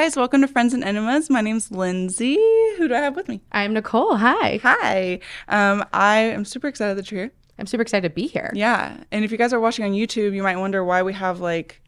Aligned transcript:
guys, 0.00 0.16
welcome 0.16 0.40
to 0.40 0.48
Friends 0.48 0.72
and 0.72 0.82
Enemas. 0.82 1.28
My 1.28 1.42
name's 1.42 1.70
Lindsay. 1.70 2.38
Who 2.78 2.88
do 2.88 2.94
I 2.94 3.00
have 3.00 3.16
with 3.16 3.28
me? 3.28 3.42
I'm 3.52 3.74
Nicole. 3.74 4.16
Hi. 4.16 4.58
Hi. 4.62 5.20
Um, 5.46 5.84
I 5.92 6.20
am 6.20 6.46
super 6.46 6.68
excited 6.68 6.96
that 6.96 7.10
you're 7.10 7.24
here. 7.24 7.32
I'm 7.58 7.66
super 7.66 7.82
excited 7.82 8.08
to 8.08 8.14
be 8.14 8.26
here. 8.26 8.50
Yeah. 8.54 8.96
And 9.12 9.26
if 9.26 9.30
you 9.30 9.36
guys 9.36 9.52
are 9.52 9.60
watching 9.60 9.84
on 9.84 9.92
YouTube, 9.92 10.34
you 10.34 10.42
might 10.42 10.56
wonder 10.56 10.82
why 10.82 11.02
we 11.02 11.12
have 11.12 11.40
like 11.40 11.82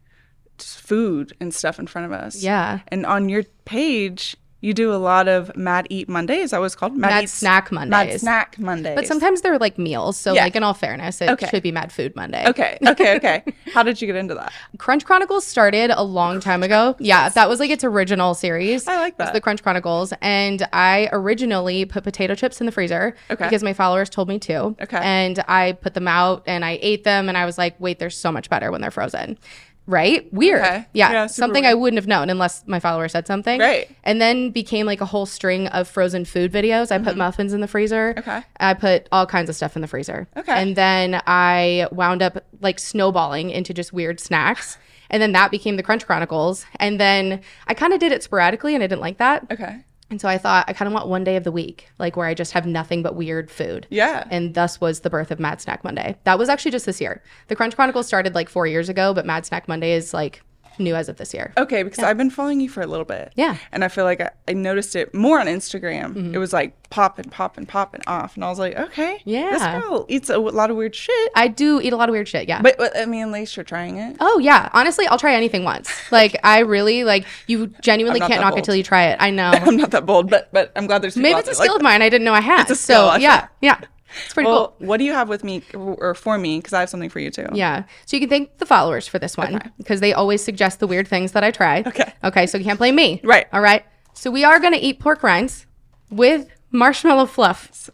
food 0.59 1.35
and 1.39 1.51
stuff 1.51 1.79
in 1.79 1.87
front 1.87 2.05
of 2.05 2.11
us. 2.11 2.35
Yeah. 2.43 2.81
And 2.89 3.03
on 3.07 3.29
your 3.29 3.45
page, 3.65 4.37
you 4.63 4.73
do 4.73 4.93
a 4.93 4.95
lot 4.95 5.27
of 5.27 5.55
Mad 5.57 5.85
Eat 5.89 6.07
Mondays. 6.07 6.45
Is 6.45 6.51
that 6.51 6.59
what 6.59 6.65
it's 6.67 6.75
called? 6.75 6.95
Mad 6.95 7.25
Eat- 7.25 7.29
Snack 7.29 7.71
Mad 7.71 7.89
Mondays. 7.89 8.21
Snack 8.21 8.57
Mondays. 8.57 8.95
But 8.95 9.05
sometimes 9.07 9.41
they're 9.41 9.59
like 9.59 9.77
meals. 9.77 10.15
So, 10.17 10.33
Yeah. 10.33 10.43
like, 10.43 10.55
in 10.55 10.63
all 10.63 10.73
fairness, 10.73 11.21
it 11.21 11.29
Okay. 11.29 11.47
should 11.49 11.61
be 11.63 11.71
Mad 11.71 11.91
Food 11.91 12.15
Monday. 12.15 12.45
Okay. 12.47 12.77
Okay. 12.87 13.15
Okay. 13.17 13.43
How 13.73 13.83
did 13.83 14.01
you 14.01 14.07
get 14.07 14.15
into 14.15 14.33
that? 14.35 14.53
Crunch 14.77 15.05
Chronicles 15.05 15.45
started 15.45 15.91
a 15.91 16.01
long 16.03 16.39
time 16.39 16.63
ago. 16.63 16.95
Yeah, 16.99 17.27
that 17.29 17.49
was 17.49 17.59
like 17.59 17.69
its 17.69 17.83
original 17.83 18.33
series. 18.33 18.87
I 18.87 18.95
like 18.95 19.13
It 19.13 19.19
was 19.19 19.27
that. 19.27 19.33
the 19.33 19.41
Crunch 19.41 19.61
Chronicles. 19.61 20.13
And 20.21 20.65
I 20.71 21.09
originally 21.11 21.83
put 21.85 22.03
potato 22.05 22.33
chips 22.33 22.61
in 22.61 22.65
the 22.65 22.71
freezer 22.71 23.15
Okay. 23.29 23.43
because 23.43 23.63
my 23.63 23.73
followers 23.73 24.09
told 24.09 24.29
me 24.29 24.39
to. 24.39 24.75
Okay. 24.81 24.99
And 25.01 25.43
I 25.47 25.73
put 25.73 25.93
them 25.93 26.07
out 26.07 26.43
and 26.47 26.63
I 26.63 26.79
ate 26.81 27.03
them 27.03 27.27
and 27.27 27.37
I 27.37 27.45
was 27.45 27.57
like, 27.57 27.75
wait, 27.79 27.99
they're 27.99 28.09
so 28.09 28.31
much 28.31 28.49
better 28.49 28.71
when 28.71 28.79
they're 28.79 28.91
frozen. 28.91 29.37
Right? 29.85 30.31
Weird. 30.33 30.61
Okay. 30.61 30.85
Yeah. 30.93 31.11
Yeah, 31.11 31.27
something 31.27 31.63
weird. 31.63 31.71
I 31.71 31.73
wouldn't 31.73 31.97
have 31.97 32.07
known 32.07 32.29
unless 32.29 32.65
my 32.67 32.79
follower 32.79 33.07
said 33.09 33.27
something. 33.27 33.59
Right. 33.59 33.89
And 34.03 34.21
then 34.21 34.51
became 34.51 34.85
like 34.85 35.01
a 35.01 35.05
whole 35.05 35.25
string 35.25 35.67
of 35.67 35.87
frozen 35.87 36.23
food 36.23 36.53
videos. 36.53 36.91
I 36.91 36.99
put 36.99 37.17
muffins 37.17 37.51
in 37.51 37.59
the 37.59 37.67
freezer. 37.67 38.13
Mm-hmm. 38.13 38.29
Okay. 38.29 38.43
I 38.57 38.73
put 38.75 39.09
all 39.11 39.25
kinds 39.25 39.49
of 39.49 39.55
stuff 39.55 39.75
in 39.75 39.81
the 39.81 39.87
freezer. 39.87 40.27
Okay. 40.37 40.53
And 40.53 40.75
then 40.75 41.21
I 41.27 41.87
wound 41.91 42.21
up 42.21 42.45
like 42.61 42.79
snowballing 42.79 43.49
into 43.49 43.73
just 43.73 43.91
weird 43.91 44.19
snacks. 44.19 44.77
And 45.09 45.21
then 45.21 45.33
that 45.33 45.51
became 45.51 45.75
the 45.75 45.83
Crunch 45.83 46.05
Chronicles. 46.05 46.65
And 46.77 46.99
then 46.99 47.41
I 47.67 47.73
kind 47.73 47.93
of 47.93 47.99
did 47.99 48.11
it 48.11 48.23
sporadically 48.23 48.75
and 48.75 48.83
I 48.83 48.87
didn't 48.87 49.01
like 49.01 49.17
that. 49.17 49.45
Okay. 49.51 49.83
And 50.13 50.21
so 50.21 50.29
I 50.29 50.37
thought 50.37 50.65
I 50.67 50.73
kind 50.73 50.85
of 50.85 50.93
want 50.93 51.07
one 51.07 51.23
day 51.23 51.37
of 51.37 51.43
the 51.43 51.51
week, 51.51 51.89
like 51.97 52.15
where 52.15 52.27
I 52.27 52.35
just 52.35 52.51
have 52.51 52.67
nothing 52.67 53.01
but 53.01 53.15
weird 53.15 53.49
food. 53.49 53.87
Yeah. 53.89 54.27
And 54.29 54.53
thus 54.53 54.79
was 54.79 54.99
the 54.99 55.09
birth 55.09 55.31
of 55.31 55.39
Mad 55.39 55.59
Snack 55.59 55.83
Monday. 55.83 56.15
That 56.23 56.37
was 56.37 56.49
actually 56.49 56.69
just 56.69 56.85
this 56.85 57.01
year. 57.01 57.23
The 57.47 57.55
Crunch 57.55 57.73
Chronicles 57.73 58.05
started 58.05 58.35
like 58.35 58.47
four 58.47 58.67
years 58.67 58.89
ago, 58.89 59.15
but 59.15 59.25
Mad 59.25 59.43
Snack 59.47 59.67
Monday 59.67 59.93
is 59.93 60.13
like 60.13 60.43
new 60.79 60.95
as 60.95 61.09
of 61.09 61.17
this 61.17 61.33
year. 61.33 61.53
Okay, 61.57 61.83
because 61.83 62.03
I've 62.03 62.17
been 62.17 62.29
following 62.29 62.59
you 62.61 62.69
for 62.69 62.81
a 62.81 62.87
little 62.87 63.05
bit. 63.05 63.31
Yeah. 63.35 63.57
And 63.71 63.83
I 63.83 63.87
feel 63.87 64.03
like 64.05 64.21
I, 64.21 64.31
I 64.47 64.53
noticed 64.53 64.95
it 64.95 65.13
more 65.13 65.39
on 65.39 65.47
Instagram. 65.47 66.13
Mm-hmm. 66.13 66.35
It 66.35 66.37
was 66.37 66.53
like 66.53 66.75
popping, 66.89 67.25
popping, 67.25 67.65
popping 67.65 68.01
off. 68.07 68.35
And 68.35 68.45
I 68.45 68.49
was 68.49 68.59
like, 68.59 68.75
okay. 68.77 69.21
Yeah. 69.25 69.51
This 69.51 69.61
Yeah. 69.61 69.81
girl 69.81 70.05
eats 70.09 70.29
a 70.29 70.37
lot 70.37 70.69
of 70.69 70.77
weird 70.77 70.95
shit. 70.95 71.31
I 71.35 71.47
do 71.47 71.81
eat 71.81 71.93
a 71.93 71.95
lot 71.97 72.09
of 72.09 72.13
weird 72.13 72.27
shit. 72.27 72.47
Yeah. 72.47 72.61
But, 72.61 72.77
but 72.77 72.95
I 72.97 73.05
mean, 73.05 73.23
at 73.23 73.31
least 73.31 73.55
you're 73.57 73.63
trying 73.63 73.97
it. 73.97 74.17
Oh 74.19 74.39
yeah, 74.39 74.69
honestly, 74.73 75.07
I'll 75.07 75.17
try 75.17 75.33
anything 75.35 75.63
once. 75.63 75.91
Like 76.11 76.37
I 76.43 76.59
really 76.59 77.03
like 77.03 77.25
you 77.47 77.67
genuinely 77.81 78.19
can't 78.19 78.39
knock 78.41 78.55
it 78.55 78.63
till 78.63 78.75
you 78.75 78.83
try 78.83 79.05
it. 79.05 79.17
I 79.19 79.31
know. 79.31 79.49
I'm 79.53 79.75
not 79.77 79.89
that 79.91 80.05
bold, 80.05 80.29
but 80.29 80.49
but 80.53 80.71
I'm 80.75 80.85
glad 80.85 81.01
there's 81.01 81.17
Maybe 81.17 81.39
it's 81.39 81.47
a 81.47 81.51
there 81.51 81.59
like 81.59 81.65
skill 81.65 81.75
of 81.77 81.81
mine 81.81 82.03
I 82.03 82.09
didn't 82.09 82.23
know 82.25 82.33
I 82.33 82.41
had. 82.41 82.61
It's 82.61 82.71
a 82.71 82.75
skill, 82.75 83.11
so 83.13 83.17
yeah, 83.17 83.47
yeah, 83.61 83.79
it's 84.25 84.33
pretty 84.33 84.47
Well, 84.49 84.69
cool. 84.79 84.87
what 84.87 84.97
do 84.97 85.03
you 85.03 85.13
have 85.13 85.29
with 85.29 85.43
me 85.43 85.63
or 85.73 86.13
for 86.15 86.37
me? 86.37 86.57
Because 86.59 86.73
I 86.73 86.79
have 86.81 86.89
something 86.89 87.09
for 87.09 87.19
you 87.19 87.29
too. 87.31 87.47
Yeah. 87.53 87.83
So 88.05 88.15
you 88.17 88.21
can 88.21 88.29
thank 88.29 88.57
the 88.57 88.65
followers 88.65 89.07
for 89.07 89.19
this 89.19 89.35
one 89.37 89.71
because 89.77 89.99
they 89.99 90.13
always 90.13 90.43
suggest 90.43 90.79
the 90.79 90.87
weird 90.87 91.07
things 91.07 91.31
that 91.33 91.43
I 91.43 91.51
try. 91.51 91.83
Okay. 91.85 92.13
Okay. 92.23 92.47
So 92.47 92.57
you 92.57 92.63
can't 92.63 92.77
blame 92.79 92.95
me. 92.95 93.21
Right. 93.23 93.47
All 93.53 93.61
right. 93.61 93.85
So 94.13 94.29
we 94.31 94.43
are 94.43 94.59
gonna 94.59 94.77
eat 94.79 94.99
pork 94.99 95.23
rinds 95.23 95.65
with 96.09 96.47
marshmallow 96.71 97.25
fluff. 97.25 97.89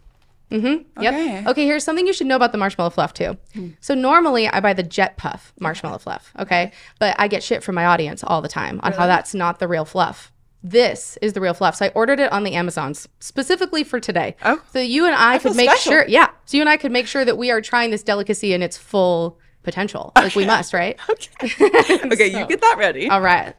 Mm-hmm. 0.50 1.02
Yep. 1.02 1.14
Okay. 1.14 1.44
Okay. 1.46 1.64
Here's 1.64 1.84
something 1.84 2.06
you 2.06 2.12
should 2.12 2.26
know 2.26 2.34
about 2.36 2.50
the 2.52 2.58
marshmallow 2.58 2.90
fluff 2.90 3.14
too. 3.14 3.36
So 3.80 3.94
normally 3.94 4.48
I 4.48 4.58
buy 4.60 4.72
the 4.72 4.82
Jet 4.82 5.16
Puff 5.16 5.52
marshmallow 5.60 5.98
fluff. 5.98 6.32
Okay. 6.38 6.72
But 6.98 7.14
I 7.18 7.28
get 7.28 7.42
shit 7.44 7.62
from 7.62 7.76
my 7.76 7.86
audience 7.86 8.24
all 8.24 8.42
the 8.42 8.48
time 8.48 8.80
on 8.82 8.92
how 8.92 9.06
that's 9.06 9.32
not 9.34 9.60
the 9.60 9.68
real 9.68 9.84
fluff. 9.84 10.32
This 10.62 11.16
is 11.22 11.32
the 11.32 11.40
real 11.40 11.54
fluff. 11.54 11.76
So 11.76 11.86
I 11.86 11.88
ordered 11.94 12.20
it 12.20 12.30
on 12.32 12.44
the 12.44 12.54
Amazons 12.54 13.08
specifically 13.18 13.82
for 13.82 13.98
today. 13.98 14.36
Oh. 14.44 14.60
So 14.72 14.78
you 14.80 15.06
and 15.06 15.14
I, 15.14 15.38
feel 15.38 15.52
could 15.52 15.56
make 15.56 15.70
special. 15.70 15.92
sure. 15.92 16.04
Yeah. 16.08 16.28
So 16.44 16.56
you 16.58 16.62
and 16.62 16.68
I 16.68 16.76
could 16.76 16.92
make 16.92 17.06
sure 17.06 17.24
that 17.24 17.38
we 17.38 17.50
are 17.50 17.60
trying 17.62 17.90
this 17.90 18.02
delicacy 18.02 18.52
in 18.52 18.62
its 18.62 18.76
full 18.76 19.38
potential. 19.62 20.12
Like 20.16 20.34
we 20.34 20.44
must, 20.46 20.72
right? 20.74 20.98
Okay, 21.10 21.54
Okay, 22.12 22.26
you 22.38 22.46
get 22.46 22.60
that 22.60 22.76
ready. 22.78 23.08
All 23.08 23.20
right. 23.22 23.54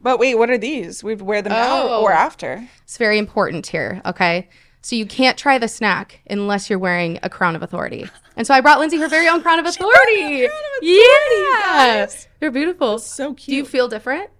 But 0.00 0.18
wait, 0.18 0.36
what 0.36 0.48
are 0.50 0.58
these? 0.58 1.02
We'd 1.04 1.20
wear 1.20 1.42
them 1.42 1.52
now 1.52 1.82
Oh. 1.88 2.02
or 2.02 2.12
after. 2.12 2.66
It's 2.84 2.96
very 2.96 3.18
important 3.18 3.66
here, 3.66 4.00
okay? 4.06 4.48
So 4.82 4.96
you 4.96 5.06
can't 5.06 5.36
try 5.36 5.58
the 5.58 5.68
snack 5.68 6.20
unless 6.30 6.70
you're 6.70 6.78
wearing 6.78 7.18
a 7.22 7.28
crown 7.28 7.56
of 7.56 7.62
authority. 7.62 8.08
And 8.36 8.46
so 8.46 8.54
I 8.54 8.60
brought 8.60 8.78
Lindsay 8.78 8.98
her 8.98 9.08
very 9.08 9.28
own 9.28 9.42
crown 9.42 9.58
of 9.58 9.66
authority. 9.66 10.20
crown 10.20 10.44
of 10.44 10.82
authority, 10.82 10.86
yeah. 10.86 11.62
guys. 11.64 12.28
They're 12.38 12.50
beautiful. 12.50 12.98
So 12.98 13.34
cute. 13.34 13.48
Do 13.48 13.56
you 13.56 13.64
feel 13.64 13.88
different? 13.88 14.30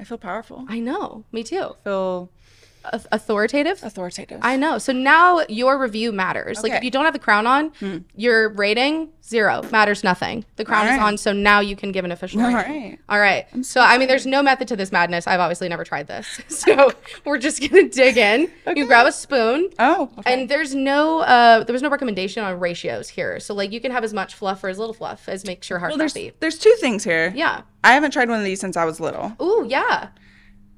I 0.00 0.04
feel 0.04 0.18
powerful. 0.18 0.64
I 0.68 0.80
know. 0.80 1.24
Me 1.30 1.44
too. 1.44 1.60
I 1.60 1.84
feel 1.84 2.30
authoritative? 2.84 3.82
authoritative. 3.82 4.38
I 4.42 4.56
know. 4.56 4.78
So 4.78 4.92
now 4.92 5.44
your 5.48 5.78
review 5.78 6.12
matters. 6.12 6.62
Like 6.62 6.72
if 6.72 6.84
you 6.84 6.90
don't 6.90 7.04
have 7.04 7.12
the 7.12 7.18
crown 7.18 7.46
on, 7.46 8.04
your 8.16 8.48
rating 8.50 9.10
zero 9.24 9.62
matters 9.70 10.02
nothing. 10.04 10.44
The 10.56 10.64
crown 10.64 10.88
is 10.88 10.98
on, 10.98 11.16
so 11.16 11.32
now 11.32 11.60
you 11.60 11.76
can 11.76 11.92
give 11.92 12.04
an 12.04 12.12
official. 12.12 12.40
All 12.40 12.52
rating. 12.54 12.90
right. 12.90 12.98
All 13.08 13.18
right. 13.18 13.46
So 13.64 13.80
I 13.80 13.98
mean, 13.98 14.08
there's 14.08 14.26
no 14.26 14.42
method 14.42 14.68
to 14.68 14.76
this 14.76 14.92
madness. 14.92 15.26
I've 15.26 15.40
obviously 15.40 15.68
never 15.68 15.84
tried 15.84 16.06
this, 16.06 16.40
so 16.48 16.92
we're 17.24 17.38
just 17.38 17.60
gonna 17.60 17.88
dig 17.88 18.16
in. 18.16 18.50
You 18.74 18.86
grab 18.86 19.06
a 19.06 19.12
spoon. 19.12 19.70
Oh, 19.78 20.10
okay. 20.18 20.32
And 20.32 20.48
there's 20.48 20.74
no, 20.74 21.20
uh, 21.20 21.64
there 21.64 21.72
was 21.72 21.82
no 21.82 21.88
recommendation 21.90 22.42
on 22.44 22.58
ratios 22.58 23.08
here. 23.08 23.40
So 23.40 23.54
like 23.54 23.72
you 23.72 23.80
can 23.80 23.92
have 23.92 24.04
as 24.04 24.12
much 24.12 24.34
fluff 24.34 24.62
or 24.64 24.68
as 24.68 24.78
little 24.78 24.94
fluff 24.94 25.28
as 25.28 25.46
makes 25.46 25.70
your 25.70 25.78
heart 25.78 25.90
well, 25.90 25.98
there's 25.98 26.14
happy. 26.14 26.32
there's 26.40 26.58
two 26.58 26.74
things 26.80 27.04
here. 27.04 27.32
Yeah. 27.34 27.62
I 27.84 27.92
haven't 27.92 28.12
tried 28.12 28.28
one 28.28 28.38
of 28.38 28.44
these 28.44 28.60
since 28.60 28.76
I 28.76 28.84
was 28.84 29.00
little. 29.00 29.32
Ooh, 29.40 29.66
yeah. 29.68 30.08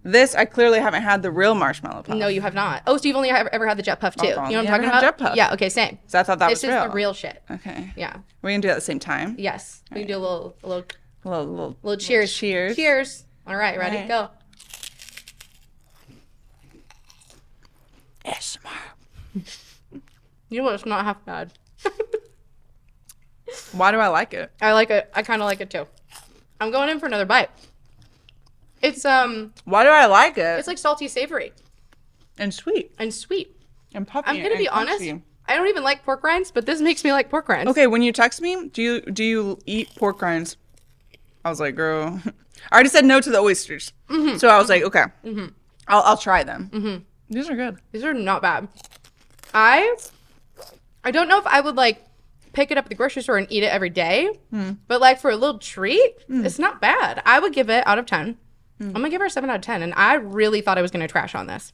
This 0.07 0.35
I 0.35 0.45
clearly 0.45 0.81
haven't 0.81 1.03
had 1.03 1.23
the 1.23 1.31
real 1.31 1.55
marshmallow 1.55 2.03
puff. 2.03 2.17
No, 2.17 2.29
you 2.29 2.43
have 2.43 2.53
not. 2.53 2.83
Oh, 2.87 2.99
so 2.99 3.09
you've 3.09 3.17
only 3.17 3.31
ever, 3.31 3.53
ever 3.55 3.67
had 3.67 3.79
the 3.79 3.83
jet 3.83 4.01
puff 4.01 4.15
too. 4.15 4.27
You 4.27 4.35
know 4.35 4.41
what 4.43 4.57
I'm 4.57 4.67
talking 4.67 4.85
about? 4.85 5.01
Jet 5.01 5.17
Puff. 5.17 5.35
Yeah. 5.35 5.55
Okay. 5.55 5.71
Same. 5.71 5.99
So 6.07 6.21
I 6.21 6.23
thought 6.23 6.39
that 6.41 6.51
this 6.51 6.63
was 6.63 6.75
is 6.75 6.83
the 6.83 6.91
real 6.91 7.15
shit. 7.15 7.43
Okay. 7.51 7.91
Yeah. 7.97 8.19
We're 8.43 8.51
gonna 8.51 8.61
do 8.61 8.69
it 8.69 8.73
at 8.73 8.75
the 8.75 8.81
same 8.83 8.99
time. 8.99 9.35
Yes. 9.39 9.83
We 9.91 10.01
can 10.01 10.09
do 10.09 10.17
a 10.17 10.19
little, 10.19 10.57
a 10.63 10.69
little, 10.69 10.85
A 11.25 11.29
little, 11.31 11.47
little, 11.47 11.77
little 11.83 11.99
cheers. 11.99 12.31
cheers. 12.33 12.77
Cheers. 12.77 13.25
All 13.47 13.57
right. 13.57 13.79
Ready? 13.79 13.97
right. 13.97 14.09
Go. 14.09 14.29
ASMR. 18.27 18.61
You 20.51 20.59
know 20.59 20.65
what? 20.67 20.75
It's 20.75 20.87
not 20.87 21.05
half 21.05 21.25
bad. 21.25 21.53
Why 23.73 23.91
do 23.91 23.99
I 23.99 24.07
like 24.09 24.35
it? 24.35 24.53
I 24.61 24.73
like 24.73 24.91
it. 24.91 25.11
I 25.13 25.23
kind 25.23 25.43
of 25.43 25.47
like 25.47 25.61
it 25.61 25.69
too. 25.71 25.87
I'm 26.61 26.71
going 26.71 26.89
in 26.91 27.01
for 27.01 27.07
another 27.07 27.25
bite. 27.25 27.51
It's 28.85 29.05
um, 29.05 29.53
Why 29.65 29.83
do 29.85 29.89
I 29.91 30.07
like 30.07 30.37
it? 30.39 30.59
it's 30.59 30.69
like 30.69 30.79
salty, 30.79 31.09
savory, 31.09 31.53
and 32.39 32.53
sweet 32.53 32.93
and 32.99 33.13
sweet. 33.15 33.57
and 33.95 34.07
puffy. 34.07 34.29
I'm 34.29 34.37
gonna 34.37 34.51
and 34.51 34.59
be 34.59 34.69
honest. 34.69 35.03
crunchy. 35.03 35.23
I 35.47 35.57
don't 35.57 35.69
even 35.69 35.83
like 35.85 36.05
pork 36.05 36.23
rinds, 36.25 36.51
but 36.51 36.65
this 36.67 36.81
makes 36.81 37.05
me 37.05 37.13
like 37.13 37.29
pork 37.31 37.49
rinds. 37.49 37.71
Okay, 37.71 37.87
when 37.87 38.03
you 38.03 38.13
text 38.13 38.41
me, 38.41 38.69
do 38.69 38.83
you 38.83 39.01
do 39.03 39.25
you 39.25 39.59
eat 39.67 39.89
pork 39.97 40.21
rinds? 40.23 40.57
I 41.45 41.51
was 41.51 41.61
like, 41.61 41.75
girl, 41.77 42.21
I 42.73 42.75
already 42.75 42.89
said 42.89 43.05
no 43.05 43.21
to 43.21 43.31
the 43.31 43.39
oysters, 43.41 43.93
Mm-hmm. 44.09 44.37
so 44.39 44.49
I 44.49 44.59
was 44.59 44.69
like, 44.69 44.83
okay, 44.83 45.05
I'll 45.89 46.03
I'll 46.03 46.17
try 46.17 46.45
them. 46.45 47.05
These 47.31 47.49
are 47.51 47.57
good. 47.57 47.79
These 47.93 48.05
are 48.05 48.15
not 48.15 48.43
bad. 48.43 48.69
I 49.53 49.97
I 51.05 51.11
don't 51.11 51.29
know 51.29 51.39
if 51.39 51.47
I 51.47 51.61
would 51.61 51.77
like 51.77 52.05
pick 52.53 52.71
it 52.71 52.79
up 52.79 52.85
at 52.87 52.89
the 52.89 52.95
grocery 52.95 53.23
store 53.23 53.37
and 53.37 53.47
eat 53.51 53.63
it 53.63 53.73
every 53.73 53.91
day, 53.91 54.29
Hmm. 54.51 54.73
but 54.89 55.01
like 55.01 55.21
for 55.21 55.31
a 55.31 55.37
little 55.37 55.59
treat, 55.59 56.15
it's 56.29 56.59
not 56.59 56.81
bad. 56.81 57.23
I 57.27 57.39
would 57.41 57.53
give 57.53 57.69
it 57.71 57.87
out 57.87 57.99
of 57.99 58.07
10. 58.07 58.37
Hmm. 58.79 58.89
I'm 58.89 58.93
gonna 58.95 59.11
give 59.11 59.21
her 59.21 59.27
a 59.27 59.31
7 59.31 59.49
out 59.51 59.57
of 59.57 59.63
10, 59.63 59.83
and 59.83 59.95
I 59.95 60.15
really 60.15 60.61
thought 60.61 60.79
I 60.79 60.83
was 60.83 60.91
gonna 60.91 61.09
trash 61.09 61.35
on 61.35 61.47
this. 61.47 61.73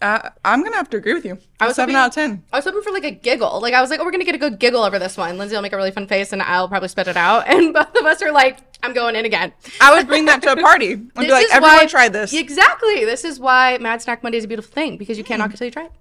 Uh, 0.00 0.30
I'm 0.44 0.62
gonna 0.62 0.76
have 0.76 0.88
to 0.90 0.96
agree 0.96 1.12
with 1.14 1.24
you. 1.24 1.38
I 1.58 1.66
was 1.66 1.74
seven 1.74 1.92
hoping- 1.96 2.00
out 2.04 2.08
of 2.10 2.14
ten. 2.14 2.44
I 2.52 2.58
was 2.58 2.64
hoping 2.64 2.82
for 2.82 2.92
like 2.92 3.02
a 3.02 3.10
giggle. 3.10 3.60
Like 3.60 3.74
I 3.74 3.80
was 3.80 3.90
like, 3.90 3.98
oh, 3.98 4.04
we're 4.04 4.12
gonna 4.12 4.24
get 4.24 4.36
a 4.36 4.38
good 4.38 4.60
giggle 4.60 4.84
over 4.84 4.96
this 4.96 5.16
one. 5.16 5.36
Lindsay 5.38 5.56
will 5.56 5.62
make 5.62 5.72
a 5.72 5.76
really 5.76 5.90
fun 5.90 6.06
face, 6.06 6.32
and 6.32 6.40
I'll 6.40 6.68
probably 6.68 6.86
spit 6.86 7.08
it 7.08 7.16
out. 7.16 7.48
And 7.52 7.74
both 7.74 7.92
of 7.96 8.04
us 8.06 8.22
are 8.22 8.30
like, 8.30 8.58
I'm 8.84 8.92
going 8.92 9.16
in 9.16 9.24
again. 9.24 9.52
I 9.80 9.92
would 9.92 10.06
bring 10.06 10.26
that 10.26 10.40
to 10.42 10.52
a 10.52 10.56
party. 10.56 10.92
I'd 11.16 11.26
be 11.26 11.28
like, 11.32 11.46
everyone 11.50 11.78
why- 11.78 11.86
try 11.86 12.08
this. 12.08 12.32
Exactly. 12.32 13.04
This 13.06 13.24
is 13.24 13.40
why 13.40 13.76
Mad 13.80 14.00
Snack 14.00 14.22
Monday 14.22 14.38
is 14.38 14.44
a 14.44 14.46
beautiful 14.48 14.70
thing 14.72 14.98
because 14.98 15.18
you 15.18 15.24
can't 15.24 15.40
knock 15.40 15.52
it 15.52 15.56
till 15.56 15.64
you 15.64 15.72
try 15.72 15.86
it. 15.86 15.92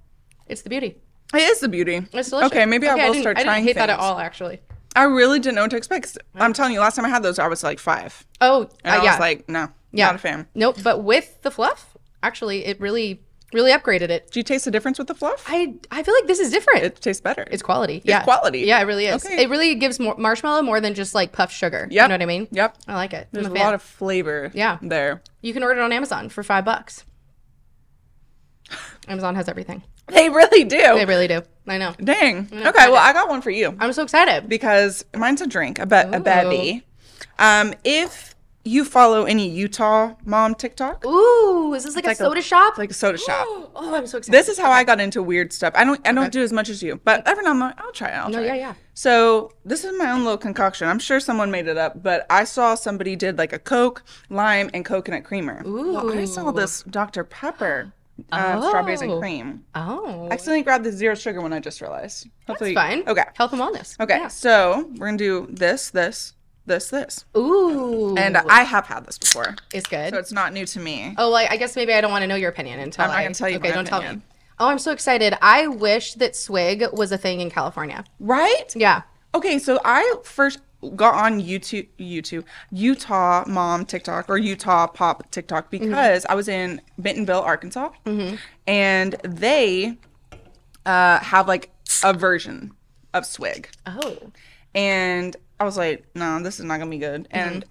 It's 0.45 0.61
the 0.61 0.69
beauty. 0.69 0.97
It 1.33 1.41
is 1.41 1.59
the 1.61 1.67
beauty. 1.67 1.95
It's 2.13 2.29
delicious. 2.29 2.51
Okay, 2.51 2.67
maybe 2.67 2.87
I 2.87 2.93
will 2.93 3.13
didn't- 3.13 3.21
start 3.23 3.37
I 3.39 3.43
trying 3.45 3.63
didn't 3.65 3.67
hate 3.69 3.79
that 3.81 3.89
at 3.89 3.97
all, 3.97 4.19
actually. 4.19 4.61
I 4.95 5.03
really 5.05 5.39
didn't 5.39 5.55
know 5.55 5.61
what 5.63 5.71
to 5.71 5.77
expect. 5.77 6.19
I'm 6.35 6.53
telling 6.53 6.73
you, 6.73 6.81
last 6.81 6.95
time 6.97 7.05
I 7.05 7.09
had 7.09 7.23
those, 7.23 7.39
I 7.39 7.47
was 7.47 7.63
like 7.63 7.79
five, 7.79 8.25
Oh, 8.41 8.63
uh, 8.63 8.67
I 8.83 9.03
yeah. 9.03 9.11
was 9.13 9.19
like, 9.19 9.49
no, 9.49 9.69
Yeah. 9.91 10.07
not 10.07 10.15
a 10.15 10.19
fan. 10.19 10.47
Nope. 10.55 10.77
But 10.83 11.03
with 11.03 11.41
the 11.41 11.51
fluff, 11.51 11.95
actually, 12.21 12.65
it 12.65 12.79
really, 12.81 13.21
really 13.53 13.71
upgraded 13.71 14.09
it. 14.09 14.29
Do 14.31 14.39
you 14.39 14.43
taste 14.43 14.65
the 14.65 14.71
difference 14.71 14.97
with 14.97 15.07
the 15.07 15.15
fluff? 15.15 15.43
I 15.47 15.75
I 15.91 16.03
feel 16.03 16.13
like 16.13 16.27
this 16.27 16.39
is 16.39 16.51
different. 16.51 16.83
it 16.83 17.01
tastes 17.01 17.21
better. 17.21 17.45
it's 17.49 17.63
quality. 17.63 18.01
yeah. 18.03 18.23
quality. 18.23 18.59
Yeah, 18.61 18.79
it 18.81 18.83
really 18.83 19.05
is. 19.05 19.25
Okay. 19.25 19.43
It 19.43 19.49
really 19.49 19.75
gives 19.75 19.99
more 19.99 20.15
marshmallow 20.17 20.61
more 20.63 20.81
than 20.81 20.93
just 20.93 21.15
like 21.15 21.31
puff 21.31 21.51
sugar. 21.51 21.87
You 21.89 22.01
know 22.01 22.09
what 22.09 22.21
I 22.21 22.25
mean? 22.25 22.47
Yep. 22.51 22.77
I 22.87 22.95
like 22.95 23.13
it. 23.13 23.27
There's 23.31 23.45
I'm 23.47 23.55
a 23.55 23.59
a 23.59 23.63
lot 23.63 23.73
of 23.73 23.81
flavor. 23.81 24.51
Yeah. 24.53 24.77
There. 24.81 25.21
You 25.41 25.53
can 25.53 25.63
order 25.63 25.79
it 25.79 25.83
on 25.83 25.91
Amazon 25.93 26.29
for 26.29 26.43
five 26.43 26.65
bucks. 26.65 27.05
Amazon 29.07 29.35
has 29.35 29.47
everything. 29.47 29.83
They 30.07 30.29
really 30.29 30.63
do. 30.63 30.77
They 30.77 31.05
really 31.05 31.27
do. 31.27 31.41
I 31.67 31.77
know. 31.77 31.93
Dang. 32.01 32.47
know, 32.51 32.69
Okay, 32.69 32.87
well, 32.89 32.95
I 32.95 33.11
got 33.13 33.27
one 33.29 33.41
for 33.41 33.49
you 33.49 33.75
I'm 33.79 33.91
so 33.93 34.03
excited. 34.03 34.47
because 34.47 35.03
mine's 35.15 35.41
a 35.41 35.47
drink, 35.47 35.79
a, 35.79 35.85
be- 35.85 35.95
a 35.95 36.19
bevy. 36.19 36.85
Um, 37.39 37.73
if 37.83 38.35
you 38.67 38.83
follow 38.85 39.23
any 39.25 39.47
Utah 39.49 40.13
mom 40.25 40.55
TikTok, 40.55 41.05
Ooh, 41.05 41.73
is 41.73 41.83
this 41.83 41.95
like 41.95 42.05
a 42.05 42.09
like 42.09 42.15
a- 42.19 42.23
soda 42.23 42.41
shop? 42.41 42.73
it's 42.73 42.77
like 42.79 42.91
a 42.91 42.93
soda 42.93 43.17
shop. 43.17 43.45
oh, 43.75 43.95
I'm 43.95 44.05
so 44.07 44.17
excited. 44.17 44.33
This 44.37 44.47
is 44.49 44.57
how 44.59 44.69
I 44.71 44.83
got 44.83 44.99
into 44.99 45.23
weird 45.23 45.51
stuff. 45.53 45.73
I 45.75 45.83
don't 45.83 46.05
I 46.07 46.11
don't 46.11 46.31
do 46.31 46.41
as 46.41 46.51
much 46.53 46.69
as 46.69 46.83
you, 46.83 46.99
but 47.03 47.27
every 47.27 47.43
now 47.43 47.51
and 47.51 47.61
then 47.61 47.73
I'll 47.77 47.91
try 47.91 48.09
it. 48.09 48.13
I'll 48.13 48.29
No, 48.29 48.37
try 48.39 48.45
yeah, 48.47 48.53
it. 48.55 48.59
yeah. 48.59 48.73
So 48.93 49.51
this 49.65 49.83
is 49.85 49.97
my 49.97 50.11
own 50.11 50.23
little 50.23 50.37
concoction. 50.37 50.87
I'm 50.87 50.99
sure 50.99 51.19
someone 51.19 51.51
made 51.51 51.67
it 51.67 51.77
up, 51.77 52.01
but 52.01 52.25
I 52.29 52.43
saw 52.45 52.75
somebody 52.75 53.15
did 53.15 53.37
like 53.37 53.53
a 53.53 53.59
Coke, 53.59 54.03
lime, 54.29 54.69
and 54.73 54.83
coconut 54.83 55.23
creamer. 55.23 55.61
Well, 55.65 56.11
I 56.17 56.25
saw 56.25 56.51
this 56.51 56.81
Dr. 56.83 57.23
Pepper, 57.23 57.93
uh, 58.31 58.59
strawberries 58.67 59.01
and 59.01 59.11
Oh. 59.11 59.19
cream. 59.19 59.63
Oh, 59.75 60.27
I 60.31 60.33
accidentally 60.33 60.63
grabbed 60.63 60.83
the 60.83 60.91
zero 60.91 61.13
sugar 61.13 61.39
one 61.41 61.53
I 61.53 61.59
just 61.59 61.79
realized. 61.81 62.27
Hopefully, 62.47 62.73
fine. 62.73 63.03
Okay. 63.07 63.23
Health 63.35 63.53
and 63.53 63.61
wellness. 63.61 63.99
Okay. 63.99 64.17
Yeah. 64.17 64.27
So 64.29 64.89
we're 64.97 65.05
gonna 65.07 65.17
do 65.17 65.45
this, 65.51 65.91
this, 65.91 66.33
this, 66.67 66.89
this, 66.89 67.25
Ooh. 67.35 68.15
and 68.17 68.37
I 68.37 68.63
have 68.63 68.85
had 68.85 69.05
this 69.05 69.17
before, 69.17 69.55
it's 69.73 69.87
good. 69.87 70.11
so 70.13 70.19
it's 70.19 70.31
not 70.31 70.53
new 70.53 70.65
to 70.67 70.79
me. 70.79 71.15
Oh, 71.17 71.31
well, 71.31 71.47
I 71.49 71.57
guess 71.57 71.75
maybe 71.75 71.93
I 71.93 72.01
don't 72.01 72.11
want 72.11 72.21
to 72.23 72.27
know 72.27 72.35
your 72.35 72.49
opinion 72.49 72.79
until 72.79 73.05
I'm 73.05 73.09
not 73.11 73.17
I- 73.17 73.23
gonna 73.23 73.33
tell 73.33 73.49
you 73.49 73.55
Okay, 73.57 73.69
my 73.69 73.75
don't 73.75 73.85
tell 73.85 73.99
opinion. 73.99 74.17
me. 74.19 74.23
Oh, 74.59 74.67
I'm 74.67 74.79
so 74.79 74.91
excited. 74.91 75.33
I 75.41 75.67
wish 75.67 76.13
that 76.15 76.35
swig 76.35 76.83
was 76.93 77.11
a 77.11 77.17
thing 77.17 77.41
in 77.41 77.49
California. 77.49 78.03
Right? 78.19 78.75
Yeah. 78.75 79.03
Okay, 79.35 79.59
so 79.59 79.79
I 79.85 80.15
first 80.23 80.59
got 80.95 81.13
on 81.15 81.41
YouTube, 81.41 81.87
YouTube, 81.99 82.43
Utah 82.71 83.43
mom 83.47 83.85
TikTok 83.85 84.29
or 84.29 84.37
Utah 84.37 84.87
pop 84.87 85.29
TikTok 85.31 85.71
Mm-hmm. 85.71 85.85
because 85.89 86.25
I 86.27 86.35
was 86.35 86.47
in 86.47 86.81
Bentonville, 86.97 87.41
Arkansas, 87.41 87.89
and 88.67 89.13
they 89.23 89.97
uh, 90.85 91.19
have 91.19 91.47
like 91.47 91.69
a 92.03 92.13
version 92.13 92.71
of 93.13 93.25
swig, 93.25 93.69
Oh. 93.85 94.17
and 94.75 95.35
I 95.59 95.63
was 95.63 95.77
like, 95.77 96.05
no, 96.15 96.41
this 96.41 96.59
is 96.59 96.65
not 96.65 96.79
gonna 96.79 96.91
be 96.91 96.97
good, 96.97 97.27
mm-hmm. 97.29 97.37
and 97.37 97.65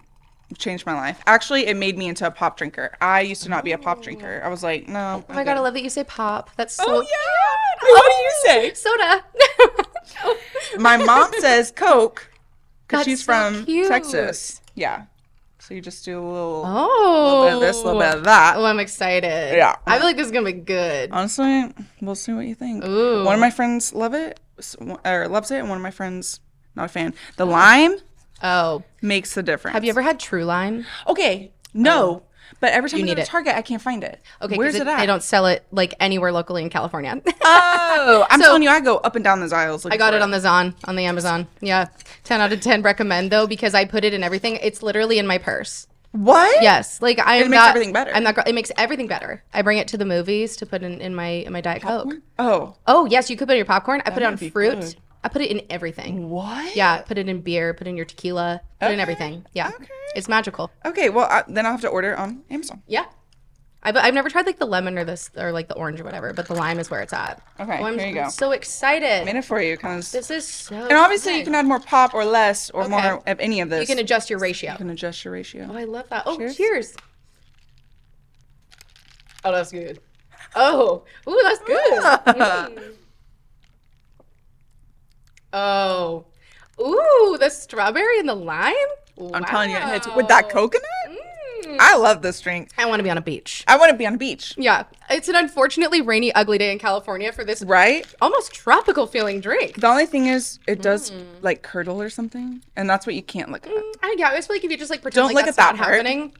changed 0.57 0.85
my 0.85 0.93
life. 0.93 1.21
Actually, 1.25 1.67
it 1.67 1.75
made 1.75 1.97
me 1.97 2.07
into 2.07 2.25
a 2.25 2.31
pop 2.31 2.57
drinker. 2.57 2.95
I 3.01 3.21
used 3.21 3.43
to 3.43 3.49
not 3.49 3.63
be 3.63 3.73
a 3.73 3.77
pop 3.77 4.01
drinker. 4.01 4.41
I 4.43 4.47
was 4.47 4.63
like, 4.63 4.87
no. 4.87 5.23
Oh 5.27 5.33
my 5.33 5.43
god, 5.43 5.57
I 5.57 5.59
love 5.59 5.73
that 5.73 5.83
you 5.83 5.89
say 5.89 6.03
pop. 6.03 6.49
That's 6.55 6.79
oh, 6.79 6.83
so 6.83 6.95
Oh 6.95 7.01
yeah. 7.01 7.91
What 7.91 8.05
do 8.05 8.21
you 8.21 8.31
say? 8.45 8.73
soda. 8.73 9.23
My 10.79 10.97
mom 10.97 11.31
says 11.39 11.71
Coke 11.71 12.29
because 12.87 13.05
she's 13.05 13.23
so 13.23 13.25
from 13.25 13.65
cute. 13.65 13.87
Texas. 13.87 14.61
Yeah. 14.75 15.05
So 15.59 15.73
you 15.73 15.81
just 15.81 16.05
do 16.05 16.17
a 16.17 16.23
little, 16.23 16.63
oh. 16.65 17.25
little 17.25 17.45
bit 17.45 17.53
of 17.55 17.59
this, 17.59 17.81
a 17.81 17.85
little 17.85 17.99
bit 17.99 18.15
of 18.15 18.21
oh. 18.21 18.23
that. 18.23 18.53
Oh, 18.57 18.63
I'm 18.63 18.79
excited. 18.79 19.55
Yeah. 19.55 19.75
I 19.85 19.97
feel 19.97 20.05
like 20.05 20.15
this 20.15 20.27
is 20.27 20.31
gonna 20.31 20.45
be 20.45 20.53
good. 20.53 21.11
Honestly, 21.11 21.73
we'll 22.01 22.15
see 22.15 22.31
what 22.31 22.45
you 22.45 22.55
think. 22.55 22.85
Ooh. 22.85 23.25
One 23.25 23.33
of 23.33 23.41
my 23.41 23.49
friends 23.49 23.93
love 23.93 24.13
it 24.13 24.39
or 25.03 25.27
loves 25.27 25.51
it, 25.51 25.59
and 25.59 25.69
one 25.69 25.77
of 25.77 25.81
my 25.81 25.91
friends 25.91 26.39
not 26.77 26.85
a 26.85 26.89
fan. 26.89 27.13
The 27.35 27.45
lime 27.45 27.97
Oh, 28.43 28.83
makes 29.01 29.33
the 29.33 29.43
difference. 29.43 29.73
have 29.73 29.83
you 29.83 29.89
ever 29.89 30.01
had 30.01 30.19
True 30.19 30.45
Lime? 30.45 30.85
Okay, 31.07 31.51
no, 31.73 32.03
oh. 32.07 32.23
but 32.59 32.71
every 32.71 32.87
time 32.89 32.99
You 32.99 33.05
I 33.05 33.07
go 33.07 33.11
need 33.11 33.15
to 33.15 33.21
it. 33.23 33.27
Target, 33.27 33.55
I 33.55 33.61
can't 33.63 33.81
find 33.81 34.03
it. 34.03 34.21
Okay, 34.41 34.53
'cause 34.53 34.57
where's 34.57 34.75
it, 34.75 34.85
at? 34.87 34.99
They 34.99 35.07
don't 35.07 35.23
sell 35.23 35.47
it 35.47 35.65
like 35.71 35.95
anywhere 35.99 36.31
locally 36.31 36.61
in 36.61 36.69
California. 36.69 37.19
Oh, 37.49 38.27
I'm 38.29 38.39
So- 38.39 38.45
telling 38.47 38.61
you, 38.63 38.69
I 38.69 38.79
go 38.79 38.97
up 38.97 39.15
and 39.15 39.23
down 39.23 39.39
those 39.39 39.51
aisles. 39.53 39.85
I 39.85 39.97
got 39.97 40.13
it 40.13 40.21
on 40.21 40.29
the 40.31 40.39
Zon 40.39 40.75
on 40.85 40.95
the 40.95 41.05
Amazon. 41.05 41.47
Yeah, 41.61 41.87
ten 42.23 42.41
out 42.41 42.51
of 42.53 42.61
ten 42.61 42.81
recommend 42.83 43.31
though 43.31 43.47
because 43.47 43.73
I 43.73 43.85
put 43.85 44.03
it 44.05 44.13
in 44.13 44.23
everything. 44.23 44.57
It's 44.61 44.83
literally 44.83 45.17
in 45.17 45.25
my 45.25 45.37
purse. 45.39 45.87
what? 46.11 46.61
Yes, 46.61 47.01
like 47.01 47.19
I 47.19 47.37
am 47.37 47.49
makes 47.49 47.59
not- 47.59 47.69
everything 47.69 47.91
better. 47.93 48.11
I'm 48.13 48.23
not. 48.23 48.35
gr- 48.35 48.41
It 48.45 48.53
makes 48.53 48.71
everything 48.77 49.07
better. 49.07 49.43
I 49.53 49.61
bring 49.63 49.77
it 49.79 49.87
to 49.89 49.97
the 49.97 50.05
movies 50.05 50.55
to 50.57 50.65
put 50.67 50.83
in, 50.83 51.01
in 51.01 51.15
my 51.15 51.27
in 51.47 51.51
my 51.53 51.61
diet 51.61 51.81
coke. 51.81 52.13
Oh, 52.37 52.75
Oh 52.85 53.05
yes, 53.05 53.29
you 53.31 53.35
could 53.37 53.47
put 53.47 53.53
it 53.53 53.55
in 53.55 53.59
your 53.59 53.65
popcorn. 53.65 54.01
I 54.05 54.11
put 54.11 54.21
it 54.21 54.25
on 54.25 54.37
fruit. 54.37 54.95
Good. 55.27 55.31
I 55.31 55.33
put 55.33 55.41
it 55.41 55.51
in 55.51 55.61
everything. 55.69 56.29
what? 56.29 56.75
Yeah, 56.75 57.01
put 57.01 57.17
it 57.17 57.27
in 57.29 57.41
beer. 57.41 57.73
Put 57.73 57.87
it 57.87 57.89
in 57.91 57.97
your 57.97 58.05
tequila. 58.05 58.61
Put 58.79 58.91
it 58.91 58.93
in 58.93 58.99
everything. 58.99 59.45
Yeah, 59.53 59.69
okay. 59.75 59.87
it's 60.15 60.27
magical. 60.27 60.71
Okay, 60.85 61.09
well 61.09 61.27
I, 61.29 61.43
then 61.47 61.65
I'll 61.65 61.73
have 61.73 61.81
to 61.81 61.89
order 61.89 62.13
it 62.13 62.19
on 62.19 62.43
Amazon. 62.49 62.81
Yeah. 62.87 63.05
I've, 63.83 63.95
I've 63.95 64.13
never 64.15 64.27
tried 64.29 64.45
like 64.47 64.57
the 64.57 64.65
lemon 64.65 64.97
or 64.97 65.05
this 65.05 65.29
or 65.37 65.51
like 65.51 65.67
the 65.69 65.75
orange 65.75 66.01
or 66.01 66.03
whatever, 66.03 66.33
but 66.33 66.47
the 66.47 66.55
lime 66.55 66.79
is 66.79 66.89
where 66.89 67.01
it's 67.01 67.13
at. 67.13 67.41
Okay, 67.59 67.77
Oh, 67.79 67.85
I'm 67.85 67.97
here 67.97 68.07
you 68.07 68.13
go. 68.15 68.27
so 68.29 68.51
excited. 68.51 69.21
I 69.21 69.23
Made 69.23 69.35
it 69.35 69.45
for 69.45 69.61
you, 69.61 69.77
because 69.77 70.11
This 70.11 70.29
is 70.31 70.45
so. 70.45 70.75
And 70.75 70.93
obviously, 70.93 71.37
you 71.37 71.43
can 71.45 71.55
add 71.55 71.65
more 71.65 71.79
pop 71.79 72.13
or 72.13 72.25
less 72.25 72.69
or 72.71 72.81
Okay. 72.83 72.89
more 72.91 73.23
of 73.27 73.39
any 73.39 73.61
of 73.61 73.69
this. 73.69 73.81
you 73.81 73.87
can 73.95 74.03
adjust 74.03 74.29
your 74.29 74.39
ratio. 74.39 74.71
You 74.71 74.77
can 74.77 74.89
adjust 74.89 75.23
your 75.23 75.31
ratio. 75.33 75.69
Oh, 75.71 75.77
I 75.77 75.83
love 75.85 76.09
that. 76.09 76.23
Oh, 76.25 76.35
Cheers. 76.37 76.57
cheers. 76.57 76.95
Oh, 79.45 79.51
that's 79.51 79.71
good. 79.71 79.99
Oh, 80.55 81.03
ooh, 81.29 81.39
that's 81.43 81.59
good. 81.59 82.01
Mm. 82.01 82.93
Oh, 85.57 86.25
ooh, 86.79 87.37
the 87.39 87.49
strawberry 87.49 88.19
and 88.19 88.29
the 88.29 88.35
lime. 88.35 88.73
I'm 89.33 89.43
telling 89.45 89.71
you, 89.71 89.77
it 89.77 89.83
hits 89.83 90.07
with 90.15 90.27
that 90.27 90.49
coconut. 90.49 90.83
Mm. 91.63 91.77
I 91.79 91.97
love 91.97 92.21
this 92.21 92.39
drink. 92.39 92.69
I 92.77 92.85
want 92.85 92.99
to 92.99 93.03
be 93.03 93.09
on 93.09 93.17
a 93.17 93.21
beach. 93.21 93.63
I 93.67 93.75
want 93.77 93.89
to 93.91 93.97
be 93.97 94.05
on 94.05 94.13
a 94.13 94.17
beach, 94.17 94.53
Yeah, 94.57 94.83
it's 95.09 95.27
an 95.27 95.35
unfortunately 95.35 96.01
rainy, 96.01 96.31
ugly 96.35 96.59
day 96.59 96.71
in 96.71 96.77
California 96.77 97.31
for 97.31 97.43
this 97.43 97.63
right? 97.63 98.05
almost 98.21 98.53
tropical 98.53 99.07
feeling 99.07 99.41
drink. 99.41 99.81
The 99.81 99.87
only 99.87 100.05
thing 100.05 100.27
is, 100.27 100.59
it 100.67 100.81
does 100.83 101.09
Mm. 101.09 101.25
like 101.41 101.63
curdle 101.63 101.99
or 101.99 102.09
something, 102.11 102.61
and 102.75 102.87
that's 102.87 103.07
what 103.07 103.15
you 103.15 103.23
can't 103.23 103.51
look 103.51 103.65
at. 103.65 103.73
I 104.03 104.15
yeah, 104.17 104.29
I 104.29 104.35
just 104.35 104.47
feel 104.47 104.55
like 104.55 104.63
if 104.63 104.69
you 104.69 104.77
just 104.77 104.91
like 104.91 105.01
pretend 105.01 105.15
Don't 105.27 105.33
like 105.33 105.45
look 105.47 105.55
that's 105.55 105.57
at 105.57 105.71
that 105.71 105.77
not 105.77 105.89
happening. 105.89 106.33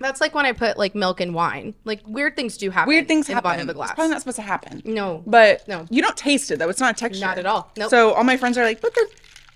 That's 0.00 0.20
like 0.20 0.34
when 0.34 0.44
I 0.44 0.52
put 0.52 0.76
like 0.76 0.94
milk 0.94 1.20
in 1.20 1.32
wine. 1.32 1.74
Like 1.84 2.02
weird 2.06 2.36
things 2.36 2.56
do 2.56 2.70
happen. 2.70 2.88
Weird 2.88 3.06
things 3.08 3.28
in 3.28 3.34
happen. 3.34 3.42
the 3.44 3.48
bottom 3.48 3.60
of 3.62 3.66
the 3.68 3.72
It's 3.72 3.76
glass. 3.88 3.94
probably 3.94 4.10
not 4.12 4.20
supposed 4.20 4.36
to 4.36 4.42
happen. 4.42 4.82
no, 4.84 5.22
But 5.26 5.66
No. 5.68 5.86
you 5.90 6.02
don't 6.02 6.16
taste 6.16 6.50
it 6.50 6.58
though. 6.58 6.68
It's 6.68 6.80
not 6.80 6.94
a 6.94 6.98
texture. 6.98 7.24
Not 7.24 7.38
at 7.38 7.46
all. 7.46 7.70
Nope. 7.76 7.90
So 7.90 8.12
all 8.12 8.24
my 8.24 8.36
friends 8.36 8.58
are 8.58 8.64
like, 8.64 8.80
but 8.80 8.94
the. 8.94 9.06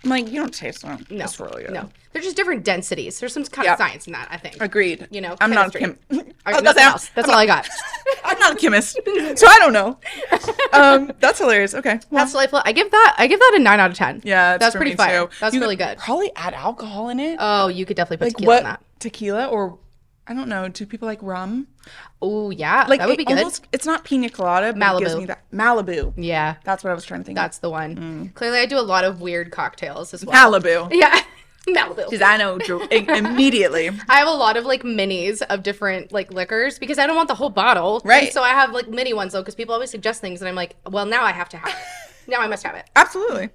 I'm 0.05 0.11
like, 0.11 0.29
you 0.29 0.41
don't 0.41 0.55
taste 0.55 0.83
them. 0.83 1.05
no, 1.11 1.25
It's 1.25 1.41
really 1.41 1.65
good. 1.65 1.73
no. 1.75 1.89
They're 2.13 2.23
just 2.23 2.37
different 2.37 2.65
densities. 2.65 3.19
There's 3.19 3.33
some 3.33 3.45
kind 3.45 3.67
Yeah. 3.67 3.73
of 3.73 3.79
science 3.79 4.07
in 4.07 4.13
that. 4.13 4.29
I 4.31 4.37
think. 4.37 4.57
Agreed. 4.61 5.09
You 5.11 5.21
know, 5.21 5.37
I'm 5.41 5.51
not 5.51 5.75
a 5.75 5.79
chemistry. 5.79 5.97
chem. 6.09 6.27
All 6.47 6.53
I 6.53 6.53
right, 6.53 6.55
was 6.55 6.63
nothing 6.63 6.63
about 6.63 6.73
to 6.73 6.79
say, 6.79 6.85
else. 6.85 7.11
That's 7.17 7.29
all 7.29 7.35
I 7.35 7.47
got. 7.47 7.69
I'm 8.25 8.39
not 8.39 8.53
a 8.53 8.57
chemist, 8.57 8.95
so 9.35 9.47
I 9.49 9.59
don't 9.59 9.73
know. 9.73 9.99
Um, 10.73 11.13
that's 11.19 11.39
hilarious. 11.41 11.75
Okay. 11.75 11.99
Well, 12.11 12.21
That's 12.23 12.31
delightful. 12.33 12.63
I 12.65 12.73
give 12.73 12.91
that. 12.91 13.17
I 13.19 13.27
give 13.27 13.41
that 13.41 13.55
a 13.57 13.59
nine 13.59 13.81
out 13.81 13.91
of 13.91 13.97
ten. 13.97 14.23
yeah, 14.25 14.57
that's 14.57 14.77
pretty 14.77 14.95
fire. 14.95 15.29
That's 15.41 15.55
really 15.57 15.77
could 15.77 15.89
good. 15.89 15.99
Probably 15.99 16.31
add 16.37 16.55
alcohol 16.55 17.09
in 17.09 17.19
it. 17.21 17.37
Oh, 17.41 17.67
you 17.69 17.85
could 17.85 17.97
definitely 17.97 18.19
put 18.19 18.27
like 18.27 18.37
tequila 18.37 18.53
what? 18.55 18.59
in 18.59 18.65
that. 18.65 18.81
Tequila 19.01 19.47
or 19.49 19.79
I 20.29 20.35
don't 20.35 20.49
know. 20.49 20.69
Do 20.69 20.85
people 20.87 21.07
like 21.09 21.23
rum? 21.23 21.69
Oh 22.21 22.51
yeah, 22.51 22.85
Like 22.89 23.01
that 23.01 23.09
would 23.09 23.17
be 23.17 23.25
good. 23.25 23.39
almost- 23.39 23.67
it's 23.73 23.87
not 23.87 24.05
pina 24.05 24.29
colada, 24.29 24.73
but 24.75 24.97
it 24.97 24.99
gives 25.01 25.15
Malibu. 25.15 25.19
me 25.19 25.25
that 25.27 25.51
Malibu. 25.53 26.13
yeah, 26.17 26.57
That's 26.65 26.85
what 26.85 26.91
I 26.91 26.95
was 26.95 27.05
trying 27.05 27.21
to 27.21 27.25
think. 27.25 27.37
that's 27.37 27.59
the 27.59 27.71
one. 27.71 27.97
Mm. 27.97 28.35
Clearly, 28.35 28.59
I 28.59 28.67
do 28.67 28.79
a 28.79 28.83
lot 28.83 29.05
of 29.05 29.21
weird 29.21 29.51
cocktails 29.51 30.13
as 30.13 30.25
well. 30.25 30.53
Malibu. 30.53 30.89
Yeah, 30.93 31.19
Malibu. 31.69 31.97
Because 31.97 32.21
I 32.23 32.37
know 32.37 32.59
immediately. 32.91 33.91
I 34.09 34.19
have 34.19 34.29
a 34.29 34.33
lot 34.33 34.57
of 34.57 34.65
like 34.67 34.83
minis 34.83 35.43
of 35.43 35.63
different 35.63 36.13
like 36.13 36.33
liquors 36.33 36.79
because 36.79 36.99
I 36.99 37.07
don't 37.07 37.17
want 37.17 37.29
the 37.29 37.35
whole 37.35 37.51
bottle. 37.51 38.01
Right. 38.05 38.25
And 38.25 38.33
so 38.33 38.43
I 38.43 38.51
have 38.51 38.73
like 38.73 38.89
mini 38.89 39.13
ones 39.15 39.33
though 39.33 39.41
because 39.43 39.55
people 39.55 39.75
always 39.75 39.91
suggest 39.91 40.21
things 40.21 40.41
and 40.43 40.49
I'm 40.49 40.55
like, 40.55 40.77
well, 40.91 41.07
now 41.07 41.23
I 41.25 41.33
have 41.33 41.49
to 41.51 41.57
have 41.59 41.69
it. 41.71 42.31
now 42.31 42.41
I 42.41 42.47
must 42.49 42.65
have 42.65 42.75
it. 42.75 42.89
Absolutely. 42.97 43.51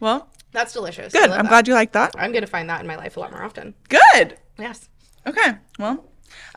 Well, 0.00 0.28
That's 0.52 0.72
delicious. 0.72 1.12
Good. 1.12 1.30
I'm 1.30 1.44
that. 1.44 1.48
glad 1.48 1.68
you 1.68 1.74
like 1.74 1.92
that. 1.92 2.12
I'm 2.18 2.32
gonna 2.32 2.46
find 2.46 2.68
that 2.70 2.80
in 2.80 2.86
my 2.86 2.96
life 2.96 3.16
a 3.16 3.20
lot 3.20 3.30
more 3.32 3.42
often. 3.42 3.74
Good. 3.88 4.36
Yes. 4.58 4.88
Okay. 5.26 5.54
Well, 5.78 6.04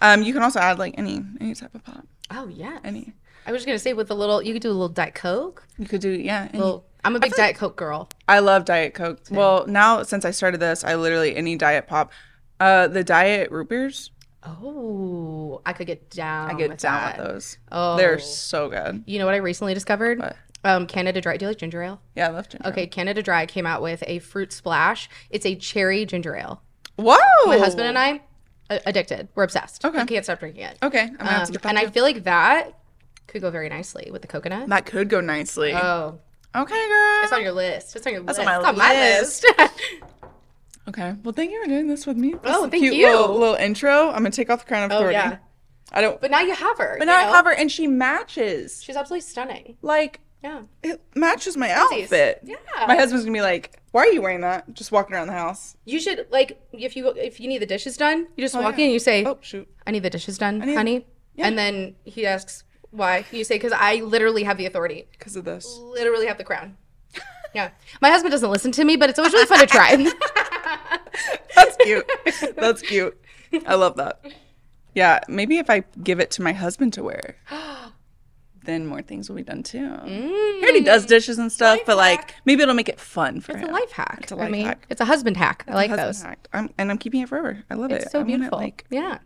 um, 0.01 0.23
you 0.23 0.33
can 0.33 0.43
also 0.43 0.59
add 0.59 0.79
like 0.79 0.95
any 0.97 1.23
any 1.39 1.53
type 1.55 1.73
of 1.75 1.83
pop. 1.83 2.05
Oh 2.31 2.47
yeah. 2.47 2.79
Any. 2.83 3.13
I 3.45 3.51
was 3.51 3.59
just 3.59 3.67
gonna 3.67 3.79
say 3.79 3.93
with 3.93 4.11
a 4.11 4.15
little, 4.15 4.41
you 4.41 4.53
could 4.53 4.61
do 4.61 4.69
a 4.69 4.73
little 4.73 4.89
Diet 4.89 5.15
Coke. 5.15 5.65
You 5.77 5.85
could 5.85 6.01
do 6.01 6.09
yeah. 6.11 6.49
Any. 6.51 6.59
Well, 6.59 6.85
I'm 7.03 7.15
a 7.15 7.19
big 7.19 7.33
Diet 7.33 7.55
Coke 7.55 7.77
girl. 7.77 8.09
I 8.27 8.39
love 8.39 8.65
Diet 8.65 8.93
Coke. 8.93 9.21
Well, 9.31 9.65
now 9.67 10.03
since 10.03 10.25
I 10.25 10.31
started 10.31 10.59
this, 10.59 10.83
I 10.83 10.95
literally 10.95 11.35
any 11.35 11.55
diet 11.55 11.87
pop. 11.87 12.11
Uh, 12.59 12.87
the 12.87 13.03
diet 13.03 13.51
root 13.51 13.69
beers, 13.69 14.09
Oh, 14.43 15.61
I 15.65 15.73
could 15.73 15.87
get 15.87 16.09
down. 16.09 16.49
I 16.49 16.53
get 16.53 16.69
with 16.69 16.79
down 16.79 17.01
that. 17.01 17.17
with 17.17 17.27
those. 17.27 17.57
Oh, 17.71 17.97
They're 17.97 18.19
so 18.19 18.69
good. 18.69 19.03
You 19.05 19.19
know 19.19 19.25
what 19.25 19.33
I 19.33 19.37
recently 19.37 19.73
discovered? 19.73 20.19
What? 20.19 20.35
Um, 20.63 20.87
Canada 20.87 21.21
Dry. 21.21 21.37
Do 21.37 21.45
you 21.45 21.49
like 21.49 21.57
ginger 21.57 21.81
ale? 21.81 22.01
Yeah, 22.15 22.27
I 22.27 22.31
love 22.31 22.49
ginger. 22.49 22.65
Ale. 22.65 22.71
Okay, 22.71 22.87
Canada 22.87 23.21
Dry 23.21 23.45
came 23.45 23.65
out 23.65 23.81
with 23.81 24.03
a 24.07 24.19
fruit 24.19 24.51
splash. 24.53 25.09
It's 25.29 25.45
a 25.45 25.55
cherry 25.55 26.05
ginger 26.05 26.35
ale. 26.35 26.61
Whoa. 26.97 27.17
My 27.45 27.57
husband 27.57 27.87
and 27.87 27.97
I, 27.97 28.21
addicted. 28.69 29.27
We're 29.35 29.43
obsessed. 29.43 29.83
Okay. 29.85 29.99
I 29.99 30.05
can't 30.05 30.23
stop 30.25 30.39
drinking 30.39 30.63
it. 30.63 30.77
Okay, 30.83 31.01
I'm 31.01 31.15
gonna 31.17 31.29
have 31.31 31.51
to 31.51 31.59
Um, 31.63 31.69
and 31.69 31.79
I 31.79 31.87
feel 31.87 32.03
like 32.03 32.23
that 32.25 32.77
could 33.27 33.41
go 33.41 33.49
very 33.51 33.69
nicely 33.69 34.09
with 34.11 34.21
the 34.21 34.27
coconut. 34.27 34.69
that 34.69 34.85
could 34.85 35.09
go 35.09 35.19
nicely. 35.21 35.73
Oh, 35.73 36.19
okay, 36.55 36.87
girl. 36.87 37.23
it's 37.23 37.31
on 37.33 37.41
your 37.41 37.51
list. 37.51 37.95
It's 37.95 38.05
on 38.07 38.13
your 38.13 38.23
That's 38.23 38.37
list. 38.39 38.49
on 38.49 38.63
my 38.63 38.69
It's 38.69 38.77
my 38.77 38.93
list. 38.93 39.45
list. 39.57 39.73
Okay. 40.87 41.15
Well, 41.21 41.33
thank 41.33 41.51
you 41.51 41.61
for 41.61 41.67
doing 41.67 41.87
this 41.87 42.05
with 42.07 42.15
me. 42.15 42.31
This 42.31 42.39
Oh, 42.45 42.61
thank 42.69 42.81
cute 42.81 42.93
you. 42.93 43.07
Little, 43.07 43.37
little 43.37 43.55
intro. 43.55 44.07
I'm 44.07 44.19
gonna 44.19 44.31
take 44.31 44.49
off 44.49 44.59
the 44.61 44.67
crown 44.67 44.89
of 44.89 44.97
oh 45.01 45.09
yeah. 45.09 45.39
I 45.91 45.99
don't. 45.99 46.19
But 46.21 46.31
now 46.31 46.39
you 46.39 46.53
have 46.55 46.77
her. 46.77 46.95
But 46.97 47.05
now 47.05 47.17
I 47.17 47.23
have 47.23 47.43
her, 47.43 47.51
and 47.51 47.69
she 47.69 47.87
matches. 47.87 48.81
She's 48.81 48.95
absolutely 48.95 49.21
stunning. 49.21 49.75
Like 49.81 50.21
Yeah. 50.47 50.61
it 50.81 51.01
matches 51.13 51.57
my 51.57 51.69
outfit. 51.71 52.39
Yeah. 52.43 52.55
My 52.87 52.95
husband's 52.95 53.25
gonna 53.25 53.37
be 53.37 53.41
like, 53.41 53.81
"Why 53.91 54.03
are 54.03 54.11
you 54.11 54.21
wearing 54.21 54.41
that? 54.41 54.73
Just 54.73 54.93
walking 54.93 55.13
around 55.13 55.27
the 55.27 55.33
house." 55.33 55.75
You 55.83 55.99
should 55.99 56.27
like 56.31 56.61
if 56.71 56.95
you 56.95 57.09
if 57.09 57.41
you 57.41 57.49
need 57.49 57.57
the 57.57 57.65
dishes 57.65 57.97
done, 57.97 58.27
you 58.37 58.45
just 58.45 58.55
oh, 58.55 58.61
walk 58.61 58.77
yeah. 58.77 58.83
in 58.83 58.85
and 58.85 58.93
you 58.93 58.99
say, 58.99 59.25
Oh 59.25 59.37
shoot. 59.41 59.67
"I 59.85 59.91
need 59.91 60.03
the 60.03 60.09
dishes 60.09 60.37
done, 60.37 60.59
need- 60.59 60.75
honey," 60.75 61.05
Yeah. 61.35 61.47
and 61.47 61.57
then 61.57 61.95
he 62.05 62.25
asks 62.25 62.63
why. 62.91 63.25
You 63.31 63.43
say, 63.43 63.55
"Because 63.55 63.73
I 63.73 63.95
literally 63.95 64.43
have 64.43 64.57
the 64.57 64.65
authority, 64.65 65.07
Because 65.11 65.35
of 65.35 65.43
this. 65.43 65.65
literally 65.79 66.27
have 66.27 66.37
the 66.37 66.45
crown." 66.45 66.77
yeah, 67.53 67.71
my 68.01 68.09
husband 68.09 68.31
doesn't 68.31 68.49
listen 68.49 68.71
to 68.71 68.85
me, 68.85 68.95
but 68.95 69.09
it's 69.09 69.19
always 69.19 69.33
really 69.33 69.47
fun 69.47 69.59
to 69.59 69.65
try. 69.65 69.95
That's 71.55 71.75
cute. 71.83 72.09
That's 72.55 72.81
cute. 72.81 73.19
I 73.65 73.75
love 73.75 73.97
that. 73.97 74.21
Yeah, 74.95 75.19
maybe 75.27 75.57
if 75.57 75.69
I 75.69 75.83
give 76.01 76.21
it 76.21 76.31
to 76.31 76.41
my 76.41 76.53
husband 76.53 76.93
to 76.93 77.03
wear, 77.03 77.35
then 78.67 78.85
more 78.85 79.01
things 79.01 79.27
will 79.29 79.35
be 79.35 79.43
done 79.43 79.63
too. 79.63 79.97
He 80.05 80.61
already 80.61 80.81
does 80.81 81.07
dishes 81.07 81.39
and 81.39 81.51
stuff, 81.51 81.79
but 81.87 81.97
like 81.97 82.35
maybe 82.45 82.61
it'll 82.61 82.75
make 82.75 82.89
it 82.89 82.99
fun 82.99 83.41
for 83.41 83.53
It's 83.53 83.61
him. 83.61 83.69
a 83.69 83.71
life 83.71 83.91
hack. 83.91 84.19
It's 84.21 84.31
a 84.31 84.35
I 84.35 84.39
life 84.41 84.51
mean, 84.51 84.65
hack. 84.67 84.85
it's 84.89 85.01
a 85.01 85.05
husband 85.05 85.37
hack. 85.37 85.63
I 85.67 85.73
like 85.73 85.89
those. 85.89 86.21
hack. 86.21 86.47
I'm, 86.53 86.69
and 86.77 86.91
I'm 86.91 86.99
keeping 86.99 87.21
it 87.21 87.29
forever. 87.29 87.63
I 87.71 87.73
love 87.73 87.91
it. 87.91 88.03
It's 88.03 88.11
so 88.11 88.19
I 88.19 88.21
want 88.21 88.29
it, 88.29 88.35
beautiful. 88.37 88.59
like 88.59 88.85
yeah. 88.91 89.17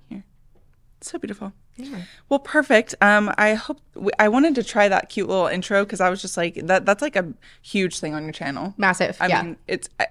so 1.02 1.18
beautiful. 1.20 1.52
Yeah. 1.78 2.02
Well, 2.30 2.40
perfect. 2.40 2.96
Um, 3.02 3.34
I 3.38 3.54
hope 3.56 3.80
w- 3.96 4.12
I 4.20 4.28
wanted 4.30 4.56
to 4.56 4.64
try 4.64 4.88
that 4.90 5.10
cute 5.10 5.28
little 5.28 5.48
intro 5.48 5.84
because 5.84 6.00
I 6.02 6.10
was 6.10 6.22
just 6.22 6.38
like 6.38 6.56
that. 6.68 6.86
That's 6.86 7.02
like 7.02 7.16
a 7.16 7.34
huge 7.62 8.00
thing 8.00 8.14
on 8.14 8.24
your 8.24 8.34
channel. 8.34 8.74
Massive. 8.78 9.18
I 9.20 9.28
yeah. 9.28 9.42
mean, 9.44 9.58
it's. 9.68 9.90
I, 10.00 10.08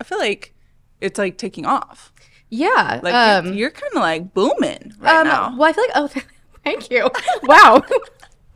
I 0.00 0.04
feel 0.04 0.18
like 0.18 0.54
it's 1.00 1.18
like 1.18 1.36
taking 1.38 1.66
off. 1.66 2.12
yeah. 2.50 3.00
Like 3.02 3.14
um, 3.14 3.46
you're, 3.46 3.54
you're 3.54 3.70
kind 3.70 3.92
of 3.94 4.00
like 4.00 4.32
booming 4.34 4.94
right 4.98 5.16
um, 5.20 5.26
now. 5.26 5.56
Well, 5.56 5.68
I 5.68 5.72
feel 5.72 5.84
like, 5.84 5.92
oh, 5.94 6.08
thank 6.64 6.90
you. 6.90 7.10
wow. 7.42 7.82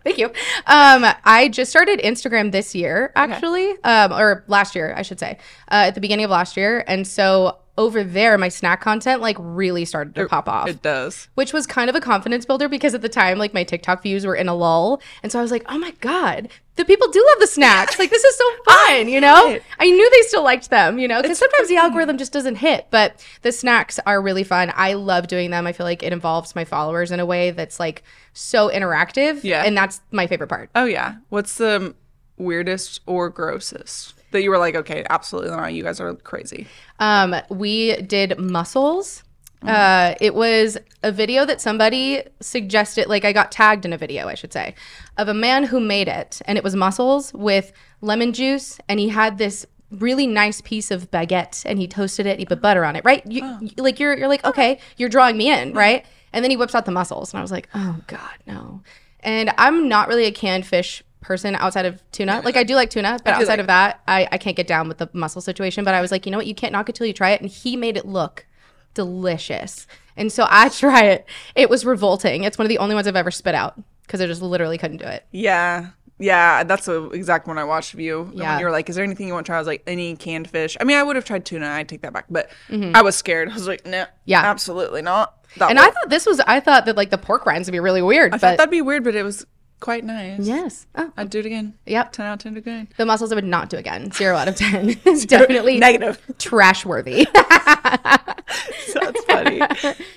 Thank 0.04 0.18
you. 0.18 0.26
Um, 0.66 1.06
I 1.24 1.48
just 1.48 1.70
started 1.70 1.98
Instagram 2.00 2.52
this 2.52 2.74
year, 2.74 3.10
actually, 3.16 3.70
um, 3.84 4.12
or 4.12 4.44
last 4.48 4.74
year, 4.74 4.94
I 4.94 5.02
should 5.02 5.18
say, 5.18 5.38
uh, 5.70 5.88
at 5.88 5.94
the 5.94 6.00
beginning 6.00 6.26
of 6.26 6.30
last 6.30 6.56
year. 6.56 6.84
And 6.86 7.06
so 7.06 7.58
over 7.76 8.04
there, 8.04 8.38
my 8.38 8.48
snack 8.48 8.80
content 8.80 9.20
like 9.20 9.36
really 9.38 9.84
started 9.84 10.14
to 10.14 10.28
pop 10.28 10.48
off. 10.48 10.68
It 10.68 10.82
does. 10.82 11.28
which 11.34 11.52
was 11.52 11.66
kind 11.66 11.90
of 11.90 11.96
a 11.96 12.00
confidence 12.00 12.46
builder 12.46 12.68
because 12.68 12.94
at 12.94 13.02
the 13.02 13.08
time, 13.08 13.38
like 13.38 13.52
my 13.52 13.64
TikTok 13.64 14.02
views 14.02 14.24
were 14.24 14.36
in 14.36 14.48
a 14.48 14.54
lull. 14.54 15.00
And 15.22 15.32
so 15.32 15.38
I 15.38 15.42
was 15.42 15.50
like, 15.50 15.64
oh 15.68 15.78
my 15.78 15.90
God, 16.00 16.48
the 16.76 16.84
people 16.84 17.08
do 17.10 17.24
love 17.30 17.40
the 17.40 17.46
snacks. 17.46 17.98
Like, 17.98 18.10
this 18.10 18.22
is 18.22 18.36
so 18.36 18.44
fun, 18.64 19.08
you 19.08 19.20
know? 19.20 19.48
it. 19.50 19.62
I 19.78 19.90
knew 19.90 20.10
they 20.10 20.22
still 20.22 20.44
liked 20.44 20.70
them, 20.70 20.98
you 20.98 21.08
know? 21.08 21.20
Because 21.20 21.38
sometimes 21.38 21.68
the 21.68 21.76
algorithm 21.76 22.16
just 22.18 22.32
doesn't 22.32 22.56
hit, 22.56 22.86
but 22.90 23.24
the 23.42 23.50
snacks 23.52 23.98
are 24.06 24.22
really 24.22 24.44
fun. 24.44 24.72
I 24.76 24.94
love 24.94 25.26
doing 25.26 25.50
them. 25.50 25.66
I 25.66 25.72
feel 25.72 25.86
like 25.86 26.02
it 26.02 26.12
involves 26.12 26.54
my 26.54 26.64
followers 26.64 27.10
in 27.10 27.18
a 27.18 27.26
way 27.26 27.50
that's 27.50 27.80
like 27.80 28.02
so 28.34 28.68
interactive. 28.70 29.42
Yeah. 29.42 29.64
And 29.64 29.76
that's 29.76 30.00
my 30.12 30.26
favorite 30.26 30.48
part. 30.48 30.70
Oh 30.74 30.84
yeah. 30.84 31.16
What's 31.28 31.56
the 31.56 31.94
weirdest 32.36 33.00
or 33.06 33.30
grossest 33.30 34.14
that 34.34 34.42
you 34.42 34.50
were 34.50 34.58
like, 34.58 34.74
okay, 34.74 35.04
absolutely 35.08 35.50
not. 35.50 35.72
You 35.72 35.82
guys 35.82 35.98
are 36.00 36.14
crazy. 36.14 36.66
Um, 36.98 37.34
we 37.48 37.96
did 38.02 38.38
mussels. 38.38 39.22
Uh, 39.62 40.14
it 40.20 40.34
was 40.34 40.76
a 41.02 41.10
video 41.10 41.46
that 41.46 41.58
somebody 41.58 42.22
suggested, 42.40 43.06
like 43.06 43.24
I 43.24 43.32
got 43.32 43.50
tagged 43.50 43.86
in 43.86 43.94
a 43.94 43.96
video, 43.96 44.28
I 44.28 44.34
should 44.34 44.52
say, 44.52 44.74
of 45.16 45.26
a 45.28 45.32
man 45.32 45.64
who 45.64 45.80
made 45.80 46.06
it, 46.06 46.42
and 46.44 46.58
it 46.58 46.64
was 46.64 46.76
mussels 46.76 47.32
with 47.32 47.72
lemon 48.02 48.34
juice, 48.34 48.78
and 48.90 49.00
he 49.00 49.08
had 49.08 49.38
this 49.38 49.64
really 49.90 50.26
nice 50.26 50.60
piece 50.60 50.90
of 50.90 51.10
baguette, 51.10 51.62
and 51.64 51.78
he 51.78 51.88
toasted 51.88 52.26
it, 52.26 52.38
he 52.38 52.44
put 52.44 52.60
butter 52.60 52.84
on 52.84 52.94
it, 52.94 53.04
right? 53.06 53.22
You, 53.26 53.56
you- 53.62 53.70
like 53.82 53.98
you're, 53.98 54.14
you're 54.18 54.28
like, 54.28 54.44
okay, 54.44 54.78
you're 54.98 55.08
drawing 55.08 55.38
me 55.38 55.50
in, 55.50 55.72
right? 55.72 56.04
And 56.34 56.44
then 56.44 56.50
he 56.50 56.56
whips 56.58 56.74
out 56.74 56.84
the 56.84 56.92
mussels, 56.92 57.32
and 57.32 57.38
I 57.38 57.42
was 57.42 57.52
like, 57.52 57.68
oh 57.74 57.96
god, 58.06 58.34
no. 58.46 58.82
And 59.20 59.50
I'm 59.56 59.88
not 59.88 60.08
really 60.08 60.24
a 60.26 60.32
canned 60.32 60.66
fish 60.66 61.02
person 61.24 61.56
outside 61.56 61.86
of 61.86 62.00
tuna. 62.12 62.42
Like 62.44 62.56
I 62.56 62.62
do 62.62 62.74
like 62.76 62.90
tuna, 62.90 63.18
but 63.24 63.34
outside 63.34 63.48
like- 63.54 63.58
of 63.60 63.66
that, 63.66 64.00
I, 64.06 64.28
I 64.30 64.38
can't 64.38 64.56
get 64.56 64.66
down 64.66 64.86
with 64.88 64.98
the 64.98 65.08
muscle 65.12 65.40
situation. 65.40 65.82
But 65.84 65.94
I 65.94 66.00
was 66.00 66.12
like, 66.12 66.26
you 66.26 66.30
know 66.32 66.38
what? 66.38 66.46
You 66.46 66.54
can't 66.54 66.72
knock 66.72 66.88
it 66.88 66.94
till 66.94 67.06
you 67.06 67.12
try 67.12 67.30
it. 67.30 67.40
And 67.40 67.50
he 67.50 67.76
made 67.76 67.96
it 67.96 68.06
look 68.06 68.46
delicious. 68.94 69.86
And 70.16 70.30
so 70.32 70.46
I 70.48 70.68
try 70.70 71.02
it. 71.04 71.26
It 71.54 71.68
was 71.70 71.84
revolting. 71.84 72.44
It's 72.44 72.58
one 72.58 72.64
of 72.66 72.68
the 72.68 72.78
only 72.78 72.94
ones 72.94 73.06
I've 73.06 73.16
ever 73.16 73.30
spit 73.30 73.54
out 73.54 73.80
because 74.02 74.20
I 74.20 74.26
just 74.26 74.42
literally 74.42 74.78
couldn't 74.78 74.98
do 74.98 75.06
it. 75.06 75.26
Yeah. 75.32 75.88
Yeah, 76.16 76.62
that's 76.62 76.86
the 76.86 77.08
exact 77.10 77.48
one 77.48 77.58
I 77.58 77.64
watched 77.64 77.92
of 77.92 77.98
you. 77.98 78.30
Yeah. 78.32 78.52
When 78.52 78.60
you 78.60 78.64
were 78.66 78.70
like, 78.70 78.88
"Is 78.88 78.94
there 78.94 79.04
anything 79.04 79.26
you 79.26 79.34
want 79.34 79.46
to 79.46 79.48
try?" 79.50 79.56
I 79.56 79.58
was 79.58 79.66
like, 79.66 79.82
"Any 79.84 80.14
canned 80.14 80.48
fish." 80.48 80.76
I 80.80 80.84
mean, 80.84 80.96
I 80.96 81.02
would 81.02 81.16
have 81.16 81.24
tried 81.24 81.44
tuna. 81.44 81.66
I'd 81.66 81.88
take 81.88 82.02
that 82.02 82.12
back, 82.12 82.26
but 82.30 82.50
I 82.70 83.02
was 83.02 83.16
scared. 83.16 83.48
I 83.50 83.54
was 83.54 83.66
like, 83.66 83.84
"No, 83.84 84.02
Mm-hmm. 84.04 84.10
Yeah. 84.26 84.42
absolutely 84.48 85.02
not." 85.02 85.34
That 85.56 85.70
And 85.70 85.78
I 85.80 85.90
thought 85.90 86.10
this 86.10 86.24
was, 86.24 86.38
I 86.38 86.60
thought 86.60 86.86
that 86.86 86.96
like 86.96 87.10
the 87.10 87.18
pork 87.18 87.46
rinds 87.46 87.66
would 87.66 87.72
be 87.72 87.80
really 87.80 88.00
weird. 88.00 88.32
I 88.32 88.38
thought 88.38 88.58
that'd 88.58 88.70
be 88.70 88.80
weird, 88.80 89.02
but 89.02 89.16
it 89.16 89.24
was 89.24 89.44
quite 89.84 90.02
nice. 90.02 90.40
yes. 90.40 90.86
Oh, 90.94 91.12
I'd 91.14 91.28
do 91.28 91.40
it 91.40 91.46
again. 91.46 91.74
yep. 91.84 92.10
Ten 92.12 92.24
out 92.24 92.32
of 92.34 92.38
ten 92.40 92.56
again. 92.56 92.88
The 92.96 93.04
mussels 93.04 93.30
I 93.32 93.34
would 93.34 93.44
not 93.44 93.68
do 93.68 93.76
again. 93.76 94.10
Zero 94.12 94.34
out 94.34 94.48
of 94.48 94.56
10. 94.56 94.88
It's 95.04 95.26
definitely 95.26 95.78
Negative. 95.78 96.18
trash 96.38 96.86
worthy. 96.86 97.26
That's 97.34 99.24
funny. 99.26 99.60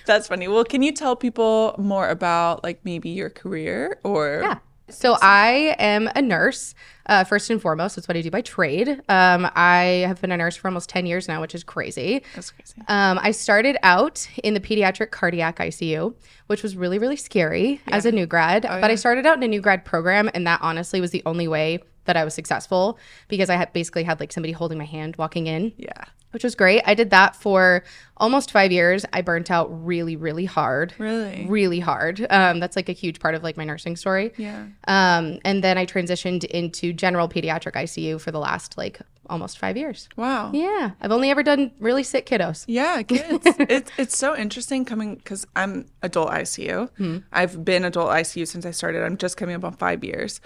That's 0.05 0.27
funny. 0.29 0.47
Well, 0.47 0.63
can 0.63 0.81
you 0.83 0.93
tell 0.93 1.15
people 1.17 1.75
more 1.77 2.07
about 2.07 2.63
like 2.63 2.79
maybe 2.85 3.09
your 3.09 3.29
career 3.29 3.99
or 4.03 4.39
Yeah. 4.43 4.57
So 4.89 5.17
I 5.21 5.75
am 5.79 6.09
a 6.15 6.21
nurse, 6.21 6.73
uh, 7.07 7.23
first 7.23 7.49
and 7.49 7.61
foremost. 7.61 7.95
That's 7.95 8.07
what 8.07 8.17
I 8.17 8.21
do 8.21 8.31
by 8.31 8.41
trade. 8.41 8.89
Um, 9.09 9.49
I 9.55 10.03
have 10.07 10.21
been 10.21 10.31
a 10.31 10.37
nurse 10.37 10.55
for 10.55 10.67
almost 10.67 10.89
10 10.89 11.05
years 11.05 11.27
now, 11.27 11.41
which 11.41 11.55
is 11.55 11.63
crazy. 11.63 12.23
That's 12.35 12.51
crazy. 12.51 12.75
Um, 12.87 13.19
I 13.21 13.31
started 13.31 13.77
out 13.83 14.27
in 14.43 14.53
the 14.53 14.59
pediatric 14.59 15.11
cardiac 15.11 15.57
ICU, 15.57 16.13
which 16.47 16.63
was 16.63 16.75
really, 16.75 16.99
really 16.99 17.15
scary 17.15 17.81
as 17.87 18.05
a 18.05 18.11
new 18.11 18.25
grad. 18.25 18.63
but 18.63 18.91
I 18.91 18.95
started 18.95 19.25
out 19.25 19.37
in 19.37 19.43
a 19.43 19.47
new 19.47 19.61
grad 19.61 19.85
program, 19.85 20.29
and 20.33 20.45
that 20.47 20.59
honestly 20.61 21.01
was 21.01 21.11
the 21.11 21.23
only 21.25 21.47
way 21.47 21.79
that 22.07 22.17
I 22.17 22.23
was 22.25 22.33
successful 22.33 22.97
because 23.27 23.49
I 23.49 23.55
had 23.55 23.71
basically 23.71 24.03
had 24.03 24.19
like 24.19 24.31
somebody 24.33 24.51
holding 24.53 24.77
my 24.77 24.85
hand 24.85 25.15
walking 25.17 25.47
in 25.47 25.71
Yeah. 25.77 26.03
which 26.31 26.43
was 26.43 26.55
great. 26.55 26.81
I 26.85 26.93
did 26.93 27.09
that 27.11 27.35
for 27.35 27.83
almost 28.17 28.51
five 28.51 28.71
years. 28.71 29.05
I 29.13 29.21
burnt 29.21 29.49
out 29.49 29.67
really, 29.85 30.15
really 30.15 30.45
hard. 30.45 30.93
Really? 30.97 31.45
Really 31.47 31.79
hard. 31.79 32.25
Um, 32.29 32.59
that's 32.59 32.75
like 32.75 32.89
a 32.89 32.93
huge 32.93 33.19
part 33.19 33.33
of 33.35 33.43
like 33.43 33.55
my 33.57 33.63
nursing 33.63 33.95
story. 33.95 34.33
Yeah. 34.37 34.65
Um, 34.87 35.39
and 35.45 35.63
then 35.63 35.77
I 35.77 35.85
transitioned 35.85 36.43
into 36.45 36.91
general 36.93 37.29
pediatric 37.29 37.73
ICU 37.73 38.19
for 38.19 38.31
the 38.31 38.39
last 38.39 38.77
like 38.77 38.99
almost 39.29 39.57
five 39.59 39.75
years. 39.77 40.07
Wow. 40.15 40.51
Yeah. 40.53 40.91
I've 41.01 41.11
only 41.11 41.29
ever 41.31 41.43
done 41.43 41.71
really 41.79 42.03
sick 42.03 42.25
kiddos. 42.25 42.65
Yeah, 42.67 43.01
kids. 43.03 43.43
it's 43.59 43.91
it's 43.97 44.17
so 44.17 44.35
interesting 44.35 44.85
coming 44.85 45.15
because 45.15 45.45
I'm 45.55 45.85
adult 46.01 46.29
ICU. 46.31 46.89
Hmm. 46.97 47.17
I've 47.31 47.63
been 47.65 47.83
adult 47.85 48.09
ICU 48.09 48.47
since 48.47 48.65
I 48.65 48.71
started. 48.71 49.03
I'm 49.03 49.17
just 49.17 49.37
coming 49.37 49.55
up 49.55 49.63
on 49.65 49.73
five 49.73 50.03
years, 50.03 50.39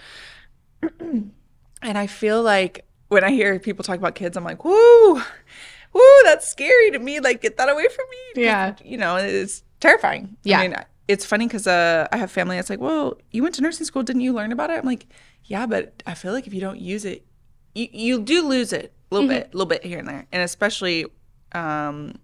and 1.82 1.98
I 1.98 2.06
feel 2.06 2.42
like 2.42 2.86
when 3.08 3.24
I 3.24 3.30
hear 3.30 3.58
people 3.58 3.84
talk 3.84 3.98
about 3.98 4.14
kids, 4.14 4.36
I'm 4.36 4.44
like, 4.44 4.64
woo, 4.64 5.14
woo, 5.14 6.22
that's 6.24 6.48
scary 6.48 6.90
to 6.92 6.98
me. 6.98 7.20
Like, 7.20 7.42
get 7.42 7.56
that 7.58 7.68
away 7.68 7.88
from 7.88 8.06
me. 8.10 8.42
Yeah. 8.44 8.74
you 8.84 8.96
know, 8.96 9.16
it's 9.16 9.62
terrifying. 9.80 10.36
Yeah. 10.44 10.60
I 10.60 10.68
mean, 10.68 10.76
it's 11.08 11.26
funny 11.26 11.46
because 11.46 11.66
uh, 11.66 12.08
I 12.10 12.16
have 12.16 12.30
family 12.30 12.56
that's 12.56 12.70
like, 12.70 12.80
well, 12.80 13.18
you 13.30 13.42
went 13.42 13.54
to 13.56 13.62
nursing 13.62 13.84
school, 13.84 14.02
didn't 14.02 14.22
you 14.22 14.32
learn 14.32 14.52
about 14.52 14.70
it? 14.70 14.78
I'm 14.78 14.86
like, 14.86 15.06
yeah, 15.44 15.66
but 15.66 16.02
I 16.06 16.14
feel 16.14 16.32
like 16.32 16.46
if 16.46 16.54
you 16.54 16.60
don't 16.60 16.80
use 16.80 17.04
it, 17.04 17.26
you, 17.74 17.88
you 17.92 18.20
do 18.22 18.46
lose 18.46 18.72
it 18.72 18.92
a 19.10 19.14
little 19.14 19.28
bit, 19.28 19.48
a 19.52 19.56
little 19.56 19.66
bit 19.66 19.84
here 19.84 19.98
and 19.98 20.08
there, 20.08 20.26
and 20.32 20.42
especially 20.42 21.04
um 21.52 22.14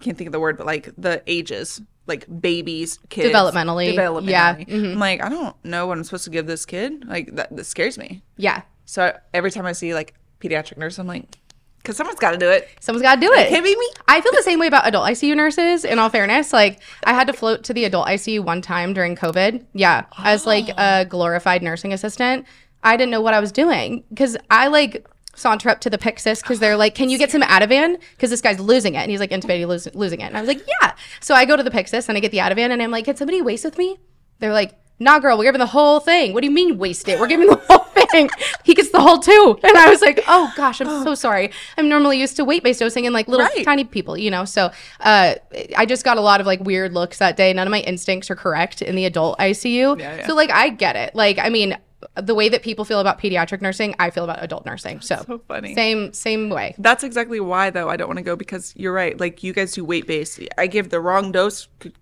I 0.00 0.04
can't 0.04 0.16
think 0.16 0.28
of 0.28 0.32
the 0.32 0.40
word, 0.40 0.56
but 0.56 0.66
like 0.66 0.90
the 0.96 1.22
ages, 1.26 1.80
like 2.08 2.26
babies, 2.40 2.98
kids, 3.10 3.28
Developmentally, 3.32 3.94
developmentally. 3.94 4.30
yeah, 4.30 4.56
mhm. 4.56 4.92
I'm 4.92 4.98
like, 4.98 5.22
I 5.22 5.28
don't 5.28 5.54
know 5.64 5.86
what 5.86 5.98
I'm 5.98 6.04
supposed 6.04 6.24
to 6.24 6.30
give 6.30 6.46
this 6.46 6.66
kid. 6.66 7.06
Like 7.06 7.34
that, 7.36 7.54
that 7.56 7.64
scares 7.64 7.98
me. 7.98 8.22
Yeah. 8.36 8.62
So 8.86 9.16
every 9.34 9.50
time 9.50 9.66
I 9.66 9.72
see 9.72 9.94
like 9.94 10.14
pediatric 10.40 10.78
nurse, 10.78 10.98
I'm 10.98 11.06
like, 11.06 11.36
because 11.78 11.96
someone's 11.96 12.18
got 12.18 12.32
to 12.32 12.38
do 12.38 12.50
it. 12.50 12.68
Someone's 12.80 13.02
got 13.02 13.14
to 13.16 13.20
do 13.20 13.32
it. 13.32 13.48
Can't 13.48 13.64
be 13.64 13.74
me. 13.76 13.88
I 14.08 14.20
feel 14.20 14.32
the 14.32 14.42
same 14.42 14.58
way 14.58 14.66
about 14.66 14.86
adult 14.86 15.06
ICU 15.08 15.36
nurses. 15.36 15.84
In 15.84 15.98
all 15.98 16.08
fairness, 16.10 16.52
like 16.52 16.80
I 17.04 17.12
had 17.14 17.26
to 17.28 17.32
float 17.32 17.64
to 17.64 17.74
the 17.74 17.84
adult 17.84 18.08
ICU 18.08 18.40
one 18.44 18.60
time 18.62 18.92
during 18.94 19.14
COVID. 19.16 19.64
Yeah, 19.74 20.06
as 20.18 20.46
like 20.46 20.68
a 20.76 21.04
glorified 21.08 21.62
nursing 21.62 21.92
assistant, 21.92 22.46
I 22.82 22.96
didn't 22.96 23.10
know 23.10 23.20
what 23.20 23.34
I 23.34 23.40
was 23.40 23.52
doing 23.52 24.04
because 24.10 24.36
I 24.50 24.68
like 24.68 25.06
saunter 25.38 25.68
up 25.68 25.80
to 25.80 25.90
the 25.90 25.98
Pyxis 25.98 26.42
because 26.42 26.58
they're 26.60 26.76
like, 26.76 26.94
"Can 26.94 27.08
you 27.10 27.18
get 27.18 27.30
some 27.30 27.42
Ativan?" 27.42 27.98
Because 28.12 28.30
this 28.30 28.40
guy's 28.40 28.60
losing 28.60 28.94
it 28.94 28.98
and 28.98 29.10
he's 29.10 29.20
like 29.20 29.30
intubated, 29.30 29.66
losing, 29.68 29.92
losing 29.94 30.20
it. 30.20 30.24
And 30.24 30.36
I 30.36 30.40
was 30.40 30.48
like, 30.48 30.60
"Yeah." 30.82 30.92
So 31.20 31.34
I 31.34 31.44
go 31.44 31.56
to 31.56 31.62
the 31.62 31.70
Pyxis 31.70 32.08
and 32.08 32.16
I 32.16 32.20
get 32.20 32.30
the 32.32 32.38
Ativan 32.38 32.70
and 32.70 32.82
I'm 32.82 32.90
like, 32.90 33.04
"Can 33.06 33.16
somebody 33.16 33.40
waste 33.42 33.64
with 33.64 33.78
me?" 33.78 33.98
They're 34.40 34.52
like. 34.52 34.74
Nah, 35.00 35.20
girl, 35.20 35.38
we're 35.38 35.44
giving 35.44 35.60
the 35.60 35.66
whole 35.66 36.00
thing. 36.00 36.32
What 36.34 36.40
do 36.40 36.48
you 36.48 36.52
mean 36.52 36.76
waste 36.76 37.08
it? 37.08 37.20
We're 37.20 37.28
giving 37.28 37.46
the 37.46 37.54
whole 37.54 37.78
thing. 38.10 38.28
He 38.64 38.74
gets 38.74 38.90
the 38.90 38.98
whole 39.00 39.20
two. 39.20 39.56
And 39.62 39.76
I 39.76 39.88
was 39.88 40.00
like, 40.00 40.24
oh 40.26 40.52
gosh, 40.56 40.80
I'm 40.80 41.04
so 41.04 41.14
sorry. 41.14 41.52
I'm 41.76 41.88
normally 41.88 42.18
used 42.18 42.34
to 42.34 42.44
weight 42.44 42.64
based 42.64 42.80
dosing 42.80 43.06
and 43.06 43.14
like 43.14 43.28
little 43.28 43.46
Right. 43.46 43.64
tiny 43.64 43.84
people, 43.84 44.18
you 44.18 44.28
know. 44.28 44.44
So 44.44 44.72
uh, 44.98 45.36
I 45.76 45.86
just 45.86 46.04
got 46.04 46.16
a 46.16 46.20
lot 46.20 46.40
of 46.40 46.48
like 46.48 46.58
weird 46.62 46.94
looks 46.94 47.18
that 47.18 47.36
day. 47.36 47.52
None 47.52 47.64
of 47.64 47.70
my 47.70 47.78
instincts 47.82 48.28
are 48.28 48.34
correct 48.34 48.82
in 48.82 48.96
the 48.96 49.04
adult 49.04 49.38
ICU. 49.38 50.00
Yeah, 50.00 50.16
yeah. 50.16 50.26
So 50.26 50.34
like 50.34 50.50
I 50.50 50.70
get 50.70 50.96
it. 50.96 51.14
Like 51.14 51.38
I 51.38 51.48
mean, 51.48 51.78
the 52.14 52.34
way 52.34 52.48
that 52.48 52.62
people 52.62 52.84
feel 52.84 53.00
about 53.00 53.20
pediatric 53.20 53.60
nursing, 53.60 53.94
I 53.98 54.10
feel 54.10 54.24
about 54.24 54.42
adult 54.42 54.64
nursing. 54.64 55.00
So, 55.00 55.24
So 55.26 55.38
funny. 55.48 55.74
same 55.74 56.12
same 56.12 56.48
way. 56.48 56.74
That's 56.78 57.02
exactly 57.04 57.40
why 57.40 57.70
though 57.70 57.88
I 57.88 57.96
don't 57.96 58.06
want 58.08 58.18
to 58.18 58.24
go 58.24 58.36
because 58.36 58.72
you're 58.76 58.92
right. 58.92 59.18
Like 59.18 59.42
you 59.42 59.52
guys 59.52 59.72
do 59.72 59.84
weight 59.84 60.06
based. 60.06 60.40
I 60.56 60.66
give 60.68 60.90
the 60.90 61.00
wrong 61.00 61.32
dose. 61.32 61.66
Could, 61.80 61.94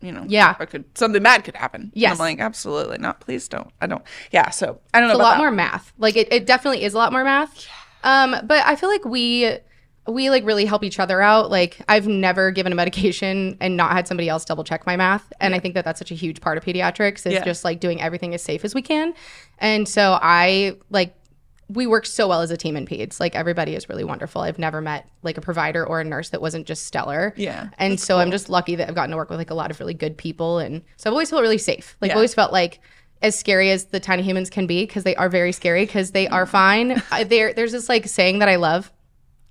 you 0.00 0.12
know, 0.12 0.24
Yeah. 0.28 0.54
or 0.58 0.66
could 0.66 0.84
something 0.96 1.22
bad 1.22 1.44
could 1.44 1.56
happen. 1.56 1.82
And 1.82 1.92
Yes. 1.94 2.12
I'm 2.12 2.18
like, 2.18 2.40
absolutely 2.40 2.98
not. 2.98 3.20
Please 3.20 3.46
don't. 3.48 3.70
I 3.82 3.86
don't. 3.86 4.02
Yeah. 4.30 4.50
So 4.50 4.80
I 4.94 5.00
don't 5.00 5.08
know 5.08 5.14
a 5.14 5.16
about 5.16 5.24
lot 5.24 5.30
that. 5.34 5.38
more 5.38 5.50
math. 5.50 5.92
Like 5.98 6.16
it, 6.16 6.32
it 6.32 6.46
definitely 6.46 6.82
is 6.84 6.94
a 6.94 6.98
lot 6.98 7.12
more 7.12 7.24
math. 7.24 7.66
Yeah. 7.66 7.70
Um, 8.24 8.46
but 8.46 8.64
I 8.66 8.76
feel 8.76 8.88
like 8.90 9.04
we 9.04 9.58
we 10.06 10.28
like 10.30 10.44
really 10.44 10.64
help 10.66 10.84
each 10.84 10.98
other 11.00 11.20
out. 11.22 11.50
Like 11.50 11.80
I've 11.88 12.06
never 12.06 12.50
given 12.50 12.72
a 12.72 12.74
medication 12.74 13.56
and 13.60 13.76
not 13.76 13.92
had 13.92 14.06
somebody 14.06 14.28
else 14.28 14.44
double 14.44 14.64
check 14.64 14.86
my 14.86 14.96
math, 14.96 15.32
and 15.40 15.54
I 15.54 15.58
think 15.58 15.74
that 15.74 15.84
that's 15.84 15.98
such 15.98 16.10
a 16.10 16.14
huge 16.14 16.40
part 16.40 16.58
of 16.58 16.64
pediatrics 16.64 17.26
is 17.26 17.34
Yeah. 17.34 17.44
just 17.44 17.64
like 17.64 17.80
doing 17.80 18.00
everything 18.00 18.34
as 18.34 18.42
safe 18.42 18.64
as 18.64 18.74
we 18.74 18.82
can. 18.82 19.14
And 19.58 19.88
so 19.88 20.18
I 20.20 20.76
like 20.90 21.14
we 21.70 21.86
work 21.86 22.04
so 22.04 22.28
well 22.28 22.42
as 22.42 22.50
a 22.50 22.58
team 22.58 22.76
in 22.76 22.86
peds. 22.86 23.18
Like 23.18 23.34
everybody 23.34 23.74
is 23.74 23.88
really 23.88 24.04
wonderful. 24.04 24.42
I've 24.42 24.58
never 24.58 24.82
met 24.82 25.08
like 25.22 25.38
a 25.38 25.40
provider 25.40 25.82
or 25.84 25.98
a 25.98 26.04
nurse 26.04 26.28
that 26.28 26.42
wasn't 26.42 26.66
just 26.66 26.82
stellar. 26.86 27.32
Yeah, 27.38 27.68
And 27.78 27.98
so 27.98 28.18
I'm 28.18 28.30
just 28.30 28.50
lucky 28.50 28.74
that 28.76 28.86
I've 28.86 28.94
gotten 28.94 29.12
to 29.12 29.16
work 29.16 29.30
with 29.30 29.38
like 29.38 29.48
a 29.50 29.54
lot 29.54 29.70
of 29.70 29.80
really 29.80 29.94
good 29.94 30.18
people. 30.18 30.58
And 30.58 30.82
so 30.98 31.08
I've 31.08 31.14
always 31.14 31.30
felt 31.30 31.40
really 31.40 31.56
safe. 31.56 31.96
Like 32.02 32.10
I've 32.10 32.16
Yeah. 32.16 32.18
always 32.18 32.34
felt 32.34 32.52
like 32.52 32.80
as 33.22 33.34
scary 33.38 33.70
as 33.70 33.86
the 33.86 33.98
tiny 33.98 34.22
humans 34.22 34.50
can 34.50 34.66
be, 34.66 34.82
because 34.84 35.04
they 35.04 35.16
are 35.16 35.30
very 35.30 35.52
scary, 35.52 35.86
because 35.86 36.10
they 36.10 36.28
are 36.28 36.44
fine. 36.44 37.02
There, 37.28 37.54
there's 37.54 37.72
this 37.72 37.88
like 37.88 38.06
saying 38.08 38.40
that 38.40 38.50
I 38.50 38.56
love 38.56 38.92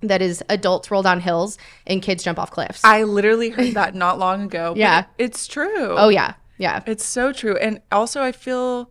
that 0.08 0.22
is 0.22 0.42
adults 0.48 0.90
roll 0.90 1.02
down 1.02 1.20
hills 1.20 1.58
and 1.86 2.02
kids 2.02 2.22
jump 2.24 2.38
off 2.38 2.50
cliffs. 2.50 2.80
I 2.84 3.02
literally 3.04 3.50
heard 3.50 3.74
that 3.80 3.94
not 3.94 4.18
long 4.18 4.42
ago. 4.44 4.72
but 4.72 4.78
Yeah. 4.78 5.04
it's 5.18 5.46
true. 5.46 5.94
oh 5.96 6.08
yeah. 6.08 6.34
Yeah. 6.58 6.82
It's 6.86 7.04
so 7.04 7.32
true. 7.32 7.56
And 7.56 7.80
also, 7.90 8.22
I 8.22 8.30
feel 8.32 8.90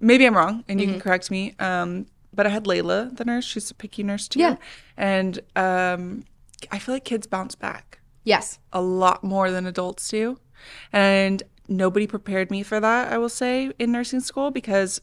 maybe 0.00 0.26
I'm 0.26 0.36
wrong, 0.36 0.64
and 0.68 0.80
you 0.80 0.86
Mm-hmm. 0.86 0.94
can 0.94 1.00
correct 1.00 1.30
me. 1.30 1.54
Um, 1.58 2.06
but 2.34 2.46
I 2.46 2.50
had 2.50 2.64
Layla, 2.64 3.16
the 3.16 3.24
nurse. 3.24 3.44
She's 3.44 3.70
a 3.70 3.74
PICU 3.74 4.04
nurse 4.04 4.28
too. 4.28 4.40
Yeah. 4.40 4.56
And 4.96 5.38
um, 5.56 6.24
I 6.70 6.78
feel 6.78 6.94
like 6.94 7.04
kids 7.04 7.26
bounce 7.26 7.54
back 7.54 8.00
Yes. 8.24 8.58
a 8.72 8.80
lot 8.82 9.22
more 9.24 9.50
than 9.50 9.66
adults 9.66 10.08
do. 10.08 10.38
And 10.92 11.42
nobody 11.68 12.06
prepared 12.06 12.50
me 12.50 12.62
for 12.62 12.78
that, 12.80 13.12
I 13.12 13.18
will 13.18 13.28
say, 13.28 13.70
in 13.78 13.92
nursing 13.92 14.20
school 14.20 14.50
because 14.50 15.00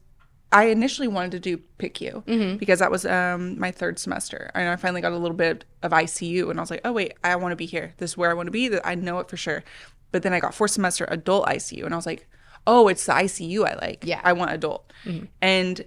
I 0.51 0.65
initially 0.65 1.07
wanted 1.07 1.31
to 1.33 1.39
do 1.39 1.61
PICU 1.77 2.25
Mm-hmm. 2.25 2.57
because 2.57 2.79
that 2.79 2.89
was 2.89 3.05
um, 3.05 3.59
my 3.59 3.71
third 3.71 3.99
semester. 3.99 4.49
And 4.55 4.67
I 4.69 4.75
finally 4.77 5.01
got 5.01 5.11
a 5.11 5.17
little 5.17 5.37
bit 5.37 5.65
of 5.83 5.91
ICU 5.91 6.49
and 6.49 6.59
I 6.59 6.63
was 6.63 6.71
like, 6.71 6.81
oh, 6.83 6.91
wait, 6.91 7.13
I 7.23 7.35
want 7.35 7.51
to 7.51 7.55
be 7.55 7.67
here. 7.67 7.93
This 7.97 8.11
is 8.11 8.17
where 8.17 8.31
I 8.31 8.33
want 8.33 8.47
to 8.47 8.51
be. 8.51 8.67
That 8.67 8.81
I 8.85 8.95
know 8.95 9.19
it 9.19 9.29
for 9.29 9.37
sure. 9.37 9.63
But 10.11 10.23
then 10.23 10.33
I 10.33 10.39
got 10.39 10.55
fourth 10.55 10.71
semester 10.71 11.05
adult 11.09 11.45
ICU 11.45 11.83
and 11.85 11.93
I 11.93 11.97
was 11.97 12.07
like, 12.07 12.27
oh, 12.65 12.87
it's 12.87 13.05
the 13.05 13.13
ICU 13.13 13.67
I 13.67 13.75
like. 13.75 14.03
Yeah. 14.05 14.21
I 14.23 14.33
want 14.33 14.51
adult. 14.51 14.91
And 15.41 15.85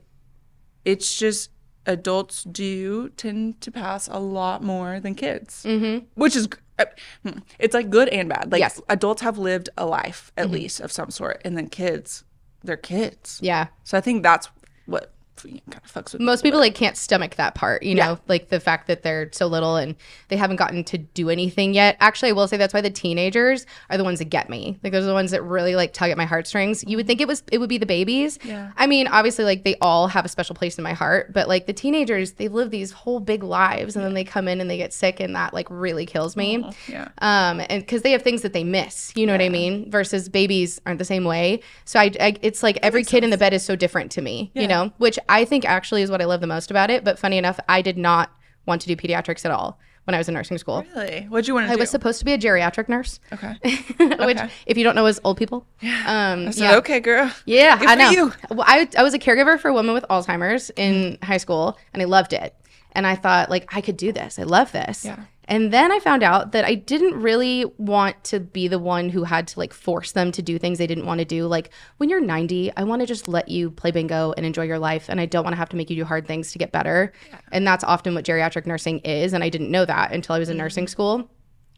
it's 0.84 1.16
just 1.18 1.50
adults 1.86 2.44
do 2.44 3.08
tend 3.10 3.60
to 3.62 3.70
pass 3.72 4.06
a 4.08 4.18
lot 4.20 4.62
more 4.62 5.00
than 5.00 5.14
kids, 5.16 5.64
mm-hmm. 5.66 6.04
which 6.14 6.36
is 6.36 6.48
uh, 6.78 6.84
hmm, 7.24 7.38
it's 7.58 7.74
like 7.74 7.90
good 7.90 8.08
and 8.08 8.28
bad. 8.28 8.50
Like 8.52 8.60
Yes. 8.60 8.80
adults 8.88 9.22
have 9.22 9.38
lived 9.38 9.68
a 9.76 9.84
life 9.86 10.32
at 10.36 10.50
least 10.50 10.80
of 10.80 10.90
some 10.92 11.10
sort, 11.10 11.40
and 11.44 11.56
then 11.58 11.68
kids, 11.68 12.24
they're 12.64 12.76
kids. 12.76 13.38
Yeah. 13.42 13.68
So 13.84 13.98
I 13.98 14.00
think 14.00 14.22
that's 14.22 14.48
what 14.86 15.12
kind 15.36 15.60
of 15.76 15.92
fucks 15.92 16.12
with 16.12 16.20
most 16.20 16.42
people 16.42 16.60
like 16.60 16.74
can't 16.74 16.96
stomach 16.96 17.34
that 17.36 17.54
part 17.54 17.82
you 17.82 17.94
know 17.94 18.18
like 18.28 18.48
the 18.48 18.60
fact 18.60 18.86
that 18.86 19.02
they're 19.02 19.28
so 19.32 19.46
little 19.46 19.76
and 19.76 19.96
they 20.28 20.36
haven't 20.36 20.56
gotten 20.56 20.84
to 20.84 20.98
do 20.98 21.30
anything 21.30 21.74
yet. 21.74 21.96
Actually 22.00 22.30
i 22.30 22.32
will 22.32 22.46
say 22.46 22.56
that's 22.56 22.74
why 22.74 22.80
the 22.80 22.90
teenagers 22.90 23.66
are 23.90 23.96
the 23.96 24.04
ones 24.04 24.18
that 24.18 24.26
get 24.26 24.48
me. 24.48 24.78
Like 24.82 24.92
those 24.92 25.04
are 25.04 25.08
the 25.08 25.14
ones 25.14 25.30
that 25.32 25.42
really 25.42 25.74
like 25.74 25.92
tug 25.92 26.10
at 26.10 26.16
my 26.16 26.24
heartstrings. 26.24 26.84
You 26.86 26.96
would 26.96 27.06
think 27.06 27.20
it 27.20 27.28
was 27.28 27.42
it 27.50 27.58
would 27.58 27.68
be 27.68 27.78
the 27.78 27.86
babies. 27.86 28.38
Yeah. 28.44 28.72
i 28.76 28.86
mean 28.86 29.06
obviously 29.08 29.44
like 29.44 29.64
they 29.64 29.76
all 29.80 30.08
have 30.08 30.24
a 30.24 30.28
special 30.28 30.54
place 30.54 30.78
in 30.78 30.84
my 30.84 30.92
heart 30.92 31.32
but 31.32 31.48
like 31.48 31.66
the 31.66 31.72
teenagers 31.72 32.32
they 32.32 32.48
live 32.48 32.70
these 32.70 32.92
whole 32.92 33.20
big 33.20 33.42
lives 33.42 33.96
and 33.96 34.04
then 34.04 34.14
they 34.14 34.24
come 34.24 34.48
in 34.48 34.60
and 34.60 34.70
they 34.70 34.76
get 34.76 34.92
sick 34.92 35.20
and 35.20 35.34
that 35.34 35.54
like 35.54 35.66
really 35.70 36.06
kills 36.06 36.36
me. 36.36 36.64
Yeah. 36.88 37.08
um 37.18 37.60
and 37.68 37.82
because 37.82 38.02
they 38.02 38.12
have 38.12 38.22
things 38.22 38.42
that 38.42 38.52
they 38.52 38.64
miss 38.64 39.12
you 39.16 39.26
know 39.26 39.32
what 39.32 39.42
i 39.42 39.48
mean? 39.48 39.90
Versus 39.90 40.28
babies 40.28 40.80
aren't 40.86 40.98
the 40.98 41.04
same 41.04 41.24
way. 41.24 41.60
So 41.84 41.98
i, 41.98 42.10
I 42.20 42.36
it's 42.42 42.62
like 42.62 42.78
every 42.82 43.04
kid 43.04 43.24
in 43.24 43.30
the 43.30 43.38
bed 43.38 43.52
is 43.52 43.64
so 43.64 43.76
different 43.76 44.10
to 44.12 44.22
me 44.22 44.50
you 44.54 44.66
know? 44.68 44.92
Which 44.98 45.18
i 45.38 45.44
think 45.44 45.64
actually 45.64 46.02
is 46.02 46.10
what 46.10 46.20
i 46.22 46.24
love 46.24 46.40
the 46.40 46.46
most 46.46 46.70
about 46.70 46.90
it 46.90 47.02
but 47.04 47.18
funny 47.18 47.38
enough 47.38 47.58
i 47.68 47.82
did 47.82 47.96
not 47.98 48.30
want 48.66 48.80
to 48.82 48.86
do 48.86 48.94
pediatrics 48.96 49.44
at 49.44 49.50
all 49.50 49.78
when 50.04 50.14
i 50.14 50.18
was 50.18 50.28
in 50.28 50.34
nursing 50.34 50.58
school 50.58 50.84
Really? 50.94 51.22
What'd 51.30 51.48
you 51.48 51.54
want 51.54 51.64
to 51.64 51.68
do? 51.68 51.72
i 51.72 51.76
do? 51.76 51.80
was 51.80 51.90
supposed 51.90 52.18
to 52.20 52.24
be 52.24 52.32
a 52.32 52.38
geriatric 52.38 52.88
nurse 52.88 53.18
okay. 53.32 53.54
which 54.26 54.38
if 54.66 54.76
you 54.78 54.84
don't 54.84 54.94
know 54.94 55.06
is 55.06 55.20
old 55.24 55.36
people 55.36 55.66
um 56.06 56.46
I 56.46 56.50
said, 56.50 56.62
yeah 56.64 56.76
okay, 56.76 57.00
girl. 57.00 57.30
yeah, 57.46 57.78
Good 57.78 57.88
I 57.88 57.94
know. 57.96 58.10
you. 58.10 58.32
Well, 58.50 58.64
I, 58.66 58.88
I 58.96 59.02
was 59.02 59.14
a 59.14 59.18
caregiver 59.18 59.58
for 59.58 59.68
a 59.68 59.72
woman 59.72 59.94
with 59.94 60.04
Alzheimer's 60.10 60.70
in 60.76 61.18
high 61.22 61.36
school, 61.38 61.76
and 61.92 62.02
I 62.02 62.06
loved 62.06 62.32
it. 62.32 62.54
And 62.92 63.06
I 63.06 63.14
thought, 63.16 63.48
like, 63.50 63.64
I 63.74 63.80
could 63.80 63.96
do 63.96 64.12
this. 64.12 64.38
I 64.38 64.42
love 64.42 64.70
this. 64.72 65.04
Yeah. 65.04 65.20
And 65.52 65.70
then 65.70 65.92
I 65.92 65.98
found 65.98 66.22
out 66.22 66.52
that 66.52 66.64
I 66.64 66.74
didn't 66.74 67.12
really 67.12 67.66
want 67.76 68.24
to 68.24 68.40
be 68.40 68.68
the 68.68 68.78
one 68.78 69.10
who 69.10 69.24
had 69.24 69.46
to 69.48 69.58
like 69.58 69.74
force 69.74 70.12
them 70.12 70.32
to 70.32 70.40
do 70.40 70.58
things 70.58 70.78
they 70.78 70.86
didn't 70.86 71.04
want 71.04 71.18
to 71.18 71.26
do. 71.26 71.46
Like 71.46 71.68
when 71.98 72.08
you're 72.08 72.22
90, 72.22 72.74
I 72.74 72.84
want 72.84 73.00
to 73.00 73.06
just 73.06 73.28
let 73.28 73.50
you 73.50 73.70
play 73.70 73.90
bingo 73.90 74.32
and 74.34 74.46
enjoy 74.46 74.62
your 74.62 74.78
life. 74.78 75.10
And 75.10 75.20
I 75.20 75.26
don't 75.26 75.44
want 75.44 75.52
to 75.52 75.58
have 75.58 75.68
to 75.68 75.76
make 75.76 75.90
you 75.90 75.96
do 75.96 76.06
hard 76.06 76.26
things 76.26 76.52
to 76.52 76.58
get 76.58 76.72
better. 76.72 77.12
And 77.52 77.66
that's 77.66 77.84
often 77.84 78.14
what 78.14 78.24
geriatric 78.24 78.64
nursing 78.64 79.00
is. 79.00 79.34
And 79.34 79.44
I 79.44 79.50
didn't 79.50 79.70
know 79.70 79.84
that 79.84 80.12
until 80.12 80.34
I 80.34 80.38
was 80.38 80.48
in 80.48 80.54
mm-hmm. 80.54 80.62
nursing 80.62 80.88
school. 80.88 81.30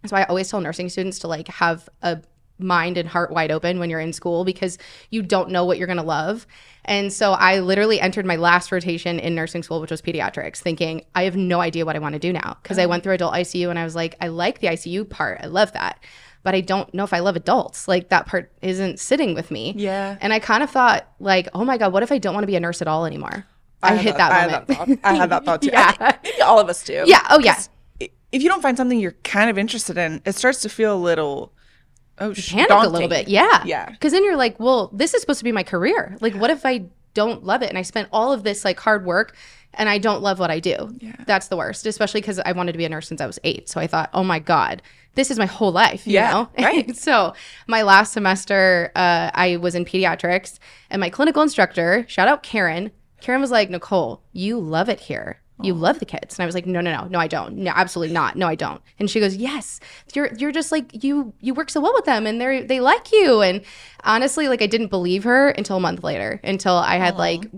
So 0.06 0.16
I 0.16 0.22
always 0.26 0.48
tell 0.48 0.60
nursing 0.60 0.88
students 0.88 1.18
to 1.20 1.26
like 1.26 1.48
have 1.48 1.88
a 2.00 2.20
mind 2.58 2.96
and 2.96 3.08
heart 3.08 3.30
wide 3.30 3.50
open 3.50 3.78
when 3.78 3.90
you're 3.90 4.00
in 4.00 4.12
school 4.12 4.44
because 4.44 4.78
you 5.10 5.22
don't 5.22 5.50
know 5.50 5.64
what 5.64 5.78
you're 5.78 5.86
going 5.86 5.96
to 5.96 6.02
love. 6.02 6.46
And 6.84 7.12
so 7.12 7.32
I 7.32 7.60
literally 7.60 8.00
entered 8.00 8.26
my 8.26 8.36
last 8.36 8.70
rotation 8.70 9.18
in 9.18 9.34
nursing 9.34 9.62
school, 9.62 9.80
which 9.80 9.90
was 9.90 10.02
pediatrics, 10.02 10.58
thinking 10.58 11.02
I 11.14 11.24
have 11.24 11.36
no 11.36 11.60
idea 11.60 11.84
what 11.84 11.96
I 11.96 11.98
want 11.98 12.12
to 12.12 12.18
do 12.18 12.32
now 12.32 12.58
because 12.62 12.78
I 12.78 12.84
oh. 12.84 12.88
went 12.88 13.02
through 13.02 13.14
adult 13.14 13.34
ICU 13.34 13.70
and 13.70 13.78
I 13.78 13.84
was 13.84 13.94
like, 13.94 14.16
I 14.20 14.28
like 14.28 14.60
the 14.60 14.68
ICU 14.68 15.08
part. 15.08 15.40
I 15.42 15.46
love 15.46 15.72
that. 15.72 16.02
But 16.42 16.54
I 16.54 16.60
don't 16.60 16.92
know 16.92 17.04
if 17.04 17.14
I 17.14 17.20
love 17.20 17.36
adults. 17.36 17.88
Like 17.88 18.10
that 18.10 18.26
part 18.26 18.52
isn't 18.60 19.00
sitting 19.00 19.34
with 19.34 19.50
me. 19.50 19.74
Yeah. 19.76 20.18
And 20.20 20.32
I 20.32 20.38
kind 20.40 20.62
of 20.62 20.70
thought, 20.70 21.08
like, 21.18 21.48
oh 21.54 21.64
my 21.64 21.78
God, 21.78 21.92
what 21.92 22.02
if 22.02 22.12
I 22.12 22.18
don't 22.18 22.34
want 22.34 22.42
to 22.42 22.48
be 22.48 22.56
a 22.56 22.60
nurse 22.60 22.82
at 22.82 22.88
all 22.88 23.06
anymore? 23.06 23.46
I, 23.82 23.94
had 23.94 24.00
hit 24.00 24.16
that, 24.16 24.32
I 24.32 24.46
moment. 24.46 24.52
had 24.52 24.66
that 24.66 24.76
thought. 24.76 24.98
I 25.04 25.14
had 25.14 25.30
that 25.30 25.44
thought 25.44 25.62
too. 25.62 25.70
Yeah. 25.72 25.94
I 25.98 26.18
maybe 26.22 26.42
all 26.42 26.60
of 26.60 26.68
us 26.68 26.84
do. 26.84 27.04
yeah. 27.06 27.26
Oh, 27.30 27.38
yeah. 27.38 27.60
If 28.00 28.42
you 28.42 28.48
don't 28.48 28.62
find 28.62 28.76
something 28.76 28.98
you're 28.98 29.12
kind 29.24 29.48
of 29.48 29.56
interested 29.56 29.96
in, 29.96 30.20
it 30.26 30.34
starts 30.34 30.60
to 30.62 30.68
feel 30.68 30.94
a 30.94 30.98
little 30.98 31.52
oh 32.18 32.32
sh- 32.32 32.52
panic 32.52 32.68
daunting. 32.68 32.90
a 32.90 32.92
little 32.92 33.08
bit. 33.08 33.28
Yeah. 33.28 33.62
Yeah. 33.64 33.90
Because 33.90 34.12
then 34.12 34.24
you're 34.24 34.36
like, 34.36 34.58
well, 34.60 34.90
this 34.92 35.14
is 35.14 35.20
supposed 35.20 35.38
to 35.40 35.44
be 35.44 35.52
my 35.52 35.62
career. 35.62 36.16
Like, 36.20 36.34
what 36.34 36.50
if 36.50 36.64
I 36.66 36.84
don't 37.14 37.44
love 37.44 37.62
it 37.62 37.68
and 37.68 37.78
I 37.78 37.82
spent 37.82 38.08
all 38.12 38.32
of 38.32 38.42
this 38.42 38.64
like 38.64 38.78
hard 38.80 39.04
work 39.04 39.36
and 39.74 39.88
I 39.88 39.98
don't 39.98 40.22
love 40.22 40.38
what 40.38 40.50
I 40.50 40.60
do? 40.60 40.96
Yeah. 41.00 41.14
That's 41.26 41.48
the 41.48 41.56
worst, 41.56 41.86
especially 41.86 42.20
because 42.20 42.38
I 42.40 42.52
wanted 42.52 42.72
to 42.72 42.78
be 42.78 42.84
a 42.84 42.88
nurse 42.88 43.08
since 43.08 43.20
I 43.20 43.26
was 43.26 43.38
eight. 43.44 43.68
So 43.68 43.80
I 43.80 43.86
thought, 43.86 44.10
oh 44.12 44.24
my 44.24 44.38
God, 44.38 44.82
this 45.14 45.30
is 45.30 45.38
my 45.38 45.46
whole 45.46 45.70
life. 45.72 46.06
You 46.06 46.14
Yeah, 46.14 46.30
know? 46.32 46.48
right. 46.58 46.96
so 46.96 47.34
my 47.68 47.82
last 47.82 48.12
semester, 48.12 48.90
uh, 48.96 49.30
I 49.32 49.56
was 49.58 49.74
in 49.74 49.84
pediatrics 49.84 50.58
and 50.90 50.98
my 51.00 51.10
clinical 51.10 51.42
instructor, 51.42 52.04
shout 52.08 52.26
out 52.28 52.42
Karen, 52.42 52.90
Karen 53.20 53.40
was 53.40 53.50
like, 53.50 53.70
Nicole, 53.70 54.22
you 54.32 54.58
love 54.58 54.88
it 54.88 55.00
here. 55.00 55.40
You 55.62 55.72
love 55.72 56.00
the 56.00 56.04
kids. 56.04 56.36
And 56.36 56.42
I 56.42 56.46
was 56.46 56.54
like, 56.54 56.66
no, 56.66 56.80
no, 56.80 56.92
no, 56.94 57.04
no, 57.04 57.18
I 57.18 57.28
don't. 57.28 57.58
No, 57.58 57.72
absolutely 57.74 58.12
not. 58.12 58.36
No, 58.36 58.48
I 58.48 58.56
don't. 58.56 58.82
And 58.98 59.08
she 59.08 59.20
goes, 59.20 59.36
yes, 59.36 59.78
you're, 60.12 60.34
you're 60.36 60.50
just 60.52 60.72
like, 60.72 61.04
you, 61.04 61.32
you 61.40 61.54
work 61.54 61.70
so 61.70 61.80
well 61.80 61.92
with 61.94 62.06
them 62.06 62.26
and 62.26 62.40
they're, 62.40 62.64
they 62.64 62.80
like 62.80 63.12
you. 63.12 63.40
And 63.40 63.60
honestly, 64.02 64.48
like 64.48 64.62
I 64.62 64.66
didn't 64.66 64.88
believe 64.88 65.22
her 65.24 65.50
until 65.50 65.76
a 65.76 65.80
month 65.80 66.02
later, 66.02 66.40
until 66.42 66.74
I 66.74 66.96
had 66.96 67.16
like, 67.16 67.48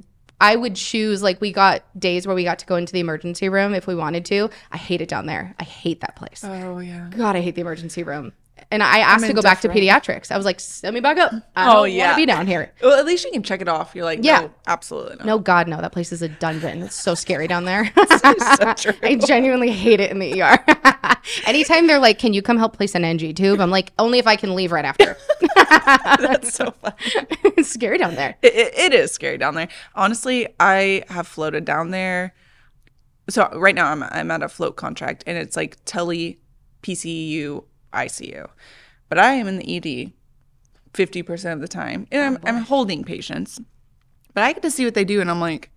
I 0.41 0.57
would 0.57 0.77
choose, 0.77 1.23
like 1.23 1.41
we 1.41 1.53
got 1.53 1.83
days 1.99 2.27
where 2.27 2.37
we 2.37 2.45
got 2.45 2.59
to 2.59 2.67
go 2.67 2.77
into 2.77 2.93
the 2.93 3.01
emergency 3.01 3.49
room 3.49 3.75
if 3.75 3.87
we 3.87 3.95
wanted 3.95 4.27
to. 4.27 4.51
I 4.71 4.77
hate 4.77 5.01
it 5.01 5.09
down 5.09 5.25
there. 5.25 5.55
I 5.59 5.65
hate 5.65 6.03
that 6.03 6.17
place. 6.17 6.45
Oh 6.45 6.79
yeah. 6.79 7.09
God, 7.17 7.37
I 7.37 7.41
hate 7.41 7.55
the 7.55 7.63
emergency 7.63 8.03
room. 8.03 8.33
And 8.71 8.83
I 8.83 8.99
asked 8.99 9.27
to 9.27 9.33
go 9.33 9.43
back 9.43 9.61
to 9.61 9.69
pediatrics. 9.69 10.33
I 10.33 10.37
was 10.37 10.45
like, 10.45 10.59
send 10.59 10.95
me 10.95 11.01
back 11.01 11.19
up. 11.19 11.33
I 11.55 11.73
Oh, 11.77 11.85
yeah. 11.85 12.07
want 12.07 12.17
to 12.17 12.23
be 12.23 12.27
down 12.27 12.47
here. 12.47 12.73
Well, 12.83 12.99
at 12.99 13.05
least 13.07 13.25
you 13.25 13.31
can 13.31 13.43
check 13.43 13.61
it 13.61 13.69
off. 13.69 13.95
You're 13.95 14.05
like, 14.05 14.21
Yeah. 14.23 14.41
no, 14.41 14.51
absolutely 14.67 15.17
not. 15.17 15.27
No, 15.27 15.39
God, 15.39 15.69
no. 15.69 15.81
That 15.81 15.93
place 15.93 16.11
is 16.11 16.21
a 16.23 16.29
dungeon. 16.29 16.83
It's 16.83 16.97
so 16.97 17.15
scary 17.15 17.47
down 17.47 17.65
there. 17.65 17.93
so 18.09 18.33
true. 18.77 18.93
I 19.03 19.15
genuinely 19.25 19.71
hate 19.71 20.01
it 20.01 20.11
in 20.11 20.19
the 20.19 20.43
ER. 20.43 20.59
Anytime 21.47 21.87
they're 21.87 21.99
like, 21.99 22.19
"Can 22.19 22.33
you 22.33 22.41
come 22.43 22.57
help 22.57 22.77
place 22.77 22.95
an 22.95 23.05
NG 23.05 23.35
tube?" 23.35 23.61
I'm 23.61 23.71
like, 23.71 23.93
"Only 23.99 24.19
if 24.21 24.27
I 24.29 24.37
can 24.37 24.55
leave 24.55 24.71
right 24.73 24.85
after." 24.85 25.17
That's 26.21 26.55
so 26.55 26.71
funny. 26.71 26.95
it's 27.57 27.69
scary 27.69 27.99
down 27.99 28.15
there. 28.15 28.37
It, 28.43 28.55
it, 28.55 28.75
it 28.79 28.95
is 28.95 29.11
scary 29.13 29.37
down 29.39 29.55
there. 29.57 29.69
Honestly, 29.95 30.47
I 30.61 31.03
have 31.09 31.27
floated 31.27 31.65
down 31.65 31.91
there. 31.91 32.35
So 33.29 33.49
right 33.59 33.75
now 33.75 33.91
I'm 33.91 34.03
I'm 34.05 34.31
at 34.31 34.43
a 34.43 34.49
float 34.49 34.77
contract 34.77 35.25
and 35.27 35.37
it's 35.37 35.57
like 35.57 35.79
tele 35.85 36.39
PCU 36.83 37.65
ICU, 37.97 38.49
but 39.09 39.19
I 39.19 39.33
am 39.33 39.47
in 39.49 39.59
the 39.59 39.77
ED 39.77 40.13
fifty 40.95 41.23
percent 41.23 41.55
of 41.55 41.61
the 41.61 41.69
time, 41.69 42.07
and 42.13 42.23
I'm 42.23 42.39
I'm 42.57 42.63
holding 42.63 43.05
patients, 43.05 43.61
but 44.35 44.45
I 44.45 44.53
get 44.53 44.63
to 44.63 44.71
see 44.71 44.85
what 44.85 44.95
they 44.95 45.05
do, 45.05 45.21
and 45.21 45.31
I'm 45.31 45.41
like, 45.41 45.71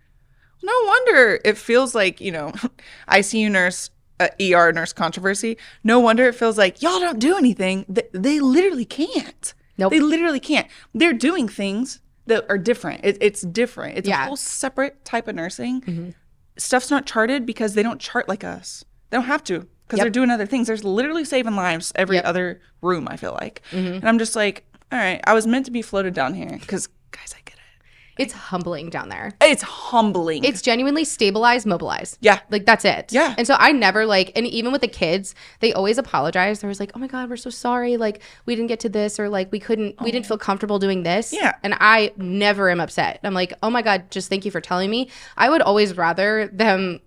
no 0.63 0.73
wonder 0.85 1.39
it 1.43 1.57
feels 1.57 1.95
like 1.95 2.21
you 2.21 2.31
know, 2.31 2.51
ICU 3.09 3.49
nurse. 3.51 3.89
Uh, 4.21 4.27
ER 4.41 4.73
nurse 4.73 4.91
controversy. 4.91 5.57
No 5.81 6.01
wonder 6.01 6.25
it 6.25 6.35
feels 6.35 6.57
like 6.57 6.81
y'all 6.81 6.99
don't 6.99 7.19
do 7.19 7.37
anything. 7.37 7.85
They, 7.87 8.03
they 8.11 8.41
literally 8.41 8.83
can't. 8.83 9.53
Nope. 9.77 9.91
They 9.93 10.01
literally 10.01 10.41
can't. 10.41 10.67
They're 10.93 11.13
doing 11.13 11.47
things 11.47 12.01
that 12.25 12.45
are 12.49 12.57
different. 12.57 13.05
It, 13.05 13.17
it's 13.21 13.43
different. 13.43 13.97
It's 13.97 14.09
Yeah. 14.09 14.15
Mm-hmm. 14.17 14.23
a 14.23 14.27
whole 14.27 14.35
separate 14.35 15.05
type 15.05 15.29
of 15.29 15.35
nursing. 15.35 16.13
Stuff's 16.57 16.91
not 16.91 17.05
charted 17.05 17.45
because 17.45 17.75
they 17.75 17.81
don't 17.81 18.01
chart 18.01 18.27
like 18.27 18.43
us. 18.43 18.83
They 19.09 19.15
don't 19.15 19.23
have 19.27 19.41
to 19.45 19.67
because 19.89 19.97
Yep. 19.97 20.03
they're 20.05 20.11
doing 20.11 20.29
other 20.29 20.45
things. 20.45 20.67
There's 20.67 20.83
literally 20.83 21.25
saving 21.25 21.55
lives 21.55 21.91
every 21.95 22.17
Yep. 22.17 22.23
Mm-hmm. 22.23 22.29
other 22.29 22.61
room. 22.83 23.07
I 23.09 23.17
feel 23.17 23.35
like, 23.41 23.63
and 23.71 24.07
I'm 24.07 24.19
just 24.19 24.35
like, 24.35 24.63
all 24.91 24.99
right, 24.99 25.19
I 25.25 25.33
was 25.33 25.47
meant 25.47 25.65
to 25.65 25.71
be 25.71 25.81
floated 25.81 26.13
down 26.13 26.35
here 26.35 26.57
because 26.59 26.87
guys, 27.11 27.33
I 27.35 27.41
get 27.43 27.55
it. 27.55 28.21
It's 28.21 28.33
humbling 28.33 28.89
down 28.89 29.09
there. 29.09 29.31
It's 29.41 29.61
humbling. 29.63 30.43
It's 30.43 30.61
genuinely 30.61 31.05
stabilize, 31.05 31.65
mobilize. 31.65 32.17
yeah. 32.21 32.39
Like 32.51 32.65
that's 32.65 32.83
it. 32.85 33.11
Yeah. 33.13 33.33
And 33.37 33.47
so 33.47 33.55
I 33.57 33.71
never 33.71 34.05
like, 34.05 34.31
and 34.35 34.45
even 34.45 34.71
with 34.71 34.81
the 34.81 34.87
kids, 34.89 35.33
they 35.61 35.71
always 35.73 35.97
apologize. 35.97 36.59
There 36.59 36.67
was 36.67 36.79
like, 36.79 36.91
oh 36.95 36.99
my 36.99 37.07
God, 37.07 37.29
we're 37.29 37.37
so 37.37 37.49
sorry. 37.49 37.97
Like 37.97 38.21
we 38.45 38.55
didn't 38.55 38.67
get 38.67 38.79
to 38.81 38.89
this, 38.89 39.19
or 39.19 39.29
like 39.29 39.51
we 39.51 39.59
couldn't, 39.59 40.01
we 40.01 40.11
didn't 40.11 40.25
feel 40.27 40.37
comfortable 40.37 40.79
doing 40.79 41.03
this. 41.03 41.31
Yeah. 41.33 41.53
And 41.63 41.75
I 41.79 42.11
never 42.17 42.69
am 42.69 42.79
upset. 42.79 43.19
I'm 43.23 43.33
like, 43.33 43.53
oh 43.63 43.69
my 43.69 43.81
God, 43.81 44.11
just 44.11 44.27
thank 44.29 44.43
you 44.45 44.51
for 44.51 44.61
telling 44.61 44.89
me. 44.89 45.09
I 45.37 45.49
would 45.49 45.61
always 45.61 45.95
rather 45.95 46.47
them 46.47 46.99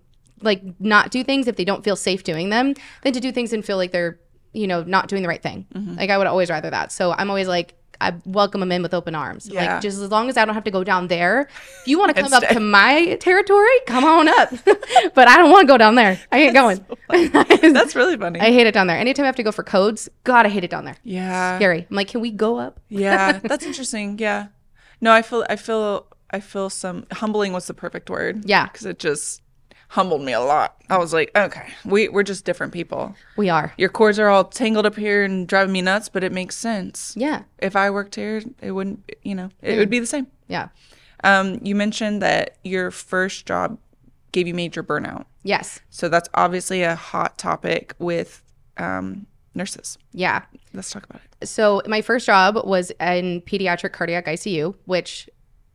like 0.43 0.61
not 0.79 1.11
do 1.11 1.23
things 1.23 1.47
if 1.47 1.55
they 1.55 1.65
don't 1.65 1.83
feel 1.83 1.95
safe 1.95 2.23
doing 2.23 2.49
them 2.49 2.75
than 3.01 3.13
to 3.13 3.19
do 3.19 3.31
things 3.31 3.53
and 3.53 3.63
feel 3.65 3.77
like 3.77 3.91
they're, 3.91 4.19
you 4.53 4.67
know, 4.67 4.83
not 4.83 5.07
doing 5.07 5.21
the 5.21 5.29
right 5.29 5.41
thing. 5.41 5.65
Mm-hmm. 5.73 5.95
Like 5.95 6.09
I 6.09 6.17
would 6.17 6.27
always 6.27 6.49
rather 6.49 6.69
that. 6.69 6.91
So 6.91 7.13
I'm 7.13 7.29
always 7.29 7.47
like, 7.47 7.75
I 8.01 8.13
welcome 8.25 8.59
them 8.59 8.71
in 8.71 8.81
with 8.81 8.93
open 8.93 9.15
arms. 9.15 9.47
Yeah. 9.47 9.73
Like 9.73 9.81
just 9.81 9.99
as 9.99 10.11
long 10.11 10.27
as 10.27 10.35
I 10.35 10.43
don't 10.43 10.55
have 10.55 10.65
to 10.65 10.71
go 10.71 10.83
down 10.83 11.07
there. 11.07 11.47
If 11.81 11.87
you 11.87 11.97
want 11.97 12.13
to 12.15 12.21
come 12.21 12.33
up 12.33 12.43
to 12.49 12.59
my 12.59 13.15
territory, 13.15 13.79
come 13.87 14.03
on 14.03 14.27
up. 14.27 14.49
but 15.13 15.27
I 15.27 15.37
don't 15.37 15.51
want 15.51 15.67
to 15.67 15.73
go 15.73 15.77
down 15.77 15.95
there. 15.95 16.19
I 16.31 16.39
ain't 16.39 16.53
going. 16.53 16.85
That's 17.73 17.95
really 17.95 18.17
funny. 18.17 18.41
I 18.41 18.51
hate 18.51 18.67
it 18.67 18.73
down 18.73 18.87
there. 18.87 18.97
Anytime 18.97 19.23
I 19.23 19.27
have 19.27 19.37
to 19.37 19.43
go 19.43 19.51
for 19.51 19.63
codes, 19.63 20.09
God, 20.23 20.45
I 20.45 20.49
hate 20.49 20.63
it 20.63 20.69
down 20.71 20.85
there. 20.85 20.97
yeah. 21.03 21.57
Scary. 21.57 21.87
I'm 21.89 21.95
like, 21.95 22.09
can 22.09 22.19
we 22.19 22.31
go 22.31 22.57
up? 22.57 22.79
Yeah. 22.89 23.39
That's 23.39 23.65
interesting. 23.65 24.19
Yeah. 24.19 24.47
No, 24.99 25.13
I 25.13 25.21
feel 25.21 25.45
I 25.49 25.55
feel 25.55 26.07
I 26.29 26.39
feel 26.39 26.69
some 26.69 27.05
humbling 27.11 27.53
was 27.53 27.67
the 27.67 27.73
perfect 27.73 28.09
word. 28.09 28.43
Yeah. 28.45 28.67
Because 28.67 28.85
it 28.85 28.99
just 28.99 29.42
humbled 29.93 30.23
me 30.23 30.33
a 30.33 30.39
lot. 30.39 30.75
I 30.89 30.97
was 30.97 31.13
like, 31.13 31.29
okay, 31.35 31.67
we 31.85 32.09
we're 32.09 32.23
just 32.23 32.45
different 32.45 32.73
people. 32.73 33.15
We 33.37 33.49
are. 33.49 33.73
Your 33.77 33.89
cords 33.89 34.17
are 34.17 34.27
all 34.27 34.43
tangled 34.43 34.87
up 34.87 34.95
here 34.95 35.23
and 35.23 35.47
driving 35.47 35.71
me 35.71 35.83
nuts, 35.83 36.09
but 36.09 36.23
it 36.23 36.31
makes 36.31 36.55
sense. 36.55 37.13
Yeah. 37.15 37.43
If 37.59 37.75
I 37.75 37.91
worked 37.91 38.15
here, 38.15 38.41
it 38.59 38.71
wouldn't. 38.71 39.07
You 39.21 39.35
know, 39.35 39.49
it 39.61 39.77
would 39.77 39.91
be 39.91 39.99
the 39.99 40.07
same. 40.07 40.25
Yeah. 40.47 40.69
Um, 41.23 41.59
you 41.61 41.75
mentioned 41.75 42.23
that 42.23 42.57
your 42.63 42.89
first 42.89 43.45
job 43.45 43.77
gave 44.31 44.47
you 44.47 44.55
major 44.55 44.83
burnout. 44.83 45.25
Yes. 45.43 45.79
So 45.91 46.09
that's 46.09 46.27
obviously 46.33 46.81
a 46.81 46.95
hot 46.95 47.37
topic 47.37 47.93
with 47.99 48.41
um, 48.77 49.27
nurses. 49.53 49.99
Yeah. 50.11 50.41
Let's 50.73 50.89
talk 50.89 51.05
about 51.07 51.21
it. 51.39 51.47
So 51.47 51.83
my 51.85 52.01
first 52.01 52.25
job 52.25 52.57
was 52.65 52.91
in 52.99 53.41
pediatric 53.41 53.93
cardiac 53.93 54.25
ICU, 54.25 54.73
which, 54.85 55.29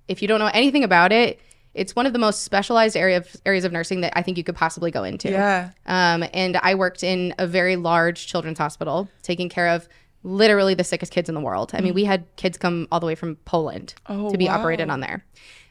if 0.09 0.23
you 0.23 0.27
don't 0.27 0.41
know 0.41 0.51
anything 0.53 0.83
about 0.83 1.13
it, 1.13 1.39
it's 1.79 1.95
one 1.97 2.07
of 2.07 2.13
the 2.13 2.19
most 2.19 2.43
specialized 2.43 2.97
area 2.97 3.19
of, 3.19 3.37
areas 3.47 3.65
of 3.65 3.73
nursing 3.73 4.01
that 4.03 4.13
I 4.17 4.23
think 4.23 4.37
you 4.37 4.45
could 4.45 4.57
possibly 4.57 4.91
go 4.91 5.05
into. 5.05 5.31
Yeah. 5.31 5.71
Um, 5.87 6.25
and 6.35 6.57
I 6.59 6.75
worked 6.75 7.03
in 7.03 7.35
a 7.39 7.47
very 7.47 7.77
large 7.77 8.27
children's 8.27 8.59
hospital, 8.59 9.09
taking 9.23 9.49
care 9.49 9.69
of 9.69 9.89
literally 10.25 10.75
the 10.75 10.85
sickest 10.85 11.13
kids 11.13 11.29
in 11.29 11.35
the 11.35 11.41
world. 11.41 11.71
I 11.75 11.81
mean, 11.81 11.95
we 11.95 12.05
had 12.05 12.25
kids 12.37 12.59
come 12.59 12.89
all 12.91 13.01
the 13.01 13.07
way 13.07 13.15
from 13.15 13.37
Poland 13.45 13.95
Oh, 14.07 14.31
to 14.31 14.37
be 14.37 14.47
wow. 14.47 14.59
operated 14.59 14.91
on 14.91 15.01
there. 15.01 15.25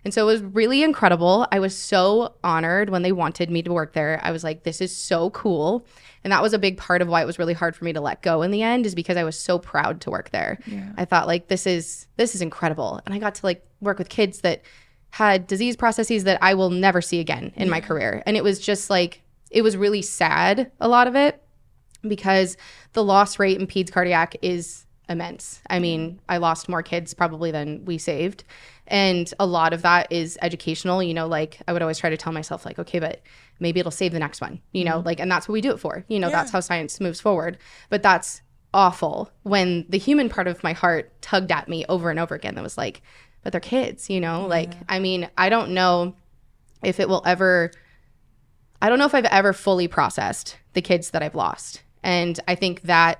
And 0.05 0.13
so 0.13 0.21
it 0.21 0.31
was 0.31 0.41
really 0.41 0.83
incredible. 0.83 1.45
I 1.51 1.59
was 1.59 1.75
so 1.75 2.35
honored 2.41 2.89
when 2.89 3.01
they 3.01 3.11
wanted 3.11 3.49
me 3.51 3.61
to 3.63 3.73
work 3.73 3.91
there. 3.91 4.21
I 4.23 4.31
was 4.31 4.41
like, 4.43 4.63
this 4.63 4.79
is 4.79 4.95
so 4.95 5.31
cool. 5.31 5.85
And 6.23 6.31
that 6.31 6.41
was 6.41 6.53
a 6.53 6.59
big 6.59 6.77
part 6.77 7.01
of 7.01 7.09
why 7.09 7.21
it 7.21 7.25
was 7.25 7.37
really 7.37 7.53
hard 7.53 7.75
for 7.75 7.83
me 7.83 7.91
to 7.91 7.99
let 7.99 8.21
go 8.21 8.41
in 8.41 8.51
the 8.51 8.63
end 8.63 8.85
is 8.85 8.95
because 8.95 9.17
I 9.17 9.25
was 9.25 9.37
so 9.37 9.59
proud 9.59 9.99
to 10.01 10.09
work 10.09 10.29
there. 10.29 10.59
Yeah. 10.65 10.93
I 10.95 11.03
thought 11.03 11.27
like 11.27 11.49
this 11.49 11.67
is 11.67 12.07
this 12.15 12.35
is 12.35 12.41
incredible. 12.41 13.01
And 13.05 13.13
I 13.13 13.19
got 13.19 13.35
to 13.35 13.45
like 13.45 13.65
work 13.81 13.97
with 13.97 14.07
kids 14.07 14.41
that 14.41 14.61
had 15.17 15.47
disease 15.47 15.75
processes 15.75 16.25
that 16.25 16.37
I 16.43 16.53
will 16.53 16.69
never 16.69 17.01
see 17.01 17.19
again 17.19 17.51
in 17.55 17.71
my 17.71 17.81
career. 17.81 18.21
And 18.27 18.37
it 18.37 18.43
was 18.43 18.59
just 18.59 18.91
like 18.91 19.23
it 19.49 19.63
was 19.63 19.75
really 19.75 20.03
sad 20.03 20.71
a 20.79 20.87
lot 20.87 21.07
of 21.07 21.15
it 21.15 21.41
because 22.03 22.55
the 22.93 23.03
loss 23.03 23.39
rate 23.39 23.59
in 23.59 23.65
peds 23.65 23.91
cardiac 23.91 24.35
is 24.43 24.85
immense. 25.09 25.59
I 25.71 25.79
mean, 25.79 26.19
I 26.29 26.37
lost 26.37 26.69
more 26.69 26.83
kids 26.83 27.15
probably 27.15 27.49
than 27.49 27.83
we 27.83 27.97
saved. 27.97 28.43
And 28.85 29.33
a 29.39 29.47
lot 29.47 29.73
of 29.73 29.81
that 29.81 30.11
is 30.11 30.37
educational, 30.43 31.01
you 31.01 31.15
know, 31.15 31.25
like 31.25 31.61
I 31.67 31.73
would 31.73 31.81
always 31.81 31.97
try 31.97 32.11
to 32.11 32.17
tell 32.17 32.31
myself 32.31 32.63
like, 32.63 32.77
okay, 32.77 32.99
but 32.99 33.23
maybe 33.59 33.79
it'll 33.79 33.91
save 33.91 34.11
the 34.11 34.19
next 34.19 34.39
one, 34.39 34.61
you 34.71 34.85
know, 34.85 34.97
mm-hmm. 34.97 35.07
like 35.07 35.19
and 35.19 35.31
that's 35.31 35.47
what 35.47 35.53
we 35.53 35.61
do 35.61 35.71
it 35.71 35.79
for. 35.79 36.05
You 36.09 36.19
know, 36.19 36.29
that's 36.29 36.51
how 36.51 36.59
science 36.59 36.99
moves 36.99 37.19
forward. 37.19 37.57
But 37.89 38.03
that's 38.03 38.43
awful 38.71 39.31
when 39.41 39.83
the 39.89 39.97
human 39.97 40.29
part 40.29 40.47
of 40.47 40.63
my 40.63 40.73
heart 40.73 41.11
tugged 41.23 41.51
at 41.51 41.67
me 41.67 41.85
over 41.89 42.11
and 42.11 42.19
over 42.19 42.35
again 42.35 42.53
that 42.53 42.63
was 42.63 42.77
like, 42.77 43.01
but 43.43 43.51
they're 43.51 43.61
kids, 43.61 44.09
you 44.09 44.19
know? 44.19 44.45
Like 44.47 44.73
I 44.89 44.99
mean, 44.99 45.29
I 45.37 45.49
don't 45.49 45.71
know 45.71 46.15
if 46.83 46.99
it 46.99 47.09
will 47.09 47.23
ever 47.25 47.71
I 48.81 48.89
don't 48.89 48.99
know 48.99 49.05
if 49.05 49.15
I've 49.15 49.25
ever 49.25 49.53
fully 49.53 49.87
processed 49.87 50.57
the 50.73 50.81
kids 50.81 51.11
that 51.11 51.23
I've 51.23 51.35
lost. 51.35 51.81
And 52.03 52.39
I 52.47 52.55
think 52.55 52.83
that 52.83 53.19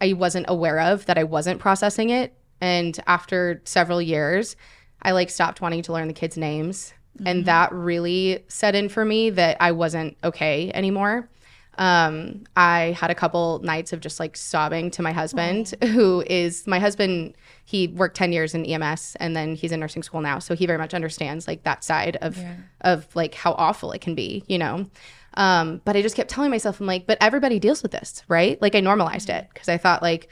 I 0.00 0.14
wasn't 0.14 0.46
aware 0.48 0.80
of 0.80 1.06
that 1.06 1.18
I 1.18 1.24
wasn't 1.24 1.60
processing 1.60 2.10
it. 2.10 2.34
And 2.60 2.98
after 3.06 3.62
several 3.64 4.02
years, 4.02 4.56
I 5.02 5.12
like 5.12 5.30
stopped 5.30 5.60
wanting 5.60 5.82
to 5.82 5.92
learn 5.92 6.08
the 6.08 6.14
kids' 6.14 6.36
names. 6.36 6.92
And 7.24 7.44
that 7.44 7.72
really 7.72 8.44
set 8.48 8.74
in 8.74 8.88
for 8.88 9.04
me 9.04 9.30
that 9.30 9.56
I 9.60 9.72
wasn't 9.72 10.16
okay 10.24 10.70
anymore. 10.72 11.28
Um, 11.76 12.44
I 12.56 12.96
had 12.98 13.10
a 13.10 13.14
couple 13.14 13.58
nights 13.60 13.92
of 13.92 14.00
just 14.00 14.20
like 14.20 14.36
sobbing 14.36 14.90
to 14.92 15.02
my 15.02 15.12
husband, 15.12 15.74
who 15.82 16.24
is 16.26 16.66
my 16.66 16.78
husband. 16.78 17.34
He 17.70 17.86
worked 17.86 18.16
10 18.16 18.32
years 18.32 18.52
in 18.52 18.64
EMS 18.64 19.16
and 19.20 19.36
then 19.36 19.54
he's 19.54 19.70
in 19.70 19.78
nursing 19.78 20.02
school 20.02 20.20
now. 20.20 20.40
So 20.40 20.56
he 20.56 20.66
very 20.66 20.76
much 20.76 20.92
understands 20.92 21.46
like 21.46 21.62
that 21.62 21.84
side 21.84 22.16
of, 22.20 22.36
of 22.80 23.06
like 23.14 23.32
how 23.32 23.52
awful 23.52 23.92
it 23.92 24.00
can 24.00 24.16
be, 24.16 24.42
you 24.48 24.58
know? 24.58 24.90
Um, 25.34 25.80
but 25.84 25.94
I 25.96 26.02
just 26.02 26.16
kept 26.16 26.30
telling 26.30 26.50
myself, 26.50 26.80
I'm 26.80 26.86
like, 26.86 27.06
but 27.06 27.16
everybody 27.20 27.60
deals 27.60 27.80
with 27.80 27.92
this, 27.92 28.24
right? 28.26 28.60
Like 28.60 28.74
I 28.74 28.80
normalized 28.80 29.30
it 29.30 29.46
because 29.54 29.68
I 29.68 29.76
thought 29.78 30.02
like, 30.02 30.28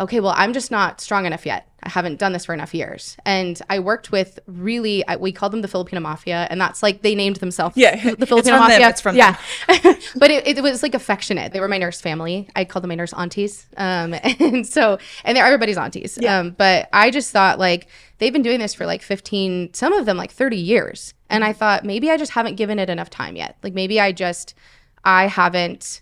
okay, 0.00 0.20
well, 0.20 0.34
I'm 0.36 0.52
just 0.52 0.70
not 0.70 1.00
strong 1.00 1.26
enough 1.26 1.46
yet. 1.46 1.66
I 1.82 1.88
haven't 1.88 2.18
done 2.18 2.32
this 2.32 2.44
for 2.44 2.52
enough 2.52 2.74
years. 2.74 3.16
And 3.24 3.60
I 3.70 3.78
worked 3.78 4.12
with 4.12 4.38
really, 4.46 5.06
I- 5.06 5.16
we 5.16 5.32
called 5.32 5.52
them 5.52 5.62
the 5.62 5.68
Filipino 5.68 6.00
Mafia, 6.00 6.46
and 6.50 6.60
that's 6.60 6.82
like 6.82 7.02
they 7.02 7.14
named 7.14 7.36
themselves 7.36 7.76
Yeah, 7.76 7.96
the 7.96 8.10
it's 8.18 8.28
Filipino 8.28 8.56
from 8.58 8.68
them, 8.68 8.80
Mafia. 8.80 8.88
it's 8.88 9.00
from 9.00 9.16
yeah, 9.16 9.36
but 10.16 10.30
it, 10.30 10.46
it 10.46 10.62
was 10.62 10.82
like 10.82 10.94
affectionate. 10.94 11.52
They 11.52 11.60
were 11.60 11.68
my 11.68 11.78
nurse 11.78 12.00
family. 12.00 12.48
I 12.56 12.64
called 12.64 12.82
them 12.82 12.88
my 12.90 12.96
nurse 12.96 13.12
aunties. 13.14 13.66
Um, 13.76 14.14
and 14.22 14.66
so, 14.66 14.98
and 15.24 15.36
they're 15.36 15.46
everybody's 15.46 15.78
aunties. 15.78 16.18
Um, 16.24 16.50
but 16.50 16.88
I 16.92 17.10
just 17.10 17.30
thought 17.30 17.58
like 17.58 17.86
they've 18.18 18.32
been 18.32 18.42
doing 18.42 18.58
this 18.58 18.74
for 18.74 18.84
like 18.86 19.00
15, 19.02 19.72
some 19.74 19.92
of 19.92 20.04
them 20.06 20.16
like 20.16 20.32
30 20.32 20.56
years. 20.56 21.14
And 21.30 21.44
I 21.44 21.52
thought 21.52 21.84
maybe 21.84 22.10
I 22.10 22.16
just 22.16 22.32
haven't 22.32 22.56
given 22.56 22.78
it 22.78 22.90
enough 22.90 23.08
time 23.10 23.36
yet. 23.36 23.56
Like 23.62 23.72
maybe 23.72 24.00
I 24.00 24.12
just, 24.12 24.54
I 25.04 25.28
haven't 25.28 26.00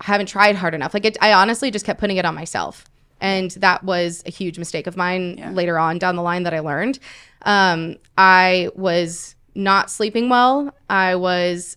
I 0.00 0.04
haven't 0.04 0.26
tried 0.26 0.56
hard 0.56 0.74
enough. 0.74 0.94
Like 0.94 1.04
it, 1.04 1.18
I 1.20 1.34
honestly 1.34 1.70
just 1.70 1.84
kept 1.84 2.00
putting 2.00 2.16
it 2.16 2.24
on 2.24 2.34
myself. 2.34 2.86
And 3.20 3.50
that 3.52 3.84
was 3.84 4.22
a 4.26 4.30
huge 4.30 4.58
mistake 4.58 4.86
of 4.86 4.96
mine 4.96 5.54
later 5.54 5.78
on 5.78 5.98
down 5.98 6.16
the 6.16 6.22
line 6.22 6.44
that 6.44 6.54
I 6.54 6.60
learned. 6.60 6.98
Um, 7.42 7.96
I 8.16 8.70
was 8.74 9.34
not 9.54 9.90
sleeping 9.90 10.28
well. 10.28 10.74
I 10.88 11.16
was 11.16 11.76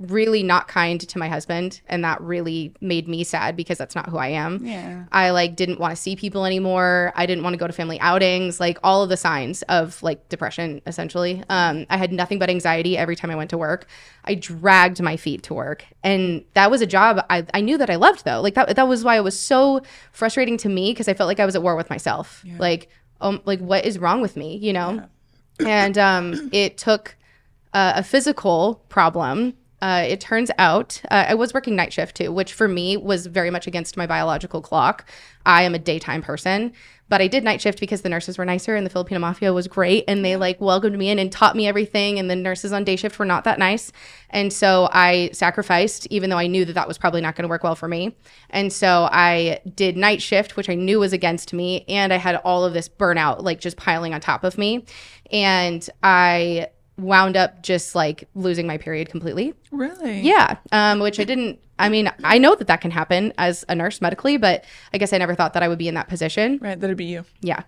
really 0.00 0.42
not 0.42 0.66
kind 0.66 0.98
to 0.98 1.18
my 1.18 1.28
husband. 1.28 1.82
And 1.86 2.02
that 2.04 2.20
really 2.22 2.72
made 2.80 3.06
me 3.06 3.22
sad 3.22 3.54
because 3.54 3.76
that's 3.76 3.94
not 3.94 4.08
who 4.08 4.16
I 4.16 4.28
am. 4.28 4.64
Yeah. 4.64 5.04
I 5.12 5.30
like 5.30 5.56
didn't 5.56 5.78
want 5.78 5.94
to 5.94 6.00
see 6.00 6.16
people 6.16 6.46
anymore. 6.46 7.12
I 7.14 7.26
didn't 7.26 7.44
want 7.44 7.52
to 7.52 7.58
go 7.58 7.66
to 7.66 7.72
family 7.72 8.00
outings, 8.00 8.58
like 8.58 8.78
all 8.82 9.02
of 9.02 9.10
the 9.10 9.18
signs 9.18 9.60
of 9.62 10.02
like 10.02 10.26
depression 10.30 10.80
essentially. 10.86 11.44
Um, 11.50 11.84
I 11.90 11.98
had 11.98 12.12
nothing 12.12 12.38
but 12.38 12.48
anxiety 12.48 12.96
every 12.96 13.14
time 13.14 13.30
I 13.30 13.36
went 13.36 13.50
to 13.50 13.58
work. 13.58 13.86
I 14.24 14.34
dragged 14.34 15.02
my 15.02 15.18
feet 15.18 15.42
to 15.44 15.54
work. 15.54 15.84
And 16.02 16.44
that 16.54 16.70
was 16.70 16.80
a 16.80 16.86
job 16.86 17.24
I, 17.28 17.46
I 17.52 17.60
knew 17.60 17.76
that 17.76 17.90
I 17.90 17.96
loved 17.96 18.24
though. 18.24 18.40
Like 18.40 18.54
that 18.54 18.74
that 18.74 18.88
was 18.88 19.04
why 19.04 19.16
it 19.16 19.24
was 19.24 19.38
so 19.38 19.82
frustrating 20.12 20.56
to 20.58 20.70
me 20.70 20.92
because 20.92 21.08
I 21.08 21.14
felt 21.14 21.28
like 21.28 21.40
I 21.40 21.46
was 21.46 21.54
at 21.54 21.62
war 21.62 21.76
with 21.76 21.90
myself. 21.90 22.42
Like 22.58 22.88
um 23.20 23.42
like 23.44 23.60
what 23.60 23.84
is 23.84 23.98
wrong 23.98 24.22
with 24.22 24.34
me, 24.34 24.56
you 24.56 24.72
know? 24.72 25.06
And 25.60 25.98
um 25.98 26.48
it 26.52 26.78
took 26.78 27.16
uh, 27.72 27.92
a 27.96 28.02
physical 28.02 28.82
problem. 28.88 29.54
Uh, 29.82 30.04
it 30.06 30.20
turns 30.20 30.50
out 30.58 31.00
uh, 31.10 31.26
I 31.28 31.34
was 31.34 31.54
working 31.54 31.74
night 31.74 31.92
shift 31.92 32.16
too, 32.16 32.30
which 32.32 32.52
for 32.52 32.68
me 32.68 32.96
was 32.96 33.26
very 33.26 33.50
much 33.50 33.66
against 33.66 33.96
my 33.96 34.06
biological 34.06 34.60
clock. 34.60 35.08
I 35.46 35.62
am 35.62 35.74
a 35.74 35.78
daytime 35.78 36.20
person, 36.20 36.72
but 37.08 37.22
I 37.22 37.28
did 37.28 37.44
night 37.44 37.62
shift 37.62 37.80
because 37.80 38.02
the 38.02 38.10
nurses 38.10 38.36
were 38.36 38.44
nicer 38.44 38.76
and 38.76 38.84
the 38.84 38.90
Filipino 38.90 39.18
mafia 39.20 39.54
was 39.54 39.66
great 39.66 40.04
and 40.06 40.22
they 40.22 40.36
like 40.36 40.60
welcomed 40.60 40.98
me 40.98 41.08
in 41.08 41.18
and 41.18 41.32
taught 41.32 41.56
me 41.56 41.66
everything. 41.66 42.18
And 42.18 42.30
the 42.30 42.36
nurses 42.36 42.72
on 42.72 42.84
day 42.84 42.96
shift 42.96 43.18
were 43.18 43.24
not 43.24 43.44
that 43.44 43.58
nice. 43.58 43.90
And 44.28 44.52
so 44.52 44.88
I 44.92 45.30
sacrificed, 45.32 46.06
even 46.10 46.28
though 46.28 46.38
I 46.38 46.46
knew 46.46 46.66
that 46.66 46.74
that 46.74 46.86
was 46.86 46.98
probably 46.98 47.22
not 47.22 47.34
going 47.34 47.44
to 47.44 47.48
work 47.48 47.64
well 47.64 47.74
for 47.74 47.88
me. 47.88 48.16
And 48.50 48.70
so 48.70 49.08
I 49.10 49.60
did 49.74 49.96
night 49.96 50.20
shift, 50.20 50.56
which 50.56 50.68
I 50.68 50.74
knew 50.74 51.00
was 51.00 51.14
against 51.14 51.54
me. 51.54 51.84
And 51.88 52.12
I 52.12 52.16
had 52.16 52.36
all 52.36 52.64
of 52.64 52.74
this 52.74 52.88
burnout 52.88 53.42
like 53.42 53.60
just 53.60 53.78
piling 53.78 54.12
on 54.12 54.20
top 54.20 54.44
of 54.44 54.58
me. 54.58 54.84
And 55.32 55.88
I 56.02 56.68
wound 57.00 57.36
up 57.36 57.62
just 57.62 57.94
like 57.94 58.28
losing 58.34 58.66
my 58.66 58.78
period 58.78 59.08
completely. 59.08 59.54
Really? 59.70 60.20
Yeah, 60.20 60.56
um, 60.72 61.00
which 61.00 61.18
I 61.20 61.24
didn't. 61.24 61.58
I 61.78 61.88
mean, 61.88 62.10
I 62.22 62.38
know 62.38 62.54
that 62.54 62.66
that 62.66 62.80
can 62.80 62.90
happen 62.90 63.32
as 63.38 63.64
a 63.68 63.74
nurse 63.74 64.00
medically, 64.00 64.36
but 64.36 64.64
I 64.92 64.98
guess 64.98 65.12
I 65.12 65.18
never 65.18 65.34
thought 65.34 65.54
that 65.54 65.62
I 65.62 65.68
would 65.68 65.78
be 65.78 65.88
in 65.88 65.94
that 65.94 66.08
position. 66.08 66.58
Right. 66.60 66.78
That'd 66.78 66.96
be 66.96 67.06
you. 67.06 67.24
Yeah. 67.40 67.62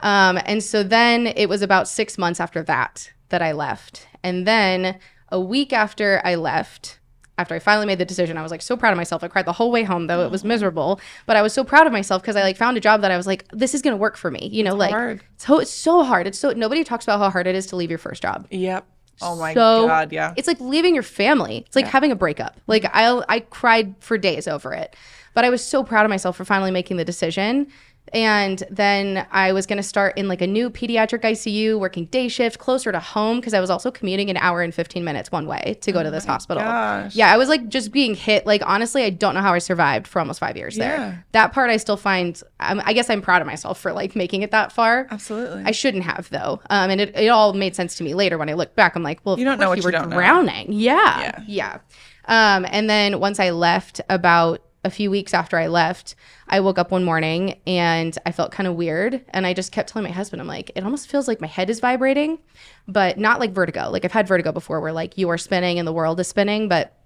Um, 0.00 0.38
and 0.44 0.62
so 0.62 0.82
then 0.82 1.26
it 1.26 1.48
was 1.48 1.62
about 1.62 1.88
six 1.88 2.16
months 2.16 2.40
after 2.40 2.62
that 2.64 3.10
that 3.30 3.42
I 3.42 3.52
left. 3.52 4.06
And 4.22 4.46
then 4.46 4.98
a 5.30 5.40
week 5.40 5.72
after 5.72 6.20
I 6.24 6.36
left, 6.36 7.00
after 7.38 7.54
I 7.54 7.58
finally 7.58 7.86
made 7.86 7.98
the 7.98 8.04
decision, 8.04 8.38
I 8.38 8.42
was 8.42 8.50
like 8.50 8.62
so 8.62 8.76
proud 8.76 8.92
of 8.92 8.96
myself. 8.96 9.22
I 9.22 9.28
cried 9.28 9.44
the 9.46 9.52
whole 9.52 9.70
way 9.70 9.82
home, 9.82 10.06
though 10.06 10.24
it 10.24 10.30
was 10.30 10.42
miserable. 10.44 11.00
But 11.26 11.36
I 11.36 11.42
was 11.42 11.52
so 11.52 11.64
proud 11.64 11.86
of 11.86 11.92
myself 11.92 12.22
because 12.22 12.36
I 12.36 12.42
like 12.42 12.56
found 12.56 12.76
a 12.76 12.80
job 12.80 13.02
that 13.02 13.10
I 13.10 13.16
was 13.16 13.26
like, 13.26 13.46
this 13.52 13.74
is 13.74 13.82
gonna 13.82 13.96
work 13.96 14.16
for 14.16 14.30
me. 14.30 14.48
You 14.52 14.64
know, 14.64 14.74
like 14.74 14.90
hard. 14.92 15.22
so 15.36 15.58
it's 15.60 15.70
so 15.70 16.02
hard. 16.02 16.26
It's 16.26 16.38
so 16.38 16.52
nobody 16.52 16.82
talks 16.84 17.04
about 17.04 17.18
how 17.18 17.30
hard 17.30 17.46
it 17.46 17.54
is 17.54 17.66
to 17.66 17.76
leave 17.76 17.90
your 17.90 17.98
first 17.98 18.22
job. 18.22 18.46
Yep. 18.50 18.86
Oh 19.22 19.36
my 19.36 19.54
So 19.54 19.86
god, 19.86 20.12
yeah. 20.12 20.34
It's 20.36 20.48
like 20.48 20.60
leaving 20.60 20.94
your 20.94 21.02
family. 21.02 21.64
It's 21.66 21.76
like 21.76 21.86
having 21.86 22.12
a 22.12 22.16
breakup. 22.16 22.60
Like 22.66 22.84
I 22.92 23.22
I 23.28 23.40
cried 23.40 23.94
for 24.00 24.18
days 24.18 24.46
over 24.48 24.72
it. 24.72 24.94
But 25.34 25.44
I 25.44 25.50
was 25.50 25.62
so 25.62 25.84
proud 25.84 26.06
of 26.06 26.10
myself 26.10 26.36
for 26.36 26.46
finally 26.46 26.70
making 26.70 26.96
the 26.96 27.04
decision. 27.04 27.66
And 28.12 28.62
then 28.70 29.26
I 29.32 29.52
was 29.52 29.66
going 29.66 29.78
to 29.78 29.82
start 29.82 30.16
in 30.16 30.28
like 30.28 30.40
a 30.40 30.46
new 30.46 30.70
pediatric 30.70 31.22
ICU, 31.22 31.78
working 31.78 32.06
day 32.06 32.28
shift 32.28 32.58
closer 32.58 32.92
to 32.92 33.00
home 33.00 33.40
because 33.40 33.52
I 33.52 33.60
was 33.60 33.68
also 33.68 33.90
commuting 33.90 34.30
an 34.30 34.36
hour 34.36 34.62
and 34.62 34.72
15 34.74 35.04
minutes 35.04 35.32
one 35.32 35.46
way 35.46 35.76
to 35.80 35.92
go 35.92 36.02
to 36.02 36.10
this 36.10 36.24
hospital. 36.24 36.62
gosh. 36.62 37.14
Yeah, 37.16 37.32
I 37.32 37.36
was 37.36 37.48
like 37.48 37.68
just 37.68 37.90
being 37.92 38.14
hit. 38.14 38.46
Like 38.46 38.62
honestly, 38.64 39.02
I 39.02 39.10
don't 39.10 39.34
know 39.34 39.40
how 39.42 39.52
I 39.54 39.58
survived 39.58 40.06
for 40.06 40.20
almost 40.20 40.38
five 40.40 40.56
years 40.56 40.76
Yeah. 40.78 40.96
there. 40.96 41.24
That 41.32 41.52
part 41.52 41.68
I 41.70 41.76
still 41.78 41.96
find, 41.96 42.40
um, 42.60 42.80
I 42.84 42.92
guess 42.92 43.10
I'm 43.10 43.20
proud 43.22 43.42
of 43.42 43.46
myself 43.46 43.80
for 43.80 43.92
like 43.92 44.14
making 44.14 44.42
it 44.42 44.52
that 44.52 44.70
far. 44.72 45.08
Absolutely. 45.10 45.64
I 45.64 45.72
shouldn't 45.72 46.04
have 46.04 46.30
though, 46.30 46.60
um, 46.70 46.90
and 46.90 47.00
it, 47.00 47.16
it 47.16 47.28
all 47.28 47.52
made 47.54 47.74
sense 47.74 47.96
to 47.96 48.04
me 48.04 48.14
later 48.14 48.38
when 48.38 48.48
I 48.48 48.52
look 48.54 48.74
back. 48.76 48.94
I'm 48.96 49.02
like, 49.02 49.20
well, 49.24 49.38
You 49.38 49.44
don't 49.44 49.58
know 49.58 49.68
what 49.68 49.78
you 49.78 49.82
you 49.82 49.86
were 49.88 49.90
don't 49.92 50.10
know. 50.10 50.16
drowning. 50.16 50.72
Yeah, 50.72 51.42
yeah. 51.46 51.78
Um, 52.28 52.66
and 52.70 52.88
then 52.90 53.20
once 53.20 53.38
I 53.38 53.50
left, 53.50 54.00
about 54.08 54.60
a 54.86 54.90
few 54.90 55.10
weeks 55.10 55.34
after 55.34 55.58
I 55.58 55.66
left, 55.66 56.14
I 56.48 56.60
woke 56.60 56.78
up 56.78 56.90
one 56.90 57.04
morning 57.04 57.60
and 57.66 58.16
I 58.24 58.32
felt 58.32 58.52
kind 58.52 58.66
of 58.66 58.76
weird, 58.76 59.22
and 59.30 59.46
I 59.46 59.52
just 59.52 59.72
kept 59.72 59.90
telling 59.90 60.08
my 60.08 60.14
husband, 60.14 60.40
I'm 60.40 60.46
like, 60.46 60.70
it 60.74 60.84
almost 60.84 61.08
feels 61.08 61.28
like 61.28 61.40
my 61.40 61.46
head 61.46 61.68
is 61.68 61.80
vibrating, 61.80 62.38
but 62.86 63.18
not 63.18 63.40
like 63.40 63.52
vertigo. 63.52 63.90
Like 63.90 64.04
I've 64.04 64.12
had 64.12 64.28
vertigo 64.28 64.52
before, 64.52 64.80
where 64.80 64.92
like 64.92 65.18
you 65.18 65.28
are 65.28 65.38
spinning 65.38 65.78
and 65.78 65.86
the 65.86 65.92
world 65.92 66.20
is 66.20 66.28
spinning, 66.28 66.68
but 66.68 66.96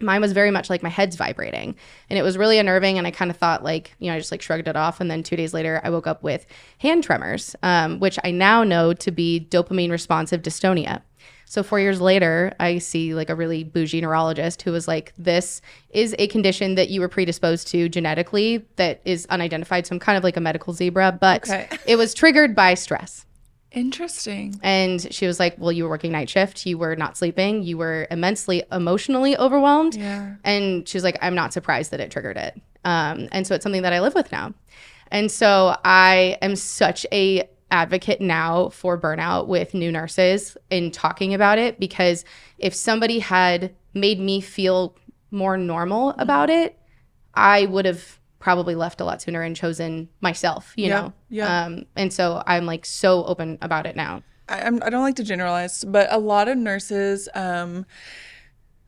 mine 0.00 0.20
was 0.20 0.32
very 0.32 0.50
much 0.50 0.70
like 0.70 0.82
my 0.82 0.88
head's 0.88 1.16
vibrating 1.16 1.74
and 2.08 2.18
it 2.18 2.22
was 2.22 2.38
really 2.38 2.56
unnerving 2.58 2.98
and 2.98 3.06
i 3.06 3.10
kind 3.10 3.32
of 3.32 3.36
thought 3.36 3.64
like 3.64 3.96
you 3.98 4.08
know 4.08 4.14
i 4.14 4.18
just 4.18 4.30
like 4.30 4.40
shrugged 4.40 4.68
it 4.68 4.76
off 4.76 5.00
and 5.00 5.10
then 5.10 5.24
two 5.24 5.34
days 5.34 5.52
later 5.52 5.80
i 5.82 5.90
woke 5.90 6.06
up 6.06 6.22
with 6.22 6.46
hand 6.78 7.02
tremors 7.02 7.56
um, 7.64 7.98
which 7.98 8.16
i 8.22 8.30
now 8.30 8.62
know 8.62 8.92
to 8.92 9.10
be 9.10 9.44
dopamine 9.50 9.90
responsive 9.90 10.40
dystonia 10.40 11.02
so 11.50 11.62
four 11.62 11.80
years 11.80 12.00
later 12.00 12.52
i 12.60 12.78
see 12.78 13.14
like 13.14 13.30
a 13.30 13.34
really 13.34 13.64
bougie 13.64 14.00
neurologist 14.00 14.62
who 14.62 14.72
was 14.72 14.86
like 14.86 15.12
this 15.18 15.60
is 15.90 16.14
a 16.18 16.26
condition 16.28 16.74
that 16.74 16.88
you 16.90 17.00
were 17.00 17.08
predisposed 17.08 17.68
to 17.68 17.88
genetically 17.88 18.64
that 18.76 19.00
is 19.04 19.26
unidentified 19.30 19.86
so 19.86 19.94
i'm 19.94 19.98
kind 19.98 20.16
of 20.18 20.24
like 20.24 20.36
a 20.36 20.40
medical 20.40 20.72
zebra 20.72 21.16
but 21.20 21.42
Okay. 21.48 21.68
it 21.86 21.96
was 21.96 22.14
triggered 22.14 22.54
by 22.54 22.74
stress 22.74 23.24
Interesting. 23.72 24.58
and 24.62 25.12
she 25.12 25.26
was 25.26 25.38
like, 25.38 25.54
Well, 25.58 25.70
you 25.72 25.84
were 25.84 25.90
working 25.90 26.10
night 26.12 26.30
shift. 26.30 26.64
You 26.64 26.78
were 26.78 26.96
not 26.96 27.18
sleeping. 27.18 27.62
You 27.62 27.76
were 27.76 28.06
immensely 28.10 28.62
emotionally 28.72 29.36
overwhelmed. 29.36 29.94
Yeah. 29.94 30.36
And 30.42 30.88
she 30.88 30.96
was 30.96 31.04
like, 31.04 31.18
I'm 31.20 31.34
not 31.34 31.52
surprised 31.52 31.90
that 31.90 32.00
it 32.00 32.10
triggered 32.10 32.38
it. 32.38 32.58
Um, 32.86 33.28
and 33.30 33.46
so 33.46 33.54
it's 33.54 33.62
something 33.62 33.82
that 33.82 33.92
I 33.92 34.00
live 34.00 34.14
with 34.14 34.32
now. 34.32 34.54
And 35.10 35.30
so 35.30 35.76
I 35.84 36.38
am 36.40 36.56
such 36.56 37.04
a 37.12 37.46
advocate 37.70 38.20
now 38.20 38.68
for 38.70 38.98
burnout 38.98 39.46
with 39.46 39.74
new 39.74 39.92
nurses 39.92 40.56
in 40.70 40.90
talking 40.90 41.34
about 41.34 41.58
it 41.58 41.78
because 41.78 42.24
if 42.58 42.74
somebody 42.74 43.18
had 43.18 43.74
made 43.94 44.18
me 44.18 44.40
feel 44.40 44.96
more 45.30 45.56
normal 45.56 46.10
about 46.18 46.48
it, 46.50 46.78
I 47.34 47.66
would 47.66 47.84
have 47.84 48.18
probably 48.38 48.74
left 48.74 49.00
a 49.00 49.04
lot 49.04 49.20
sooner 49.20 49.42
and 49.42 49.54
chosen 49.54 50.08
myself, 50.20 50.72
you 50.76 50.86
Yeah, 50.86 51.00
know? 51.00 51.12
yeah. 51.28 51.64
Um, 51.64 51.84
and 51.96 52.12
so 52.12 52.42
I'm 52.46 52.66
like 52.66 52.86
so 52.86 53.24
open 53.24 53.58
about 53.60 53.84
it 53.86 53.96
now. 53.96 54.22
I, 54.48 54.62
I'm, 54.62 54.82
I 54.82 54.90
don't 54.90 55.02
like 55.02 55.16
to 55.16 55.24
generalize, 55.24 55.84
but 55.84 56.08
a 56.10 56.18
lot 56.18 56.48
of 56.48 56.56
nurses 56.56 57.28
um, 57.34 57.84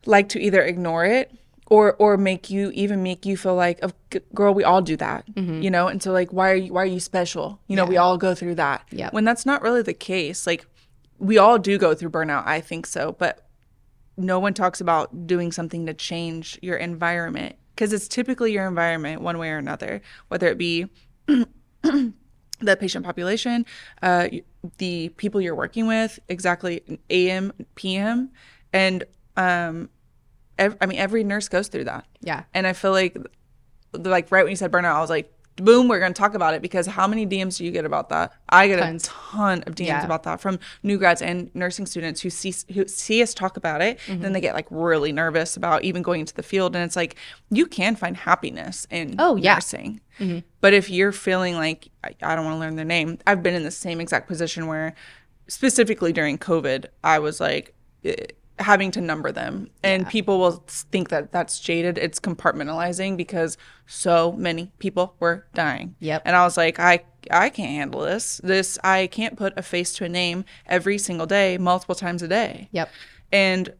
like 0.05 0.29
to 0.29 0.39
either 0.39 0.63
ignore 0.63 1.05
it 1.05 1.31
or 1.71 1.93
or 1.99 2.17
make 2.17 2.49
you 2.49 2.69
even 2.73 3.01
make 3.01 3.25
you 3.25 3.37
feel 3.37 3.55
like, 3.55 3.81
of 3.81 3.93
girl, 4.35 4.53
we 4.53 4.63
all 4.65 4.81
do 4.81 4.97
that, 4.97 5.25
Mm-hmm. 5.35 5.61
you 5.61 5.71
know. 5.71 5.87
And 5.87 6.03
so 6.03 6.11
like, 6.11 6.31
why 6.33 6.51
are 6.51 6.55
you 6.55 6.73
why 6.73 6.83
are 6.83 6.85
you 6.97 6.99
special? 6.99 7.59
You 7.67 7.77
know, 7.77 7.85
we 7.85 7.95
all 7.97 8.17
go 8.17 8.35
through 8.35 8.55
that. 8.55 8.83
Yep. 8.91 9.13
When 9.13 9.23
that's 9.23 9.45
not 9.45 9.61
really 9.61 9.81
the 9.81 9.93
case. 9.93 10.45
Like, 10.45 10.65
we 11.17 11.37
all 11.37 11.57
do 11.57 11.77
go 11.77 11.95
through 11.95 12.09
burnout. 12.09 12.45
I 12.45 12.59
think 12.59 12.85
so, 12.85 13.13
but 13.17 13.47
no 14.17 14.37
one 14.37 14.53
talks 14.53 14.81
about 14.81 15.25
doing 15.25 15.53
something 15.53 15.85
to 15.85 15.93
change 15.93 16.59
your 16.61 16.75
environment 16.75 17.55
because 17.73 17.93
it's 17.93 18.09
typically 18.09 18.51
your 18.51 18.67
environment 18.67 19.21
one 19.21 19.37
way 19.37 19.49
or 19.49 19.57
another 19.57 20.01
whether 20.27 20.47
it 20.49 20.57
be 20.57 20.85
the 21.81 22.77
patient 22.79 23.05
population 23.05 23.65
uh, 24.01 24.27
the 24.77 25.09
people 25.15 25.39
you're 25.41 25.55
working 25.55 25.87
with 25.87 26.19
exactly 26.27 26.99
am 27.09 27.51
pm 27.75 28.29
and 28.73 29.05
um 29.37 29.89
ev- 30.61 30.77
i 30.81 30.85
mean 30.85 30.97
every 30.99 31.23
nurse 31.23 31.47
goes 31.49 31.67
through 31.67 31.83
that 31.85 32.05
Yeah. 32.21 32.43
and 32.53 32.65
i 32.67 32.73
feel 32.73 32.91
like 32.91 33.17
like 33.93 34.31
right 34.31 34.43
when 34.43 34.51
you 34.51 34.55
said 34.55 34.71
burnout 34.71 34.95
i 34.95 35.01
was 35.01 35.09
like 35.09 35.31
boom 35.57 35.89
we're 35.89 35.99
going 35.99 36.13
to 36.13 36.17
talk 36.17 36.33
about 36.33 36.53
it 36.53 36.61
because 36.61 36.87
how 36.87 37.05
many 37.05 37.27
dms 37.27 37.57
do 37.57 37.65
you 37.65 37.71
get 37.71 37.83
about 37.85 38.07
that 38.09 38.31
i 38.49 38.67
get 38.69 38.79
Tons. 38.79 39.05
a 39.05 39.09
ton 39.09 39.63
of 39.67 39.75
dms 39.75 39.87
Yeah. 39.87 40.05
about 40.05 40.23
that 40.23 40.39
from 40.39 40.57
new 40.81 40.97
grads 40.97 41.21
and 41.21 41.53
nursing 41.53 41.85
students 41.85 42.21
who 42.21 42.29
see 42.29 42.53
who 42.73 42.87
see 42.87 43.21
us 43.21 43.33
talk 43.33 43.57
about 43.57 43.81
it 43.81 43.99
Mm-hmm. 44.07 44.21
then 44.21 44.31
they 44.33 44.39
get 44.41 44.55
like 44.55 44.67
really 44.71 45.11
nervous 45.11 45.57
about 45.57 45.83
even 45.83 46.01
going 46.03 46.21
into 46.21 46.33
the 46.33 46.41
field 46.43 46.73
and 46.75 46.85
it's 46.85 46.95
like 46.95 47.15
you 47.49 47.65
can 47.65 47.95
find 47.97 48.15
happiness 48.15 48.87
in 48.89 49.15
Oh, 49.19 49.35
yeah. 49.35 49.55
nursing 49.55 49.99
but 50.61 50.73
if 50.73 50.89
you're 50.89 51.11
feeling 51.11 51.55
like 51.55 51.89
I, 52.03 52.11
I 52.21 52.35
don't 52.35 52.45
want 52.45 52.55
to 52.55 52.59
learn 52.59 52.75
their 52.77 52.85
name 52.85 53.17
i've 53.27 53.43
been 53.43 53.53
in 53.55 53.63
the 53.63 53.71
same 53.71 53.99
exact 53.99 54.27
position 54.29 54.67
where 54.67 54.95
specifically 55.47 56.13
during 56.13 56.37
covid 56.37 56.85
i 57.03 57.19
was 57.19 57.39
like 57.41 57.73
eh, 58.05 58.15
having 58.61 58.91
to 58.91 59.01
number 59.01 59.31
them 59.31 59.69
and 59.83 60.07
people 60.07 60.39
will 60.39 60.63
think 60.67 61.09
that 61.09 61.31
that's 61.31 61.59
jaded 61.59 61.97
it's 61.97 62.19
compartmentalizing 62.19 63.17
because 63.17 63.57
so 63.87 64.31
many 64.33 64.71
people 64.79 65.15
were 65.19 65.45
dying 65.53 65.95
Yep. 65.99 66.21
and 66.25 66.35
i 66.35 66.43
was 66.43 66.57
like 66.57 66.79
i 66.79 67.03
i 67.29 67.49
can't 67.49 67.71
handle 67.71 68.01
this 68.01 68.39
this 68.43 68.77
i 68.83 69.07
can't 69.07 69.37
put 69.37 69.53
a 69.57 69.61
face 69.61 69.93
to 69.93 70.05
a 70.05 70.09
name 70.09 70.45
every 70.65 70.97
single 70.97 71.25
day 71.27 71.57
multiple 71.57 71.95
times 71.95 72.21
a 72.21 72.27
day 72.27 72.69
Yep. 72.71 72.89
and 73.31 73.73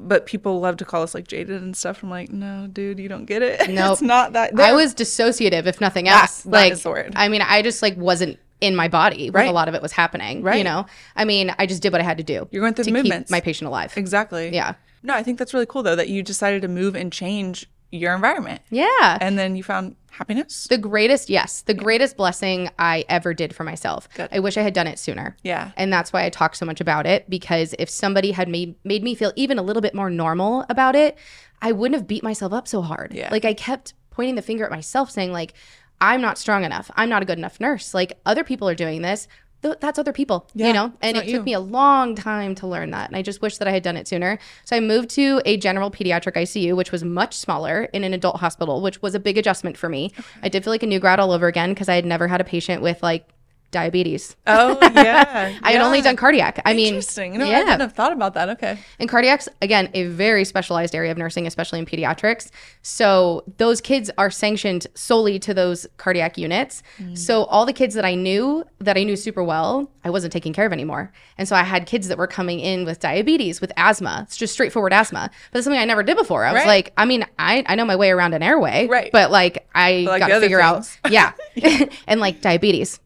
but 0.00 0.26
people 0.26 0.60
love 0.60 0.76
to 0.76 0.84
call 0.84 1.02
us 1.02 1.12
like 1.14 1.26
jaded 1.26 1.60
and 1.60 1.76
stuff 1.76 2.02
i'm 2.02 2.10
like 2.10 2.30
no 2.30 2.68
dude 2.72 2.98
you 3.00 3.08
don't 3.08 3.24
get 3.24 3.42
it 3.42 3.68
Nope. 3.70 3.92
it's 3.94 4.02
not 4.02 4.32
that 4.34 4.58
I 4.58 4.72
was 4.72 4.94
dissociative, 4.94 5.66
if 5.66 5.80
nothing 5.80 6.08
else. 6.08 6.42
that 6.42 6.50
like, 6.52 6.72
is 6.72 6.82
the 6.84 6.90
word. 6.90 7.12
I 7.16 7.28
mean, 7.28 7.42
I 7.42 7.62
just 7.62 7.82
like 7.82 7.96
wasn't 7.96 8.38
in 8.60 8.74
my 8.74 8.88
body 8.88 9.30
when 9.30 9.46
a 9.46 9.52
lot 9.52 9.68
of 9.68 9.74
it 9.74 9.82
was 9.82 9.92
happening. 9.92 10.42
Right. 10.42 10.58
You 10.58 10.64
know, 10.64 10.86
I 11.16 11.24
mean, 11.24 11.54
I 11.58 11.66
just 11.66 11.82
did 11.82 11.92
what 11.92 12.00
I 12.00 12.04
had 12.04 12.18
to 12.18 12.24
do. 12.24 12.48
You're 12.50 12.62
going 12.62 12.74
through 12.74 12.84
to 12.84 12.90
the 12.90 12.96
keep 12.96 13.04
movements. 13.04 13.30
my 13.30 13.40
patient 13.40 13.68
alive. 13.68 13.96
Exactly. 13.96 14.52
Yeah. 14.52 14.74
No, 15.02 15.14
I 15.14 15.22
think 15.22 15.38
that's 15.38 15.54
really 15.54 15.66
cool 15.66 15.82
though 15.82 15.96
that 15.96 16.08
you 16.08 16.22
decided 16.22 16.62
to 16.62 16.68
move 16.68 16.96
and 16.96 17.12
change 17.12 17.68
your 17.90 18.14
environment. 18.14 18.60
Yeah. 18.70 19.18
And 19.20 19.38
then 19.38 19.56
you 19.56 19.62
found 19.62 19.96
happiness. 20.10 20.66
the 20.68 20.76
greatest, 20.76 21.30
yes, 21.30 21.62
the 21.62 21.74
greatest 21.74 22.16
blessing 22.16 22.68
I 22.78 23.04
ever 23.08 23.32
did 23.32 23.54
for 23.54 23.64
myself. 23.64 24.08
Good. 24.14 24.28
I 24.32 24.40
wish 24.40 24.56
I 24.56 24.62
had 24.62 24.74
done 24.74 24.86
it 24.86 24.98
sooner. 24.98 25.36
Yeah. 25.42 25.70
And 25.76 25.92
that's 25.92 26.12
why 26.12 26.24
I 26.24 26.30
talk 26.30 26.54
so 26.54 26.66
much 26.66 26.80
about 26.80 27.06
it 27.06 27.30
because 27.30 27.74
if 27.78 27.88
somebody 27.88 28.32
had 28.32 28.48
made 28.48 28.74
made 28.84 29.02
me 29.02 29.14
feel 29.14 29.32
even 29.36 29.58
a 29.58 29.62
little 29.62 29.80
bit 29.80 29.94
more 29.94 30.10
normal 30.10 30.66
about 30.68 30.96
it, 30.96 31.16
I 31.62 31.72
wouldn't 31.72 31.98
have 31.98 32.06
beat 32.06 32.22
myself 32.22 32.52
up 32.52 32.68
so 32.68 32.82
hard. 32.82 33.14
Yeah. 33.14 33.28
Like 33.30 33.44
I 33.44 33.54
kept 33.54 33.94
pointing 34.10 34.34
the 34.34 34.42
finger 34.42 34.64
at 34.64 34.70
myself 34.70 35.10
saying 35.10 35.32
like 35.32 35.54
I'm 36.00 36.20
not 36.20 36.38
strong 36.38 36.64
enough. 36.64 36.90
I'm 36.96 37.08
not 37.08 37.22
a 37.22 37.24
good 37.24 37.38
enough 37.38 37.60
nurse. 37.60 37.94
Like 37.94 38.18
other 38.26 38.44
people 38.44 38.68
are 38.68 38.74
doing 38.74 39.02
this. 39.02 39.26
Th- 39.60 39.74
that's 39.80 39.98
other 39.98 40.12
people, 40.12 40.46
Yeah, 40.54 40.68
you 40.68 40.72
know? 40.72 40.92
And 41.02 41.16
it 41.16 41.22
took 41.24 41.28
you. 41.30 41.42
me 41.42 41.52
a 41.52 41.58
long 41.58 42.14
time 42.14 42.54
to 42.56 42.66
learn 42.68 42.92
that. 42.92 43.08
And 43.08 43.16
I 43.16 43.22
just 43.22 43.42
wish 43.42 43.58
that 43.58 43.66
I 43.66 43.72
had 43.72 43.82
done 43.82 43.96
it 43.96 44.06
sooner. 44.06 44.38
So 44.64 44.76
I 44.76 44.80
moved 44.80 45.10
to 45.10 45.42
a 45.44 45.56
general 45.56 45.90
pediatric 45.90 46.34
ICU, 46.34 46.76
which 46.76 46.92
was 46.92 47.02
much 47.02 47.34
smaller 47.36 47.84
in 47.92 48.04
an 48.04 48.14
adult 48.14 48.36
hospital, 48.38 48.80
which 48.80 49.02
was 49.02 49.16
a 49.16 49.20
big 49.20 49.36
adjustment 49.36 49.76
for 49.76 49.88
me. 49.88 50.12
I 50.44 50.48
did 50.48 50.62
feel 50.62 50.72
like 50.72 50.84
a 50.84 50.86
new 50.86 51.00
grad 51.00 51.18
all 51.18 51.32
over 51.32 51.48
again 51.48 51.70
because 51.70 51.88
I 51.88 51.96
had 51.96 52.06
never 52.06 52.28
had 52.28 52.40
a 52.40 52.44
patient 52.44 52.82
with 52.82 53.02
like 53.02 53.28
diabetes. 53.70 54.34
Oh 54.46 54.78
yeah. 54.80 55.58
I 55.62 55.72
had 55.72 55.80
only 55.82 56.00
done 56.00 56.16
cardiac. 56.16 56.60
I 56.64 56.74
mean, 56.74 56.88
Interesting. 56.94 57.38
No, 57.38 57.44
I 57.44 57.48
yeah. 57.50 57.58
wouldn't 57.60 57.80
have 57.80 57.92
thought 57.92 58.12
about 58.12 58.34
that. 58.34 58.48
Okay. 58.50 58.78
And 58.98 59.08
cardiac's 59.08 59.48
again 59.60 59.90
a 59.94 60.04
very 60.04 60.44
specialized 60.44 60.94
area 60.94 61.10
of 61.12 61.18
nursing, 61.18 61.46
especially 61.46 61.78
in 61.78 61.86
pediatrics. 61.86 62.50
So 62.82 63.44
those 63.58 63.80
kids 63.80 64.10
are 64.16 64.30
sanctioned 64.30 64.86
solely 64.94 65.38
to 65.40 65.52
those 65.52 65.86
cardiac 65.98 66.38
units. 66.38 66.82
Mm. 66.98 67.16
So 67.18 67.44
all 67.44 67.66
the 67.66 67.72
kids 67.72 67.94
that 67.94 68.04
I 68.04 68.14
knew 68.14 68.64
that 68.80 68.96
I 68.96 69.02
knew 69.04 69.16
super 69.16 69.44
well, 69.44 69.90
I 70.04 70.10
wasn't 70.10 70.32
taking 70.32 70.52
care 70.52 70.64
of 70.66 70.72
anymore. 70.72 71.12
And 71.36 71.46
so 71.46 71.54
I 71.54 71.62
had 71.62 71.84
kids 71.86 72.08
that 72.08 72.16
were 72.16 72.26
coming 72.26 72.60
in 72.60 72.84
with 72.84 73.00
diabetes, 73.00 73.60
with 73.60 73.72
asthma. 73.76 74.22
It's 74.26 74.36
just 74.36 74.52
straightforward 74.54 74.92
asthma, 74.92 75.30
But 75.52 75.58
it's 75.58 75.64
something 75.64 75.80
I 75.80 75.84
never 75.84 76.02
did 76.02 76.16
before. 76.16 76.44
I 76.44 76.52
was 76.52 76.60
Right. 76.60 76.66
like, 76.66 76.92
I 76.96 77.04
mean, 77.04 77.24
I, 77.38 77.62
I 77.66 77.74
know 77.74 77.84
my 77.84 77.96
way 77.96 78.10
around 78.10 78.32
an 78.34 78.42
airway. 78.42 78.86
Right. 78.86 79.10
But 79.12 79.30
like 79.30 79.68
I 79.74 80.06
like 80.08 80.20
got 80.20 80.28
to 80.28 80.40
figure 80.40 80.60
out 80.60 80.88
yeah. 81.10 81.32
and 82.06 82.20
like 82.20 82.40
diabetes. 82.40 82.98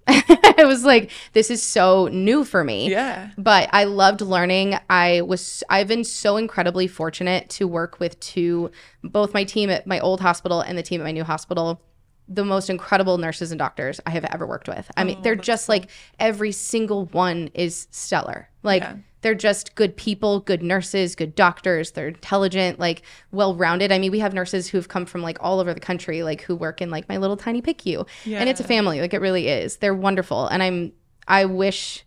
it 0.59 0.67
was 0.67 0.85
like, 0.85 1.11
this 1.33 1.51
is 1.51 1.63
so 1.63 2.09
new 2.09 2.45
for 2.45 2.65
me 2.65 2.91
Yeah. 2.91 3.31
but 3.39 3.69
I 3.73 3.85
loved 3.85 4.21
learning. 4.21 4.79
I 4.91 5.23
was 5.23 5.63
I've 5.71 5.89
been 5.89 6.05
so 6.05 6.37
incredibly 6.37 6.87
fortunate 6.87 7.49
to 7.51 7.67
work 7.69 8.01
with 8.01 8.19
two 8.21 8.71
both 9.03 9.35
my 9.35 9.45
team 9.45 9.71
at 9.71 9.87
my 9.87 10.01
old 10.01 10.21
hospital 10.21 10.61
and 10.61 10.77
the 10.77 10.83
team 10.83 11.01
at 11.01 11.05
my 11.05 11.13
new 11.13 11.25
hospital. 11.25 11.81
The 12.29 12.45
most 12.45 12.71
incredible 12.71 13.19
nurses 13.19 13.51
and 13.53 13.59
doctors 13.59 14.01
I 14.07 14.11
have 14.11 14.25
ever 14.25 14.47
worked 14.47 14.69
with. 14.69 14.91
I 14.97 15.05
mean, 15.05 15.17
oh, 15.19 15.23
they're 15.23 15.37
just 15.37 15.69
like 15.69 15.91
every 16.19 16.53
single 16.53 17.07
one 17.07 17.51
is 17.55 17.89
stellar. 17.91 18.49
Like 18.63 18.83
Yeah. 18.83 18.95
They're 19.23 19.35
just 19.35 19.75
good 19.75 19.97
people, 19.97 20.41
good 20.41 20.63
nurses, 20.63 21.15
good 21.15 21.35
doctors. 21.35 21.93
They're 21.93 22.09
intelligent, 22.09 22.79
like 22.79 23.03
well 23.31 23.55
rounded. 23.55 23.91
I 23.91 23.99
mean, 23.99 24.13
we 24.13 24.19
have 24.19 24.35
nurses 24.35 24.69
who've 24.69 24.89
come 24.89 25.07
from 25.07 25.23
like 25.23 25.39
all 25.41 25.61
over 25.61 25.73
the 25.73 25.81
country, 25.81 26.23
like 26.23 26.43
who 26.43 26.55
work 26.55 26.83
in 26.83 26.91
like 26.91 27.09
my 27.09 27.17
little 27.17 27.37
tiny 27.37 27.63
PICU, 27.63 28.07
and 28.27 28.49
it's 28.49 28.61
a 28.61 28.65
family. 28.65 29.01
Like 29.01 29.15
it 29.15 29.21
really 29.21 29.49
is. 29.49 29.77
They're 29.79 29.95
wonderful, 29.95 30.47
and 30.49 30.63
I'm 30.63 30.93
I 31.27 31.45
wish 31.47 32.05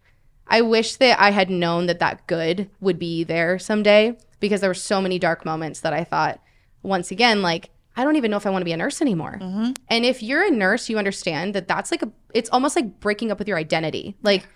I 0.47 0.61
wish 0.61 0.97
that 0.97 1.19
I 1.19 1.31
had 1.31 1.49
known 1.49 1.87
that 1.87 1.99
that 1.99 2.27
good 2.27 2.69
would 2.79 2.99
be 2.99 3.23
there 3.23 3.57
someday 3.57 4.17
because 4.39 4.61
there 4.61 4.69
were 4.69 4.75
so 4.75 5.01
many 5.01 5.17
dark 5.17 5.45
moments 5.45 5.79
that 5.81 5.93
I 5.93 6.03
thought 6.03 6.39
once 6.83 7.09
again 7.09 7.41
like 7.41 7.71
I 7.97 8.03
don't 8.03 8.17
even 8.17 8.29
know 8.29 8.37
if 8.37 8.45
I 8.45 8.49
want 8.49 8.61
to 8.61 8.65
be 8.65 8.73
a 8.73 8.77
nurse 8.77 9.01
anymore. 9.01 9.39
Mm-hmm. 9.41 9.71
And 9.87 10.05
if 10.05 10.21
you're 10.21 10.45
a 10.45 10.51
nurse, 10.51 10.89
you 10.89 10.97
understand 10.97 11.55
that 11.55 11.67
that's 11.67 11.91
like 11.91 12.03
a 12.03 12.11
it's 12.33 12.49
almost 12.49 12.75
like 12.75 12.99
breaking 12.99 13.31
up 13.31 13.39
with 13.39 13.47
your 13.47 13.57
identity. 13.57 14.17
Like 14.21 14.47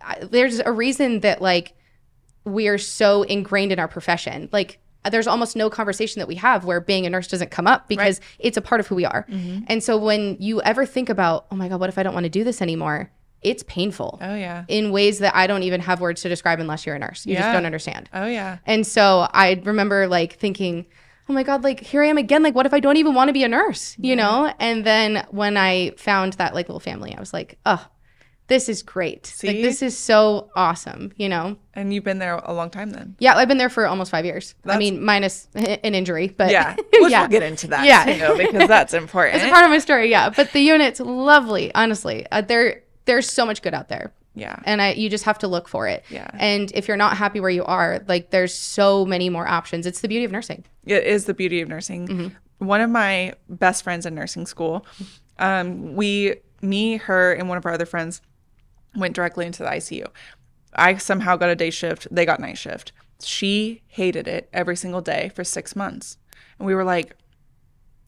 I, 0.00 0.18
there's 0.24 0.58
a 0.58 0.72
reason 0.72 1.20
that 1.20 1.40
like 1.40 1.74
we 2.44 2.68
are 2.68 2.78
so 2.78 3.22
ingrained 3.24 3.72
in 3.72 3.78
our 3.78 3.88
profession. 3.88 4.48
Like 4.52 4.78
there's 5.10 5.26
almost 5.26 5.56
no 5.56 5.70
conversation 5.70 6.20
that 6.20 6.28
we 6.28 6.34
have 6.36 6.64
where 6.64 6.80
being 6.80 7.06
a 7.06 7.10
nurse 7.10 7.26
doesn't 7.28 7.50
come 7.50 7.66
up 7.66 7.88
because 7.88 8.20
it's 8.38 8.56
a 8.56 8.60
part 8.60 8.80
of 8.80 8.86
who 8.86 8.94
we 8.94 9.04
are. 9.04 9.26
Mm-hmm. 9.30 9.64
And 9.66 9.82
so 9.82 9.96
when 9.96 10.36
you 10.40 10.60
ever 10.62 10.84
think 10.84 11.08
about, 11.08 11.46
oh 11.50 11.56
my 11.56 11.68
god, 11.68 11.80
what 11.80 11.88
if 11.88 11.96
I 11.98 12.02
don't 12.02 12.14
want 12.14 12.24
to 12.24 12.30
do 12.30 12.44
this 12.44 12.60
anymore? 12.60 13.10
It's 13.42 13.62
painful 13.62 14.18
Oh 14.20 14.34
yeah. 14.34 14.64
in 14.68 14.90
ways 14.90 15.20
that 15.20 15.34
I 15.34 15.46
don't 15.46 15.62
even 15.62 15.80
have 15.80 16.00
words 16.02 16.20
to 16.22 16.28
describe 16.28 16.60
unless 16.60 16.84
you're 16.84 16.96
a 16.96 16.98
nurse. 16.98 17.24
You 17.24 17.36
just 17.36 17.50
don't 17.52 17.64
understand. 17.64 18.10
Oh 18.12 18.26
yeah. 18.26 18.58
And 18.66 18.86
so 18.86 19.26
I 19.32 19.60
remember 19.64 20.06
like 20.06 20.34
thinking, 20.34 20.84
oh 21.26 21.32
my 21.32 21.42
God, 21.42 21.64
like 21.64 21.80
here 21.80 22.02
I 22.02 22.06
am 22.08 22.18
again. 22.18 22.42
Like, 22.42 22.54
what 22.54 22.66
if 22.66 22.74
I 22.74 22.80
don't 22.80 22.98
even 22.98 23.14
want 23.14 23.28
to 23.28 23.32
be 23.32 23.44
a 23.44 23.48
nurse, 23.48 23.96
you 23.98 24.14
know? 24.14 24.52
And 24.58 24.84
then 24.84 25.26
when 25.30 25.56
I 25.56 25.92
found 25.96 26.34
that 26.34 26.54
like 26.54 26.68
little 26.68 26.80
family, 26.80 27.14
I 27.16 27.20
was 27.20 27.32
like, 27.32 27.56
oh, 27.64 27.86
this 28.50 28.68
is 28.68 28.82
great. 28.82 29.22
Like, 29.42 29.56
See? 29.56 29.62
this 29.62 29.80
is 29.80 29.96
so 29.96 30.50
awesome, 30.54 31.12
you 31.16 31.28
know? 31.30 31.56
And 31.72 31.94
you've 31.94 32.04
been 32.04 32.18
there 32.18 32.34
a 32.36 32.52
long 32.52 32.68
time 32.68 32.90
then. 32.90 33.16
Yeah, 33.18 33.34
I've 33.36 33.48
been 33.48 33.56
there 33.56 33.70
for 33.70 33.86
almost 33.86 34.10
five 34.10 34.26
years. 34.26 34.54
I 34.66 34.76
mean, 34.76 35.02
minus 35.02 35.48
an 35.54 35.94
injury, 35.94 36.28
but 36.28 36.50
Yeah. 36.50 36.74
Which 36.92 37.10
yeah. 37.10 37.20
we'll 37.20 37.28
get 37.30 37.42
into 37.42 37.68
that 37.68 37.86
Yeah. 37.86 38.34
because 38.36 38.68
that's 38.68 38.92
important. 38.92 39.36
It's 39.36 39.44
a 39.46 39.50
part 39.50 39.64
of 39.64 39.70
my 39.70 39.78
story, 39.78 40.10
yeah. 40.10 40.28
But 40.28 40.52
the 40.52 40.60
unit's 40.60 41.00
lovely, 41.00 41.74
honestly. 41.74 42.26
Uh, 42.30 42.42
there, 42.42 42.82
there's 43.06 43.30
so 43.30 43.46
much 43.46 43.62
good 43.62 43.72
out 43.72 43.88
there. 43.88 44.12
yeah. 44.34 44.58
and 44.64 44.82
I 44.82 44.92
you 44.92 45.08
just 45.08 45.24
have 45.24 45.38
to 45.38 45.48
look 45.48 45.66
for 45.68 45.88
it. 45.88 46.04
Yeah. 46.10 46.28
And 46.34 46.70
if 46.74 46.86
you're 46.88 46.96
not 46.96 47.16
happy 47.16 47.40
where 47.40 47.50
you 47.50 47.64
are, 47.64 48.04
like 48.08 48.30
there's 48.30 48.54
so 48.54 49.06
many 49.06 49.28
more 49.30 49.46
options. 49.48 49.86
It's 49.86 50.00
the 50.02 50.08
beauty 50.08 50.24
of 50.24 50.32
nursing. 50.32 50.64
It 50.84 51.04
is 51.04 51.24
the 51.24 51.34
beauty 51.34 51.60
of 51.62 51.68
nursing. 51.68 52.34
One 52.58 52.80
of 52.82 52.90
my 52.90 53.34
best 53.48 53.82
friends 53.84 54.04
in 54.06 54.14
nursing 54.14 54.44
school, 54.46 54.84
um, 55.38 55.94
we, 55.96 56.34
me, 56.62 56.96
her, 56.98 57.32
and 57.32 57.48
one 57.48 57.56
of 57.58 57.64
our 57.64 57.72
other 57.72 57.86
friends 57.86 58.20
went 58.96 59.14
directly 59.14 59.46
into 59.46 59.62
the 59.62 59.68
ICU. 59.70 60.06
I 60.74 60.96
somehow 60.96 61.36
got 61.36 61.50
a 61.50 61.56
day 61.56 61.70
shift. 61.70 62.06
They 62.10 62.24
got 62.24 62.40
night 62.40 62.58
shift. 62.58 62.92
She 63.22 63.82
hated 63.86 64.26
it 64.28 64.48
every 64.52 64.76
single 64.76 65.00
day 65.00 65.30
for 65.34 65.44
six 65.44 65.76
months. 65.76 66.16
And 66.58 66.66
we 66.66 66.74
were 66.74 66.84
like, 66.84 67.16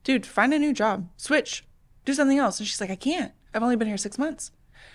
dude, 0.04 0.26
find 0.26 0.54
a 0.54 0.58
new 0.58 0.72
job, 0.72 1.08
switch, 1.16 1.64
do 2.04 2.14
something 2.14 2.38
else. 2.38 2.58
And 2.58 2.66
she's 2.66 2.80
like, 2.80 2.90
I 2.90 2.96
can't. 2.96 3.32
I've 3.54 3.62
only 3.62 3.76
been 3.76 3.88
here 3.88 3.96
six 3.96 4.18
months. 4.18 4.50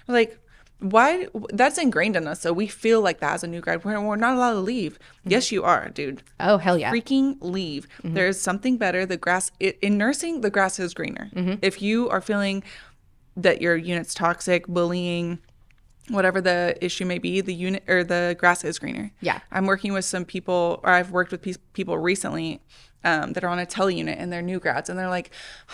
I 0.07 0.11
was 0.11 0.13
like, 0.13 0.39
why? 0.79 1.27
That's 1.53 1.77
ingrained 1.77 2.15
in 2.15 2.27
us. 2.27 2.41
So 2.41 2.53
we 2.53 2.67
feel 2.67 3.01
like 3.01 3.19
that 3.19 3.33
as 3.33 3.43
a 3.43 3.47
new 3.47 3.61
grad. 3.61 3.83
We're, 3.83 3.99
we're 3.99 4.15
not 4.15 4.35
allowed 4.35 4.53
to 4.53 4.59
leave. 4.59 4.99
Mm-hmm. 4.99 5.31
Yes, 5.31 5.51
you 5.51 5.63
are, 5.63 5.89
dude 5.89 6.21
Oh 6.39 6.57
hell 6.57 6.77
yeah. 6.77 6.91
freaking 6.91 7.37
leave. 7.41 7.87
Mm-hmm. 8.03 8.13
There 8.13 8.27
is 8.27 8.39
something 8.39 8.77
better. 8.77 9.05
The 9.05 9.17
grass 9.17 9.51
it, 9.59 9.79
in 9.81 9.97
nursing, 9.97 10.41
the 10.41 10.49
grass 10.49 10.79
is 10.79 10.93
greener. 10.93 11.31
Mm-hmm. 11.35 11.55
If 11.61 11.81
you 11.81 12.09
are 12.09 12.21
feeling 12.21 12.63
that 13.35 13.61
your 13.61 13.75
unit's 13.75 14.13
toxic, 14.13 14.67
bullying, 14.67 15.39
whatever 16.09 16.41
the 16.41 16.77
issue 16.81 17.05
may 17.05 17.17
be, 17.19 17.41
the 17.41 17.53
unit 17.53 17.83
or 17.87 18.03
the 18.03 18.35
grass 18.39 18.63
is 18.63 18.79
greener. 18.79 19.11
Yeah. 19.21 19.39
I'm 19.51 19.65
working 19.65 19.93
with 19.93 20.05
some 20.05 20.25
people, 20.25 20.79
or 20.83 20.89
I've 20.91 21.11
worked 21.11 21.31
with 21.31 21.41
pe- 21.41 21.53
people 21.73 21.97
recently 21.97 22.61
um, 23.03 23.33
that 23.33 23.43
are 23.43 23.49
on 23.49 23.59
a 23.59 23.65
tele 23.65 23.93
unit 23.95 24.17
and 24.19 24.31
they're 24.31 24.41
new 24.41 24.59
grads, 24.59 24.89
and 24.89 24.97
they're 24.97 25.09
like, 25.09 25.31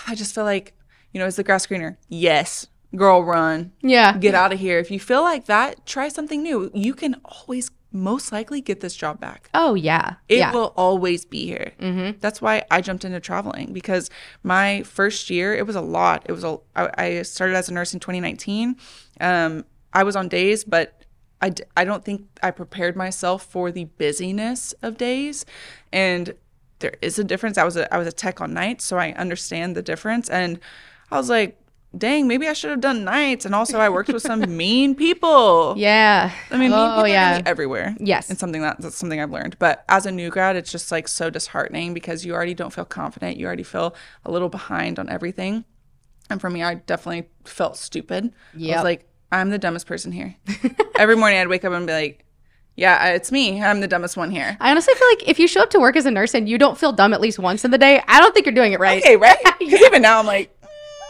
I 0.07 0.15
just 0.15 0.33
feel 0.35 0.43
like, 0.43 0.73
you 1.11 1.19
know, 1.19 1.25
is 1.25 1.35
the 1.35 1.43
grass 1.43 1.65
greener? 1.65 1.97
Yes. 2.09 2.67
Girl, 2.95 3.23
run 3.23 3.71
Yeah. 3.81 4.17
get 4.17 4.35
out 4.35 4.53
of 4.53 4.59
here. 4.59 4.77
If 4.79 4.91
you 4.91 4.99
feel 4.99 5.21
like 5.23 5.45
that, 5.45 5.85
try 5.85 6.09
something 6.09 6.43
new. 6.43 6.69
You 6.73 6.93
can 6.93 7.15
always 7.25 7.71
most 7.91 8.31
likely 8.31 8.59
get 8.59 8.79
this 8.81 8.95
job 8.95 9.19
back. 9.19 9.49
Oh 9.53 9.75
yeah. 9.75 10.15
It 10.27 10.39
yeah. 10.39 10.51
will 10.51 10.73
always 10.75 11.25
be 11.25 11.45
here. 11.45 11.73
Mm-hmm. 11.79 12.17
That's 12.19 12.41
why 12.41 12.63
I 12.71 12.81
jumped 12.81 13.05
into 13.05 13.19
traveling 13.19 13.71
because 13.71 14.09
my 14.41 14.81
first 14.83 15.29
year 15.29 15.53
it 15.53 15.67
was 15.67 15.75
a 15.75 15.81
lot. 15.81 16.23
It 16.27 16.31
was 16.31 16.43
a. 16.43 16.57
I, 16.75 16.89
I 16.97 17.21
started 17.21 17.55
as 17.55 17.69
a 17.69 17.73
nurse 17.73 17.93
in 17.93 17.99
2019. 17.99 18.75
Um, 19.21 19.63
I 19.93 20.03
was 20.03 20.15
on 20.15 20.27
days, 20.27 20.63
but 20.63 21.03
I, 21.41 21.49
d- 21.49 21.63
I 21.75 21.83
don't 21.83 22.03
think 22.03 22.27
I 22.41 22.51
prepared 22.51 22.95
myself 22.95 23.43
for 23.43 23.71
the 23.71 23.85
busyness 23.85 24.73
of 24.81 24.97
days, 24.97 25.45
and 25.91 26.35
there 26.79 26.93
is 27.01 27.19
a 27.19 27.23
difference. 27.23 27.57
I 27.57 27.63
was 27.63 27.77
a 27.77 27.93
I 27.93 27.97
was 27.97 28.07
a 28.07 28.11
tech 28.11 28.41
on 28.41 28.53
nights, 28.53 28.85
so 28.85 28.97
I 28.97 29.11
understand 29.13 29.75
the 29.75 29.81
difference. 29.81 30.29
And 30.29 30.59
I 31.11 31.17
was 31.17 31.29
like, 31.29 31.59
dang, 31.97 32.27
maybe 32.27 32.47
I 32.47 32.53
should 32.53 32.71
have 32.71 32.81
done 32.81 33.03
nights. 33.03 33.45
And 33.45 33.53
also, 33.53 33.79
I 33.79 33.89
worked 33.89 34.11
with 34.11 34.21
some 34.21 34.41
mean 34.57 34.95
people. 34.95 35.75
yeah. 35.77 36.31
I 36.49 36.53
mean, 36.53 36.71
mean 36.71 36.73
oh 36.73 36.87
people 36.87 37.03
are 37.03 37.07
yeah. 37.07 37.41
everywhere. 37.45 37.95
Yes. 37.99 38.29
and 38.29 38.39
something 38.39 38.61
that 38.61 38.79
that's 38.79 38.95
something 38.95 39.19
I've 39.19 39.31
learned. 39.31 39.57
But 39.59 39.83
as 39.89 40.05
a 40.05 40.11
new 40.11 40.29
grad, 40.29 40.55
it's 40.55 40.71
just 40.71 40.91
like 40.91 41.07
so 41.07 41.29
disheartening 41.29 41.93
because 41.93 42.25
you 42.25 42.33
already 42.33 42.53
don't 42.53 42.73
feel 42.73 42.85
confident. 42.85 43.37
You 43.37 43.45
already 43.47 43.63
feel 43.63 43.95
a 44.25 44.31
little 44.31 44.49
behind 44.49 44.99
on 44.99 45.09
everything. 45.09 45.65
And 46.29 46.39
for 46.39 46.49
me, 46.49 46.63
I 46.63 46.75
definitely 46.75 47.29
felt 47.43 47.77
stupid. 47.77 48.33
I 48.75 48.77
was 48.77 48.83
like, 48.83 49.07
I'm 49.33 49.49
the 49.49 49.57
dumbest 49.57 49.87
person 49.87 50.11
here. 50.11 50.35
Every 50.97 51.15
morning, 51.15 51.39
I'd 51.39 51.47
wake 51.47 51.65
up 51.65 51.73
and 51.73 51.87
be 51.87 51.93
like, 51.93 52.25
Yeah, 52.75 53.07
it's 53.09 53.31
me. 53.31 53.61
I'm 53.61 53.81
the 53.81 53.87
dumbest 53.87 54.15
one 54.15 54.29
here. 54.31 54.55
I 54.59 54.71
honestly 54.71 54.93
feel 54.93 55.07
like 55.09 55.27
if 55.27 55.39
you 55.39 55.47
show 55.47 55.61
up 55.61 55.69
to 55.71 55.79
work 55.79 55.95
as 55.95 56.05
a 56.05 56.11
nurse 56.11 56.33
and 56.33 56.47
you 56.47 56.57
don't 56.57 56.77
feel 56.77 56.91
dumb 56.91 57.13
at 57.13 57.21
least 57.21 57.39
once 57.39 57.65
in 57.65 57.71
the 57.71 57.77
day, 57.77 58.01
I 58.07 58.19
don't 58.19 58.33
think 58.33 58.45
you're 58.45 58.55
doing 58.55 58.73
it 58.73 58.79
right. 58.79 59.01
Okay, 59.01 59.17
right? 59.17 59.37
Because 59.59 59.81
even 59.81 60.01
now, 60.01 60.19
I'm 60.19 60.25
like, 60.25 60.55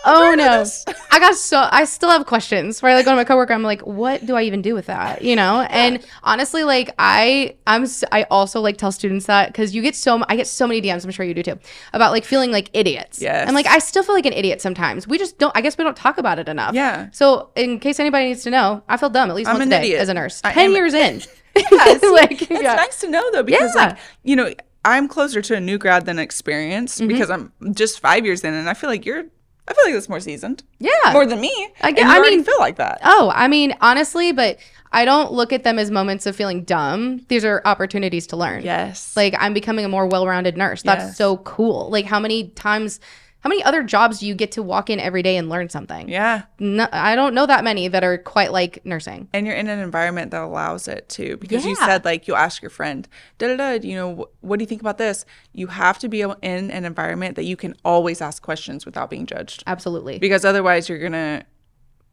Oh 0.06 0.34
no. 0.36 0.66
I 1.12 1.20
got 1.20 1.36
so 1.36 1.68
I 1.72 1.86
still 1.86 2.10
have 2.10 2.26
questions 2.26 2.82
where 2.82 2.92
I 2.92 2.96
like 2.96 3.06
go 3.06 3.12
to 3.12 3.16
my 3.16 3.24
coworker, 3.24 3.54
I'm 3.54 3.64
like, 3.64 3.82
what 3.82 4.26
do 4.26 4.36
I 4.36 4.44
even 4.44 4.62
do 4.62 4.74
with 4.74 4.88
that? 4.88 5.22
You 5.22 5.36
know? 5.36 5.62
And 5.70 6.04
honestly, 6.24 6.64
like 6.64 6.94
I 7.00 7.56
I'm 7.68 7.86
i 8.12 8.24
also 8.30 8.60
like 8.60 8.78
tell 8.78 8.92
students 8.92 9.26
that 9.28 9.48
because 9.48 9.74
you 9.74 9.82
get 9.82 9.96
so 9.96 10.22
i 10.28 10.36
get 10.36 10.48
so 10.48 10.68
many 10.68 10.82
DMs, 10.82 11.06
I'm 11.06 11.12
sure 11.12 11.26
you 11.26 11.34
do 11.34 11.44
too, 11.44 11.58
about 11.94 12.12
like 12.12 12.26
feeling 12.26 12.52
like 12.52 12.70
idiots. 12.74 13.22
Yes. 13.22 13.48
And 13.48 13.56
like 13.56 13.66
I 13.68 13.80
still 13.80 14.04
feel 14.04 14.16
like 14.16 14.26
an 14.26 14.34
idiot 14.34 14.62
sometimes. 14.62 15.08
We 15.08 15.18
just 15.18 15.38
don't 15.38 15.56
I 15.56 15.62
guess 15.62 15.78
we 15.78 15.84
don't 15.84 15.98
talk 15.98 16.18
about 16.18 16.40
it 16.40 16.50
enough. 16.50 16.74
Yeah. 16.76 17.10
So 17.12 17.52
in 17.56 17.80
case 17.80 18.00
anybody 18.00 18.26
needs 18.26 18.44
to 18.44 18.50
know, 18.50 18.84
I 18.90 18.98
feel 18.98 19.10
dumb 19.10 19.30
at 19.30 19.36
least 19.36 19.50
I'm 19.50 19.56
once 19.56 19.68
an 19.68 19.74
a 19.74 19.78
day 19.78 19.82
idiot. 19.88 20.02
as 20.02 20.10
a 20.10 20.14
nurse. 20.14 20.42
I 20.44 20.52
Ten 20.54 20.66
am- 20.66 20.72
years 20.74 20.94
in. 20.94 21.22
Yeah, 21.56 21.98
see, 22.00 22.10
like 22.10 22.42
it's 22.42 22.50
yeah. 22.64 22.74
nice 22.74 23.00
to 23.02 23.08
know 23.08 23.24
though 23.32 23.44
because 23.44 23.76
Yeah. 23.76 23.90
like 23.90 23.98
you 24.24 24.36
know 24.36 24.52
I'm 24.84 25.08
closer 25.08 25.40
to 25.42 25.56
a 25.56 25.62
new 25.62 25.78
grad 25.78 26.06
than 26.08 26.18
experienced 26.20 26.98
Mm-hmm. 26.98 27.08
because 27.08 27.30
I'm 27.30 27.54
just 27.74 28.00
five 28.00 28.26
years 28.26 28.44
in 28.44 28.54
and 28.56 28.68
I 28.68 28.74
feel 28.74 28.90
like 28.90 29.06
you're 29.06 29.26
I 29.68 29.74
feel 29.74 29.86
like 29.86 29.94
that's 29.94 30.10
more 30.10 30.20
seasoned 30.20 30.64
Yeah. 30.80 30.92
more 31.14 31.26
than 31.26 31.40
me 31.40 31.70
I 31.82 31.90
you 31.90 31.96
I 32.00 32.20
mean- 32.20 32.44
feel 32.44 32.60
like 32.60 32.76
that 32.78 33.00
Oh, 33.04 33.32
I 33.34 33.48
mean, 33.48 33.76
honestly, 33.82 34.32
but 34.32 34.58
I 34.92 35.06
don't 35.06 35.32
look 35.32 35.52
at 35.54 35.64
them 35.64 35.80
as 35.80 35.90
moments 35.90 36.26
of 36.28 36.36
feeling 36.36 36.64
dumb. 36.64 37.22
These 37.28 37.44
are 37.46 37.62
opportunities 37.66 38.28
to 38.28 38.36
learn. 38.38 38.64
yes 38.64 39.16
Like 39.16 39.36
I'm 39.40 39.54
becoming 39.54 39.86
a 39.86 39.90
more 39.90 40.06
well-rounded 40.06 40.56
nurse. 40.58 40.84
That's 40.84 41.06
Yes. 41.06 41.18
so 41.18 41.38
cool. 41.38 41.90
Like 41.90 42.06
how 42.06 42.20
many 42.20 42.50
times 42.50 43.00
how 43.44 43.50
many 43.50 43.62
other 43.64 43.84
jobs 43.84 44.20
do 44.20 44.26
you 44.28 44.36
get 44.36 44.54
to 44.54 44.64
walk 44.64 44.90
in 44.90 45.00
every 45.02 45.22
day 45.22 45.36
and 45.36 45.50
learn 45.50 45.68
something? 45.70 46.08
yeah 46.10 46.44
No, 46.60 46.88
I 46.94 47.16
don't 47.16 47.34
know 47.36 47.46
that 47.46 47.64
many 47.64 47.88
that 47.90 48.04
are 48.04 48.18
quite 48.18 48.52
like 48.52 48.86
nursing. 48.86 49.28
and 49.34 49.46
you're 49.46 49.56
in 49.56 49.68
an 49.68 49.80
environment 49.80 50.32
that 50.32 50.42
allows 50.42 50.88
it 50.88 51.10
too 51.10 51.38
because 51.38 51.66
you 51.66 51.76
said 51.76 52.06
like 52.06 52.28
you'll 52.28 52.38
ask 52.38 52.62
your 52.62 52.70
friend 52.72 53.08
da 53.38 53.48
da 53.48 53.56
da 53.58 53.88
you 53.88 53.96
know 53.96 54.16
wh- 54.16 54.44
what 54.44 54.60
do 54.60 54.64
you 54.64 54.68
think 54.68 54.82
about 54.82 54.98
this 54.98 55.26
you 55.52 55.68
have 55.68 56.00
to 56.00 56.08
be 56.08 56.22
in 56.22 56.72
an 56.72 56.86
environment 56.86 57.36
that 57.36 57.44
you 57.44 57.56
can 57.58 57.76
always 57.84 58.22
ask 58.22 58.42
questions 58.42 58.86
without 58.86 59.10
being 59.10 59.26
judged 59.26 59.64
Absolutely. 59.68 60.20
because 60.20 60.46
otherwise 60.46 60.88
you're 60.90 61.00
gonna 61.00 61.44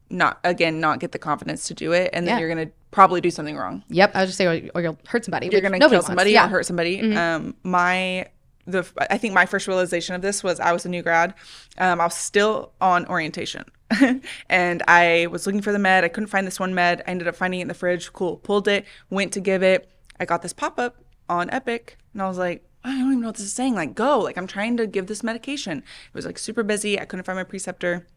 not 0.09 0.39
again 0.43 0.81
not 0.81 0.99
get 0.99 1.13
the 1.13 1.19
confidence 1.19 1.67
to 1.69 1.73
do 1.73 1.93
it 1.93 2.09
and 2.11 2.27
then 2.27 2.35
Yeah. 2.35 2.39
you're 2.39 2.49
gonna 2.49 2.69
probably 2.91 3.21
do 3.21 3.31
something 3.31 3.55
wrong 3.55 3.83
Yep. 3.87 4.11
I 4.13 4.19
was 4.21 4.29
just 4.29 4.37
saying, 4.37 4.69
or 4.75 4.81
you'll 4.81 4.97
hurt 5.07 5.23
somebody. 5.23 5.47
you're 5.49 5.61
gonna 5.61 5.79
kill 5.79 5.89
wants. 5.89 6.07
somebody 6.07 6.31
Yeah. 6.31 6.41
Mm-hmm. 6.43 6.47
or 6.53 6.57
hurt 6.57 6.65
somebody. 6.65 7.15
Um, 7.15 7.55
my 7.63 8.27
the 8.71 8.87
I 9.09 9.17
think 9.17 9.33
my 9.33 9.45
first 9.45 9.67
realization 9.67 10.15
of 10.15 10.21
this 10.21 10.43
was 10.43 10.59
I 10.59 10.71
was 10.71 10.85
a 10.85 10.89
new 10.89 11.01
grad. 11.01 11.33
Um, 11.77 12.01
I 12.01 12.05
was 12.05 12.15
still 12.15 12.73
on 12.81 13.05
orientation, 13.07 13.65
and 14.49 14.83
I 14.87 15.27
was 15.31 15.45
looking 15.45 15.61
for 15.61 15.71
the 15.71 15.79
med. 15.79 16.03
I 16.03 16.07
couldn't 16.07 16.29
find 16.29 16.45
this 16.45 16.59
one 16.59 16.73
med. 16.73 17.03
I 17.05 17.11
ended 17.11 17.27
up 17.27 17.35
finding 17.35 17.59
it 17.59 17.63
in 17.63 17.67
the 17.67 17.73
fridge. 17.73 18.11
Cool, 18.13 18.37
pulled 18.37 18.67
it, 18.67 18.85
went 19.09 19.33
to 19.33 19.39
give 19.39 19.63
it. 19.63 19.89
I 20.19 20.25
got 20.25 20.41
this 20.41 20.53
pop 20.53 20.79
up 20.79 21.03
on 21.29 21.49
Epic, 21.49 21.97
and 22.13 22.21
I 22.21 22.27
was 22.27 22.37
like. 22.37 22.65
I 22.83 22.97
don't 22.97 23.09
even 23.09 23.21
know 23.21 23.27
what 23.27 23.35
this 23.35 23.45
is 23.45 23.53
saying. 23.53 23.75
Like, 23.75 23.93
go. 23.93 24.17
Like, 24.17 24.39
I'm 24.39 24.47
trying 24.47 24.75
to 24.77 24.87
give 24.87 25.05
this 25.05 25.21
medication. 25.21 25.77
It 25.77 26.13
was 26.15 26.25
like 26.25 26.39
super 26.39 26.63
busy. 26.63 26.99
I 26.99 27.05
couldn't 27.05 27.25
find 27.25 27.37
my 27.37 27.43
preceptor 27.43 28.07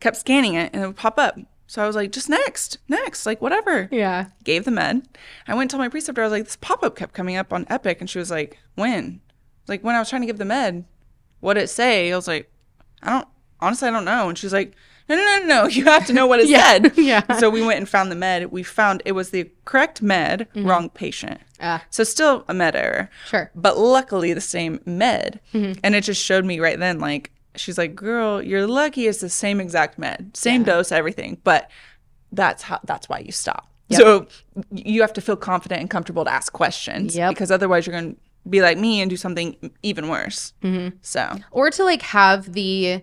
kept 0.00 0.16
scanning 0.16 0.54
it 0.54 0.70
and 0.72 0.82
it 0.82 0.86
would 0.86 0.96
pop 0.96 1.18
up. 1.18 1.38
So 1.68 1.82
I 1.82 1.86
was 1.86 1.96
like, 1.96 2.12
just 2.12 2.28
next, 2.28 2.78
next, 2.88 3.26
like 3.26 3.42
whatever. 3.42 3.88
Yeah. 3.90 4.26
Gave 4.44 4.64
the 4.64 4.70
med. 4.70 5.08
I 5.48 5.54
went 5.54 5.70
to 5.72 5.78
my 5.78 5.88
preceptor. 5.88 6.22
I 6.22 6.26
was 6.26 6.32
like, 6.32 6.44
this 6.44 6.56
pop 6.56 6.84
up 6.84 6.94
kept 6.94 7.12
coming 7.12 7.36
up 7.36 7.52
on 7.52 7.66
Epic, 7.68 8.00
and 8.00 8.08
she 8.08 8.20
was 8.20 8.30
like, 8.30 8.58
when? 8.76 9.20
Like 9.68 9.82
when 9.82 9.94
I 9.94 9.98
was 9.98 10.08
trying 10.08 10.22
to 10.22 10.26
give 10.26 10.38
the 10.38 10.44
med, 10.44 10.84
what 11.40 11.54
did 11.54 11.64
it 11.64 11.68
say? 11.68 12.12
I 12.12 12.16
was 12.16 12.28
like, 12.28 12.50
I 13.02 13.10
don't 13.10 13.28
honestly, 13.60 13.88
I 13.88 13.92
don't 13.92 14.04
know. 14.04 14.28
And 14.28 14.36
she's 14.38 14.52
like, 14.52 14.74
no, 15.08 15.16
no, 15.16 15.22
no, 15.24 15.46
no. 15.46 15.66
You 15.68 15.84
have 15.84 16.06
to 16.06 16.12
know 16.12 16.26
what 16.26 16.40
it 16.40 16.48
Yeah. 16.48 16.72
said. 16.72 16.92
Yeah. 16.98 17.38
So 17.38 17.48
we 17.50 17.62
went 17.64 17.78
and 17.78 17.88
found 17.88 18.10
the 18.10 18.16
med. 18.16 18.50
We 18.52 18.62
found 18.62 19.02
it 19.04 19.12
was 19.12 19.30
the 19.30 19.50
correct 19.64 20.02
med, 20.02 20.48
wrong 20.56 20.90
patient. 20.90 21.40
Ah. 21.60 21.82
So 21.90 22.04
still 22.04 22.44
a 22.48 22.54
med 22.54 22.74
error. 22.76 23.08
Sure. 23.26 23.50
But 23.54 23.78
luckily 23.78 24.32
the 24.32 24.40
same 24.40 24.80
med. 24.84 25.40
And 25.54 25.94
it 25.94 26.02
just 26.04 26.22
showed 26.22 26.44
me 26.44 26.60
right 26.60 26.78
then, 26.78 26.98
like, 26.98 27.30
she's 27.54 27.78
like, 27.78 27.94
girl, 27.94 28.42
you're 28.42 28.66
lucky 28.66 29.06
it's 29.06 29.20
the 29.20 29.30
same 29.30 29.60
exact 29.60 29.98
med, 29.98 30.36
same 30.36 30.62
dose, 30.64 30.92
everything. 30.92 31.38
But 31.44 31.70
that's 32.32 32.62
how 32.64 32.80
that's 32.84 33.08
why 33.08 33.20
you 33.20 33.32
stop. 33.32 33.68
So 33.92 34.26
you 34.72 35.00
have 35.00 35.12
to 35.14 35.20
feel 35.20 35.36
confident 35.36 35.80
and 35.80 35.88
comfortable 35.88 36.24
to 36.24 36.30
ask 36.32 36.52
questions. 36.52 37.16
Yep. 37.16 37.30
Because 37.30 37.50
otherwise 37.52 37.86
you're 37.86 37.94
gonna 37.98 38.16
be 38.48 38.60
like 38.62 38.78
me 38.78 39.00
and 39.00 39.10
do 39.10 39.16
something 39.16 39.56
even 39.82 40.08
worse. 40.08 40.52
Mm-hmm. 40.62 40.96
So 41.02 41.36
or 41.50 41.70
to 41.70 41.84
like 41.84 42.02
have 42.02 42.52
the 42.52 43.02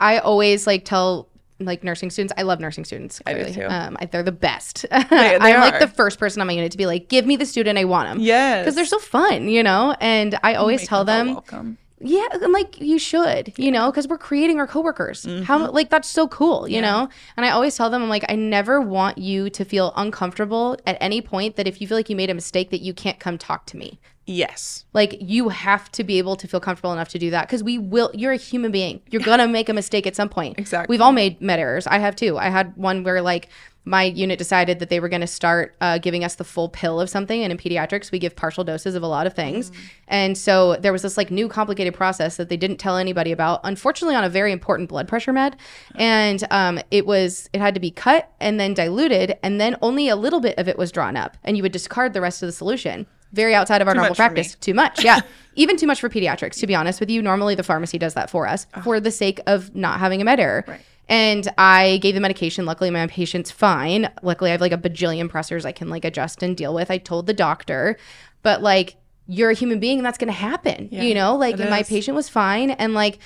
i 0.00 0.18
always 0.18 0.66
like 0.66 0.84
tell 0.84 1.28
like 1.58 1.82
nursing 1.82 2.10
students 2.10 2.32
i 2.36 2.42
love 2.42 2.60
nursing 2.60 2.84
students 2.84 3.20
I 3.26 3.32
do 3.32 3.38
clearly. 3.44 3.54
too. 3.54 3.66
um 3.66 3.96
I, 3.98 4.04
they're 4.04 4.22
the 4.22 4.30
best 4.30 4.84
they 4.90 4.96
i'm 5.40 5.60
like 5.60 5.80
the 5.80 5.88
first 5.88 6.18
person 6.18 6.42
on 6.42 6.46
my 6.46 6.52
unit 6.52 6.70
to 6.72 6.76
be 6.78 6.84
like 6.86 7.08
give 7.08 7.24
me 7.24 7.34
the 7.36 7.46
student 7.46 7.78
i 7.78 7.84
want 7.84 8.10
them 8.10 8.18
yes. 8.20 8.62
because 8.62 8.74
they're 8.74 8.84
so 8.84 8.98
fun 8.98 9.48
you 9.48 9.62
know 9.62 9.96
and 10.00 10.38
i 10.42 10.54
always 10.54 10.82
Make 10.82 10.88
tell 10.90 11.04
them 11.06 11.28
welcome. 11.32 11.78
yeah 11.98 12.26
i'm 12.30 12.52
like 12.52 12.78
you 12.78 12.98
should 12.98 13.54
you 13.56 13.72
know 13.72 13.90
because 13.90 14.06
we're 14.06 14.18
creating 14.18 14.60
our 14.60 14.66
coworkers 14.66 15.24
Mm-hmm. 15.24 15.44
how 15.44 15.70
like 15.70 15.88
that's 15.88 16.08
so 16.10 16.28
cool 16.28 16.68
you 16.68 16.82
know 16.82 17.08
and 17.38 17.46
i 17.46 17.48
always 17.48 17.74
tell 17.74 17.88
them 17.88 18.02
i'm 18.02 18.10
like 18.10 18.26
i 18.28 18.34
never 18.34 18.82
want 18.82 19.16
you 19.16 19.48
to 19.48 19.64
feel 19.64 19.94
uncomfortable 19.96 20.76
at 20.86 20.98
any 21.00 21.22
point 21.22 21.56
that 21.56 21.66
if 21.66 21.80
you 21.80 21.86
feel 21.88 21.96
like 21.96 22.10
you 22.10 22.16
made 22.16 22.28
a 22.28 22.34
mistake 22.34 22.68
that 22.68 22.82
you 22.82 22.92
can't 22.92 23.18
come 23.18 23.38
talk 23.38 23.64
to 23.64 23.78
me 23.78 23.98
Yes. 24.26 24.84
like 24.92 25.16
you 25.20 25.50
have 25.50 25.90
to 25.92 26.02
be 26.02 26.18
able 26.18 26.36
to 26.36 26.48
feel 26.48 26.58
comfortable 26.60 26.92
enough 26.92 27.08
to 27.10 27.18
do 27.18 27.30
that 27.30 27.46
because 27.46 27.62
we 27.62 27.78
will. 27.78 28.10
You're 28.12 28.32
a 28.32 28.36
human 28.36 28.72
being. 28.72 29.00
You're 29.10 29.22
gonna 29.22 29.46
make 29.46 29.68
a 29.68 29.72
mistake 29.72 30.06
at 30.06 30.16
some 30.16 30.28
point. 30.28 30.58
Exactly. 30.58 30.92
We've 30.92 31.00
all 31.00 31.12
made 31.12 31.40
med 31.40 31.60
errors. 31.60 31.86
I 31.86 31.98
have 31.98 32.16
too. 32.16 32.36
I 32.36 32.48
had 32.48 32.76
one 32.76 33.04
where 33.04 33.22
like 33.22 33.48
my 33.88 34.02
unit 34.02 34.36
decided 34.36 34.80
that 34.80 34.90
they 34.90 34.98
were 34.98 35.08
gonna 35.08 35.28
start 35.28 35.76
uh, 35.80 35.98
giving 35.98 36.24
us 36.24 36.34
the 36.34 36.42
full 36.44 36.68
pill 36.68 37.00
of 37.00 37.08
something, 37.08 37.42
and 37.44 37.52
in 37.52 37.58
pediatrics 37.58 38.10
we 38.10 38.18
give 38.18 38.34
partial 38.34 38.64
doses 38.64 38.96
of 38.96 39.02
a 39.04 39.06
lot 39.06 39.28
of 39.28 39.34
things. 39.34 39.70
And 40.08 40.36
so 40.36 40.74
there 40.76 40.92
was 40.92 41.02
this 41.02 41.16
like 41.16 41.30
new 41.30 41.48
complicated 41.48 41.94
process 41.94 42.36
that 42.36 42.48
they 42.48 42.56
didn't 42.56 42.78
tell 42.78 42.96
anybody 42.96 43.30
about. 43.30 43.60
Unfortunately, 43.62 44.16
on 44.16 44.24
a 44.24 44.28
very 44.28 44.50
important 44.50 44.88
blood 44.88 45.06
pressure 45.06 45.32
med, 45.32 45.56
and 45.94 46.44
um, 46.50 46.80
it 46.90 47.06
was 47.06 47.48
it 47.52 47.60
had 47.60 47.74
to 47.74 47.80
be 47.80 47.92
cut 47.92 48.32
and 48.40 48.58
then 48.58 48.74
diluted, 48.74 49.38
and 49.44 49.60
then 49.60 49.76
only 49.82 50.08
a 50.08 50.16
little 50.16 50.40
bit 50.40 50.58
of 50.58 50.66
it 50.66 50.76
was 50.76 50.90
drawn 50.90 51.16
up, 51.16 51.36
and 51.44 51.56
you 51.56 51.62
would 51.62 51.72
discard 51.72 52.12
the 52.12 52.20
rest 52.20 52.42
of 52.42 52.48
the 52.48 52.52
solution. 52.52 53.06
Very 53.32 53.54
outside 53.54 53.82
of 53.82 53.88
our 53.88 53.94
normal 53.94 54.14
for 54.14 54.22
me. 54.22 54.26
practice. 54.34 54.54
Too 54.56 54.74
much 54.74 55.04
yeah. 55.04 55.20
Even 55.54 55.76
too 55.76 55.86
much 55.86 56.00
for 56.00 56.08
pediatrics 56.08 56.58
to 56.60 56.66
be 56.66 56.74
honest 56.74 57.00
with 57.00 57.10
you. 57.10 57.22
Normally 57.22 57.54
the 57.54 57.62
pharmacy 57.62 57.98
does 57.98 58.14
that 58.14 58.30
for 58.30 58.46
us 58.46 58.66
for 58.84 59.00
the 59.00 59.10
sake 59.10 59.40
of 59.46 59.74
not 59.74 59.98
having 60.00 60.20
a 60.20 60.24
med 60.24 60.40
error. 60.40 60.64
Right. 60.66 60.80
and 61.08 61.48
i 61.58 61.98
gave 61.98 62.14
the 62.14 62.20
medication. 62.20 62.66
Luckily 62.66 62.90
my 62.90 63.06
patient's 63.06 63.50
fine. 63.50 64.10
Luckily 64.22 64.50
i 64.50 64.52
have 64.52 64.60
like 64.60 64.72
a 64.72 64.78
bajillion 64.78 65.28
pressors 65.28 65.64
i 65.64 65.72
can 65.72 65.88
like 65.88 66.04
adjust 66.04 66.42
and 66.42 66.56
deal 66.56 66.74
with. 66.74 66.90
I 66.90 66.98
told 66.98 67.26
the 67.26 67.34
doctor. 67.34 67.96
But 68.42 68.62
like 68.62 68.96
you're 69.28 69.50
a 69.50 69.54
human 69.54 69.80
being 69.80 69.98
and 69.98 70.06
that's 70.06 70.18
going 70.18 70.32
to 70.32 70.38
happen 70.38 70.88
you 70.92 71.12
know? 71.12 71.34
Like 71.34 71.58
my 71.58 71.82
patient 71.82 72.14
was 72.14 72.28
fine. 72.28 72.70
And 72.70 72.94
like 72.94 73.18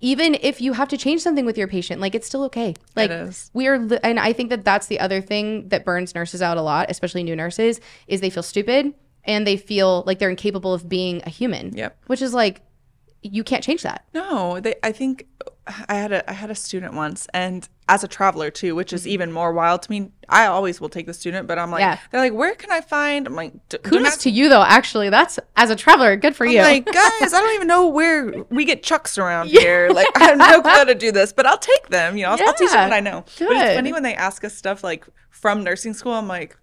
even 0.00 0.36
if 0.42 0.60
you 0.60 0.74
have 0.74 0.88
to 0.88 0.96
change 0.96 1.22
something 1.22 1.44
with 1.44 1.58
your 1.58 1.66
patient 1.66 2.00
like 2.00 2.14
it's 2.14 2.26
still 2.26 2.44
okay. 2.44 2.74
Like 2.94 3.10
we 3.54 3.66
are 3.66 3.78
li- 3.78 3.98
and 4.04 4.20
i 4.20 4.32
think 4.32 4.50
that 4.50 4.64
that's 4.64 4.86
the 4.86 5.00
other 5.00 5.20
thing 5.20 5.68
that 5.70 5.84
burns 5.84 6.14
nurses 6.14 6.42
out 6.42 6.56
a 6.56 6.62
lot 6.62 6.86
especially 6.88 7.22
new 7.24 7.34
nurses 7.34 7.80
is 8.06 8.20
they 8.20 8.30
feel 8.30 8.42
stupid 8.42 8.94
and 9.28 9.46
they 9.46 9.56
feel 9.56 10.02
like 10.06 10.18
they're 10.18 10.30
incapable 10.30 10.74
of 10.74 10.88
being 10.88 11.22
a 11.24 11.30
human 11.30 11.72
Yep. 11.76 11.96
which 12.08 12.20
is 12.22 12.34
like 12.34 12.62
you 13.22 13.42
can't 13.44 13.62
change 13.64 13.82
that 13.82 14.04
No, 14.14 14.60
they. 14.60 14.74
I 14.82 14.92
think 14.92 15.26
I 15.88 15.94
had 15.96 16.12
a 16.12 16.30
I 16.30 16.32
had 16.32 16.50
a 16.50 16.54
student 16.54 16.94
once, 16.94 17.26
and 17.34 17.68
as 17.88 18.02
a 18.04 18.08
traveler 18.08 18.48
too, 18.50 18.74
which 18.74 18.92
is 18.92 19.02
mm-hmm. 19.02 19.10
even 19.10 19.32
more 19.32 19.52
wild 19.52 19.82
to 19.82 19.90
me. 19.90 20.12
I 20.28 20.46
always 20.46 20.80
will 20.80 20.88
take 20.88 21.06
the 21.06 21.12
student, 21.12 21.46
but 21.48 21.58
I'm 21.58 21.70
like, 21.70 21.80
Yeah. 21.80 21.98
they're 22.10 22.20
like, 22.20 22.32
where 22.32 22.54
can 22.54 22.70
I 22.70 22.80
find? 22.80 23.26
I'm 23.26 23.34
like, 23.34 23.52
"D- 23.68 23.78
kudos 23.78 24.02
not- 24.02 24.20
to 24.20 24.30
you 24.30 24.48
though 24.48 24.62
actually 24.62 25.10
that's 25.10 25.38
as 25.56 25.68
a 25.70 25.76
traveler 25.76 26.14
good 26.16 26.36
for 26.36 26.46
I'm 26.46 26.52
you 26.52 26.60
like, 26.62 26.86
guys, 26.86 27.34
I 27.34 27.40
don't 27.40 27.54
even 27.56 27.66
know 27.66 27.88
where 27.88 28.44
we 28.50 28.64
get 28.64 28.82
chucks 28.84 29.18
around 29.18 29.48
here. 29.60 29.90
Like, 29.92 30.06
I 30.16 30.24
have 30.24 30.38
no 30.38 30.62
clue 30.62 30.70
how 30.70 30.84
to 30.84 30.94
do 30.94 31.10
this, 31.12 31.32
but 31.32 31.44
I'll 31.44 31.58
take 31.58 31.88
them. 31.88 32.16
You 32.16 32.22
know, 32.22 32.30
I'll, 32.30 32.46
I'll 32.46 32.54
teach 32.54 32.70
them 32.70 32.88
what 32.88 32.96
I 32.96 33.00
know. 33.00 33.24
But 33.38 33.50
it's 33.50 33.74
funny 33.74 33.92
when 33.92 34.04
they 34.04 34.14
ask 34.14 34.44
us 34.44 34.54
stuff 34.54 34.84
like 34.84 35.04
from 35.28 35.64
nursing 35.64 35.92
school. 35.92 36.12
I'm 36.12 36.28
like, 36.28 36.56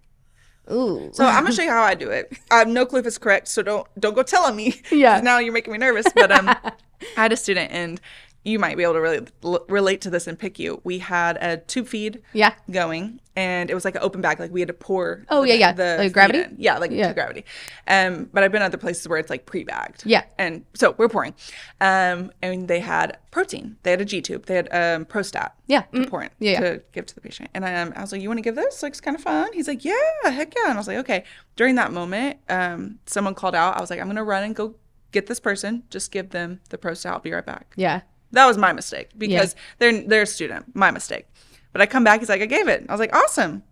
ooh 0.70 1.10
so 1.12 1.24
I'm 1.24 1.44
gonna 1.44 1.54
show 1.54 1.62
you 1.62 1.70
how 1.70 1.82
I 1.82 1.94
do 1.94 2.10
it. 2.10 2.32
I 2.50 2.58
have 2.58 2.68
no 2.68 2.86
clue 2.86 3.00
if 3.00 3.06
it's 3.06 3.18
correct, 3.18 3.48
so 3.48 3.62
don't 3.62 3.86
don't 3.98 4.14
go 4.14 4.22
telling 4.22 4.56
me. 4.56 4.80
Yeah. 4.90 5.20
Now 5.20 5.38
you're 5.38 5.52
making 5.52 5.72
me 5.72 5.78
nervous. 5.78 6.06
But 6.14 6.32
um, 6.32 6.48
I 7.16 7.22
had 7.22 7.32
a 7.32 7.36
student, 7.36 7.70
and 7.72 8.00
you 8.46 8.58
might 8.60 8.76
be 8.76 8.84
able 8.84 8.92
to 8.94 9.00
really 9.00 9.26
l- 9.42 9.64
relate 9.68 10.00
to 10.02 10.10
this 10.10 10.26
and 10.28 10.38
pick 10.38 10.58
you. 10.58 10.80
We 10.84 10.98
had 11.00 11.36
a 11.40 11.56
tube 11.56 11.88
feed. 11.88 12.22
Yeah. 12.32 12.52
Going, 12.70 13.20
and 13.34 13.68
it 13.70 13.74
was 13.74 13.84
like 13.84 13.96
an 13.96 14.02
open 14.02 14.20
bag. 14.20 14.38
Like 14.38 14.52
we 14.52 14.60
had 14.60 14.68
to 14.68 14.72
pour. 14.74 15.24
Oh, 15.28 15.42
the- 15.42 15.48
yeah, 15.48 15.54
yeah. 15.54 15.72
The 15.72 15.96
Like 15.98 16.12
gravity? 16.12 16.38
in. 16.42 16.54
Yeah, 16.58 16.78
like 16.78 16.92
Yeah. 16.92 17.12
gravity. 17.12 17.44
Um, 17.88 18.30
but 18.32 18.44
I've 18.44 18.52
been 18.52 18.62
other 18.62 18.76
places 18.78 19.08
where 19.08 19.18
it's 19.18 19.30
like 19.30 19.46
pre-bagged. 19.46 20.04
Yeah. 20.06 20.22
And 20.38 20.64
so 20.74 20.94
we're 20.96 21.08
pouring. 21.08 21.34
Um, 21.80 22.30
and 22.40 22.68
they 22.68 22.78
had 22.80 23.18
protein. 23.32 23.76
They 23.82 23.90
had 23.90 24.00
a 24.00 24.04
G 24.04 24.22
tube. 24.22 24.46
They 24.46 24.54
had 24.54 24.68
um 24.72 25.04
Prostat. 25.06 25.50
Yeah. 25.66 25.82
To 25.92 25.98
Mhm. 26.02 26.08
pour 26.10 26.22
in 26.22 26.30
Yeah, 26.38 26.52
yeah. 26.52 26.60
to 26.60 26.82
give 26.92 27.06
to 27.06 27.14
the 27.16 27.20
patient. 27.20 27.50
And 27.52 27.64
I, 27.64 27.74
um, 27.74 27.92
I 27.96 28.00
was 28.00 28.12
like, 28.12 28.22
"You 28.22 28.28
want 28.28 28.38
to 28.38 28.42
give 28.42 28.54
this? 28.54 28.82
Like, 28.82 28.92
it's 28.92 29.00
kind 29.00 29.16
of 29.16 29.22
fun." 29.22 29.52
He's 29.54 29.66
like, 29.68 29.84
"Yeah, 29.84 29.94
heck 30.24 30.54
yeah." 30.54 30.64
And 30.70 30.74
I 30.74 30.76
was 30.76 30.86
like, 30.88 30.98
"Okay." 30.98 31.24
During 31.56 31.74
that 31.74 31.92
moment, 31.92 32.38
um, 32.48 33.00
someone 33.06 33.34
called 33.34 33.56
out. 33.56 33.76
I 33.76 33.80
was 33.80 33.90
like, 33.90 34.00
"I'm 34.00 34.06
gonna 34.06 34.22
run 34.24 34.44
and 34.44 34.54
go 34.54 34.76
get 35.12 35.26
this 35.26 35.40
person. 35.40 35.82
Just 35.90 36.10
give 36.12 36.30
them 36.30 36.60
the 36.70 36.78
Prostat. 36.78 37.10
I'll 37.10 37.18
be 37.18 37.32
right 37.32 37.44
back." 37.44 37.72
yeah 37.76 38.00
That 38.32 38.46
was 38.46 38.58
my 38.58 38.72
mistake 38.72 39.10
because 39.16 39.54
they're 39.78 40.02
they're 40.02 40.22
a 40.22 40.26
student. 40.26 40.74
My 40.74 40.90
mistake. 40.90 41.26
But 41.72 41.80
I 41.82 41.86
come 41.86 42.04
back. 42.04 42.20
He's 42.20 42.28
like, 42.28 42.42
"I 42.42 42.46
gave 42.46 42.68
it." 42.68 42.84
I 42.88 42.92
was 42.92 43.00
like, 43.00 43.14
"Awesome." 43.14 43.62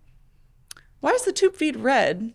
Why 1.01 1.11
is 1.11 1.23
the 1.23 1.31
tube 1.31 1.55
feed 1.55 1.75
red? 1.77 2.33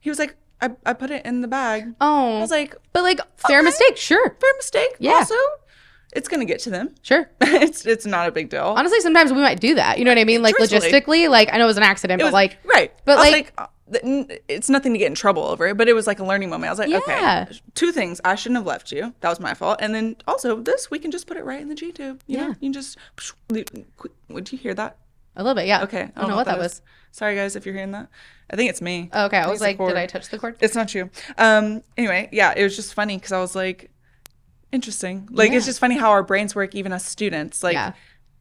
He 0.00 0.08
was 0.10 0.18
like, 0.18 0.36
"I, 0.60 0.70
I 0.86 0.92
put 0.92 1.10
it 1.10 1.24
in 1.26 1.40
the 1.40 1.48
bag." 1.48 1.94
oh 2.00 2.36
I 2.38 2.40
was 2.40 2.50
like, 2.50 2.74
but 2.92 3.02
like 3.02 3.20
fair 3.36 3.58
okay. 3.58 3.64
mistake 3.66 3.96
sure 3.96 4.36
"Fair 4.40 4.52
mistake." 4.56 4.96
Yeah. 4.98 5.12
Also, 5.12 5.34
it's 6.14 6.28
gonna 6.28 6.44
get 6.44 6.60
to 6.60 6.70
them. 6.70 6.94
sure 7.02 7.30
it's 7.40 7.86
it's 7.86 8.04
not 8.06 8.28
a 8.28 8.32
big 8.32 8.50
deal. 8.50 8.74
honestly 8.76 9.00
sometimes 9.00 9.32
we 9.32 9.40
might 9.40 9.60
do 9.60 9.74
that 9.76 9.98
you 9.98 10.04
know 10.04 10.10
what 10.10 10.18
i 10.18 10.24
mean 10.24 10.42
like 10.42 10.54
Truthfully. 10.56 10.90
logistically 10.92 11.30
like 11.30 11.48
i 11.50 11.56
know 11.56 11.64
it 11.64 11.68
was 11.68 11.78
an 11.78 11.82
accident 11.84 12.20
It 12.20 12.24
but 12.24 12.28
was 12.28 12.32
like 12.34 12.58
right, 12.66 12.92
but, 13.06 13.16
like- 13.18 13.54
n- 13.58 13.66
it's 14.48 14.68
nothing 14.70 14.92
to 14.92 14.98
get 14.98 15.06
in 15.06 15.14
trouble 15.14 15.42
over 15.44 15.74
but 15.74 15.88
it 15.88 15.92
was 15.92 16.06
like 16.06 16.18
a 16.20 16.24
learning 16.24 16.50
moment. 16.50 16.68
I 16.68 16.72
was 16.72 16.78
like, 16.78 16.88
Yeah. 16.90 16.98
okay, 17.46 17.58
two 17.74 17.92
things. 17.92 18.20
I 18.24 18.34
shouldn't 18.34 18.56
have 18.58 18.66
left 18.66 18.92
you. 18.92 19.14
That 19.20 19.28
was 19.28 19.40
my 19.40 19.54
fault. 19.54 19.78
And 19.80 19.94
then 19.94 20.16
also 20.26 20.60
this, 20.60 20.90
we 20.90 20.98
can 20.98 21.10
just 21.10 21.26
put 21.26 21.36
it 21.36 21.44
right 21.44 21.60
in 21.60 21.68
the 21.68 21.74
G 21.74 21.92
tube. 21.92 22.22
You 22.26 22.38
know, 22.38 22.42
Yeah. 22.44 22.48
you 22.60 22.66
can 22.66 22.72
just. 22.72 22.98
Would 24.28 24.52
you 24.52 24.58
hear 24.58 24.74
that? 24.74 24.96
a 25.34 25.42
little 25.42 25.54
bit 25.54 25.66
yeah 25.66 25.82
Okay, 25.84 26.10
i 26.14 26.20
don't 26.20 26.28
know 26.28 26.36
what 26.36 26.44
that 26.44 26.58
was 26.58 26.82
Sorry 27.10 27.34
guys, 27.36 27.56
if 27.56 27.64
you're 27.66 27.74
hearing 27.74 27.92
that. 27.92 28.08
I 28.50 28.56
think 28.56 28.68
it's 28.70 28.82
me. 28.82 29.08
okay 29.14 29.38
i 29.38 29.42
think 29.42 29.50
was 29.52 29.60
like 29.62 29.78
did 29.78 29.96
i 29.96 30.04
touch 30.06 30.28
the 30.28 30.38
cord 30.38 30.56
It's 30.60 30.74
not 30.74 30.94
you. 30.94 31.08
Um. 31.38 31.82
Anyway, 31.96 32.28
yeah, 32.32 32.52
it 32.56 32.62
was 32.62 32.76
just 32.76 32.92
funny 32.94 33.16
because 33.16 33.32
I 33.32 33.38
was 33.40 33.54
like, 33.54 33.90
interesting. 34.72 35.28
Like 35.30 35.52
it's 35.52 35.66
just 35.66 35.78
funny 35.80 35.96
how 35.96 36.10
our 36.10 36.22
brains 36.22 36.54
work, 36.54 36.74
even 36.74 36.92
as 36.92 37.04
students. 37.04 37.62
Like 37.62 37.74
Yeah. 37.74 37.92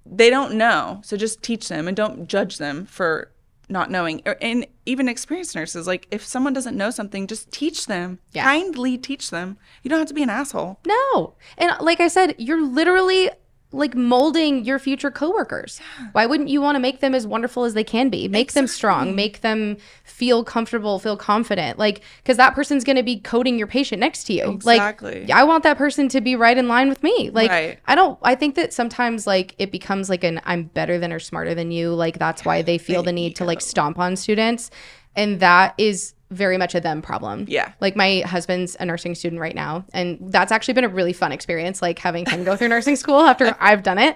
they 0.06 0.30
don't 0.30 0.56
know, 0.56 1.02
so 1.04 1.16
just 1.18 1.42
teach 1.44 1.68
them 1.70 1.88
and 1.88 1.96
don't 1.96 2.28
judge 2.28 2.58
them 2.58 2.86
for 2.86 3.32
not 3.72 3.90
knowing. 3.90 4.22
Or- 4.26 4.38
And 4.42 4.68
even 4.86 5.08
experienced 5.08 5.56
nurses, 5.56 5.88
like 5.88 6.08
if 6.12 6.26
someone 6.26 6.54
doesn't 6.54 6.76
know 6.78 6.90
something, 6.92 7.28
just 7.28 7.52
teach 7.52 7.88
them. 7.88 8.20
Yeah. 8.34 8.44
Kindly 8.44 8.98
teach 8.98 9.30
them. 9.30 9.58
You 9.84 9.90
don't 9.90 10.00
have 10.00 10.08
to 10.10 10.14
be 10.14 10.24
an 10.24 10.30
asshole. 10.30 10.80
No. 10.86 11.34
And 11.58 11.72
like 11.80 12.00
I 12.00 12.08
said, 12.08 12.36
you're 12.38 12.62
literally 12.66 13.30
like 13.74 13.96
molding 13.96 14.66
your 14.66 14.80
future 14.80 15.10
coworkers. 15.10 15.80
Why 16.12 16.26
wouldn't 16.26 16.50
you 16.50 16.62
want 16.62 16.76
to 16.76 16.80
make 16.80 17.00
them 17.00 17.16
as 17.16 17.26
wonderful 17.26 17.64
as 17.64 17.74
they 17.74 17.84
can 17.84 18.10
be? 18.10 18.28
Make 18.28 18.52
them 18.52 18.68
strong, 18.68 19.16
make 19.16 19.42
them 19.42 19.78
feel 20.04 20.44
comfortable, 20.44 21.00
feel 21.00 21.16
confident. 21.16 21.80
Like 21.80 22.02
cuz 22.26 22.38
that 22.38 22.54
person's 22.54 22.84
going 22.84 22.98
to 22.98 23.04
be 23.04 23.20
coding 23.20 23.58
your 23.58 23.68
patient 23.68 24.00
next 24.02 24.26
to 24.26 24.34
you. 24.34 24.52
Exactly. 24.52 25.22
Like 25.22 25.32
I 25.32 25.44
want 25.44 25.64
that 25.64 25.78
person 25.78 26.10
to 26.10 26.22
be 26.22 26.36
right 26.36 26.58
in 26.58 26.68
line 26.68 26.90
with 26.90 27.02
me. 27.02 27.30
Like 27.30 27.50
Right. 27.50 27.80
I 27.88 27.96
don't 27.96 28.20
I 28.22 28.36
think 28.36 28.56
that 28.56 28.74
sometimes 28.74 29.26
like 29.26 29.56
it 29.58 29.72
becomes 29.72 30.10
like 30.10 30.24
an 30.24 30.42
I'm 30.44 30.64
better 30.64 31.00
than 31.00 31.14
or 31.14 31.20
smarter 31.20 31.56
than 31.56 31.72
you. 31.72 31.94
Like 31.94 32.20
that's 32.20 32.44
why 32.44 32.62
they 32.62 32.78
feel 32.78 33.04
the 33.04 33.14
need 33.14 33.36
to 33.38 33.46
like 33.46 33.62
stomp 33.62 33.98
on 33.98 34.16
students. 34.16 34.70
And 35.16 35.40
that 35.40 35.74
is 35.78 36.14
very 36.32 36.58
much 36.58 36.74
a 36.74 36.80
them 36.80 37.02
problem. 37.02 37.46
Yeah. 37.48 37.74
Like 37.82 37.96
my 37.96 38.24
husband's 38.26 38.78
a 38.80 38.86
nursing 38.86 39.16
student 39.16 39.40
right 39.42 39.54
now, 39.54 39.86
and 39.94 40.18
that's 40.32 40.52
actually 40.52 40.74
been 40.74 40.86
a 40.86 40.90
really 40.90 41.14
fun 41.14 41.32
experience, 41.32 41.82
like 41.82 42.00
having 42.00 42.26
him 42.26 42.44
go 42.46 42.56
through 42.56 42.70
nursing 42.70 42.96
school 42.96 43.20
after 43.20 43.56
I've 43.60 43.84
done 43.84 44.00
it. 44.00 44.16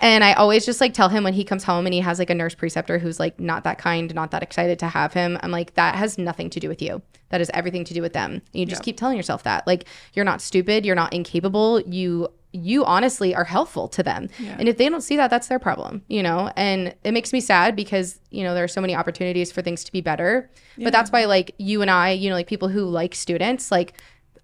And 0.00 0.22
I 0.22 0.34
always 0.34 0.66
just 0.66 0.80
like 0.80 0.92
tell 0.92 1.08
him 1.08 1.24
when 1.24 1.32
he 1.32 1.44
comes 1.44 1.64
home 1.64 1.86
and 1.86 1.94
he 1.94 2.00
has 2.00 2.18
like 2.18 2.28
a 2.28 2.34
nurse 2.34 2.54
preceptor 2.54 2.98
who's 2.98 3.18
like 3.18 3.40
not 3.40 3.64
that 3.64 3.78
kind, 3.78 4.14
not 4.14 4.30
that 4.32 4.42
excited 4.42 4.78
to 4.80 4.88
have 4.88 5.14
him. 5.14 5.38
I'm 5.42 5.50
like, 5.50 5.74
that 5.74 5.94
has 5.94 6.18
nothing 6.18 6.50
to 6.50 6.60
do 6.60 6.68
with 6.68 6.82
you. 6.82 7.00
That 7.30 7.40
has 7.40 7.50
everything 7.54 7.84
to 7.84 7.94
do 7.94 8.02
with 8.02 8.12
them. 8.12 8.32
And 8.32 8.42
you 8.52 8.66
just 8.66 8.82
keep 8.82 8.98
telling 8.98 9.16
yourself 9.16 9.42
that. 9.44 9.66
Like 9.66 9.86
you're 10.12 10.26
not 10.26 10.42
stupid, 10.42 10.84
you're 10.84 10.94
not 10.94 11.14
incapable. 11.14 11.80
You 11.80 12.28
you 12.56 12.84
honestly 12.84 13.34
are 13.34 13.44
helpful 13.44 13.88
to 13.88 14.02
them. 14.02 14.28
And 14.58 14.68
if 14.68 14.78
they 14.78 14.88
don't 14.88 15.00
see 15.00 15.16
that, 15.16 15.30
that's 15.30 15.48
their 15.48 15.58
problem, 15.58 16.02
you 16.08 16.22
know? 16.22 16.50
And 16.56 16.94
it 17.04 17.12
makes 17.12 17.32
me 17.32 17.40
sad 17.40 17.76
because, 17.76 18.20
you 18.30 18.42
know, 18.42 18.54
there 18.54 18.64
are 18.64 18.68
so 18.68 18.80
many 18.80 18.94
opportunities 18.94 19.52
for 19.52 19.62
things 19.62 19.84
to 19.84 19.92
be 19.92 20.00
better. 20.00 20.50
But 20.78 20.92
that's 20.92 21.10
why 21.10 21.24
like 21.26 21.54
you 21.58 21.82
and 21.82 21.90
I, 21.90 22.10
you 22.10 22.28
know, 22.28 22.36
like 22.36 22.46
people 22.46 22.68
who 22.68 22.84
like 22.84 23.14
students, 23.14 23.70
like 23.70 23.94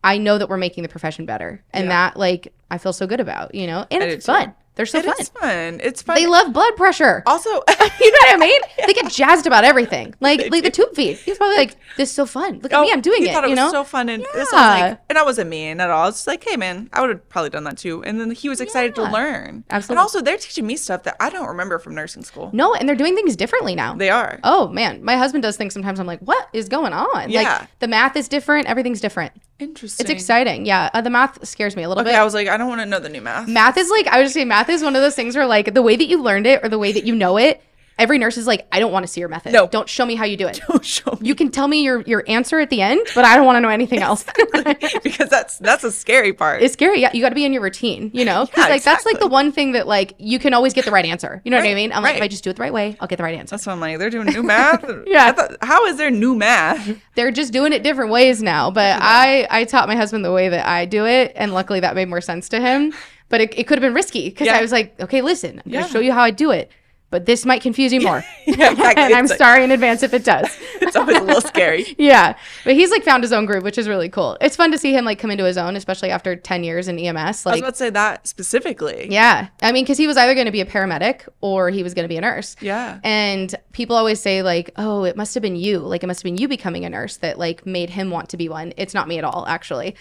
I 0.05 0.19
know 0.19 0.39
that 0.39 0.49
we're 0.49 0.57
making 0.57 0.83
the 0.83 0.89
profession 0.89 1.27
better. 1.27 1.63
And 1.73 1.91
that 1.91 2.17
like 2.17 2.53
I 2.71 2.79
feel 2.79 2.93
so 2.93 3.07
good 3.07 3.21
about, 3.21 3.55
you 3.55 3.67
know? 3.67 3.87
And 3.91 4.03
I 4.03 4.07
it's 4.07 4.27
fun. 4.27 4.55
They're 4.75 4.87
so 4.87 4.99
It 5.01 5.05
fun. 5.05 5.15
is 5.21 5.29
fun. 5.29 5.81
It's 5.83 6.03
fun. 6.03 6.17
They 6.17 6.27
love 6.27 6.53
blood 6.53 6.77
pressure. 6.77 7.23
also, 7.27 7.51
you 7.51 7.59
know 7.59 7.65
what 7.69 8.35
I 8.35 8.37
mean? 8.41 8.61
They 8.87 8.95
get 8.95 9.11
jazzed 9.13 9.47
about 9.47 9.65
everything. 9.65 10.15
Like 10.21 10.51
like 10.51 10.63
the 10.65 10.71
tube 10.71 10.95
feed. 10.95 11.17
He's 11.19 11.37
probably 11.37 11.57
like, 11.57 11.77
this 11.97 12.09
is 12.09 12.15
so 12.15 12.25
fun. 12.27 12.61
Look 12.63 12.73
at 12.73 12.79
oh, 12.79 12.83
me, 12.83 12.93
I'm 12.93 13.01
doing 13.01 13.23
he 13.23 13.29
it. 13.29 13.31
Oh, 13.31 13.35
Thought 13.35 13.45
it 13.45 13.49
you 13.49 13.57
was 13.57 13.57
know? 13.57 13.71
so 13.73 13.85
fun, 13.85 14.09
and 14.09 14.23
this 14.23 14.33
was 14.35 14.49
Yeah. 14.53 14.89
like, 14.89 15.01
and 15.09 15.19
I 15.19 15.25
wasn't 15.25 15.51
mean 15.51 15.81
at 15.81 15.91
all. 15.91 16.09
It's 16.09 16.19
just 16.19 16.27
like, 16.27 16.43
hey 16.45 16.57
man, 16.57 16.89
I 16.93 17.01
would 17.01 17.11
have 17.11 17.29
probably 17.29 17.51
done 17.51 17.65
that 17.65 17.77
too. 17.77 18.03
And 18.05 18.21
then 18.21 18.31
he 18.31 18.49
was 18.49 18.61
excited 18.61 18.95
to 18.95 19.03
learn. 19.03 19.65
Absolutely. 19.69 19.93
And 19.95 19.99
also, 20.01 20.21
they're 20.23 20.37
teaching 20.39 20.67
me 20.67 20.77
stuff 20.77 21.03
that 21.03 21.17
I 21.21 21.29
don't 21.29 21.49
remember 21.49 21.79
from 21.79 21.95
nursing 21.95 22.23
school. 22.25 22.51
no, 22.53 22.75
and 22.75 22.89
they're 22.89 22.97
doing 22.97 23.15
things 23.15 23.37
differently 23.37 23.75
now. 23.75 23.95
They 23.95 24.11
are. 24.11 24.39
Oh 24.45 24.69
man, 24.69 25.05
my 25.05 25.17
husband 25.17 25.43
does 25.43 25.57
things 25.57 25.75
sometimes. 25.75 26.01
I'm 26.01 26.07
like, 26.07 26.21
what 26.21 26.49
is 26.53 26.69
going 26.69 26.93
on? 26.93 27.29
Yeah. 27.31 27.43
Like 27.43 27.79
the 27.81 27.89
math 27.89 28.17
is 28.17 28.29
different. 28.29 28.67
Everything's 28.69 29.01
different. 29.01 29.33
Interesting. 29.63 30.05
It's 30.05 30.11
exciting. 30.11 30.67
Yeah, 30.67 30.91
uh, 30.93 31.01
the 31.01 31.11
math 31.11 31.47
scares 31.47 31.77
me 31.77 31.83
a 31.83 31.89
little 31.89 32.03
Okay, 32.03 32.11
bit. 32.13 32.19
I 32.19 32.25
was 32.25 32.35
like, 32.35 32.49
I 32.49 32.57
don't 32.57 32.69
want 32.69 32.81
to 32.81 32.87
know 32.87 32.99
the 33.01 33.09
new 33.09 33.21
math. 33.21 33.49
math 33.49 33.77
is 33.77 33.91
like 33.91 34.07
I 34.09 34.19
would 34.19 34.25
just 34.25 34.35
say 34.35 34.45
math 34.45 34.69
is 34.69 34.83
one 34.83 34.97
of 34.97 35.03
those 35.03 35.15
things 35.15 35.37
where 35.37 35.47
like 35.47 35.73
the 35.75 35.83
way 35.83 35.97
that 35.97 36.07
you 36.07 36.23
learned 36.23 36.47
it 36.47 36.65
or 36.65 36.69
the 36.69 36.79
way 36.79 36.93
that 36.93 37.05
you 37.05 37.15
know 37.15 37.37
it. 37.39 37.63
Every 37.99 38.19
nurse 38.19 38.37
is 38.39 38.47
like, 38.47 38.67
I 38.73 38.81
don't 38.81 38.91
want 38.91 39.05
to 39.07 39.13
see 39.13 39.21
your 39.21 39.29
method. 39.29 39.53
No. 39.53 39.67
don't 39.69 39.89
show 39.89 40.05
me 40.07 40.15
how 40.15 40.25
you 40.25 40.37
do 40.37 40.47
it. 40.49 40.61
Don't 40.69 40.85
show 40.85 41.13
me 41.13 41.29
You 41.29 41.35
can 41.35 41.51
tell 41.51 41.69
me 41.69 41.83
your 41.83 42.01
your 42.03 42.25
answer 42.27 42.59
at 42.59 42.71
the 42.71 42.81
end, 42.81 43.01
but 43.15 43.25
I 43.25 43.37
don't 43.37 43.45
want 43.47 43.57
to 43.57 43.61
know 43.61 43.69
anything 43.69 44.01
else. 44.01 44.25
because 45.03 45.29
that's 45.29 45.59
that's 45.59 45.85
a 45.85 45.93
scary 45.93 46.33
part. 46.33 46.63
it's 46.63 46.73
scary. 46.73 47.01
Yeah, 47.01 47.11
you 47.13 47.21
got 47.21 47.29
to 47.29 47.35
be 47.35 47.45
in 47.45 47.53
your 47.53 47.63
routine, 47.63 48.11
you 48.15 48.25
know, 48.25 48.47
because 48.47 48.65
Yeah, 48.65 48.71
like 48.71 48.83
that's 48.83 49.05
like 49.05 49.19
the 49.19 49.27
one 49.29 49.53
thing 49.53 49.73
that 49.73 49.87
like 49.87 50.15
you 50.19 50.39
can 50.39 50.55
always 50.55 50.73
get 50.73 50.85
the 50.85 50.91
right 50.91 51.05
answer. 51.05 51.41
You 51.45 51.51
know 51.51 51.59
what 51.59 51.67
I 51.67 51.75
mean? 51.75 51.93
I'm 51.93 52.03
like, 52.03 52.17
if. 52.17 52.23
I 52.23 52.29
just 52.29 52.43
do 52.45 52.51
it 52.51 52.57
the 52.57 52.63
right 52.63 52.73
way, 52.73 52.97
I'll 53.01 53.09
get 53.09 53.17
the 53.19 53.23
right 53.25 53.39
answer. 53.39 53.53
that's 53.55 53.67
what 53.67 53.73
I'm 53.73 53.81
like. 53.81 53.99
They're 53.99 54.11
doing 54.11 54.27
new 54.29 54.43
math. 54.43 54.85
Yeah. 55.07 55.33
Thought, 55.33 55.57
how 55.63 55.87
is 55.87 55.97
there 55.97 56.11
new 56.11 56.35
math? 56.35 56.97
They're 57.15 57.31
just 57.33 57.53
doing 57.53 57.73
it 57.73 57.83
different 57.83 58.11
ways 58.11 58.43
now. 58.43 58.71
But 58.71 58.99
I 59.03 59.47
I 59.51 59.65
taught 59.65 59.87
my 59.89 59.97
husband 59.97 60.25
the 60.25 60.33
way 60.33 60.49
that 60.49 60.67
I 60.67 60.87
do 60.87 61.05
it, 61.07 61.33
and 61.37 61.53
luckily 61.53 61.81
that 61.81 61.95
made 61.95 62.09
more 62.09 62.21
sense 62.21 62.49
to 62.51 62.61
him. 62.61 62.93
But 63.29 63.41
it, 63.41 63.59
it 63.59 63.67
could 63.67 63.79
have 63.79 63.83
been 63.83 63.95
risky 63.95 64.29
because 64.29 64.47
Yeah. 64.47 64.57
I 64.57 64.61
was 64.63 64.73
like, 64.73 64.99
okay, 65.01 65.21
listen, 65.23 65.61
I'm 65.65 65.71
Yeah. 65.73 65.81
gonna 65.83 65.93
show 65.93 66.01
you 66.01 66.13
how 66.13 66.23
I 66.23 66.31
do 66.31 66.51
it. 66.51 66.71
But 67.13 67.27
this 67.27 67.47
might 67.47 67.63
confuse 67.63 67.93
you 67.93 68.01
more. 68.01 68.25
Yeah, 68.45 68.73
exactly. 68.73 69.05
and 69.05 69.15
I'm 69.15 69.27
like- 69.27 69.39
sorry 69.39 69.63
in 69.63 69.71
advance 69.71 70.03
if 70.03 70.13
it 70.13 70.25
does. 70.25 70.49
It's 70.83 70.97
always 70.97 71.17
a 71.17 71.23
little 71.23 71.41
scary. 71.41 71.95
yeah. 71.97 72.35
But 72.65 72.75
he's 72.75 72.91
like 72.91 73.05
found 73.05 73.23
his 73.23 73.33
own 73.33 73.47
groove, 73.47 73.63
which 73.63 73.79
is 73.79 73.87
really 73.89 74.09
cool. 74.09 74.37
It's 74.41 74.57
fun 74.57 74.73
to 74.73 74.79
see 74.79 74.93
him 74.93 75.05
like 75.05 75.21
come 75.21 75.31
into 75.31 75.45
his 75.45 75.57
own, 75.57 75.77
especially 75.77 76.11
after 76.11 76.35
10 76.35 76.65
years 76.65 76.89
in 76.89 76.99
EMS. 76.99 77.17
I 77.17 77.27
was 77.29 77.45
Like, 77.47 77.59
about 77.61 77.71
to 77.75 77.77
say 77.77 77.91
that 77.91 78.27
specifically. 78.27 79.07
yeah. 79.09 79.49
I 79.63 79.71
mean, 79.71 79.85
because 79.85 79.97
he 79.97 80.09
was 80.09 80.17
either 80.17 80.35
going 80.35 80.47
to 80.47 80.53
be 80.53 80.61
a 80.61 80.67
paramedic 80.67 81.29
or 81.41 81.71
he 81.71 81.85
was 81.85 81.95
going 81.95 82.03
to 82.05 82.09
be 82.09 82.17
a 82.17 82.21
nurse. 82.21 82.57
Yeah. 82.61 82.99
And 83.05 83.55
people 83.71 83.95
always 83.95 84.21
say, 84.21 84.43
like, 84.43 84.73
oh, 84.77 85.05
it 85.05 85.17
must 85.17 85.35
have 85.35 85.43
been 85.43 85.55
you. 85.57 85.79
Like, 85.79 86.03
it 86.03 86.09
must 86.09 86.21
have 86.21 86.25
been 86.25 86.37
you 86.37 86.49
becoming 86.49 86.85
a 86.85 86.91
nurse 86.91 87.19
that, 87.19 87.39
like, 87.39 87.65
made 87.65 87.91
him 87.91 88.11
want 88.11 88.29
to 88.31 88.37
be 88.37 88.49
one. 88.49 88.73
It's 88.77 88.93
not 88.95 89.07
me 89.07 89.19
at 89.19 89.25
all, 89.25 89.47
actually. 89.47 89.95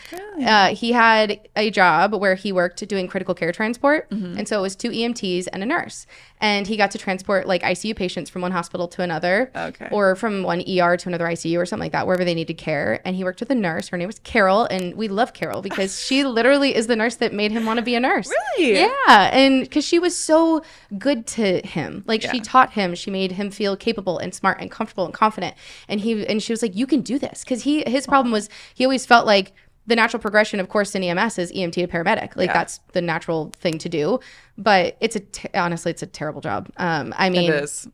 Uh, 0.43 0.73
he 0.73 0.91
had 0.93 1.39
a 1.55 1.69
job 1.69 2.15
where 2.15 2.33
he 2.35 2.51
worked 2.51 2.85
doing 2.87 3.07
critical 3.07 3.35
care 3.35 3.51
transport. 3.51 4.09
Mm-hmm. 4.09 4.39
And 4.39 4.47
so 4.47 4.57
it 4.57 4.61
was 4.63 4.75
two 4.75 4.89
EMTs 4.89 5.47
and 5.53 5.61
a 5.61 5.65
nurse. 5.67 6.07
And 6.41 6.67
he 6.67 6.75
got 6.75 6.91
to 6.91 6.97
transport, 6.97 7.47
like, 7.47 7.61
ICU 7.61 7.95
patients 7.95 8.29
from 8.29 8.41
one 8.41 8.51
hospital 8.51 8.87
to 8.89 9.01
another. 9.01 9.51
Okay. 9.55 9.87
Or 9.91 10.15
from 10.15 10.43
one 10.43 10.61
ER 10.61 10.97
to 10.97 11.09
another 11.09 11.25
ICU 11.25 11.57
or 11.57 11.65
something 11.65 11.85
like 11.85 11.91
that, 11.93 12.07
wherever 12.07 12.25
they 12.25 12.33
needed 12.33 12.57
care. 12.57 12.99
And 13.05 13.15
he 13.15 13.23
worked 13.23 13.39
with 13.39 13.49
a 13.51 13.55
nurse. 13.55 13.89
Her 13.89 13.97
name 13.97 14.07
was 14.07 14.19
Carol. 14.19 14.65
And 14.65 14.95
we 14.95 15.07
love 15.07 15.33
Carol 15.33 15.61
because 15.71 16.03
she 16.03 16.23
literally 16.23 16.75
is 16.75 16.87
the 16.87 16.95
nurse 16.95 17.15
that 17.15 17.33
made 17.33 17.51
him 17.51 17.65
want 17.65 17.77
to 17.77 17.83
be 17.83 17.95
a 17.95 17.99
nurse. 17.99 18.29
Really? 18.57 18.79
Yeah, 18.79 19.29
and 19.31 19.61
because 19.61 19.85
she 19.85 19.99
was 19.99 20.17
so 20.17 20.63
good 20.97 21.27
to 21.27 21.61
him, 21.61 22.03
like 22.07 22.21
she 22.21 22.39
taught 22.39 22.71
him, 22.71 22.95
she 22.95 23.11
made 23.11 23.33
him 23.33 23.51
feel 23.51 23.75
capable 23.77 24.17
and 24.17 24.33
smart 24.33 24.59
and 24.59 24.69
comfortable 24.69 25.05
and 25.05 25.13
confident. 25.13 25.55
And 25.87 26.01
he 26.01 26.25
and 26.27 26.41
she 26.41 26.53
was 26.53 26.61
like, 26.61 26.75
"You 26.75 26.87
can 26.87 27.01
do 27.01 27.19
this," 27.19 27.43
because 27.43 27.63
he 27.63 27.83
his 27.87 28.07
problem 28.07 28.31
was 28.31 28.49
he 28.73 28.85
always 28.85 29.05
felt 29.05 29.25
like 29.25 29.53
the 29.87 29.95
natural 29.95 30.19
progression, 30.19 30.59
of 30.59 30.69
course, 30.69 30.93
in 30.93 31.03
EMS 31.03 31.39
is 31.39 31.51
EMT 31.51 31.73
to 31.73 31.87
paramedic. 31.87 32.35
Like 32.35 32.47
Yeah. 32.47 32.53
that's 32.53 32.79
the 32.93 33.01
natural 33.01 33.51
thing 33.55 33.77
to 33.79 33.89
do. 33.89 34.19
But 34.57 34.95
it's 34.99 35.15
a 35.15 35.21
honestly, 35.59 35.89
it's 35.91 36.03
a 36.03 36.07
terrible 36.07 36.39
job. 36.39 36.69
Um, 36.77 37.15
I 37.17 37.29
mean, 37.29 37.51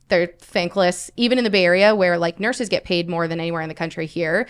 they're 0.10 0.28
thankless. 0.40 1.10
Even 1.16 1.38
in 1.38 1.44
the 1.46 1.50
Bay 1.50 1.64
Area, 1.64 1.96
where 1.96 2.18
like 2.18 2.40
nurses 2.40 2.68
get 2.68 2.84
paid 2.84 3.08
more 3.08 3.28
than 3.28 3.40
anywhere 3.40 3.62
in 3.62 3.70
the 3.70 3.76
country 3.76 4.06
here. 4.06 4.48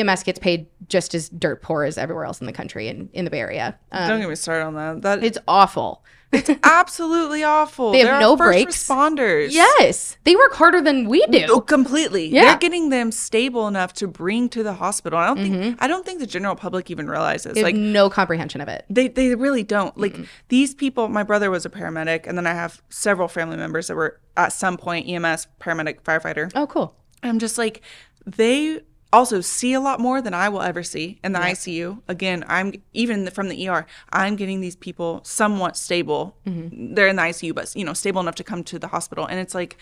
EMS 0.00 0.22
gets 0.22 0.38
paid 0.38 0.66
just 0.88 1.14
as 1.14 1.28
dirt 1.28 1.62
poor 1.62 1.84
as 1.84 1.96
everywhere 1.98 2.24
else 2.24 2.40
in 2.40 2.46
the 2.46 2.52
country 2.52 2.88
and 2.88 3.08
in 3.12 3.24
the 3.24 3.30
Bay 3.30 3.40
Area. 3.40 3.78
Um, 3.92 4.08
Don't 4.08 4.20
get 4.20 4.28
me 4.28 4.34
started 4.34 4.64
on 4.66 4.74
that. 4.74 5.02
That 5.02 5.24
it's 5.24 5.38
awful. 5.48 6.04
It's 6.32 6.50
absolutely 6.64 7.44
awful. 7.44 7.92
They 7.92 8.00
have 8.00 8.08
They're 8.08 8.20
no 8.20 8.36
breaks. 8.36 8.88
Responders. 8.88 9.52
Yes, 9.52 10.16
they 10.24 10.34
work 10.34 10.52
harder 10.54 10.80
than 10.80 11.08
we 11.08 11.24
do. 11.26 11.46
Oh, 11.48 11.60
completely. 11.60 12.26
Yeah. 12.26 12.42
They're 12.46 12.58
getting 12.58 12.88
them 12.88 13.12
stable 13.12 13.68
enough 13.68 13.92
to 13.94 14.08
bring 14.08 14.48
to 14.48 14.64
the 14.64 14.72
hospital. 14.72 15.16
I 15.18 15.26
don't 15.26 15.36
think 15.38 15.76
I 15.80 15.86
don't 15.86 16.04
think 16.04 16.18
the 16.18 16.26
general 16.26 16.56
public 16.56 16.90
even 16.90 17.06
realizes. 17.08 17.52
Mm-hmm. 17.52 17.54
They 17.54 17.60
have 17.60 17.66
Like 17.66 17.76
no 17.76 18.10
comprehension 18.10 18.60
of 18.60 18.68
it. 18.68 18.84
they 18.90 19.06
they 19.08 19.34
really 19.36 19.62
don't. 19.62 19.96
Like 19.96 20.16
these 20.48 20.74
people, 20.74 21.08
my 21.08 21.22
brother 21.22 21.50
was 21.52 21.64
a 21.64 21.70
paramedic 21.70 22.26
and 22.26 22.36
then 22.36 22.46
I 22.48 22.52
have 22.54 22.82
several 22.88 23.28
family 23.28 23.56
members 23.56 23.86
that 23.86 23.94
were 23.94 24.20
at 24.36 24.52
some 24.52 24.76
point 24.76 25.08
EMS 25.08 25.46
paramedic 25.60 26.02
firefighter. 26.02 26.50
Oh, 26.56 26.66
cool. 26.66 26.96
I'm 27.22 27.38
just 27.38 27.58
like 27.58 27.80
they 28.26 28.80
also 29.14 29.40
see 29.40 29.72
a 29.72 29.80
lot 29.80 29.98
more 30.00 30.20
than 30.20 30.34
I 30.34 30.48
will 30.48 30.62
ever 30.62 30.82
see 30.82 31.18
in 31.24 31.32
the 31.32 31.38
ICU. 31.38 32.02
Again, 32.08 32.44
I'm 32.48 32.74
even 32.92 33.28
from 33.30 33.48
the 33.48 33.68
ER. 33.68 33.86
I'm 34.12 34.36
getting 34.36 34.60
these 34.60 34.76
people 34.76 35.20
somewhat 35.24 35.76
stable. 35.76 36.36
Mm-hmm. 36.46 36.94
They're 36.94 37.08
in 37.08 37.16
the 37.16 37.22
ICU, 37.22 37.54
but 37.54 37.74
you 37.74 37.84
know, 37.84 37.92
stable 37.94 38.20
enough 38.20 38.34
to 38.36 38.44
come 38.44 38.62
to 38.64 38.78
the 38.78 38.88
hospital. 38.88 39.26
And 39.26 39.38
it's 39.40 39.54
like 39.54 39.76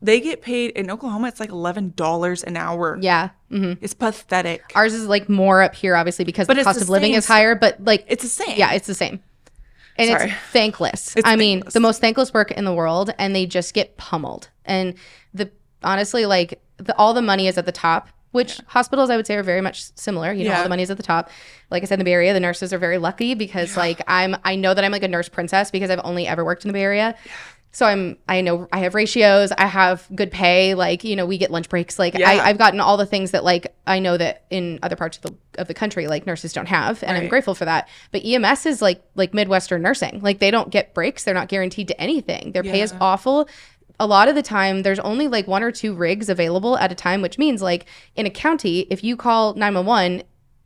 they 0.00 0.20
get 0.20 0.42
paid 0.42 0.70
in 0.72 0.90
Oklahoma. 0.90 1.28
It's 1.28 1.40
like 1.40 1.50
eleven 1.50 1.92
dollars 1.96 2.42
an 2.44 2.56
hour. 2.56 2.98
Yeah. 3.00 3.30
hmm 3.50 3.72
It's 3.80 3.94
pathetic. 3.94 4.62
Ours 4.74 4.94
is 4.94 5.06
like 5.06 5.28
more 5.28 5.62
up 5.62 5.74
here, 5.74 5.96
obviously, 5.96 6.24
because 6.24 6.46
But 6.46 6.56
the 6.56 6.64
cost 6.64 6.78
the 6.78 6.84
of 6.84 6.88
living 6.88 7.14
is 7.14 7.26
higher. 7.26 7.54
But 7.54 7.82
like, 7.84 8.04
It's 8.08 8.22
the 8.22 8.28
same. 8.28 8.56
yeah, 8.56 8.72
it's 8.72 8.86
the 8.86 8.94
same. 8.94 9.20
And 9.96 10.08
Sorry. 10.10 10.30
it's 10.30 10.34
thankless. 10.52 11.16
It's 11.16 11.26
I 11.28 11.34
mean, 11.34 11.64
the 11.72 11.80
most 11.80 12.00
thankless 12.00 12.32
work 12.32 12.52
in 12.52 12.64
the 12.64 12.72
world, 12.72 13.12
and 13.18 13.34
they 13.34 13.46
just 13.46 13.74
get 13.74 13.96
pummeled. 13.96 14.48
And 14.64 14.94
the 15.34 15.50
honestly, 15.82 16.24
like 16.26 16.62
the, 16.76 16.96
all 16.96 17.12
the 17.14 17.22
money 17.22 17.48
is 17.48 17.58
at 17.58 17.66
the 17.66 17.72
top, 17.72 18.08
which 18.32 18.60
hospitals 18.66 19.10
I 19.10 19.16
would 19.16 19.26
say 19.26 19.36
are 19.36 19.42
very 19.42 19.60
much 19.60 19.94
similar. 19.96 20.32
You 20.32 20.44
know, 20.44 20.50
all 20.58 20.62
the 20.64 20.68
money 20.68 20.82
is 20.82 20.90
at 20.90 20.96
the 20.96 21.02
top. 21.02 21.30
Like 21.70 21.82
I 21.82 21.86
said, 21.86 21.94
in 21.94 22.00
the 22.00 22.04
Bay 22.04 22.12
Area, 22.12 22.32
the 22.32 22.40
nurses 22.40 22.72
are 22.72 22.78
very 22.78 22.98
lucky 22.98 23.34
because 23.34 23.76
like 23.76 24.02
I'm, 24.06 24.36
I 24.44 24.56
know 24.56 24.74
that 24.74 24.84
I'm 24.84 24.92
like 24.92 25.02
a 25.02 25.08
nurse 25.08 25.28
princess 25.28 25.70
because 25.70 25.90
I've 25.90 26.00
only 26.04 26.26
ever 26.26 26.44
worked 26.44 26.64
in 26.64 26.68
the 26.68 26.72
Bay 26.74 26.82
Area. 26.82 27.14
So 27.70 27.84
I'm, 27.84 28.16
I 28.26 28.40
know 28.40 28.66
I 28.72 28.78
have 28.78 28.94
ratios, 28.94 29.52
I 29.52 29.66
have 29.66 30.08
good 30.14 30.30
pay, 30.30 30.74
like, 30.74 31.04
you 31.04 31.14
know, 31.14 31.26
we 31.26 31.36
get 31.36 31.50
lunch 31.50 31.68
breaks. 31.68 31.98
Like 31.98 32.14
Yeah. 32.14 32.28
I, 32.30 32.46
I've 32.48 32.58
gotten 32.58 32.80
all 32.80 32.96
the 32.96 33.04
things 33.04 33.32
that 33.32 33.44
like, 33.44 33.74
I 33.86 33.98
know 33.98 34.16
that 34.16 34.46
in 34.48 34.78
other 34.82 34.96
parts 34.96 35.18
of 35.18 35.22
the, 35.24 35.34
of 35.58 35.68
the 35.68 35.74
country, 35.74 36.08
like 36.08 36.26
nurses 36.26 36.54
don't 36.54 36.66
have. 36.66 37.02
And 37.04 37.16
I'm 37.16 37.28
grateful 37.28 37.54
for 37.54 37.66
that. 37.66 37.86
But 38.10 38.24
EMS 38.24 38.64
is 38.64 38.80
like, 38.80 39.02
like 39.16 39.34
Midwestern 39.34 39.82
nursing. 39.82 40.20
Like 40.22 40.38
they 40.38 40.50
don't 40.50 40.70
get 40.70 40.94
breaks. 40.94 41.24
They're 41.24 41.34
not 41.34 41.48
guaranteed 41.48 41.88
to 41.88 42.00
anything. 42.00 42.52
Their 42.52 42.62
pay 42.62 42.80
is 42.80 42.94
awful. 43.00 43.48
A 44.00 44.06
lot 44.06 44.28
of 44.28 44.34
the 44.34 44.42
time, 44.42 44.82
there's 44.82 45.00
only 45.00 45.28
like 45.28 45.46
one 45.46 45.62
or 45.62 45.72
two 45.72 45.94
rigs 45.94 46.28
available 46.28 46.78
at 46.78 46.92
a 46.92 46.94
time, 46.94 47.20
which 47.20 47.38
means 47.38 47.60
like 47.62 47.86
in 48.14 48.26
a 48.26 48.30
county, 48.30 48.86
if 48.90 49.02
you 49.02 49.16
call 49.16 49.54
911, 49.54 50.22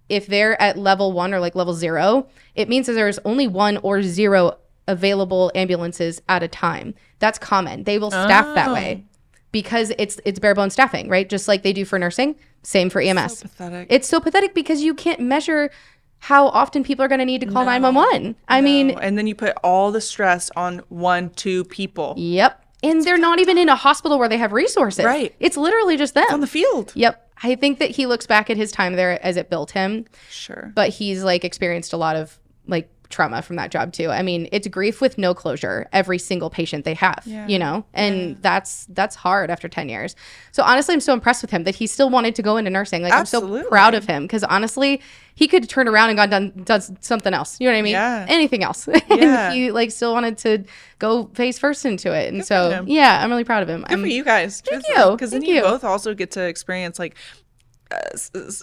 if 0.09 0.27
they're 0.27 0.61
at 0.61 0.77
level 0.77 1.13
one 1.13 1.33
or 1.33 1.41
like 1.41 1.55
level 1.55 1.73
zero, 1.73 2.27
it 2.55 2.69
means 2.69 2.87
that 2.87 2.93
there's 2.93 3.19
only 3.25 3.49
one 3.49 3.79
or 3.79 4.03
zero 4.03 4.59
available 4.87 5.51
ambulances 5.55 6.21
at 6.29 6.43
a 6.43 6.49
time. 6.49 6.95
That's 7.19 7.39
common. 7.39 7.85
They 7.85 7.99
will 7.99 8.11
staff 8.11 8.55
that 8.55 8.69
oh. 8.69 8.75
way 8.75 9.05
because 9.53 9.93
it's 9.99 10.19
it's 10.25 10.39
bare 10.39 10.55
bones 10.55 10.73
staffing, 10.73 11.09
right? 11.09 11.29
Just 11.29 11.47
like 11.47 11.63
they 11.63 11.73
do 11.73 11.85
for 11.85 11.99
nursing, 11.99 12.35
same 12.63 12.91
for 12.91 13.01
EMS. 13.01 13.39
So 13.39 13.43
pathetic. 13.49 13.89
it's 13.91 14.09
so 14.09 14.21
pathetic 14.21 14.55
because 14.55 14.83
you 14.83 14.95
can't 14.95 15.21
measure 15.21 15.71
how 16.19 16.49
often 16.49 16.85
people 16.85 17.05
are 17.05 17.09
going 17.09 17.19
to 17.19 17.25
need 17.25 17.41
to 17.41 17.49
call 17.49 17.65
911. 17.65 18.37
I 18.49 18.61
mean, 18.61 18.91
and 18.91 19.19
then 19.19 19.27
you 19.27 19.35
put 19.35 19.57
all 19.65 19.91
the 19.91 20.01
stress 20.01 20.51
on 20.55 20.79
one, 20.89 21.31
two 21.31 21.65
people 21.65 22.15
yep. 22.17 22.62
And 22.83 23.03
they're 23.05 23.19
not 23.19 23.39
even 23.39 23.59
in 23.59 23.69
a 23.69 23.77
hospital 23.77 24.19
where 24.19 24.29
they 24.29 24.39
have 24.39 24.53
resources. 24.53 25.05
Right. 25.05 25.35
It's 25.41 25.57
literally 25.57 25.97
just 25.97 26.15
them. 26.15 26.27
on 26.31 26.41
the 26.41 26.47
field. 26.47 26.93
Yep. 26.95 27.31
I 27.45 27.55
think 27.57 27.79
that 27.79 27.91
he 27.91 28.07
looks 28.07 28.27
back 28.27 28.51
at 28.51 28.57
his 28.57 28.71
time 28.73 28.95
there 28.95 29.25
as 29.25 29.37
it 29.37 29.51
built 29.51 29.73
him, 29.73 30.05
Sure. 30.31 30.73
but 30.75 30.91
he's 30.91 31.25
like 31.25 31.45
experienced 31.45 31.93
a 31.93 31.97
lot 31.97 32.17
of 32.17 32.39
like 32.67 32.89
trauma 33.13 33.43
from 33.43 33.57
that 33.57 33.71
job 33.71 33.93
too. 33.93 34.11
I 34.11 34.23
mean, 34.23 34.49
it's 34.51 34.67
grief 34.67 35.01
with 35.01 35.19
no 35.19 35.35
closure 35.35 35.89
every 35.93 36.19
single 36.19 36.51
patient 36.51 36.85
they 36.85 36.95
have, 36.95 37.23
Yeah. 37.25 37.47
you 37.47 37.59
know? 37.59 37.85
And 37.95 38.41
that's 38.43 38.87
that's 38.91 39.15
hard 39.15 39.51
after 39.51 39.69
10 39.69 39.89
years. 39.89 40.17
So 40.51 40.63
honestly, 40.63 40.95
I'm 40.95 41.01
so 41.01 41.13
impressed 41.13 41.43
with 41.43 41.51
him 41.51 41.65
that 41.65 41.77
he 41.77 41.87
still 41.87 42.11
wanted 42.11 42.35
to 42.35 42.43
go 42.43 42.57
into 42.57 42.71
nursing. 42.71 43.03
Like 43.03 43.13
I'm 43.13 43.27
so 43.27 43.63
proud 43.69 43.95
of 43.95 44.07
him 44.07 44.27
cuz 44.27 44.43
honestly, 44.43 45.01
he 45.35 45.49
could 45.49 45.69
turn 45.69 45.89
around 45.89 46.11
and 46.11 46.17
gone 46.17 46.31
done 46.31 46.53
done 46.65 46.81
something 47.01 47.33
else. 47.33 47.59
You 47.61 47.67
know 47.69 47.73
what 47.75 47.79
I 47.79 47.83
mean? 47.83 47.93
Yeah. 47.93 48.27
Anything 48.29 48.63
else. 48.65 48.89
Yeah. 49.13 49.47
and 49.49 49.55
he 49.55 49.71
like 49.71 49.91
still 49.91 50.15
wanted 50.15 50.39
to 50.39 50.65
go 50.99 51.27
face 51.35 51.59
first 51.59 51.85
into 51.85 52.13
it. 52.13 52.33
And 52.33 52.43
for 52.43 52.47
so, 52.47 52.85
yeah, 52.87 53.23
I'm 53.23 53.31
really 53.31 53.45
proud 53.45 53.63
of 53.63 53.69
him. 53.69 53.83
Good 53.83 53.93
I'm, 53.93 54.01
for 54.01 54.07
you 54.07 54.25
guys. 54.25 54.61
Thank 54.63 54.89
you. 54.89 55.11
Because 55.13 55.31
then 55.33 55.43
you, 55.43 55.57
you. 55.57 55.61
both 55.63 55.85
also 55.85 56.15
get 56.15 56.31
to 56.33 56.43
experience 56.43 56.99
like 56.99 57.15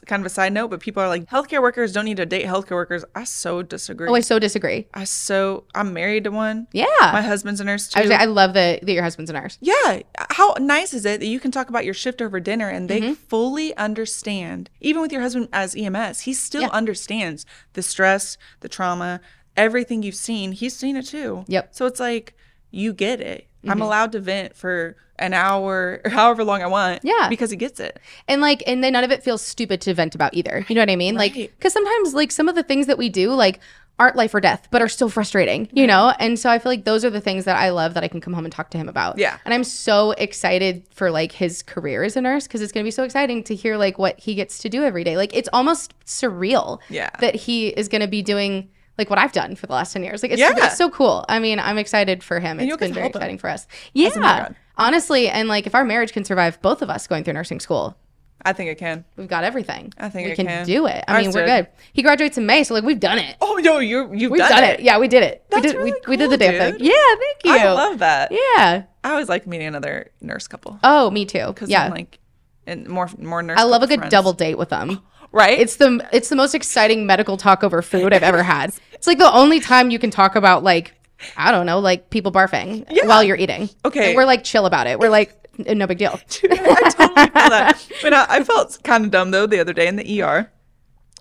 kind 0.06 0.22
of 0.22 0.26
a 0.26 0.30
side 0.30 0.54
note, 0.54 0.70
but 0.70 0.80
people 0.80 1.02
are 1.04 1.08
like 1.08 1.26
healthcare 1.26 1.62
workers 1.62 1.92
don't 1.94 2.06
need 2.06 2.18
to 2.18 2.26
date 2.26 2.46
healthcare 2.46 2.72
workers. 2.72 3.04
I 3.16 3.24
so 3.24 3.62
disagree. 3.62 4.08
Oh, 4.10 4.16
I 4.16 4.20
so 4.22 4.40
disagree. 4.40 4.88
I 4.94 5.04
so 5.04 5.66
I'm 5.76 5.94
married 5.94 6.24
to 6.26 6.32
one. 6.32 6.68
Yeah. 6.74 6.86
My 7.02 7.22
husband's 7.22 7.60
a 7.62 7.64
nurse 7.64 7.88
too. 7.88 8.00
I, 8.00 8.02
was, 8.04 8.12
I 8.12 8.26
love 8.26 8.54
that, 8.54 8.86
that 8.86 8.92
your 8.92 9.04
husband's 9.04 9.30
a 9.30 9.34
nurse. 9.34 9.58
yeah. 9.62 10.02
How 10.32 10.54
nice 10.60 10.94
is 10.94 11.06
it 11.06 11.20
that 11.20 11.26
you 11.28 11.40
can 11.40 11.52
talk 11.52 11.70
about 11.70 11.86
your 11.86 11.94
shift 11.94 12.22
over 12.22 12.40
dinner 12.40 12.68
and 12.70 12.90
Mm-hmm. 12.90 13.08
they 13.08 13.14
fully 13.14 13.76
understand, 13.78 14.70
even 14.80 15.02
with 15.02 15.12
your 15.12 15.22
husband 15.22 15.50
as 15.54 15.76
EMS, 15.76 16.22
he 16.22 16.34
still 16.34 16.62
Yeah. 16.62 16.70
understands 16.70 17.46
the 17.74 17.82
stress, 17.84 18.38
the 18.62 18.70
trauma, 18.70 19.20
everything 19.58 20.02
you've 20.02 20.16
seen, 20.16 20.54
he's 20.54 20.76
seen 20.76 20.96
it 20.96 21.06
too. 21.06 21.44
Yep. 21.48 21.76
So 21.76 21.86
it's 21.86 22.00
like 22.00 22.36
you 22.72 22.94
get 22.94 23.20
it. 23.20 23.48
Mm-hmm. 23.62 23.72
I'm 23.72 23.82
allowed 23.82 24.12
to 24.14 24.20
vent 24.20 24.56
for 24.56 24.96
an 25.18 25.34
hour 25.34 26.00
or 26.06 26.10
however 26.12 26.44
long 26.46 26.62
I 26.64 26.68
want. 26.68 27.02
Yeah. 27.04 27.28
Because 27.30 27.52
he 27.52 27.58
gets 27.58 27.80
it. 27.80 28.00
and 28.28 28.42
like 28.42 28.64
and 28.68 28.82
then 28.84 28.94
none 28.94 29.04
of 29.04 29.12
it 29.12 29.22
feels 29.24 29.42
stupid 29.42 29.82
to 29.82 29.94
vent 29.94 30.16
about 30.16 30.34
either 30.34 30.66
you 30.70 30.76
know 30.76 30.82
what 30.82 30.90
i 30.90 30.96
mean 30.96 31.16
like 31.16 31.34
because 31.34 31.74
sometimes 31.74 32.14
like 32.14 32.32
some 32.32 32.48
of 32.48 32.56
the 32.56 32.64
things 32.64 32.88
that 32.88 32.98
we 32.98 33.10
do 33.10 33.32
like 33.34 33.60
aren't 34.00 34.16
life 34.16 34.34
or 34.34 34.40
death 34.40 34.68
but 34.72 34.82
are 34.82 34.88
still 34.88 35.10
frustrating 35.10 35.68
you 35.74 35.86
know 35.86 36.14
and 36.20 36.40
so 36.40 36.50
i 36.50 36.58
feel 36.58 36.72
like 36.72 36.86
those 36.86 37.04
are 37.04 37.10
the 37.10 37.20
things 37.20 37.44
that 37.44 37.58
i 37.58 37.70
love 37.70 37.94
that 37.96 38.04
i 38.04 38.08
can 38.08 38.22
come 38.22 38.32
home 38.34 38.46
and 38.46 38.52
talk 38.54 38.70
to 38.70 38.78
him 38.78 38.88
about 38.88 39.18
Yeah. 39.18 39.38
and 39.44 39.54
i'm 39.54 39.66
so 39.66 40.12
excited 40.12 40.84
for 40.94 41.12
like 41.12 41.34
his 41.34 41.64
career 41.64 42.04
as 42.04 42.16
a 42.16 42.22
nurse 42.22 42.48
because 42.48 42.62
it's 42.62 42.72
going 42.72 42.84
to 42.84 42.88
be 42.88 42.92
so 42.92 43.04
exciting 43.04 43.44
to 43.44 43.56
hear 43.56 43.76
like 43.76 43.98
what 44.00 44.18
he 44.20 44.36
gets 44.36 44.60
to 44.60 44.70
do 44.70 44.84
every 44.86 45.04
day 45.04 45.18
like 45.18 45.36
it's 45.36 45.50
almost 45.52 45.94
surreal 46.06 46.80
Yeah. 46.90 47.10
that 47.20 47.36
he 47.36 47.68
is 47.70 47.90
going 47.90 48.02
to 48.02 48.08
be 48.08 48.22
doing 48.22 48.70
like 49.00 49.10
what 49.10 49.18
I've 49.18 49.32
done 49.32 49.56
for 49.56 49.66
the 49.66 49.74
last 49.74 49.94
10 49.94 50.04
years. 50.04 50.22
Like 50.22 50.32
it's, 50.34 50.40
Yeah. 50.40 50.54
it's 50.58 50.78
so 50.78 50.90
cool. 50.92 51.26
I 51.28 51.40
mean, 51.40 51.58
I'm 51.60 51.80
excited 51.80 52.24
for 52.24 52.40
him. 52.40 52.60
you'll 52.60 52.74
It's 52.74 52.78
been 52.78 52.94
very 52.94 53.08
him. 53.08 53.10
exciting 53.12 53.38
for 53.40 53.50
us. 53.50 53.66
Yeah. 53.94 54.50
Honestly, 54.78 55.28
and 55.30 55.50
like 55.50 55.66
if 55.66 55.74
our 55.76 55.84
marriage 55.84 56.14
can 56.14 56.24
survive 56.24 56.62
both 56.62 56.82
of 56.82 56.90
us 56.90 57.08
going 57.08 57.24
through 57.24 57.34
nursing 57.34 57.60
school, 57.60 57.98
I 58.46 58.54
think 58.54 58.70
it 58.70 58.76
can. 58.78 59.04
We've 59.18 59.28
got 59.28 59.44
everything. 59.44 59.94
I 59.98 60.08
think 60.08 60.28
we 60.28 60.32
it 60.32 60.36
can, 60.38 60.46
can. 60.46 60.66
do 60.66 60.86
it. 60.86 61.04
I 61.10 61.16
Ours 61.16 61.26
mean, 61.26 61.34
we're 61.34 61.46
did. 61.46 61.66
good. 61.66 61.68
He 61.92 62.02
graduates 62.04 62.38
in 62.38 62.46
May, 62.46 62.64
so 62.64 62.74
like 62.74 62.86
we've 62.86 63.00
done 63.00 63.20
it. 63.20 63.36
Oh 63.42 63.60
no, 63.62 63.80
you 63.80 64.14
you've 64.14 64.32
We've 64.32 64.40
done, 64.40 64.50
done, 64.52 64.64
it. 64.64 64.80
it. 64.80 64.84
Yeah, 64.84 64.98
we 64.98 65.10
did 65.10 65.24
it. 65.24 65.44
That's 65.50 65.64
we 65.66 65.72
did. 65.72 65.78
really 65.78 65.92
we, 65.92 66.00
we 66.08 66.18
did 66.18 66.30
the 66.32 66.38
cool, 66.38 66.48
damn 66.48 66.72
dude. 66.72 66.80
thing. 66.80 66.88
Yeah, 66.88 67.16
thank 67.20 67.44
you. 67.44 67.52
I 67.68 67.72
love 67.74 68.00
that. 68.00 68.32
Yeah. 68.32 68.84
I 69.04 69.10
always 69.12 69.28
like 69.28 69.46
meeting 69.46 69.68
another 69.68 70.12
nurse 70.22 70.48
couple. 70.48 70.80
Oh, 70.86 71.10
me 71.12 71.26
too. 71.26 71.48
Because 71.48 71.70
Yeah. 71.70 71.84
I'm 71.86 71.92
like 71.92 72.20
and 72.66 72.88
more 72.88 73.10
more 73.18 73.44
nurse. 73.44 73.60
I 73.60 73.64
love 73.64 73.84
a 73.84 73.88
good 73.88 74.00
friends. 74.00 74.12
double 74.12 74.32
date 74.34 74.58
with 74.58 74.70
them. 74.70 75.02
Right? 75.32 75.60
It's 75.60 75.76
the 75.76 76.04
it's 76.12 76.30
the 76.30 76.36
most 76.36 76.56
exciting 76.56 77.06
medical 77.06 77.38
talk 77.38 77.64
over 77.64 77.84
food 77.84 78.14
I've 78.16 78.24
ever 78.24 78.42
had. 78.42 78.74
It's 79.00 79.08
like 79.08 79.18
the 79.18 79.34
only 79.34 79.60
time 79.62 79.90
you 79.92 79.98
can 79.98 80.12
talk 80.12 80.36
about 80.36 80.62
like 80.62 80.94
I 81.38 81.52
don't 81.52 81.66
know, 81.66 81.80
like 81.80 82.10
people 82.10 82.32
barfing 82.34 82.86
Yeah. 82.90 83.06
while 83.08 83.24
you're 83.24 83.38
eating. 83.38 83.70
Okay. 83.86 84.10
And 84.10 84.16
we're 84.16 84.26
like 84.26 84.44
chill 84.44 84.66
about 84.66 84.88
it. 84.88 85.00
We're 85.00 85.10
like 85.10 85.34
no 85.58 85.88
big 85.88 85.98
deal. 85.98 86.20
Dude, 86.30 86.52
I 86.60 86.90
totally 86.90 87.08
feel 87.16 87.50
that. 87.50 87.88
But 88.02 88.14
I, 88.14 88.26
I 88.30 88.44
felt 88.44 88.78
kind 88.84 89.06
of 89.06 89.12
dumb 89.12 89.32
though 89.32 89.48
the 89.48 89.60
other 89.60 89.72
day 89.74 89.88
in 89.88 89.96
the 89.96 90.22
ER. 90.22 90.52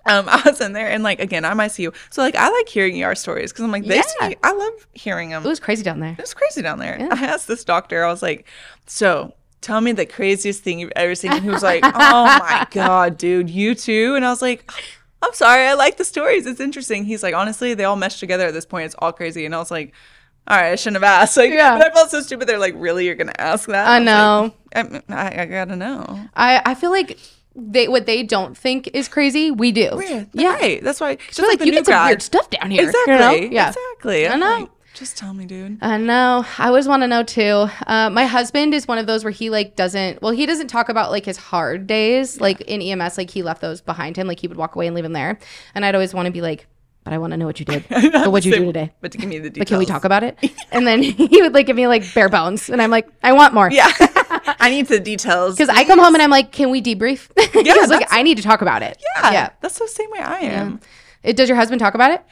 Um, 0.05 0.25
I 0.29 0.41
was 0.45 0.59
in 0.59 0.73
there 0.73 0.89
and 0.89 1.03
like 1.03 1.21
again 1.21 1.45
I'm 1.45 1.57
ICU, 1.57 1.95
so 2.09 2.21
like 2.21 2.35
I 2.35 2.49
like 2.49 2.67
hearing 2.67 3.01
ER 3.01 3.15
stories 3.15 3.51
because 3.53 3.63
I'm 3.63 3.71
like 3.71 3.85
they 3.85 3.95
Yeah. 4.19 4.33
I 4.43 4.51
love 4.51 4.87
hearing 4.93 5.29
them. 5.29 5.45
It 5.45 5.47
was 5.49 5.59
crazy 5.61 5.83
down 5.83 6.01
there. 6.01 6.11
It 6.13 6.21
was 6.21 6.33
crazy 6.33 6.61
down 6.61 6.79
there. 6.79 6.97
I 7.11 7.25
asked 7.25 7.47
this 7.47 7.63
doctor, 7.63 8.03
I 8.03 8.09
was 8.11 8.21
like, 8.21 8.45
so 8.87 9.33
tell 9.61 9.81
me 9.81 9.91
the 9.91 10.05
craziest 10.05 10.63
thing 10.63 10.79
you've 10.79 10.93
ever 10.95 11.15
seen. 11.15 11.33
And 11.33 11.43
he 11.43 11.49
was 11.49 11.63
like, 11.63 11.83
oh 11.85 11.89
my 11.93 12.67
God, 12.71 13.17
dude, 13.17 13.49
you 13.49 13.75
too? 13.75 14.15
And 14.15 14.25
I 14.25 14.29
was 14.29 14.41
like, 14.41 14.69
I'm 15.21 15.33
sorry, 15.33 15.65
I 15.67 15.73
like 15.73 15.97
the 15.97 16.05
stories. 16.05 16.45
It's 16.45 16.59
interesting. 16.61 17.05
He's 17.05 17.23
like, 17.23 17.35
honestly, 17.35 17.73
they 17.73 17.83
all 17.83 17.95
mesh 17.95 18.19
together 18.19 18.45
at 18.47 18.53
this 18.53 18.65
point. 18.65 18.85
It's 18.85 18.95
all 18.99 19.11
crazy. 19.11 19.45
And 19.45 19.53
I 19.53 19.57
was 19.59 19.69
like, 19.71 19.93
all 20.47 20.57
right, 20.57 20.71
I 20.71 20.75
shouldn't 20.75 21.03
have 21.03 21.21
asked. 21.21 21.35
Like, 21.37 21.51
Yeah. 21.51 21.77
but 21.77 21.87
I 21.91 21.93
felt 21.93 22.09
so 22.09 22.21
stupid. 22.21 22.47
They're 22.47 22.57
like, 22.59 22.73
really, 22.77 23.05
you're 23.05 23.15
gonna 23.15 23.33
ask 23.37 23.67
that? 23.67 23.87
I 23.87 23.99
know. 23.99 24.53
like, 24.73 25.03
I, 25.09 25.41
I, 25.41 25.45
gotta 25.45 25.75
know. 25.75 26.19
I 26.35 26.61
I 26.65 26.73
feel 26.75 26.89
like 26.91 27.17
they 27.55 27.87
what 27.89 28.05
they 28.05 28.23
don't 28.23 28.57
think 28.57 28.89
is 28.93 29.07
crazy, 29.09 29.51
we 29.51 29.71
do. 29.71 30.01
Yeah, 30.07 30.25
Yeah. 30.33 30.53
right. 30.55 30.83
That's 30.83 30.99
why. 31.01 31.15
Just 31.15 31.41
like, 31.41 31.59
the 31.59 31.65
you 31.65 31.71
new 31.71 31.77
get 31.79 31.85
some 31.87 31.93
grad. 31.93 32.07
weird 32.07 32.21
stuff 32.21 32.49
down 32.49 32.71
here. 32.71 32.83
you 32.83 32.87
Exactly. 32.89 33.15
know? 33.15 33.33
Yeah. 33.53 33.69
Exactly. 33.69 34.27
I 34.27 34.35
know. 34.37 34.59
like, 34.61 34.69
just 34.99 35.17
tell 35.17 35.33
me, 35.33 35.45
dude. 35.45 35.77
I 35.81 35.97
know. 35.97 36.45
I 36.57 36.67
always 36.67 36.87
want 36.87 37.03
to 37.03 37.07
know 37.07 37.23
too. 37.23 37.67
Uh, 37.87 38.09
my 38.09 38.25
husband 38.25 38.73
is 38.73 38.85
one 38.87 38.97
of 38.97 39.07
those 39.07 39.23
where 39.23 39.31
he 39.31 39.49
like 39.49 39.77
doesn't. 39.77 40.21
Well, 40.21 40.33
he 40.33 40.45
doesn't 40.45 40.67
talk 40.67 40.89
about 40.89 41.09
like 41.09 41.23
his 41.25 41.37
hard 41.37 41.87
days. 41.87 42.41
Like 42.41 42.59
in 42.61 42.81
EMS, 42.81 43.17
like 43.17 43.29
he 43.29 43.41
left 43.41 43.61
those 43.61 43.79
behind 43.79 44.17
him. 44.17 44.27
Like 44.27 44.41
he 44.41 44.47
would 44.49 44.57
walk 44.57 44.75
away 44.75 44.87
and 44.87 44.95
leave 44.95 45.03
them 45.03 45.13
there. 45.13 45.39
And 45.73 45.85
I'd 45.85 45.95
always 45.95 46.13
want 46.13 46.25
to 46.25 46.31
be 46.31 46.41
like, 46.41 46.67
but 47.05 47.13
I 47.13 47.17
want 47.17 47.31
to 47.31 47.37
know 47.37 47.45
what 47.45 47.59
you 47.59 47.65
did. 47.65 47.85
So 47.89 48.29
what'd 48.29 48.45
you 48.45 48.53
do 48.53 48.65
today? 48.65 48.91
But 48.99 49.13
to 49.13 49.17
give 49.17 49.29
me 49.29 49.39
the 49.39 49.49
details. 49.49 49.59
But 49.59 49.67
can 49.69 49.79
we 49.79 49.85
talk 49.85 50.03
about 50.03 50.23
it? 50.23 50.37
And 50.71 50.85
then 50.85 51.01
he 51.01 51.41
would 51.41 51.53
like 51.53 51.65
give 51.65 51.77
me 51.77 51.87
like 51.87 52.03
bare 52.13 52.29
bones, 52.29 52.69
and 52.69 52.81
I'm 52.81 52.91
like, 52.91 53.07
I 53.23 53.31
want 53.33 53.53
more. 53.53 53.71
Yeah. 53.71 53.89
I 54.59 54.69
need 54.69 54.87
the 54.87 54.99
details. 54.99 55.55
Because 55.55 55.69
I 55.69 55.83
come 55.85 55.97
home 55.97 56.13
and 56.13 56.21
I'm 56.21 56.29
like, 56.29 56.51
can 56.51 56.69
we 56.69 56.81
debrief? 56.81 57.29
Yeah, 57.65 57.85
like 57.85 58.05
I 58.11 58.21
need 58.21 58.35
to 58.37 58.43
talk 58.43 58.61
about 58.61 58.83
it. 58.83 59.01
Yeah, 59.15 59.31
Yeah. 59.31 59.49
That's 59.61 59.79
the 59.79 59.87
same 59.87 60.11
way 60.11 60.19
I 60.19 60.39
am. 60.41 60.81
It, 61.23 61.35
does 61.35 61.49
your 61.49 61.55
husband 61.55 61.79
talk 61.79 61.95
about 61.95 62.11
it? 62.11 62.23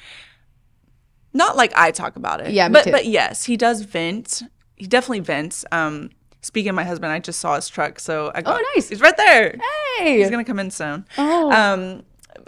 Not 1.38 1.56
like 1.56 1.72
I 1.76 1.92
talk 1.92 2.16
about 2.16 2.42
it. 2.42 2.52
Yeah, 2.52 2.68
me 2.68 2.74
but 2.74 2.84
too. 2.86 2.92
but 2.92 3.06
yes, 3.06 3.46
he 3.46 3.56
does 3.58 3.82
vent. 3.82 4.42
He 4.76 4.88
definitely 4.88 5.20
vents. 5.22 5.64
Um, 5.72 6.10
speaking 6.42 6.70
of 6.70 6.76
my 6.76 6.84
husband, 6.84 7.12
I 7.12 7.20
just 7.20 7.40
saw 7.40 7.56
his 7.56 7.70
truck, 7.70 8.00
so 8.00 8.32
I 8.34 8.42
got, 8.42 8.60
Oh, 8.60 8.66
nice. 8.76 8.90
He's 8.90 9.02
right 9.02 9.16
there. 9.18 9.56
Hey. 10.00 10.18
He's 10.20 10.30
gonna 10.32 10.44
come 10.44 10.60
in 10.60 10.72
soon. 10.72 11.06
Oh. 11.18 11.52
Um, 11.52 12.04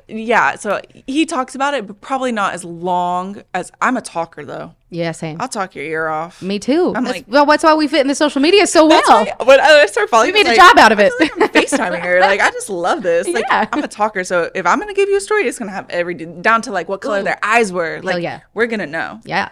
yeah. 0.07 0.55
So 0.55 0.81
he 1.07 1.25
talks 1.25 1.55
about 1.55 1.73
it, 1.73 1.87
but 1.87 2.01
probably 2.01 2.31
not 2.31 2.53
as 2.53 2.63
long 2.65 3.41
as 3.53 3.71
I'm 3.81 3.97
a 3.97 4.01
talker 4.01 4.43
though. 4.45 4.73
yeah, 4.89 5.11
same. 5.11 5.37
I'll 5.39 5.47
talk 5.47 5.75
your 5.75 5.85
ear 5.85 6.07
off. 6.07 6.41
Me 6.41 6.57
too. 6.59 6.87
I'm 6.95 7.03
That's- 7.03 7.11
like- 7.13 7.25
well, 7.27 7.45
that's 7.45 7.63
why 7.63 7.73
we 7.75 7.87
fit 7.87 8.01
in 8.01 8.07
the 8.07 8.15
social 8.15 8.41
media 8.41 8.65
so 8.67 8.85
well. 8.87 9.01
That's 9.07 9.39
why 9.39 9.45
when 9.45 9.59
I 9.59 9.85
start 9.85 10.09
following, 10.09 10.33
We 10.33 10.39
it's 10.39 10.49
made 10.49 10.55
a 10.55 10.57
like, 10.61 10.69
job 10.69 10.77
out 10.79 10.91
of 10.91 10.99
I 10.99 11.03
it. 11.03 11.13
feel 11.13 11.27
like 11.39 11.55
I'm 11.55 11.63
FaceTiming 11.63 12.01
her. 12.01 12.19
Like 12.21 12.39
I 12.41 12.49
just 12.51 12.69
love 12.69 13.03
this. 13.03 13.27
Like 13.27 13.45
Yeah. 13.49 13.67
I'm 13.71 13.83
a 13.83 13.87
talker, 13.87 14.23
so 14.23 14.49
if 14.55 14.65
I'm 14.65 14.79
gonna 14.79 14.93
give 14.93 15.09
you 15.09 15.17
a 15.17 15.21
story, 15.21 15.43
it's 15.47 15.59
gonna 15.59 15.71
have 15.71 15.89
every 15.89 16.15
down 16.15 16.61
to 16.63 16.71
like 16.71 16.89
what 16.89 17.01
color 17.01 17.19
Ooh. 17.19 17.23
their 17.23 17.39
eyes 17.43 17.71
were. 17.71 18.01
Like 18.01 18.23
yeah. 18.23 18.41
we're 18.53 18.67
gonna 18.67 18.87
know. 18.87 19.19
Yeah. 19.25 19.49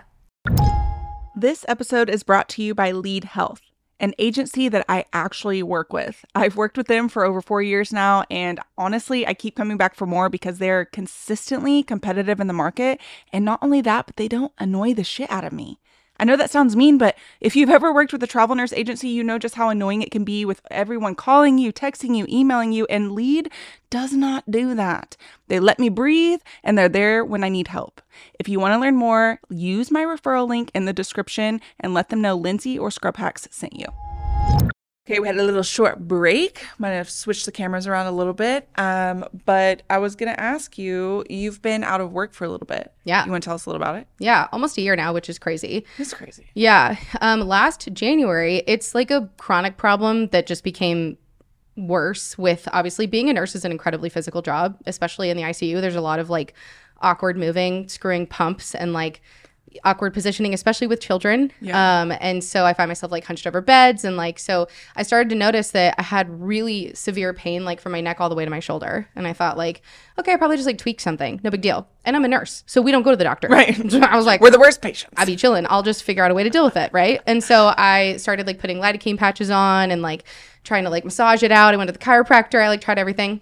This 1.35 1.65
episode 1.67 2.09
is 2.09 2.23
brought 2.23 2.49
to 2.49 2.63
you 2.63 2.73
by 2.73 2.91
Lead 2.91 3.23
Health, 3.25 3.61
an 3.99 4.13
agency 4.19 4.69
that 4.69 4.85
I 4.87 5.05
actually 5.13 5.63
work 5.63 5.91
with. 5.91 6.23
I've 6.35 6.55
worked 6.55 6.77
with 6.77 6.87
them 6.87 7.09
for 7.09 7.25
over 7.25 7.41
four 7.41 7.61
years 7.61 7.91
now, 7.91 8.23
and 8.29 8.59
honestly, 8.77 9.25
I 9.25 9.33
keep 9.33 9.55
coming 9.55 9.77
back 9.77 9.95
for 9.95 10.05
more 10.05 10.29
because 10.29 10.59
they're 10.59 10.85
consistently 10.85 11.83
competitive 11.83 12.39
in 12.39 12.47
the 12.47 12.53
market. 12.53 12.99
And 13.33 13.43
not 13.43 13.59
only 13.61 13.81
that, 13.81 14.05
but 14.05 14.15
they 14.15 14.27
don't 14.27 14.53
annoy 14.59 14.93
the 14.93 15.03
shit 15.03 15.31
out 15.31 15.43
of 15.43 15.53
me. 15.53 15.79
I 16.19 16.25
know 16.25 16.35
that 16.35 16.51
sounds 16.51 16.75
mean, 16.75 16.97
but 16.97 17.17
if 17.39 17.55
you've 17.55 17.69
ever 17.69 17.93
worked 17.93 18.11
with 18.11 18.23
a 18.23 18.27
travel 18.27 18.55
nurse 18.55 18.73
agency, 18.73 19.09
you 19.09 19.23
know 19.23 19.37
just 19.37 19.55
how 19.55 19.69
annoying 19.69 20.01
it 20.01 20.11
can 20.11 20.23
be 20.23 20.45
with 20.45 20.61
everyone 20.71 21.15
calling 21.15 21.57
you, 21.57 21.71
texting 21.71 22.15
you, 22.15 22.25
emailing 22.29 22.71
you, 22.71 22.85
and 22.89 23.11
Lead 23.11 23.51
does 23.89 24.13
not 24.13 24.49
do 24.49 24.75
that. 24.75 25.15
They 25.47 25.59
let 25.59 25.79
me 25.79 25.89
breathe 25.89 26.41
and 26.63 26.77
they're 26.77 26.89
there 26.89 27.23
when 27.23 27.43
I 27.43 27.49
need 27.49 27.67
help. 27.67 28.01
If 28.39 28.49
you 28.49 28.59
want 28.59 28.73
to 28.73 28.79
learn 28.79 28.95
more, 28.95 29.39
use 29.49 29.91
my 29.91 30.03
referral 30.03 30.47
link 30.47 30.71
in 30.73 30.85
the 30.85 30.93
description 30.93 31.61
and 31.79 31.93
let 31.93 32.09
them 32.09 32.21
know 32.21 32.35
Lindsay 32.35 32.77
or 32.77 32.91
Scrub 32.91 33.17
Hacks 33.17 33.47
sent 33.51 33.77
you. 33.77 33.87
Okay, 35.07 35.21
we 35.21 35.27
had 35.27 35.37
a 35.37 35.43
little 35.43 35.63
short 35.63 36.05
break. 36.05 36.65
Might 36.79 36.89
have 36.89 37.09
switched 37.09 37.45
the 37.45 37.51
cameras 37.53 37.87
around 37.87 38.07
a 38.07 38.11
little 38.11 38.33
bit. 38.33 38.67
Um, 38.75 39.23
but 39.45 39.83
I 39.89 39.99
was 39.99 40.17
gonna 40.17 40.35
ask 40.37 40.77
you, 40.77 41.23
you've 41.29 41.61
been 41.61 41.85
out 41.85 42.01
of 42.01 42.11
work 42.11 42.33
for 42.33 42.43
a 42.43 42.49
little 42.49 42.67
bit. 42.67 42.91
Yeah. 43.05 43.23
You 43.23 43.31
want 43.31 43.41
to 43.41 43.47
tell 43.47 43.55
us 43.55 43.65
a 43.65 43.69
little 43.69 43.81
about 43.81 43.95
it? 43.95 44.07
Yeah. 44.19 44.49
Almost 44.51 44.77
a 44.77 44.81
year 44.81 44.97
now, 44.97 45.13
which 45.13 45.29
is 45.29 45.39
crazy. 45.39 45.85
It's 45.97 46.13
crazy. 46.13 46.47
Yeah. 46.55 46.97
Um, 47.21 47.39
last 47.39 47.87
January, 47.93 48.63
it's 48.67 48.93
like 48.93 49.09
a 49.09 49.29
chronic 49.37 49.77
problem 49.77 50.27
that 50.27 50.45
just 50.45 50.65
became 50.65 51.17
worse 51.77 52.37
with 52.37 52.67
obviously 52.73 53.05
being 53.05 53.29
a 53.29 53.33
nurse 53.33 53.55
is 53.55 53.63
an 53.63 53.71
incredibly 53.71 54.09
physical 54.09 54.41
job, 54.41 54.77
especially 54.87 55.29
in 55.29 55.37
the 55.37 55.43
ICU. 55.43 55.79
There's 55.79 55.95
a 55.95 56.01
lot 56.01 56.19
of 56.19 56.29
like 56.29 56.53
awkward 56.99 57.37
moving, 57.37 57.87
screwing 57.87 58.27
pumps 58.27 58.75
and 58.75 58.91
like 58.91 59.21
awkward 59.83 60.13
positioning, 60.13 60.53
especially 60.53 60.87
with 60.87 60.99
children. 60.99 61.51
Yeah. 61.61 62.01
Um, 62.01 62.13
and 62.19 62.43
so 62.43 62.65
I 62.65 62.73
find 62.73 62.89
myself 62.89 63.11
like 63.11 63.25
hunched 63.25 63.47
over 63.47 63.61
beds 63.61 64.03
and 64.03 64.17
like 64.17 64.39
so 64.39 64.67
I 64.95 65.03
started 65.03 65.29
to 65.29 65.35
notice 65.35 65.71
that 65.71 65.95
I 65.97 66.03
had 66.03 66.29
really 66.29 66.93
severe 66.93 67.33
pain 67.33 67.65
like 67.65 67.79
from 67.81 67.91
my 67.91 68.01
neck 68.01 68.19
all 68.19 68.29
the 68.29 68.35
way 68.35 68.45
to 68.45 68.51
my 68.51 68.59
shoulder. 68.59 69.07
And 69.15 69.27
I 69.27 69.33
thought 69.33 69.57
like, 69.57 69.81
okay, 70.19 70.33
I 70.33 70.37
probably 70.37 70.57
just 70.57 70.67
like 70.67 70.77
tweaked 70.77 71.01
something. 71.01 71.39
No 71.43 71.49
big 71.49 71.61
deal. 71.61 71.87
And 72.05 72.15
I'm 72.15 72.23
a 72.25 72.27
nurse. 72.27 72.63
So 72.67 72.81
we 72.81 72.91
don't 72.91 73.03
go 73.03 73.11
to 73.11 73.17
the 73.17 73.23
doctor. 73.23 73.47
Right. 73.47 73.77
I 74.03 74.15
was 74.15 74.25
like, 74.25 74.41
We're 74.41 74.51
the 74.51 74.59
worst 74.59 74.81
patients. 74.81 75.13
I'd 75.17 75.27
be 75.27 75.35
chilling. 75.35 75.65
I'll 75.69 75.83
just 75.83 76.03
figure 76.03 76.23
out 76.23 76.31
a 76.31 76.33
way 76.33 76.43
to 76.43 76.49
deal 76.49 76.63
with 76.65 76.77
it, 76.77 76.91
right? 76.93 77.21
And 77.25 77.43
so 77.43 77.73
I 77.77 78.17
started 78.17 78.47
like 78.47 78.59
putting 78.59 78.77
lidocaine 78.77 79.17
patches 79.17 79.49
on 79.49 79.91
and 79.91 80.01
like 80.01 80.23
trying 80.63 80.83
to 80.83 80.89
like 80.89 81.05
massage 81.05 81.43
it 81.43 81.51
out. 81.51 81.73
I 81.73 81.77
went 81.77 81.87
to 81.87 81.91
the 81.93 81.99
chiropractor. 81.99 82.61
I 82.61 82.67
like 82.67 82.81
tried 82.81 82.99
everything. 82.99 83.41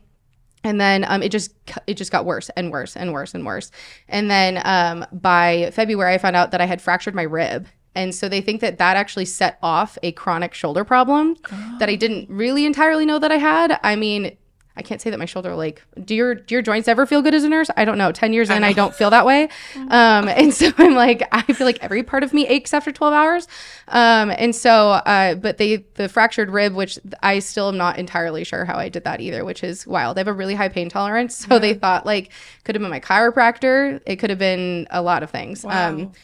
And 0.65 0.81
then 0.81 1.05
um, 1.07 1.21
it 1.21 1.29
just 1.29 1.53
it 1.85 1.93
just 1.93 2.11
got 2.11 2.25
worse 2.25 2.49
and 2.57 2.71
worse 2.71 2.97
and 2.97 3.13
worse 3.13 3.35
and 3.35 3.45
worse. 3.45 3.71
And 4.09 4.31
then 4.31 4.61
um, 4.65 5.05
by 5.11 5.69
February, 5.71 6.15
I 6.15 6.17
found 6.17 6.35
out 6.35 6.49
that 6.51 6.59
I 6.59 6.65
had 6.65 6.81
fractured 6.81 7.13
my 7.13 7.21
rib. 7.21 7.67
And 7.93 8.13
so 8.13 8.27
they 8.27 8.41
think 8.41 8.61
that 8.61 8.79
that 8.79 8.97
actually 8.97 9.25
set 9.25 9.57
off 9.61 9.97
a 10.03 10.11
chronic 10.11 10.53
shoulder 10.53 10.83
problem 10.83 11.37
that 11.79 11.87
I 11.87 11.95
didn't 11.95 12.29
really 12.29 12.65
entirely 12.65 13.05
know 13.05 13.19
that 13.19 13.31
I 13.31 13.37
had. 13.37 13.79
I 13.83 13.95
mean, 13.95 14.35
I 14.77 14.81
can't 14.81 15.01
say 15.01 15.09
that 15.09 15.17
my 15.19 15.25
shoulder 15.25 15.55
like 15.55 15.81
do 16.03 16.13
your 16.13 16.35
do 16.35 16.55
your 16.55 16.61
joints 16.61 16.87
ever 16.87 17.05
feel 17.05 17.21
good 17.21 17.33
as 17.33 17.43
a 17.43 17.49
nurse? 17.49 17.69
I 17.77 17.85
don't 17.85 17.97
know. 17.97 18.11
Ten 18.11 18.33
years 18.33 18.49
in, 18.49 18.63
I 18.63 18.73
don't 18.73 18.93
feel 18.93 19.09
that 19.09 19.25
way, 19.25 19.43
um, 19.75 20.27
and 20.27 20.53
so 20.53 20.71
I'm 20.77 20.95
like 20.95 21.27
I 21.31 21.41
feel 21.53 21.65
like 21.65 21.79
every 21.81 22.03
part 22.03 22.23
of 22.23 22.33
me 22.33 22.45
aches 22.47 22.73
after 22.73 22.91
twelve 22.91 23.13
hours, 23.13 23.47
um, 23.87 24.31
and 24.31 24.55
so 24.55 24.89
uh, 24.91 25.35
but 25.35 25.57
they 25.57 25.77
the 25.95 26.09
fractured 26.09 26.49
rib, 26.49 26.73
which 26.73 26.99
I 27.23 27.39
still 27.39 27.69
am 27.69 27.77
not 27.77 27.97
entirely 27.97 28.43
sure 28.43 28.65
how 28.65 28.75
I 28.75 28.89
did 28.89 29.03
that 29.05 29.21
either, 29.21 29.45
which 29.45 29.63
is 29.63 29.87
wild. 29.87 30.17
I 30.17 30.21
have 30.21 30.27
a 30.27 30.33
really 30.33 30.55
high 30.55 30.69
pain 30.69 30.89
tolerance, 30.89 31.35
so 31.35 31.57
they 31.59 31.73
thought 31.73 32.05
like 32.05 32.31
could 32.63 32.75
have 32.75 32.81
been 32.81 32.91
my 32.91 32.99
chiropractor, 32.99 34.01
it 34.05 34.17
could 34.17 34.29
have 34.29 34.39
been 34.39 34.87
a 34.91 35.01
lot 35.01 35.23
of 35.23 35.31
things. 35.31 35.63
Um, 35.63 35.97
But- 36.07 36.15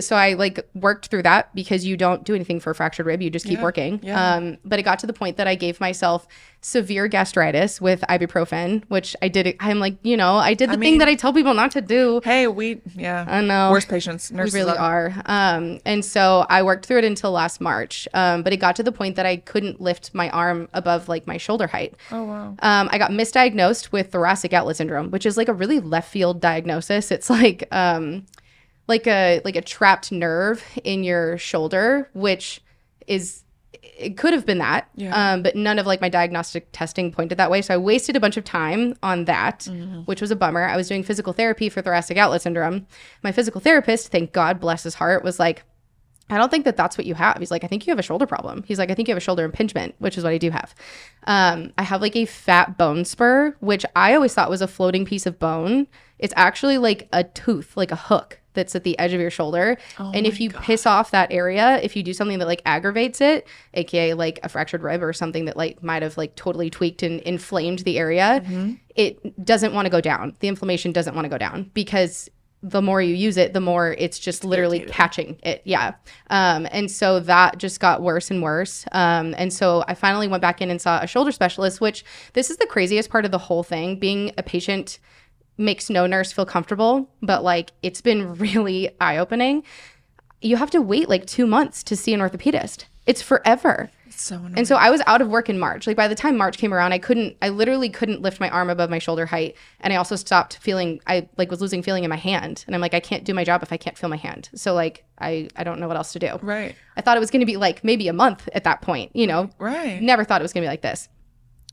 So 0.00 0.16
I 0.16 0.34
like 0.34 0.68
worked 0.74 1.06
through 1.06 1.22
that 1.22 1.54
because 1.54 1.84
you 1.84 1.96
don't 1.96 2.24
do 2.24 2.34
anything 2.34 2.58
for 2.60 2.70
a 2.70 2.74
fractured 2.74 3.06
rib, 3.06 3.22
you 3.22 3.30
just 3.30 3.46
keep 3.46 3.60
working. 3.60 4.00
yeah. 4.02 4.34
Um, 4.34 4.58
but 4.64 4.78
it 4.78 4.82
got 4.82 4.98
to 5.00 5.06
the 5.06 5.12
point 5.12 5.36
that 5.36 5.46
I 5.46 5.54
gave 5.54 5.80
myself 5.80 6.26
severe 6.60 7.06
gastritis 7.06 7.80
with 7.80 8.00
ibuprofen, 8.08 8.82
which 8.88 9.14
I 9.22 9.28
did. 9.28 9.54
I'm 9.60 9.78
like, 9.78 9.96
you 10.02 10.16
know, 10.16 10.34
I 10.34 10.54
did 10.54 10.68
the 10.68 10.72
thing 10.72 10.80
mean- 10.80 10.98
that 10.98 11.06
I 11.08 11.14
tell 11.14 11.32
people 11.32 11.54
not 11.54 11.70
to 11.72 11.80
do. 11.80 12.20
Hey, 12.24 12.48
we 12.48 12.80
yeah. 12.96 13.24
I 13.28 13.40
know. 13.40 13.70
Worst 13.70 13.88
patients. 13.88 14.32
Nurses 14.32 14.54
We 14.54 14.60
really 14.60 14.76
are. 14.76 15.14
Um, 15.26 15.78
and 15.84 16.04
so 16.04 16.44
I 16.48 16.62
worked 16.64 16.86
through 16.86 16.98
it 16.98 17.04
until 17.04 17.30
last 17.30 17.60
March. 17.60 18.08
Um, 18.14 18.42
but 18.42 18.52
it 18.52 18.56
got 18.56 18.74
to 18.76 18.82
the 18.82 18.92
point 18.92 19.14
that 19.16 19.26
I 19.26 19.36
couldn't 19.36 19.80
lift 19.80 20.12
my 20.14 20.28
arm 20.30 20.68
above 20.72 21.08
like 21.08 21.26
my 21.26 21.36
shoulder 21.36 21.68
height. 21.68 21.94
Oh 22.10 22.24
wow. 22.24 22.56
Um, 22.60 22.88
I 22.90 22.98
got 22.98 23.12
misdiagnosed 23.12 23.92
with 23.92 24.10
thoracic 24.10 24.52
outlet 24.52 24.76
syndrome, 24.76 25.10
which 25.12 25.26
is 25.26 25.36
like 25.36 25.48
a 25.48 25.54
really 25.54 25.78
left 25.78 26.10
field 26.10 26.40
diagnosis. 26.40 27.12
It's 27.12 27.30
like 27.30 27.68
um, 27.70 28.26
like 28.88 29.06
a 29.06 29.40
like 29.44 29.56
a 29.56 29.62
trapped 29.62 30.12
nerve 30.12 30.64
in 30.84 31.04
your 31.04 31.38
shoulder, 31.38 32.08
which 32.12 32.60
is 33.06 33.42
it 33.98 34.16
could 34.18 34.32
have 34.34 34.44
been 34.44 34.58
that, 34.58 34.88
Yeah. 34.96 35.32
um, 35.32 35.42
but 35.42 35.56
none 35.56 35.78
of 35.78 35.86
like 35.86 36.00
my 36.02 36.08
diagnostic 36.10 36.68
testing 36.72 37.10
pointed 37.12 37.38
that 37.38 37.50
way. 37.50 37.62
So 37.62 37.72
I 37.72 37.78
wasted 37.78 38.14
a 38.14 38.20
bunch 38.20 38.36
of 38.36 38.44
time 38.44 38.94
on 39.02 39.24
that, 39.24 39.60
Mm-hmm. 39.60 40.00
which 40.00 40.20
was 40.20 40.30
a 40.30 40.36
bummer. 40.36 40.64
I 40.64 40.76
was 40.76 40.88
doing 40.88 41.02
physical 41.02 41.32
therapy 41.32 41.68
for 41.70 41.80
thoracic 41.80 42.18
outlet 42.18 42.42
syndrome. 42.42 42.86
My 43.22 43.32
physical 43.32 43.60
therapist, 43.60 44.08
thank 44.12 44.32
God, 44.32 44.60
bless 44.60 44.82
his 44.82 44.94
heart, 44.96 45.24
was 45.24 45.38
like, 45.38 45.62
I 46.28 46.36
don't 46.36 46.50
think 46.50 46.64
that 46.64 46.76
that's 46.76 46.98
what 46.98 47.06
you 47.06 47.14
have. 47.14 47.38
He's 47.38 47.52
like, 47.52 47.62
I 47.64 47.68
think 47.68 47.86
you 47.86 47.92
have 47.92 47.98
a 48.00 48.02
shoulder 48.02 48.26
problem. 48.26 48.64
He's 48.66 48.78
like, 48.80 48.90
I 48.90 48.94
think 48.94 49.06
you 49.08 49.12
have 49.12 49.18
a 49.22 49.24
shoulder 49.24 49.44
impingement, 49.44 49.94
which 49.98 50.18
is 50.18 50.24
what 50.24 50.32
I 50.32 50.38
do 50.38 50.50
have. 50.50 50.74
Um, 51.26 51.72
I 51.78 51.84
have 51.84 52.02
like 52.02 52.16
a 52.16 52.24
fat 52.26 52.76
bone 52.76 53.04
spur, 53.04 53.56
which 53.60 53.86
I 53.94 54.14
always 54.14 54.34
thought 54.34 54.50
was 54.50 54.60
a 54.60 54.66
floating 54.68 55.04
piece 55.06 55.24
of 55.24 55.38
bone. 55.38 55.86
It's 56.18 56.34
actually 56.36 56.78
like 56.78 57.08
a 57.12 57.22
tooth, 57.24 57.76
like 57.76 57.92
a 57.92 57.96
hook 57.96 58.40
that's 58.56 58.74
at 58.74 58.82
the 58.82 58.98
edge 58.98 59.12
of 59.12 59.20
your 59.20 59.30
shoulder. 59.30 59.78
and 59.98 60.26
if 60.26 60.40
you 60.40 60.50
piss 60.50 60.86
off 60.86 61.12
that 61.12 61.30
area, 61.30 61.78
if 61.82 61.94
you 61.94 62.02
do 62.02 62.12
something 62.12 62.40
that 62.40 62.46
like 62.46 62.62
aggravates 62.66 63.20
it, 63.20 63.46
aka 63.74 64.14
like 64.14 64.40
a 64.42 64.48
fractured 64.48 64.82
rib 64.82 65.02
or 65.02 65.12
something 65.12 65.44
that 65.44 65.56
like 65.56 65.80
might 65.82 66.02
have 66.02 66.16
like 66.18 66.34
totally 66.34 66.68
tweaked 66.68 67.04
and 67.04 67.20
inflamed 67.20 67.78
the 67.80 67.98
area, 67.98 68.42
it 68.96 69.44
doesn't 69.44 69.72
want 69.72 69.86
to 69.86 69.90
go 69.90 70.00
down. 70.00 70.34
The 70.40 70.48
inflammation 70.48 70.90
doesn't 70.90 71.14
want 71.14 71.26
to 71.26 71.28
go 71.28 71.38
down 71.38 71.70
because 71.72 72.28
the 72.62 72.82
more 72.82 73.00
you 73.00 73.14
use 73.14 73.36
it, 73.36 73.52
the 73.52 73.60
more 73.60 73.94
it's 73.98 74.18
just 74.18 74.44
literally 74.44 74.80
catching 74.88 75.38
it. 75.42 75.62
Yeah. 75.64 75.94
Um, 76.30 76.66
and 76.72 76.90
so 76.90 77.20
that 77.20 77.58
just 77.58 77.78
got 77.78 78.02
worse 78.02 78.30
and 78.30 78.42
worse. 78.42 78.84
Um, 78.92 79.34
and 79.38 79.52
so 79.52 79.84
I 79.86 79.94
finally 79.94 80.26
went 80.26 80.40
back 80.40 80.60
in 80.60 80.70
and 80.70 80.80
saw 80.80 81.00
a 81.00 81.06
shoulder 81.06 81.30
specialist, 81.30 81.80
which 81.80 82.04
this 82.32 82.50
is 82.50 82.56
the 82.56 82.66
craziest 82.66 83.10
part 83.10 83.24
of 83.24 83.30
the 83.30 83.38
whole 83.38 83.62
thing. 83.62 83.98
Being 83.98 84.32
a 84.36 84.42
patient 84.42 84.98
makes 85.58 85.90
no 85.90 86.06
nurse 86.06 86.32
feel 86.32 86.46
comfortable, 86.46 87.08
but 87.22 87.42
like 87.42 87.72
it's 87.82 88.00
been 88.00 88.34
really 88.34 88.90
eye 89.00 89.16
opening. 89.16 89.62
You 90.40 90.56
have 90.56 90.70
to 90.70 90.82
wait 90.82 91.08
like 91.08 91.26
two 91.26 91.46
months 91.46 91.82
to 91.84 91.96
see 91.96 92.12
an 92.12 92.20
orthopedist. 92.20 92.84
It's 93.06 93.22
forever. 93.22 93.90
It's 94.06 94.20
so 94.22 94.36
annoying. 94.36 94.54
And 94.58 94.68
so 94.68 94.76
I 94.76 94.90
was 94.90 95.00
out 95.06 95.22
of 95.22 95.28
work 95.28 95.48
in 95.48 95.58
March. 95.58 95.86
Like 95.86 95.96
by 95.96 96.08
the 96.08 96.14
time 96.14 96.36
March 96.36 96.58
came 96.58 96.74
around, 96.74 96.92
I 96.92 96.98
couldn't 96.98 97.36
I 97.40 97.48
literally 97.48 97.88
couldn't 97.88 98.20
lift 98.20 98.40
my 98.40 98.50
arm 98.50 98.68
above 98.68 98.90
my 98.90 98.98
shoulder 98.98 99.26
height. 99.26 99.56
And 99.80 99.92
I 99.92 99.96
also 99.96 100.16
stopped 100.16 100.58
feeling 100.58 101.00
I 101.06 101.28
like 101.36 101.50
was 101.50 101.60
losing 101.60 101.82
feeling 101.82 102.04
in 102.04 102.10
my 102.10 102.16
hand. 102.16 102.64
And 102.66 102.74
I'm 102.74 102.80
like, 102.80 102.94
I 102.94 103.00
can't 103.00 103.24
do 103.24 103.32
my 103.32 103.44
job 103.44 103.62
if 103.62 103.72
I 103.72 103.76
can't 103.76 103.96
feel 103.96 104.10
my 104.10 104.16
hand. 104.16 104.50
So 104.54 104.74
like 104.74 105.04
I 105.18 105.48
I 105.56 105.64
don't 105.64 105.80
know 105.80 105.88
what 105.88 105.96
else 105.96 106.12
to 106.12 106.18
do. 106.18 106.38
right. 106.42 106.74
I 106.96 107.00
thought 107.00 107.16
it 107.16 107.20
was 107.20 107.30
gonna 107.30 107.46
be 107.46 107.56
like 107.56 107.82
maybe 107.84 108.08
a 108.08 108.12
month 108.12 108.48
at 108.52 108.64
that 108.64 108.82
point, 108.82 109.14
you 109.14 109.26
know. 109.26 109.50
Right. 109.58 110.00
Never 110.02 110.24
thought 110.24 110.40
it 110.40 110.44
was 110.44 110.52
gonna 110.52 110.64
be 110.64 110.68
like 110.70 110.82
this. 110.82 111.08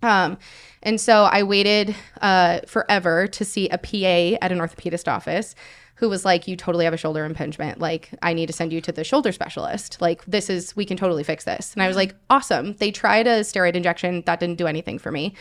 Um, 0.04 0.38
and 0.82 1.00
so 1.00 1.24
I 1.24 1.44
waited 1.44 1.96
uh, 2.22 2.60
forever 2.68 3.28
to 3.28 3.46
see 3.46 3.70
a 3.70 3.78
PA 3.78 4.38
at 4.46 4.52
an 4.52 4.60
orthopedist 4.60 5.08
office 5.12 5.56
who 5.96 6.10
was 6.10 6.26
like, 6.26 6.48
You 6.48 6.56
totally 6.58 6.86
have 6.86 6.94
a 6.94 6.98
shoulder 6.98 7.24
impingement. 7.24 7.80
Like, 7.80 8.10
I 8.22 8.34
need 8.34 8.48
to 8.48 8.54
send 8.54 8.74
you 8.74 8.82
to 8.82 8.92
the 8.92 9.04
shoulder 9.04 9.32
specialist. 9.32 10.02
Like, 10.02 10.26
this 10.26 10.50
is, 10.50 10.76
we 10.76 10.86
can 10.86 10.98
totally 10.98 11.24
fix 11.24 11.46
this. 11.46 11.74
And 11.74 11.82
I 11.84 11.88
was 11.88 11.96
like, 11.96 12.16
Awesome. 12.30 12.74
They 12.74 12.92
tried 12.92 13.28
a 13.28 13.42
steroid 13.42 13.76
injection. 13.76 14.24
That 14.26 14.40
didn't 14.40 14.58
do 14.58 14.68
anything 14.68 15.00
for 15.00 15.12
me. 15.12 15.36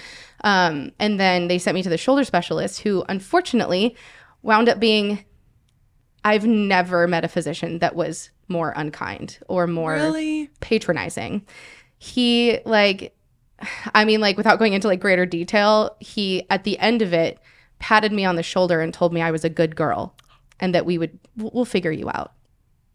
Um, 0.44 0.92
and 1.00 1.18
then 1.18 1.48
they 1.48 1.58
sent 1.58 1.74
me 1.74 1.82
to 1.82 1.88
the 1.88 1.98
shoulder 1.98 2.22
specialist 2.24 2.80
who 2.80 3.04
unfortunately 3.08 3.96
wound 4.42 4.68
up 4.68 4.78
being, 4.78 5.24
I've 6.24 6.46
never 6.46 7.08
met 7.08 7.24
a 7.24 7.28
physician 7.28 7.80
that 7.80 7.96
was 7.96 8.30
more 8.46 8.72
unkind 8.76 9.38
or 9.48 9.66
more 9.66 9.94
Really? 9.94 10.50
patronizing. 10.60 11.44
He 11.98 12.58
like 12.64 13.16
I 13.94 14.04
mean 14.04 14.20
like 14.20 14.36
without 14.36 14.58
going 14.58 14.72
into 14.72 14.88
like 14.88 15.00
greater 15.00 15.26
detail, 15.26 15.96
he 16.00 16.46
at 16.50 16.64
the 16.64 16.78
end 16.78 17.02
of 17.02 17.12
it 17.12 17.38
patted 17.78 18.12
me 18.12 18.24
on 18.24 18.36
the 18.36 18.42
shoulder 18.42 18.80
and 18.80 18.94
told 18.94 19.12
me 19.12 19.20
I 19.20 19.30
was 19.30 19.44
a 19.44 19.50
good 19.50 19.74
girl 19.74 20.14
and 20.60 20.74
that 20.74 20.86
we 20.86 20.98
would 20.98 21.18
we'll 21.36 21.64
figure 21.64 21.92
you 21.92 22.08
out. 22.10 22.32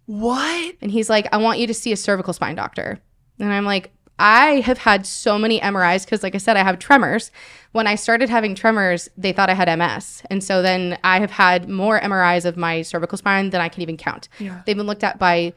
What? 0.06 0.76
And 0.82 0.90
he's 0.90 1.10
like, 1.10 1.28
"I 1.34 1.38
want 1.38 1.60
you 1.60 1.68
to 1.68 1.74
see 1.74 1.92
a 1.92 1.98
cervical 1.98 2.34
spine 2.34 2.56
doctor." 2.56 3.00
And 3.40 3.52
I'm 3.52 3.66
like, 3.66 3.92
I 4.20 4.62
have 4.62 4.80
had 4.80 5.06
so 5.06 5.38
many 5.38 5.60
MRIs 5.60 6.06
because, 6.06 6.24
like 6.24 6.34
I 6.34 6.40
said, 6.40 6.58
I 6.58 6.64
have 6.64 6.80
tremors. 6.80 7.32
When 7.72 7.86
I 7.86 7.96
started 7.96 8.30
having 8.30 8.56
tremors, 8.56 9.10
they 9.16 9.32
thought 9.32 9.50
I 9.50 9.54
had 9.54 9.78
MS. 9.78 10.24
And 10.30 10.44
so 10.44 10.62
then 10.62 10.98
I 11.04 11.20
have 11.20 11.32
had 11.32 11.70
more 11.70 12.00
MRIs 12.00 12.46
of 12.46 12.58
my 12.58 12.82
cervical 12.82 13.18
spine 13.18 13.52
than 13.52 13.62
I 13.62 13.70
can 13.70 13.84
even 13.84 13.98
count. 13.98 14.28
Yeah. 14.40 14.62
They've 14.66 14.78
been 14.78 14.88
looked 14.88 15.04
at 15.04 15.20
by 15.20 15.54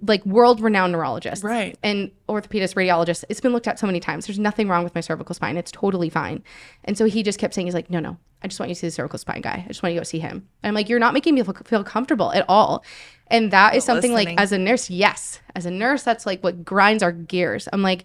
like 0.00 0.24
world 0.24 0.60
renowned 0.60 0.92
neurologists 0.92 1.44
Right. 1.44 1.76
and 1.82 2.10
orthopedists, 2.28 2.74
radiologists. 2.74 3.24
It's 3.28 3.40
been 3.40 3.52
looked 3.52 3.66
at 3.68 3.78
so 3.78 3.86
many 3.86 4.00
times. 4.00 4.26
There's 4.26 4.38
nothing 4.38 4.68
wrong 4.68 4.84
with 4.84 4.94
my 4.94 5.00
cervical 5.00 5.34
spine. 5.34 5.56
It's 5.56 5.72
totally 5.72 6.08
fine. 6.08 6.42
And 6.84 6.96
so 6.96 7.04
he 7.04 7.22
just 7.22 7.38
kept 7.38 7.54
saying, 7.54 7.66
he's 7.66 7.74
like, 7.74 7.90
no, 7.90 7.98
no, 8.00 8.16
I 8.42 8.48
just 8.48 8.60
want 8.60 8.70
you 8.70 8.74
to 8.74 8.80
see 8.80 8.86
the 8.86 8.92
cervical 8.92 9.18
spine 9.18 9.40
guy. 9.40 9.62
I 9.64 9.68
just 9.68 9.82
want 9.82 9.92
you 9.94 9.98
to 9.98 10.02
go 10.02 10.04
see 10.04 10.18
him. 10.20 10.48
And 10.62 10.68
I'm 10.68 10.74
like, 10.74 10.88
you're 10.88 10.98
not 11.00 11.14
making 11.14 11.34
me 11.34 11.42
feel, 11.42 11.54
feel 11.64 11.84
comfortable 11.84 12.32
at 12.32 12.44
all. 12.48 12.84
And 13.28 13.50
that 13.50 13.74
is 13.74 13.84
something 13.84 14.12
listening. 14.12 14.36
like, 14.36 14.42
as 14.42 14.52
a 14.52 14.58
nurse, 14.58 14.88
yes. 14.90 15.40
As 15.56 15.66
a 15.66 15.70
nurse, 15.70 16.02
that's 16.02 16.26
like 16.26 16.42
what 16.44 16.64
grinds 16.64 17.02
our 17.02 17.12
gears. 17.12 17.68
I'm 17.72 17.82
like, 17.82 18.04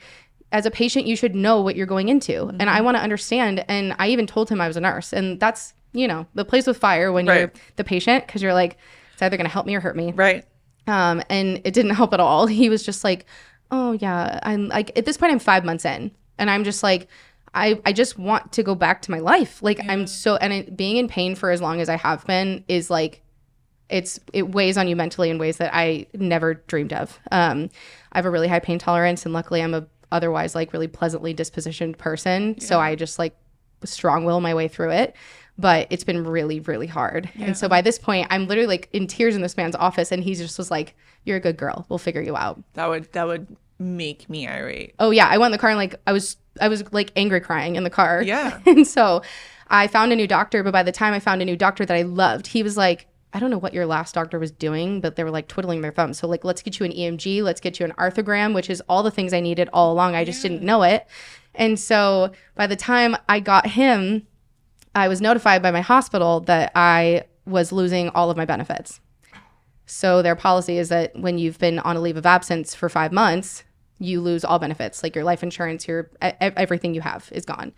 as 0.51 0.65
a 0.65 0.71
patient, 0.71 1.05
you 1.05 1.15
should 1.15 1.35
know 1.35 1.61
what 1.61 1.75
you're 1.75 1.85
going 1.85 2.09
into. 2.09 2.47
And 2.47 2.61
Mm-hmm. 2.61 2.69
I 2.69 2.81
want 2.81 2.97
to 2.97 3.03
understand. 3.03 3.63
And 3.67 3.93
I 3.99 4.07
even 4.07 4.25
told 4.25 4.49
him 4.49 4.61
I 4.61 4.67
was 4.67 4.77
a 4.77 4.81
nurse. 4.81 5.11
And 5.13 5.39
that's, 5.39 5.73
you 5.93 6.07
know, 6.07 6.25
the 6.33 6.45
place 6.45 6.65
with 6.65 6.77
fire 6.77 7.11
when 7.11 7.25
you're 7.25 7.51
the 7.75 7.83
patient, 7.83 8.25
because 8.25 8.41
you're 8.41 8.53
like, 8.53 8.77
it's 9.13 9.21
either 9.21 9.35
going 9.37 9.45
to 9.47 9.51
help 9.51 9.65
me 9.65 9.75
or 9.75 9.79
hurt 9.81 9.95
me. 9.97 10.13
Right. 10.15 10.45
Um, 10.87 11.21
and 11.29 11.61
it 11.63 11.73
didn't 11.73 11.95
help 11.95 12.13
at 12.13 12.19
all. 12.19 12.47
He 12.57 12.69
was 12.69 12.83
just 12.83 13.03
like, 13.03 13.25
"Oh 13.71 13.93
yeah, 13.93 14.39
I'm 14.43 14.67
like 14.69 14.97
at 14.97 15.05
this 15.05 15.17
point 15.17 15.31
I'm 15.31 15.39
five 15.39 15.63
months 15.65 15.85
in, 15.85 16.11
and 16.37 16.49
I'm 16.49 16.63
just 16.63 16.83
like, 16.83 17.07
I 17.53 17.79
I 17.85 17.93
just 17.93 18.17
want 18.17 18.51
to 18.53 18.63
go 18.63 18.75
back 18.75 19.01
to 19.03 19.11
my 19.11 19.19
life. 19.19 19.61
Like 19.61 19.79
I'm 19.87 20.07
so 20.07 20.35
and 20.37 20.53
it, 20.53 20.77
being 20.77 20.97
in 20.97 21.07
pain 21.07 21.35
for 21.35 21.51
as 21.51 21.61
long 21.61 21.81
as 21.81 21.89
I 21.89 21.97
have 21.97 22.25
been 22.25 22.63
is 22.67 22.89
like, 22.89 23.21
it's 23.89 24.19
it 24.33 24.49
weighs 24.53 24.77
on 24.77 24.87
you 24.87 24.95
mentally 24.95 25.29
in 25.29 25.37
ways 25.37 25.57
that 25.57 25.73
I 25.73 26.07
never 26.13 26.55
dreamed 26.55 26.93
of. 26.93 27.19
Um, 27.31 27.69
I 28.11 28.17
have 28.17 28.25
a 28.25 28.31
really 28.31 28.47
high 28.47 28.59
pain 28.59 28.79
tolerance, 28.79 29.25
and 29.25 29.33
luckily 29.33 29.61
I'm 29.61 29.73
a 29.73 29.85
otherwise 30.11 30.55
like 30.55 30.71
really 30.73 30.87
pleasantly 30.87 31.33
dispositioned 31.33 31.97
person. 31.97 32.59
So 32.59 32.79
I 32.79 32.95
just 32.95 33.19
like 33.19 33.35
strong 33.83 34.25
will 34.25 34.41
my 34.41 34.53
way 34.53 34.67
through 34.67 34.91
it. 34.91 35.15
But 35.59 35.87
it's 35.89 36.03
been 36.03 36.23
really, 36.23 36.59
really 36.59 36.85
hard. 36.85 37.29
And 37.39 37.57
so 37.57 37.67
by 37.67 37.81
this 37.81 37.97
point, 37.97 38.27
I'm 38.29 38.47
literally 38.47 38.67
like 38.67 38.89
in 38.93 39.07
tears 39.07 39.35
in 39.35 39.41
this 39.41 39.57
man's 39.57 39.75
office, 39.75 40.11
and 40.11 40.23
he 40.23 40.35
just 40.35 40.57
was 40.57 40.69
like, 40.69 40.95
You're 41.23 41.37
a 41.37 41.39
good 41.39 41.57
girl. 41.57 41.85
We'll 41.89 41.97
figure 41.97 42.21
you 42.21 42.37
out. 42.37 42.61
That 42.73 42.87
would 42.87 43.11
that 43.13 43.25
would 43.25 43.47
make 43.79 44.29
me 44.29 44.47
irate. 44.47 44.95
Oh 44.99 45.11
yeah. 45.11 45.27
I 45.27 45.37
went 45.37 45.47
in 45.47 45.51
the 45.53 45.57
car 45.57 45.69
and 45.69 45.77
like 45.77 45.95
I 46.05 46.11
was 46.11 46.37
I 46.59 46.67
was 46.67 46.91
like 46.91 47.11
angry 47.15 47.39
crying 47.39 47.75
in 47.75 47.83
the 47.83 47.89
car. 47.89 48.21
Yeah. 48.21 48.59
and 48.65 48.85
so 48.85 49.21
I 49.69 49.87
found 49.87 50.11
a 50.11 50.15
new 50.15 50.27
doctor, 50.27 50.63
but 50.63 50.73
by 50.73 50.83
the 50.83 50.91
time 50.91 51.13
I 51.13 51.19
found 51.19 51.41
a 51.41 51.45
new 51.45 51.55
doctor 51.55 51.85
that 51.85 51.95
I 51.95 52.03
loved, 52.03 52.47
he 52.47 52.63
was 52.63 52.77
like, 52.77 53.07
I 53.33 53.39
don't 53.39 53.51
know 53.51 53.57
what 53.57 53.73
your 53.73 53.85
last 53.85 54.15
doctor 54.15 54.39
was 54.39 54.51
doing, 54.51 55.01
but 55.01 55.15
they 55.15 55.23
were 55.23 55.31
like 55.31 55.47
twiddling 55.47 55.81
their 55.81 55.91
thumbs. 55.91 56.17
So 56.17 56.27
like, 56.27 56.45
let's 56.45 56.61
get 56.61 56.79
you 56.79 56.85
an 56.85 56.93
EMG, 56.93 57.43
let's 57.43 57.59
get 57.59 57.79
you 57.79 57.85
an 57.85 57.91
arthrogram, 57.93 58.55
which 58.55 58.69
is 58.69 58.81
all 58.87 59.03
the 59.03 59.11
things 59.11 59.33
I 59.33 59.41
needed 59.41 59.69
all 59.73 59.91
along. 59.91 60.15
I 60.15 60.23
just 60.23 60.41
didn't 60.41 60.63
know 60.63 60.83
it. 60.83 61.05
And 61.53 61.79
so 61.79 62.31
by 62.55 62.67
the 62.67 62.75
time 62.75 63.17
I 63.27 63.39
got 63.39 63.67
him, 63.67 64.25
I 64.97 65.07
was 65.07 65.21
notified 65.21 65.61
by 65.61 65.71
my 65.71 65.81
hospital 65.81 66.39
that 66.41 66.71
I 66.75 67.23
was 67.45 67.71
losing 67.71 68.09
all 68.09 68.29
of 68.31 68.35
my 68.37 68.45
benefits. 68.45 68.99
So 69.85 70.21
their 70.21 70.35
policy 70.35 70.77
is 70.77 70.89
that 70.89 71.15
when 71.17 71.37
you've 71.37 71.59
been 71.59 71.79
on 71.79 71.95
a 71.95 72.01
leave 72.01 72.17
of 72.17 72.25
absence 72.25 72.73
for 72.75 72.89
five 72.89 73.11
months, 73.11 73.63
you 73.99 74.19
lose 74.21 74.43
all 74.43 74.59
benefits, 74.59 75.03
like 75.03 75.15
your 75.15 75.23
life 75.23 75.43
insurance, 75.43 75.87
your 75.87 76.09
everything 76.21 76.93
you 76.93 77.01
have 77.01 77.29
is 77.31 77.45
gone. 77.45 77.73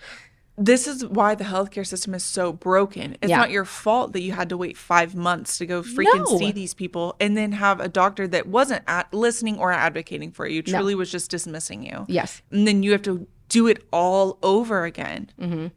This 0.57 0.87
is 0.87 1.05
why 1.05 1.35
the 1.35 1.45
healthcare 1.45 1.87
system 1.87 2.13
is 2.13 2.23
so 2.23 2.51
broken. 2.51 3.15
It's 3.21 3.29
Yeah. 3.29 3.37
not 3.37 3.49
your 3.51 3.63
fault 3.63 4.11
that 4.13 4.21
you 4.21 4.33
had 4.33 4.49
to 4.49 4.57
wait 4.57 4.75
five 4.77 5.15
months 5.15 5.57
to 5.59 5.65
go 5.65 5.81
freaking 5.81 6.25
No. 6.29 6.37
see 6.37 6.51
these 6.51 6.73
people 6.73 7.15
and 7.19 7.37
then 7.37 7.51
have 7.53 7.79
a 7.79 7.87
doctor 7.87 8.27
that 8.27 8.47
wasn't 8.47 8.83
at 8.87 9.13
listening 9.13 9.57
or 9.57 9.71
advocating 9.71 10.31
for 10.31 10.47
you, 10.47 10.61
truly 10.61 10.95
was 10.95 11.09
just 11.11 11.31
dismissing 11.31 11.83
you. 11.85 12.05
Yes. 12.09 12.41
And 12.51 12.67
then 12.67 12.83
you 12.83 12.91
have 12.91 13.03
to 13.03 13.27
do 13.47 13.67
it 13.67 13.85
all 13.93 14.37
over 14.43 14.83
again. 14.83 15.29
Mm-hmm. 15.39 15.67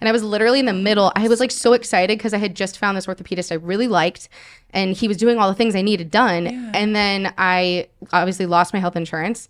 And 0.00 0.08
I 0.08 0.12
was 0.12 0.22
literally 0.22 0.60
in 0.60 0.66
the 0.66 0.72
middle. 0.72 1.12
I 1.16 1.28
was 1.28 1.40
like 1.40 1.50
so 1.50 1.72
excited 1.72 2.18
because 2.18 2.34
I 2.34 2.38
had 2.38 2.54
just 2.54 2.78
found 2.78 2.96
this 2.96 3.06
orthopedist 3.06 3.52
I 3.52 3.56
really 3.56 3.88
liked 3.88 4.28
and 4.70 4.94
he 4.94 5.08
was 5.08 5.16
doing 5.16 5.38
all 5.38 5.48
the 5.48 5.54
things 5.54 5.74
I 5.74 5.82
needed 5.82 6.10
done. 6.10 6.46
And 6.74 6.94
then 6.94 7.32
I 7.38 7.88
obviously 8.12 8.46
lost 8.46 8.72
my 8.72 8.80
health 8.80 8.96
insurance. 8.96 9.48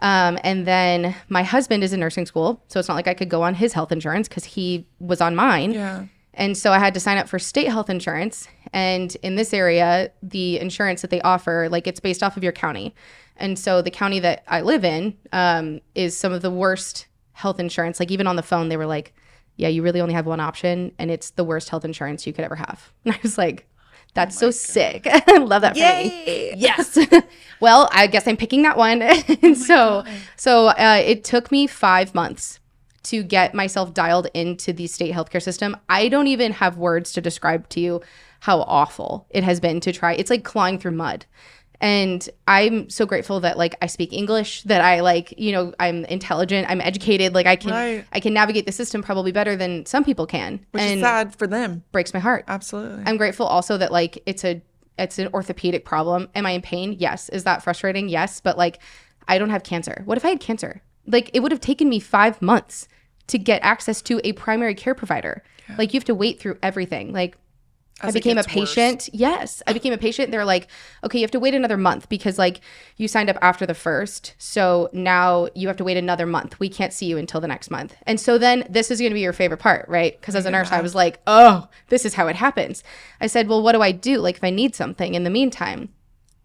Um, 0.00 0.38
and 0.44 0.66
then 0.66 1.16
my 1.28 1.42
husband 1.42 1.82
is 1.82 1.92
in 1.92 2.00
nursing 2.00 2.26
school. 2.26 2.62
So 2.68 2.78
it's 2.78 2.88
not 2.88 2.94
like 2.94 3.08
I 3.08 3.14
could 3.14 3.28
go 3.28 3.42
on 3.42 3.54
his 3.54 3.72
health 3.72 3.90
insurance 3.90 4.28
because 4.28 4.44
he 4.44 4.86
was 5.00 5.20
on 5.20 5.34
mine. 5.34 5.72
Yeah. 5.72 6.04
And 6.34 6.56
so 6.56 6.72
I 6.72 6.78
had 6.78 6.94
to 6.94 7.00
sign 7.00 7.18
up 7.18 7.28
for 7.28 7.40
state 7.40 7.66
health 7.66 7.90
insurance. 7.90 8.46
And 8.72 9.16
in 9.22 9.34
this 9.34 9.52
area, 9.52 10.12
the 10.22 10.60
insurance 10.60 11.02
that 11.02 11.10
they 11.10 11.20
offer, 11.22 11.68
like 11.68 11.88
it's 11.88 11.98
based 11.98 12.22
off 12.22 12.36
of 12.36 12.44
your 12.44 12.52
county. 12.52 12.94
And 13.36 13.58
so 13.58 13.82
the 13.82 13.90
county 13.90 14.20
that 14.20 14.44
I 14.46 14.60
live 14.60 14.84
in 14.84 15.16
um, 15.32 15.80
is 15.96 16.16
some 16.16 16.32
of 16.32 16.42
the 16.42 16.50
worst 16.50 17.06
health 17.32 17.58
insurance. 17.58 17.98
Like 17.98 18.12
even 18.12 18.28
on 18.28 18.36
the 18.36 18.42
phone, 18.42 18.68
they 18.68 18.76
were 18.76 18.86
like, 18.86 19.14
yeah, 19.58 19.68
you 19.68 19.82
really 19.82 20.00
only 20.00 20.14
have 20.14 20.24
one 20.24 20.40
option, 20.40 20.92
and 20.98 21.10
it's 21.10 21.30
the 21.30 21.44
worst 21.44 21.68
health 21.68 21.84
insurance 21.84 22.26
you 22.26 22.32
could 22.32 22.44
ever 22.44 22.56
have. 22.56 22.92
And 23.04 23.14
I 23.14 23.18
was 23.22 23.36
like, 23.36 23.66
that's 24.14 24.38
so 24.38 24.50
sick. 24.50 25.06
I 25.10 25.38
love 25.38 25.62
that 25.62 25.74
for 25.74 25.80
me. 25.82 26.52
Yes. 26.56 26.98
well, 27.60 27.88
I 27.92 28.06
guess 28.06 28.26
I'm 28.26 28.36
picking 28.36 28.62
that 28.62 28.76
one. 28.78 29.02
and 29.02 29.56
so, 29.58 30.04
so 30.36 30.68
uh, 30.68 31.02
it 31.04 31.24
took 31.24 31.52
me 31.52 31.66
five 31.66 32.14
months 32.14 32.60
to 33.04 33.22
get 33.22 33.54
myself 33.54 33.92
dialed 33.92 34.28
into 34.32 34.72
the 34.72 34.86
state 34.86 35.12
healthcare 35.12 35.42
system. 35.42 35.76
I 35.88 36.08
don't 36.08 36.26
even 36.26 36.52
have 36.52 36.78
words 36.78 37.12
to 37.12 37.20
describe 37.20 37.68
to 37.70 37.80
you 37.80 38.00
how 38.40 38.60
awful 38.60 39.26
it 39.30 39.42
has 39.44 39.60
been 39.60 39.80
to 39.80 39.92
try. 39.92 40.14
It's 40.14 40.30
like 40.30 40.44
clawing 40.44 40.78
through 40.78 40.92
mud. 40.92 41.26
And 41.80 42.28
I'm 42.48 42.90
so 42.90 43.06
grateful 43.06 43.38
that 43.40 43.56
like 43.56 43.76
I 43.80 43.86
speak 43.86 44.12
English, 44.12 44.64
that 44.64 44.80
I 44.80 45.00
like, 45.00 45.32
you 45.38 45.52
know, 45.52 45.72
I'm 45.78 46.04
intelligent, 46.06 46.68
I'm 46.68 46.80
educated, 46.80 47.34
like 47.34 47.46
I 47.46 47.54
can 47.56 47.70
Right. 47.70 48.04
I 48.12 48.20
can 48.20 48.34
navigate 48.34 48.66
the 48.66 48.72
system 48.72 49.02
probably 49.02 49.30
better 49.30 49.54
than 49.54 49.86
some 49.86 50.04
people 50.04 50.26
can. 50.26 50.64
Which 50.72 50.82
and 50.82 50.98
is 50.98 51.00
sad 51.00 51.36
for 51.36 51.46
them. 51.46 51.84
breaks 51.92 52.12
my 52.12 52.20
heart. 52.20 52.44
Absolutely. 52.48 53.04
I'm 53.06 53.16
grateful 53.16 53.46
also 53.46 53.78
that 53.78 53.92
like 53.92 54.22
it's 54.26 54.44
a 54.44 54.60
it's 54.98 55.20
an 55.20 55.28
orthopedic 55.32 55.84
problem. 55.84 56.28
Am 56.34 56.44
I 56.46 56.50
in 56.50 56.62
pain? 56.62 56.96
Yes. 56.98 57.28
Is 57.28 57.44
that 57.44 57.62
frustrating? 57.62 58.08
Yes. 58.08 58.40
But 58.40 58.58
like 58.58 58.80
I 59.28 59.38
don't 59.38 59.50
have 59.50 59.62
cancer. 59.62 60.02
What 60.04 60.18
if 60.18 60.24
I 60.24 60.30
had 60.30 60.40
cancer? 60.40 60.82
Like 61.06 61.30
it 61.32 61.40
would 61.40 61.52
have 61.52 61.60
taken 61.60 61.88
me 61.88 62.00
five 62.00 62.42
months 62.42 62.88
to 63.28 63.38
get 63.38 63.62
access 63.62 64.02
to 64.02 64.20
a 64.24 64.32
primary 64.32 64.74
care 64.74 64.94
provider. 64.94 65.44
Like 65.76 65.92
you 65.92 65.98
have 65.98 66.06
to 66.06 66.14
wait 66.14 66.40
through 66.40 66.58
everything. 66.62 67.12
Like 67.12 67.36
As 68.00 68.10
I 68.10 68.12
became 68.12 68.38
a 68.38 68.42
gets 68.42 68.54
worse. 68.54 68.74
patient. 68.74 69.08
Yes, 69.12 69.62
I 69.66 69.72
became 69.74 69.92
a 69.92 69.98
patient. 69.98 70.30
They're 70.30 70.44
like, 70.44 70.68
okay, 71.04 71.18
you 71.18 71.24
have 71.24 71.30
to 71.32 71.40
wait 71.40 71.54
another 71.54 71.76
month 71.76 72.08
because 72.08 72.38
like 72.38 72.60
you 72.96 73.08
signed 73.08 73.28
up 73.28 73.36
after 73.42 73.66
the 73.66 73.74
first, 73.74 74.34
so 74.38 74.88
now 74.92 75.48
you 75.54 75.66
have 75.68 75.76
to 75.78 75.84
wait 75.84 75.96
another 75.96 76.26
month. 76.26 76.60
We 76.60 76.68
can't 76.68 76.92
see 76.92 77.06
you 77.06 77.18
until 77.18 77.40
the 77.40 77.48
next 77.48 77.70
month. 77.70 77.96
And 78.04 78.20
so 78.20 78.38
then 78.38 78.64
this 78.70 78.90
is 78.90 79.00
going 79.00 79.10
to 79.10 79.14
be 79.14 79.20
your 79.20 79.32
favorite 79.32 79.60
part, 79.60 79.88
right? 79.88 80.18
Because 80.20 80.36
as 80.36 80.46
a 80.46 80.50
nurse, 80.50 80.70
I 80.70 80.80
was 80.80 80.94
like, 80.94 81.20
oh, 81.26 81.68
this 81.88 82.04
is 82.04 82.14
how 82.14 82.28
it 82.28 82.36
happens. 82.36 82.84
I 83.20 83.26
said, 83.26 83.48
well, 83.48 83.62
what 83.62 83.72
do 83.72 83.82
I 83.82 83.92
do? 83.92 84.18
Like 84.18 84.36
if 84.36 84.44
I 84.44 84.50
need 84.50 84.74
something 84.74 85.14
in 85.14 85.24
the 85.24 85.30
meantime, 85.30 85.88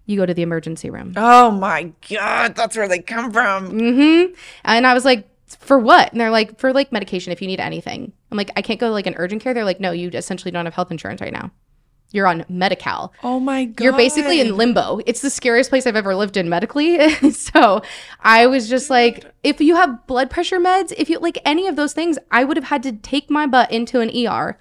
you 0.06 0.18
go 0.18 0.26
to 0.26 0.34
the 0.34 0.41
emergency 0.41 0.89
room. 0.89 1.14
Oh 1.16 1.51
my 1.51 1.93
god, 2.10 2.56
that's 2.56 2.76
where 2.76 2.88
they 2.88 2.99
come 2.99 3.32
from. 3.32 3.72
Mm-hmm. 3.72 4.34
And 4.66 4.86
I 4.86 4.93
was 4.93 5.06
like, 5.06 5.28
for 5.56 5.80
what? 5.80 6.12
And 6.12 6.20
they're 6.20 6.32
like, 6.32 6.60
for 6.60 6.74
like 6.74 6.91
medication 6.91 7.32
if 7.32 7.41
you 7.41 7.47
need 7.47 7.60
anything. 7.60 8.14
I'm 8.32 8.38
like, 8.38 8.51
I 8.56 8.62
can't 8.62 8.80
go 8.80 8.88
to 8.88 8.93
like 8.93 9.08
an 9.08 9.16
urgent 9.18 9.41
care. 9.41 9.54
They're 9.54 9.66
like, 9.66 9.80
no, 9.80 9.91
you 9.91 10.10
essentially 10.14 10.51
don't 10.51 10.66
have 10.66 10.74
health 10.74 10.91
insurance 10.91 11.22
right 11.22 11.34
now. 11.34 11.51
You're 12.12 12.28
on 12.28 12.45
Medi-Cal. 12.47 13.12
Oh 13.24 13.39
my 13.39 13.66
god. 13.66 13.84
You're 13.84 13.97
basically 13.97 14.39
in 14.39 14.56
limbo. 14.56 14.99
It's 15.08 15.22
the 15.22 15.32
scariest 15.32 15.72
place 15.72 15.88
I've 15.88 15.95
ever 15.95 16.16
lived 16.16 16.38
in 16.38 16.47
medically. 16.47 17.10
so 17.32 17.82
I 18.20 18.45
was 18.45 18.70
just 18.70 18.91
like, 18.91 19.26
if 19.41 19.60
you 19.60 19.76
have 19.76 20.06
blood 20.06 20.30
pressure 20.30 20.60
meds, 20.60 20.93
if 20.95 21.10
you 21.10 21.18
like 21.20 21.39
any 21.43 21.68
of 21.68 21.76
those 21.76 21.93
things, 21.93 22.20
I 22.30 22.43
would 22.43 22.56
have 22.56 22.66
had 22.66 22.84
to 22.84 22.91
take 22.91 23.32
my 23.32 23.47
butt 23.47 23.72
into 23.72 23.99
an 23.99 24.12
ER 24.16 24.60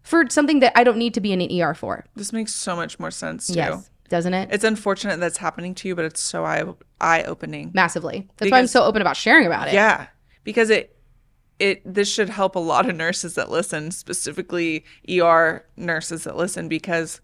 for 0.00 0.28
something 0.30 0.60
that 0.60 0.72
I 0.74 0.82
don't 0.82 0.96
need 0.96 1.12
to 1.14 1.20
be 1.20 1.32
in 1.32 1.42
an 1.42 1.60
ER 1.60 1.74
for. 1.74 2.06
This 2.16 2.32
makes 2.32 2.54
so 2.54 2.74
much 2.74 2.98
more 2.98 3.10
sense 3.10 3.48
too. 3.48 3.54
Yes. 3.54 3.90
Doesn't 4.08 4.34
it? 4.34 4.50
It's 4.52 4.64
unfortunate 4.64 5.18
that's 5.18 5.38
happening 5.38 5.74
to 5.76 5.88
you, 5.88 5.94
but 5.94 6.04
it's 6.04 6.20
so 6.20 6.44
eye 6.44 6.64
eye 7.00 7.22
opening. 7.24 7.70
Massively. 7.74 8.28
That's 8.36 8.50
why 8.50 8.58
I'm 8.58 8.66
so 8.66 8.84
open 8.84 9.00
about 9.00 9.16
sharing 9.16 9.46
about 9.46 9.68
it. 9.68 9.74
Yeah, 9.74 10.06
because 10.44 10.70
it 10.70 10.96
it 11.58 11.80
this 11.84 12.12
should 12.12 12.28
help 12.28 12.54
a 12.56 12.60
lot 12.60 12.88
of 12.88 12.96
nurses 12.96 13.34
that 13.34 13.50
listen, 13.50 13.90
specifically 13.90 14.84
ER 15.08 15.64
nurses 15.76 16.24
that 16.24 16.36
listen, 16.36 16.68
because 16.68 17.20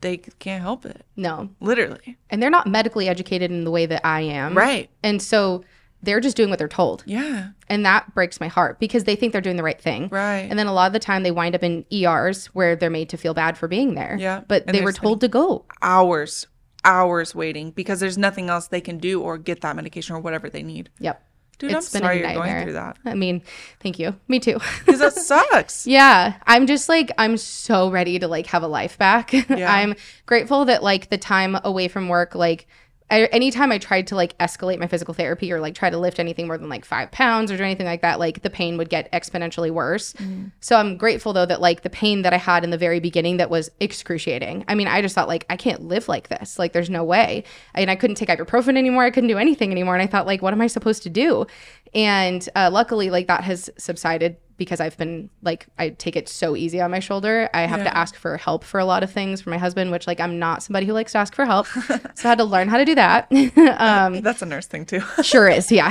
they 0.00 0.16
can't 0.16 0.62
help 0.62 0.84
it. 0.84 1.04
No. 1.16 1.50
Literally, 1.60 2.16
And 2.30 2.42
they're 2.42 2.50
not 2.50 2.66
medically 2.66 3.08
educated 3.08 3.50
in 3.50 3.64
the 3.64 3.70
way 3.70 3.86
that 3.86 4.04
I 4.06 4.20
am. 4.22 4.54
right? 4.56 4.90
And 5.02 5.20
so 5.22 5.64
they're 6.02 6.18
just 6.20 6.36
doing 6.36 6.50
what 6.50 6.58
they're 6.58 6.66
told. 6.68 7.04
Yeah, 7.06 7.50
And 7.68 7.86
that 7.86 8.12
breaks 8.14 8.40
my 8.40 8.48
heart 8.48 8.80
because 8.80 9.04
they 9.04 9.14
think 9.14 9.30
they're 9.32 9.40
doing 9.40 9.56
the 9.56 9.62
right 9.62 9.80
thing. 9.80 10.08
right. 10.10 10.46
And 10.50 10.58
then 10.58 10.66
a 10.66 10.72
lot 10.72 10.88
of 10.88 10.92
the 10.92 10.98
time 10.98 11.22
they 11.22 11.30
wind 11.30 11.54
up 11.54 11.62
in 11.62 11.84
ERs 11.92 12.46
where 12.46 12.74
they're 12.74 12.90
made 12.90 13.08
to 13.10 13.16
feel 13.16 13.34
bad 13.34 13.56
for 13.56 13.68
being 13.68 13.94
there. 13.94 14.16
Yeah. 14.18 14.42
But 14.48 14.64
And 14.66 14.74
they 14.76 14.82
were 14.82 14.92
told 14.92 15.20
to 15.20 15.28
go. 15.28 15.64
hours, 15.80 16.48
hours 16.84 17.34
waiting 17.36 17.70
because 17.70 18.00
there's 18.00 18.18
nothing 18.18 18.50
else 18.50 18.66
they 18.66 18.80
can 18.80 18.98
do 18.98 19.20
or 19.22 19.38
get 19.38 19.60
that 19.60 19.76
medication 19.76 20.16
or 20.16 20.18
whatever 20.20 20.50
they 20.50 20.64
need. 20.64 20.90
Yep. 20.98 21.24
Dude, 21.62 21.72
It's 21.76 21.94
I'm 21.94 22.00
been 22.00 22.02
a 22.02 22.06
sorry 22.06 22.18
you're 22.18 22.26
nightmare. 22.28 22.46
going 22.54 22.64
through 22.64 22.72
that 22.74 22.96
I 23.04 23.14
mean, 23.14 23.42
thank 23.80 23.98
you. 23.98 24.14
Me 24.28 24.38
too. 24.40 24.58
because 24.84 24.98
that 25.00 25.14
sucks. 25.14 25.86
yeah. 25.86 26.34
I'm 26.46 26.66
just 26.66 26.88
like, 26.88 27.10
I'm 27.18 27.36
so 27.36 27.88
ready 27.90 28.18
to 28.18 28.26
like 28.28 28.46
have 28.48 28.62
a 28.62 28.66
life 28.66 28.98
back. 28.98 29.32
I'm 29.50 29.94
grateful 30.26 30.64
that 30.66 30.82
like 30.82 31.08
the 31.08 31.18
time 31.18 31.56
away 31.62 31.86
from 31.88 32.08
work, 32.08 32.34
like, 32.34 32.66
I, 33.12 33.24
anytime 33.26 33.70
I 33.70 33.76
tried 33.76 34.06
to 34.08 34.16
like 34.16 34.36
escalate 34.38 34.78
my 34.78 34.86
physical 34.86 35.12
therapy 35.12 35.52
or 35.52 35.60
like 35.60 35.74
try 35.74 35.90
to 35.90 35.98
lift 35.98 36.18
anything 36.18 36.46
more 36.46 36.56
than 36.56 36.70
like 36.70 36.86
five 36.86 37.10
pounds 37.10 37.52
or 37.52 37.58
do 37.58 37.62
anything 37.62 37.84
like 37.84 38.00
that, 38.00 38.18
like 38.18 38.40
the 38.40 38.48
pain 38.48 38.78
would 38.78 38.88
get 38.88 39.12
exponentially 39.12 39.70
worse. 39.70 40.14
So 40.60 40.76
I'm 40.76 40.96
grateful 40.96 41.34
though 41.34 41.44
that 41.44 41.60
like 41.60 41.82
the 41.82 41.90
pain 41.90 42.22
that 42.22 42.32
I 42.32 42.38
had 42.38 42.64
in 42.64 42.70
the 42.70 42.78
very 42.78 43.00
beginning 43.00 43.36
that 43.36 43.50
was 43.50 43.70
excruciating. 43.80 44.64
I 44.66 44.74
mean, 44.74 44.88
I 44.88 45.02
just 45.02 45.14
thought 45.14 45.28
like 45.28 45.44
I 45.50 45.58
can't 45.58 45.82
live 45.82 46.08
like 46.08 46.28
this. 46.28 46.58
Like 46.58 46.72
there's 46.72 46.88
no 46.88 47.04
way. 47.04 47.44
And 47.74 47.90
I 47.90 47.96
couldn't 47.96 48.16
take 48.16 48.30
ibuprofen 48.30 48.78
anymore. 48.78 49.04
I 49.04 49.10
couldn't 49.10 49.28
do 49.28 49.38
anything 49.38 49.70
anymore. 49.70 49.94
And 49.94 50.02
I 50.02 50.06
thought 50.06 50.26
like, 50.26 50.40
what 50.40 50.54
am 50.54 50.62
I 50.62 50.66
supposed 50.66 51.02
to 51.02 51.10
do? 51.10 51.46
And 51.94 52.48
uh, 52.56 52.70
luckily, 52.72 53.10
like 53.10 53.26
that 53.26 53.44
has 53.44 53.68
subsided 53.76 54.38
because 54.62 54.80
I've 54.80 54.96
been 54.96 55.28
like 55.42 55.66
I 55.78 55.90
take 55.90 56.16
it 56.16 56.28
so 56.28 56.56
easy 56.56 56.80
on 56.80 56.90
my 56.90 57.00
shoulder. 57.00 57.50
I 57.52 57.62
have 57.62 57.82
to 57.82 57.96
ask 57.96 58.14
for 58.14 58.36
help 58.36 58.62
for 58.64 58.78
a 58.78 58.84
lot 58.84 59.02
of 59.02 59.10
things 59.10 59.40
from 59.40 59.50
my 59.50 59.58
husband, 59.58 59.90
which 59.90 60.06
like 60.06 60.20
I'm 60.20 60.38
not 60.38 60.62
somebody 60.62 60.86
who 60.86 60.92
likes 60.92 61.12
to 61.12 61.18
ask 61.18 61.34
for 61.34 61.44
help. 61.44 61.66
so 61.66 61.96
I 62.24 62.28
had 62.28 62.38
to 62.38 62.44
learn 62.44 62.68
how 62.68 62.78
to 62.78 62.84
do 62.84 62.94
that. 62.94 63.30
um, 63.78 64.20
That's 64.20 64.42
a 64.42 64.46
nurse 64.46 64.66
thing 64.66 64.86
too. 64.86 65.00
sure 65.22 65.48
is, 65.48 65.72
yeah. 65.72 65.90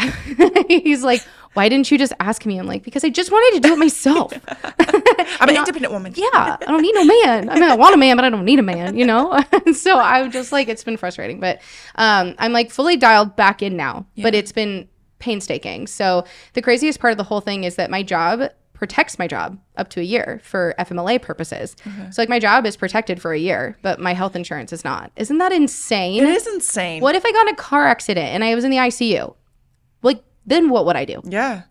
He's 0.68 1.04
like, 1.04 1.22
why 1.54 1.68
didn't 1.68 1.92
you 1.92 1.98
just 1.98 2.14
ask 2.20 2.46
me? 2.46 2.58
I'm 2.58 2.68
like, 2.68 2.84
because 2.84 3.04
I 3.04 3.10
just 3.10 3.32
wanted 3.32 3.62
to 3.62 3.68
do 3.68 3.74
it 3.74 3.80
myself. 3.80 4.34
I'm 5.40 5.50
an 5.50 5.56
independent 5.58 5.92
woman. 5.92 6.14
yeah, 6.16 6.30
I 6.34 6.66
don't 6.66 6.82
need 6.82 6.96
no 6.96 7.04
man. 7.04 7.50
I 7.50 7.56
mean, 7.56 7.64
I 7.70 7.76
want 7.76 7.94
a 7.94 7.98
man, 7.98 8.16
but 8.16 8.24
I 8.24 8.30
don't 8.30 8.46
need 8.46 8.60
a 8.60 8.64
man, 8.64 8.98
you 8.98 9.06
know? 9.06 9.38
so 9.74 10.00
I'm 10.00 10.32
just 10.32 10.54
like, 10.54 10.70
it's 10.70 10.84
been 10.84 10.96
frustrating, 10.96 11.42
but 11.42 11.62
um, 11.96 12.36
I'm 12.38 12.54
like 12.54 12.72
fully 12.72 12.96
dialed 12.96 13.36
back 13.36 13.62
in 13.62 13.76
now, 13.76 14.06
but 14.16 14.34
it's 14.34 14.54
been 14.54 14.88
painstaking. 15.22 15.88
So 15.88 16.26
the 16.54 16.62
craziest 16.62 17.00
part 17.00 17.12
of 17.12 17.18
the 17.18 17.24
whole 17.24 17.42
thing 17.42 17.64
is 17.64 17.76
that 17.76 17.90
my 17.90 18.04
job 18.04 18.50
protects 18.82 19.20
my 19.20 19.28
job 19.28 19.60
up 19.78 19.90
to 19.90 20.00
a 20.00 20.04
year 20.04 20.42
for 20.44 20.74
FMLA 20.80 21.22
purposes. 21.22 21.76
So 22.10 22.20
like 22.20 22.30
my 22.30 22.40
job 22.40 22.66
is 22.66 22.76
protected 22.76 23.22
for 23.22 23.32
a 23.32 23.38
year, 23.38 23.78
but 23.84 24.00
my 24.00 24.16
health 24.16 24.36
insurance 24.36 24.74
is 24.74 24.84
not. 24.84 25.12
Isn't 25.16 25.38
that 25.38 25.52
insane? 25.52 26.24
It 26.24 26.30
is 26.30 26.48
insane. 26.48 27.00
What 27.00 27.14
if 27.14 27.24
I 27.24 27.32
got 27.32 27.48
in 27.48 27.54
a 27.54 27.58
car 27.58 27.86
accident 27.86 28.30
and 28.30 28.44
I 28.44 28.56
was 28.56 28.64
in 28.64 28.72
the 28.72 28.78
ICU? 28.78 29.36
Like, 30.02 30.24
then 30.48 30.70
what 30.70 30.88
would 30.88 30.96
I 30.96 31.06
do? 31.06 31.22
Yeah. 31.24 31.62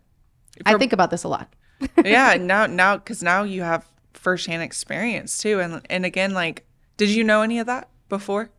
I 0.65 0.77
think 0.77 0.93
about 0.93 1.11
this 1.11 1.25
a 1.25 1.27
lot. 1.27 1.53
yeah 2.05 2.37
now 2.39 2.65
now 2.65 2.95
because 2.95 3.21
now 3.21 3.43
you 3.43 3.61
have 3.61 3.85
firsthand 4.13 4.61
experience 4.61 5.39
too 5.39 5.59
and 5.59 5.81
and 5.89 6.05
again 6.05 6.31
like 6.31 6.63
did 6.95 7.09
you 7.09 7.23
know 7.23 7.41
any 7.41 7.59
of 7.59 7.65
that 7.65 7.89
before? 8.07 8.51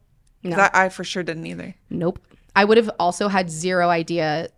No. 0.42 0.57
I, 0.59 0.70
I 0.74 0.88
for 0.90 1.05
sure 1.05 1.22
didn't 1.22 1.46
either 1.46 1.74
Nope. 1.88 2.18
I 2.55 2.66
would 2.66 2.76
have 2.76 2.90
also 2.98 3.28
had 3.28 3.48
zero 3.48 3.88
idea 3.88 4.50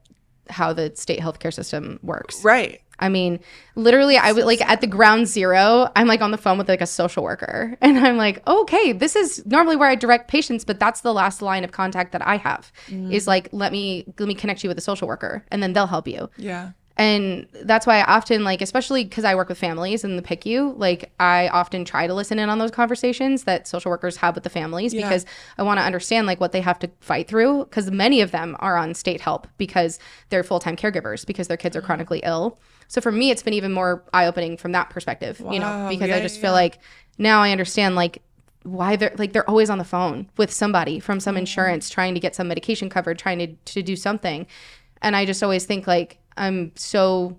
how 0.51 0.73
the 0.73 0.91
state 0.97 1.21
healthcare 1.21 1.53
system 1.55 2.01
works. 2.03 2.43
right 2.43 2.81
I 2.99 3.09
mean, 3.09 3.41
literally, 3.75 4.17
I 4.17 4.33
would 4.33 4.45
like 4.45 4.61
at 4.61 4.81
the 4.81 4.87
ground 4.87 5.27
zero, 5.27 5.91
I'm 5.97 6.07
like 6.07 6.21
on 6.21 6.31
the 6.31 6.39
phone 6.39 6.59
with 6.59 6.69
like 6.69 6.81
a 6.81 6.87
social 6.87 7.23
worker, 7.23 7.77
and 7.81 7.99
I'm 7.99 8.17
like, 8.17 8.47
okay, 8.47 8.93
this 8.93 9.17
is 9.17 9.45
normally 9.47 9.77
where 9.77 9.89
I 9.89 9.95
direct 9.95 10.29
patients, 10.29 10.65
but 10.65 10.79
that's 10.79 11.01
the 11.01 11.13
last 11.13 11.43
line 11.43 11.65
of 11.65 11.73
contact 11.73 12.13
that 12.13 12.27
I 12.27 12.37
have 12.37 12.71
is 12.89 13.25
mm. 13.25 13.27
like, 13.27 13.49
let 13.53 13.73
me 13.73 14.05
let 14.19 14.29
me 14.29 14.35
connect 14.35 14.63
you 14.63 14.69
with 14.69 14.79
a 14.79 14.83
social 14.83 15.09
worker, 15.09 15.45
and 15.51 15.63
then 15.63 15.73
they'll 15.73 15.87
help 15.87 16.09
you. 16.09 16.31
yeah 16.37 16.71
And 16.97 17.49
that's 17.65 17.87
why 17.87 17.99
I 17.99 18.05
often 18.05 18.45
like, 18.45 18.63
especially 18.63 19.05
because 19.05 19.25
I 19.25 19.35
work 19.35 19.49
with 19.49 19.59
families 19.59 20.05
in 20.05 20.17
the 20.17 20.23
PICU, 20.23 20.79
like 20.79 21.13
I 21.19 21.49
often 21.49 21.85
try 21.85 22.07
to 22.07 22.15
listen 22.15 22.39
in 22.39 22.49
on 22.49 22.59
those 22.59 22.71
conversations 22.71 23.45
that 23.45 23.67
social 23.67 23.91
workers 23.91 24.17
have 24.19 24.37
with 24.37 24.45
the 24.45 24.51
families 24.51 24.95
Yeah. 24.95 25.09
because 25.09 25.27
I 25.59 25.65
want 25.65 25.79
to 25.79 25.85
understand 25.85 26.29
like 26.29 26.41
what 26.41 26.53
they 26.53 26.61
have 26.61 26.79
to 26.81 26.91
fight 27.01 27.27
through. 27.27 27.65
Because 27.65 27.91
many 27.91 28.21
of 28.21 28.31
them 28.31 28.57
are 28.61 28.77
on 28.77 28.95
state 28.95 29.21
help 29.21 29.49
because 29.59 29.99
they're 30.29 30.45
full 30.45 30.61
time 30.61 30.77
caregivers 30.77 31.27
because 31.27 31.49
their 31.49 31.57
kids 31.57 31.75
are 31.75 31.81
mm-hmm. 31.81 31.87
chronically 31.87 32.21
ill. 32.23 32.59
So 32.89 33.01
for 33.01 33.13
me, 33.13 33.31
it's 33.31 33.43
been 33.43 33.55
even 33.55 33.73
more 33.73 34.05
eye 34.13 34.27
opening 34.27 34.57
from 34.57 34.73
that 34.73 34.91
perspective, 34.91 35.41
you 35.51 35.59
know, 35.59 35.89
because 35.91 36.09
Yeah, 36.09 36.17
I 36.17 36.21
just 36.21 36.37
yeah, 36.37 36.43
feel 36.43 36.53
like 36.53 36.79
now 37.19 37.43
I 37.43 37.51
understand 37.53 37.95
like 37.97 38.23
why 38.63 38.97
they're 38.97 39.15
like 39.19 39.33
they're 39.35 39.49
always 39.49 39.69
on 39.69 39.79
the 39.79 39.85
phone 39.85 40.31
with 40.39 40.51
somebody 40.53 40.99
from 40.99 41.21
some 41.21 41.37
insurance 41.37 41.91
trying 41.91 42.15
to 42.15 42.21
get 42.21 42.35
some 42.35 42.49
medication 42.49 42.89
covered 42.89 43.19
trying 43.19 43.39
to, 43.39 43.47
to 43.75 43.83
do 43.83 43.95
something. 43.95 44.47
And 45.03 45.15
i 45.15 45.27
just 45.27 45.43
always 45.43 45.67
think 45.67 45.87
like 45.87 46.17
i'm 46.39 46.73
so 46.75 47.37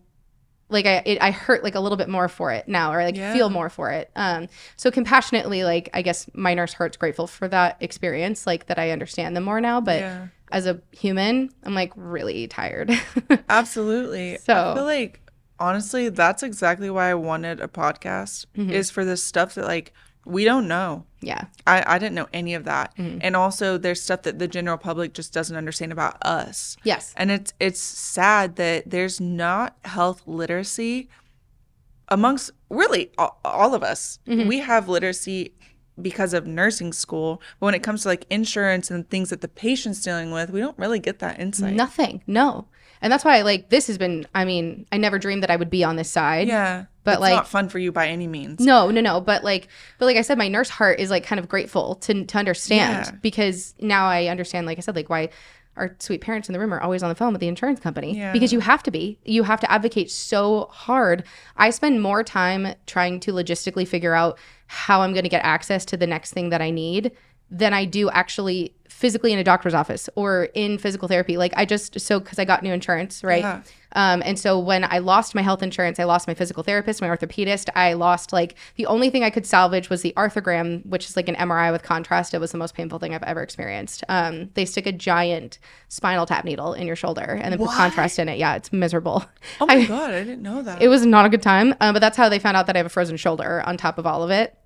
like 0.70 0.86
i 0.86 1.02
it, 1.04 1.20
i 1.22 1.32
hurt 1.32 1.64
like 1.64 1.74
a 1.74 1.80
little 1.80 1.98
bit 1.98 2.10
more 2.10 2.28
for 2.28 2.52
it 2.52 2.68
now 2.68 2.94
or 2.94 3.04
like 3.04 3.16
Yeah. 3.16 3.34
feel 3.34 3.50
more 3.50 3.70
for 3.72 3.90
it. 3.90 4.12
Um 4.16 4.48
so 4.76 4.92
compassionately 4.92 5.64
like 5.64 5.90
i 5.96 6.04
guess 6.04 6.30
my 6.36 6.54
nurse 6.54 6.74
heart's 6.74 6.96
grateful 6.98 7.26
for 7.26 7.48
that 7.48 7.78
experience 7.80 8.46
like 8.46 8.68
that 8.68 8.78
i 8.78 8.92
understand 8.92 9.36
them 9.36 9.46
more 9.46 9.60
now. 9.60 9.82
But 9.82 10.02
Yeah. 10.02 10.28
as 10.52 10.68
a 10.68 10.80
human 10.92 11.50
i'm 11.64 11.74
like 11.74 11.92
really 11.96 12.48
tired. 12.48 12.92
Absolutely. 13.50 14.38
So- 14.38 14.72
i 14.72 14.76
feel 14.76 14.86
like 14.86 15.22
honestly 15.60 16.10
that's 16.10 16.44
exactly 16.44 16.90
why 16.90 17.10
i 17.10 17.14
wanted 17.14 17.60
a 17.62 17.68
podcast 17.68 18.46
Mm-hmm. 18.58 18.72
is 18.72 18.90
for 18.92 19.06
this 19.06 19.24
stuff 19.24 19.56
that 19.56 19.66
like 19.66 19.94
we 20.28 20.44
don't 20.44 20.68
know. 20.68 21.06
Yeah. 21.22 21.46
I, 21.68 21.84
I 21.86 22.00
didn't 22.00 22.16
know 22.16 22.28
any 22.34 22.56
of 22.56 22.64
that. 22.64 22.98
Mm-hmm. 22.98 23.20
And 23.22 23.36
also 23.36 23.78
there's 23.78 24.02
stuff 24.02 24.24
that 24.24 24.40
the 24.40 24.48
general 24.48 24.76
public 24.76 25.14
just 25.14 25.32
doesn't 25.32 25.56
understand 25.56 25.92
about 25.92 26.18
us. 26.26 26.78
Yes. 26.84 27.14
And 27.16 27.30
it's 27.30 27.54
it's 27.60 27.80
sad 27.80 28.56
that 28.56 28.90
there's 28.90 29.22
not 29.22 29.78
health 29.86 30.24
literacy 30.26 31.10
amongst 32.10 32.50
really 32.72 33.12
all, 33.20 33.40
all 33.46 33.76
of 33.76 33.84
us. 33.84 34.18
Mm-hmm. 34.28 34.48
We 34.48 34.60
have 34.60 34.90
literacy 34.90 35.54
because 36.02 36.34
of 36.34 36.46
nursing 36.48 36.92
school, 36.92 37.42
but 37.60 37.68
when 37.68 37.76
it 37.76 37.84
comes 37.84 38.02
to 38.02 38.10
like 38.10 38.26
insurance 38.30 38.92
and 38.92 39.08
things 39.10 39.30
that 39.30 39.42
the 39.42 39.48
patient's 39.48 40.02
dealing 40.02 40.32
with, 40.32 40.50
we 40.50 40.60
don't 40.60 40.78
really 40.78 41.00
get 41.00 41.20
that 41.20 41.40
insight. 41.40 41.74
Nothing. 41.74 42.22
No. 42.28 42.68
And 43.06 43.12
that's 43.12 43.24
why 43.24 43.44
like 43.44 43.70
this 43.70 43.86
has 43.86 44.00
been 44.00 44.26
I 44.34 44.46
mean, 44.46 44.88
I 44.92 44.98
never 44.98 45.20
dreamed 45.20 45.44
that 45.44 45.52
I 45.52 45.56
would 45.56 45.70
be 45.70 45.84
on 45.84 45.96
this 45.96 46.10
side. 46.10 46.48
Yeah. 46.48 46.86
But, 47.04 47.12
it's 47.14 47.22
like- 47.22 47.36
not 47.36 47.48
fun 47.48 47.70
for 47.70 47.78
you 47.78 47.92
by 47.92 48.08
any 48.08 48.26
means. 48.26 48.60
No, 48.60 48.90
no, 48.90 49.00
no. 49.00 49.22
But 49.22 49.44
like, 49.44 49.68
but 50.00 50.08
like 50.08 50.18
I 50.18 50.22
said, 50.22 50.40
my 50.40 50.48
nurse 50.48 50.70
heart 50.70 51.00
is 51.00 51.12
like 51.12 51.24
kind 51.24 51.38
of 51.40 51.48
grateful 51.48 51.96
to 51.98 52.26
to 52.26 52.38
understand 52.40 53.06
Yeah. 53.06 53.12
because 53.22 53.76
now 53.80 54.08
I 54.08 54.26
understand. 54.26 54.66
Like 54.66 54.80
I 54.80 54.82
said, 54.82 54.96
like 54.96 55.08
why 55.08 55.30
our 55.78 55.96
sweet 56.00 56.22
parents 56.22 56.50
in 56.50 56.54
the 56.54 56.60
room 56.60 56.74
are 56.74 56.82
always 56.82 57.04
on 57.04 57.10
the 57.10 57.16
phone 57.16 57.32
with 57.34 57.42
the 57.42 57.48
insurance 57.48 57.80
company 57.80 58.18
Yeah. 58.18 58.34
because 58.34 58.52
you 58.52 58.60
have 58.62 58.82
to 58.84 58.92
be. 58.92 59.20
You 59.24 59.44
have 59.44 59.60
to 59.60 59.72
advocate 59.72 60.10
so 60.10 60.68
hard. 60.72 61.26
I 61.58 61.70
spend 61.70 62.02
more 62.02 62.24
time 62.24 62.74
trying 62.88 63.20
to 63.20 63.34
logistically 63.34 63.88
figure 63.88 64.16
out 64.16 64.40
how 64.66 65.02
I'm 65.02 65.14
going 65.14 65.26
to 65.26 65.30
get 65.30 65.44
access 65.46 65.86
to 65.86 65.98
the 65.98 66.08
next 66.08 66.34
thing 66.34 66.50
that 66.50 66.62
I 66.62 66.72
need 66.72 67.12
than 67.52 67.74
I 67.74 67.86
do 67.86 68.10
actually 68.10 68.74
physically 68.96 69.34
in 69.34 69.38
a 69.38 69.44
doctor's 69.44 69.74
office 69.74 70.10
or 70.16 70.46
in 70.54 70.78
physical 70.78 71.10
therapy. 71.10 71.36
Like 71.36 71.52
I 71.58 71.66
just 71.66 72.00
so 72.00 72.18
because 72.18 72.40
I 72.40 72.46
got 72.46 72.64
new 72.64 72.72
insurance, 72.72 73.26
right? 73.26 73.42
Yeah. 73.42 73.62
Um, 73.92 74.24
and 74.26 74.40
so 74.40 74.58
when 74.58 74.86
I 74.86 75.00
lost 75.00 75.36
my 75.36 75.42
health 75.42 75.62
insurance, 75.62 76.00
I 76.00 76.06
lost 76.06 76.28
my 76.28 76.34
physical 76.34 76.64
therapist, 76.64 77.02
my 77.02 77.10
orthopedist. 77.10 77.70
I 77.76 77.92
lost 77.94 78.32
like 78.32 78.56
the 78.76 78.86
only 78.86 79.10
thing 79.10 79.22
I 79.24 79.30
could 79.30 79.46
salvage 79.46 79.90
was 79.90 80.02
the 80.02 80.14
arthrogram, 80.16 80.86
which 80.86 81.08
is 81.08 81.18
like 81.18 81.28
an 81.28 81.36
MRI 81.36 81.74
with 81.74 81.84
contrast. 81.84 82.34
It 82.34 82.40
was 82.40 82.54
the 82.54 82.58
most 82.58 82.74
painful 82.74 83.00
thing 83.00 83.14
I've 83.14 83.24
ever 83.24 83.42
experienced. 83.42 84.06
Um, 84.08 84.50
they 84.54 84.64
stick 84.64 84.86
a 84.86 84.94
giant 84.94 85.60
spinal 85.90 86.26
tap 86.26 86.46
needle 86.46 86.74
in 86.74 86.88
your 86.88 86.96
shoulder 86.96 87.38
and 87.42 87.52
then 87.52 87.60
put 87.60 87.72
contrast 87.72 88.18
in 88.18 88.30
it. 88.30 88.38
Yeah, 88.38 88.56
it's 88.56 88.72
miserable. 88.72 89.26
Oh 89.60 89.66
my 89.66 89.86
god, 89.88 90.12
I 90.12 90.24
didn't 90.24 90.42
know 90.42 90.62
that. 90.62 90.82
It 90.82 90.88
was 90.88 91.06
not 91.06 91.26
a 91.26 91.30
good 91.30 91.42
time, 91.42 91.76
um, 91.82 91.94
but 91.94 92.00
that's 92.00 92.16
how 92.16 92.30
they 92.30 92.40
found 92.40 92.56
out 92.56 92.68
that 92.68 92.78
I 92.78 92.80
have 92.80 92.86
a 92.86 92.90
frozen 92.90 93.18
shoulder 93.18 93.62
on 93.66 93.76
top 93.76 93.98
of 93.98 94.08
all 94.08 94.24
of 94.24 94.32
it. 94.32 94.58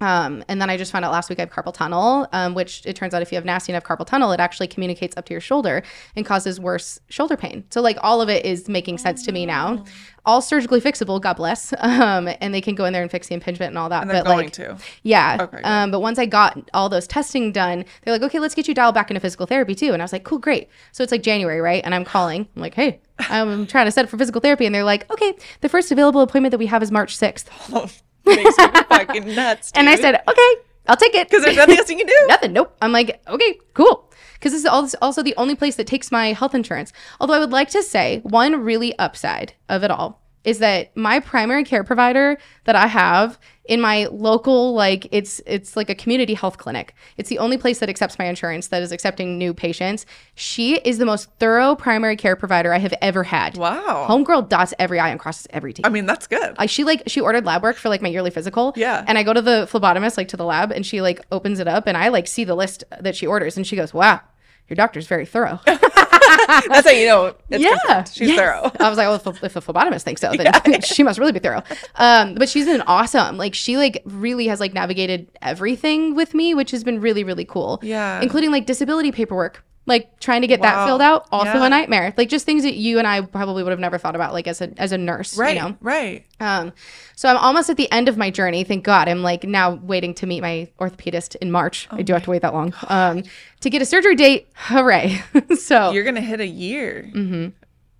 Um, 0.00 0.44
and 0.48 0.60
then 0.60 0.68
I 0.68 0.76
just 0.76 0.92
found 0.92 1.04
out 1.04 1.12
last 1.12 1.30
week 1.30 1.38
I 1.38 1.42
have 1.42 1.50
carpal 1.50 1.72
tunnel, 1.72 2.28
um, 2.32 2.54
which 2.54 2.84
it 2.84 2.96
turns 2.96 3.14
out 3.14 3.22
if 3.22 3.32
you 3.32 3.36
have 3.36 3.44
nasty 3.44 3.72
enough 3.72 3.84
carpal 3.84 4.06
tunnel, 4.06 4.32
it 4.32 4.40
actually 4.40 4.68
communicates 4.68 5.16
up 5.16 5.24
to 5.26 5.34
your 5.34 5.40
shoulder 5.40 5.82
and 6.14 6.26
causes 6.26 6.60
worse 6.60 7.00
shoulder 7.08 7.36
pain. 7.36 7.64
So 7.70 7.80
like 7.80 7.96
all 8.02 8.20
of 8.20 8.28
it 8.28 8.44
is 8.44 8.68
making 8.68 8.98
sense 8.98 9.24
to 9.24 9.32
me 9.32 9.46
now. 9.46 9.84
All 10.26 10.42
surgically 10.42 10.80
fixable, 10.80 11.20
God 11.20 11.34
bless. 11.34 11.72
Um, 11.96 12.28
and 12.40 12.52
they 12.52 12.60
can 12.60 12.74
go 12.74 12.84
in 12.84 12.92
there 12.92 13.00
and 13.02 13.10
fix 13.10 13.28
the 13.28 13.34
impingement 13.34 13.70
and 13.70 13.78
all 13.78 13.88
that. 13.88 14.02
and 14.02 14.10
they're 14.10 14.22
but 14.22 14.28
going 14.28 14.46
like, 14.46 14.52
to. 14.54 14.76
yeah. 15.02 15.38
Okay, 15.40 15.62
um, 15.62 15.90
but 15.90 16.00
once 16.00 16.18
I 16.18 16.26
got 16.26 16.58
all 16.74 16.88
those 16.88 17.06
testing 17.06 17.52
done, 17.52 17.84
they're 18.02 18.12
like, 18.12 18.22
okay, 18.22 18.38
let's 18.38 18.54
get 18.54 18.68
you 18.68 18.74
dialed 18.74 18.94
back 18.94 19.10
into 19.10 19.20
physical 19.20 19.46
therapy 19.46 19.74
too. 19.74 19.92
And 19.92 20.02
I 20.02 20.04
was 20.04 20.12
like, 20.12 20.24
cool, 20.24 20.38
great. 20.38 20.68
So 20.92 21.02
it's 21.02 21.12
like 21.12 21.22
January, 21.22 21.60
right? 21.60 21.82
And 21.84 21.94
I'm 21.94 22.04
calling. 22.04 22.48
I'm 22.54 22.62
like, 22.62 22.74
hey, 22.74 23.00
I'm 23.18 23.66
trying 23.66 23.86
to 23.86 23.92
set 23.92 24.04
up 24.04 24.10
for 24.10 24.18
physical 24.18 24.40
therapy. 24.40 24.66
And 24.66 24.74
they're 24.74 24.84
like, 24.84 25.10
okay, 25.10 25.34
the 25.62 25.68
first 25.68 25.90
available 25.90 26.20
appointment 26.20 26.50
that 26.50 26.58
we 26.58 26.66
have 26.66 26.82
is 26.82 26.90
March 26.90 27.16
6th. 27.16 28.02
Makes 28.36 28.58
me 28.58 28.66
fucking 28.88 29.34
nuts. 29.34 29.72
And 29.74 29.88
I 29.88 29.96
said, 29.96 30.22
okay, 30.28 30.54
I'll 30.88 30.96
take 30.96 31.14
it. 31.14 31.28
because 31.28 31.44
there's 31.44 31.56
nothing 31.56 31.78
else 31.78 31.90
you 31.90 31.96
can 31.96 32.06
do. 32.06 32.14
Nothing. 32.28 32.52
Nope. 32.52 32.76
I'm 32.80 32.92
like, 32.92 33.20
okay, 33.26 33.58
cool. 33.74 34.10
Because 34.34 34.52
this 34.52 34.60
is 34.60 34.66
al- 34.66 34.90
also 35.02 35.22
the 35.22 35.34
only 35.36 35.54
place 35.54 35.76
that 35.76 35.86
takes 35.86 36.12
my 36.12 36.32
health 36.32 36.54
insurance. 36.54 36.92
Although 37.20 37.34
I 37.34 37.38
would 37.38 37.52
like 37.52 37.70
to 37.70 37.82
say 37.82 38.20
one 38.22 38.62
really 38.62 38.96
upside 38.98 39.54
of 39.68 39.82
it 39.82 39.90
all 39.90 40.20
is 40.44 40.60
that 40.60 40.96
my 40.96 41.18
primary 41.18 41.64
care 41.64 41.82
provider 41.82 42.38
that 42.64 42.76
I 42.76 42.86
have 42.86 43.38
in 43.68 43.80
my 43.80 44.06
local 44.06 44.74
like 44.74 45.08
it's 45.10 45.40
it's 45.46 45.76
like 45.76 45.90
a 45.90 45.94
community 45.94 46.34
health 46.34 46.58
clinic. 46.58 46.94
It's 47.16 47.28
the 47.28 47.38
only 47.38 47.58
place 47.58 47.78
that 47.80 47.88
accepts 47.88 48.18
my 48.18 48.26
insurance 48.26 48.68
that 48.68 48.82
is 48.82 48.92
accepting 48.92 49.38
new 49.38 49.52
patients. 49.52 50.06
She 50.34 50.76
is 50.78 50.98
the 50.98 51.06
most 51.06 51.30
thorough 51.38 51.74
primary 51.74 52.16
care 52.16 52.36
provider 52.36 52.72
I 52.72 52.78
have 52.78 52.94
ever 53.02 53.24
had. 53.24 53.56
Wow. 53.56 54.06
Homegirl 54.08 54.48
dots 54.48 54.74
every 54.78 54.98
I 54.98 55.10
and 55.10 55.20
crosses 55.20 55.46
every 55.50 55.72
T. 55.72 55.82
I 55.84 55.88
mean, 55.88 56.06
that's 56.06 56.26
good. 56.26 56.54
I, 56.58 56.66
she 56.66 56.84
like 56.84 57.02
she 57.06 57.20
ordered 57.20 57.44
lab 57.44 57.62
work 57.62 57.76
for 57.76 57.88
like 57.88 58.02
my 58.02 58.08
yearly 58.08 58.30
physical. 58.30 58.72
Yeah. 58.76 59.04
And 59.06 59.18
I 59.18 59.22
go 59.22 59.32
to 59.32 59.42
the 59.42 59.68
phlebotomist 59.70 60.16
like 60.16 60.28
to 60.28 60.36
the 60.36 60.44
lab 60.44 60.72
and 60.72 60.84
she 60.84 61.00
like 61.00 61.20
opens 61.32 61.58
it 61.58 61.68
up 61.68 61.86
and 61.86 61.96
I 61.96 62.08
like 62.08 62.26
see 62.26 62.44
the 62.44 62.54
list 62.54 62.84
that 63.00 63.16
she 63.16 63.26
orders 63.26 63.56
and 63.56 63.66
she 63.66 63.76
goes, 63.76 63.92
"Wow, 63.92 64.20
your 64.68 64.76
doctor's 64.76 65.06
very 65.06 65.26
thorough." 65.26 65.60
That's 66.68 66.86
how 66.86 66.90
you 66.92 67.06
know. 67.06 67.34
It's 67.50 67.62
yeah. 67.62 67.78
confirmed. 67.78 68.08
She's 68.08 68.28
Yes. 68.28 68.38
thorough. 68.38 68.72
I 68.80 68.88
was 68.88 68.98
like, 68.98 69.06
well, 69.06 69.34
if, 69.34 69.44
if 69.44 69.56
a 69.56 69.60
phlebotomist 69.60 70.02
thinks 70.02 70.20
so, 70.20 70.32
then 70.32 70.80
she 70.82 71.02
must 71.02 71.18
really 71.18 71.32
be 71.32 71.38
thorough. 71.38 71.62
Um, 71.96 72.34
but 72.34 72.48
she's 72.48 72.66
been 72.66 72.82
awesome. 72.82 73.36
Like 73.36 73.54
she 73.54 73.76
like 73.76 74.02
really 74.04 74.46
has 74.48 74.60
like 74.60 74.74
navigated 74.74 75.30
everything 75.42 76.14
with 76.14 76.34
me, 76.34 76.54
which 76.54 76.70
has 76.72 76.84
been 76.84 77.00
really 77.00 77.24
really 77.24 77.44
cool. 77.44 77.78
Yeah. 77.82 78.20
Including 78.20 78.50
like 78.50 78.66
disability 78.66 79.12
paperwork. 79.12 79.64
Like 79.88 80.18
trying 80.18 80.40
to 80.40 80.48
get 80.48 80.62
that 80.62 80.84
filled 80.84 81.00
out, 81.00 81.26
also 81.30 81.52
Yeah. 81.54 81.66
a 81.66 81.68
nightmare. 81.68 82.12
Like 82.16 82.28
just 82.28 82.44
things 82.44 82.64
that 82.64 82.74
you 82.74 82.98
and 82.98 83.06
I 83.06 83.20
probably 83.20 83.62
would 83.62 83.70
have 83.70 83.78
never 83.78 83.98
thought 83.98 84.16
about, 84.16 84.32
like 84.32 84.48
as 84.48 84.60
a 84.60 84.72
as 84.78 84.90
a 84.90 84.98
nurse, 84.98 85.38
Right. 85.38 85.54
You 85.56 85.62
know? 85.62 85.76
Right. 85.80 86.24
Um, 86.40 86.72
so 87.14 87.28
I'm 87.28 87.36
almost 87.36 87.70
at 87.70 87.76
the 87.76 87.90
end 87.92 88.08
of 88.08 88.16
my 88.16 88.30
journey. 88.30 88.64
Thank 88.64 88.82
God. 88.84 89.08
I'm 89.08 89.22
like 89.22 89.44
now 89.44 89.74
waiting 89.76 90.12
to 90.14 90.26
meet 90.26 90.40
my 90.40 90.68
orthopedist 90.80 91.36
in 91.36 91.52
March. 91.52 91.86
I 91.92 92.02
do 92.02 92.12
have 92.14 92.24
to 92.24 92.30
wait 92.30 92.42
that 92.42 92.52
long 92.52 92.74
um, 92.88 93.22
to 93.60 93.70
get 93.70 93.80
a 93.80 93.86
surgery 93.86 94.16
date. 94.16 94.48
Hooray! 94.56 95.22
so 95.56 95.92
You're 95.92 96.04
gonna 96.04 96.20
hit 96.20 96.40
a 96.40 96.46
year 96.46 97.08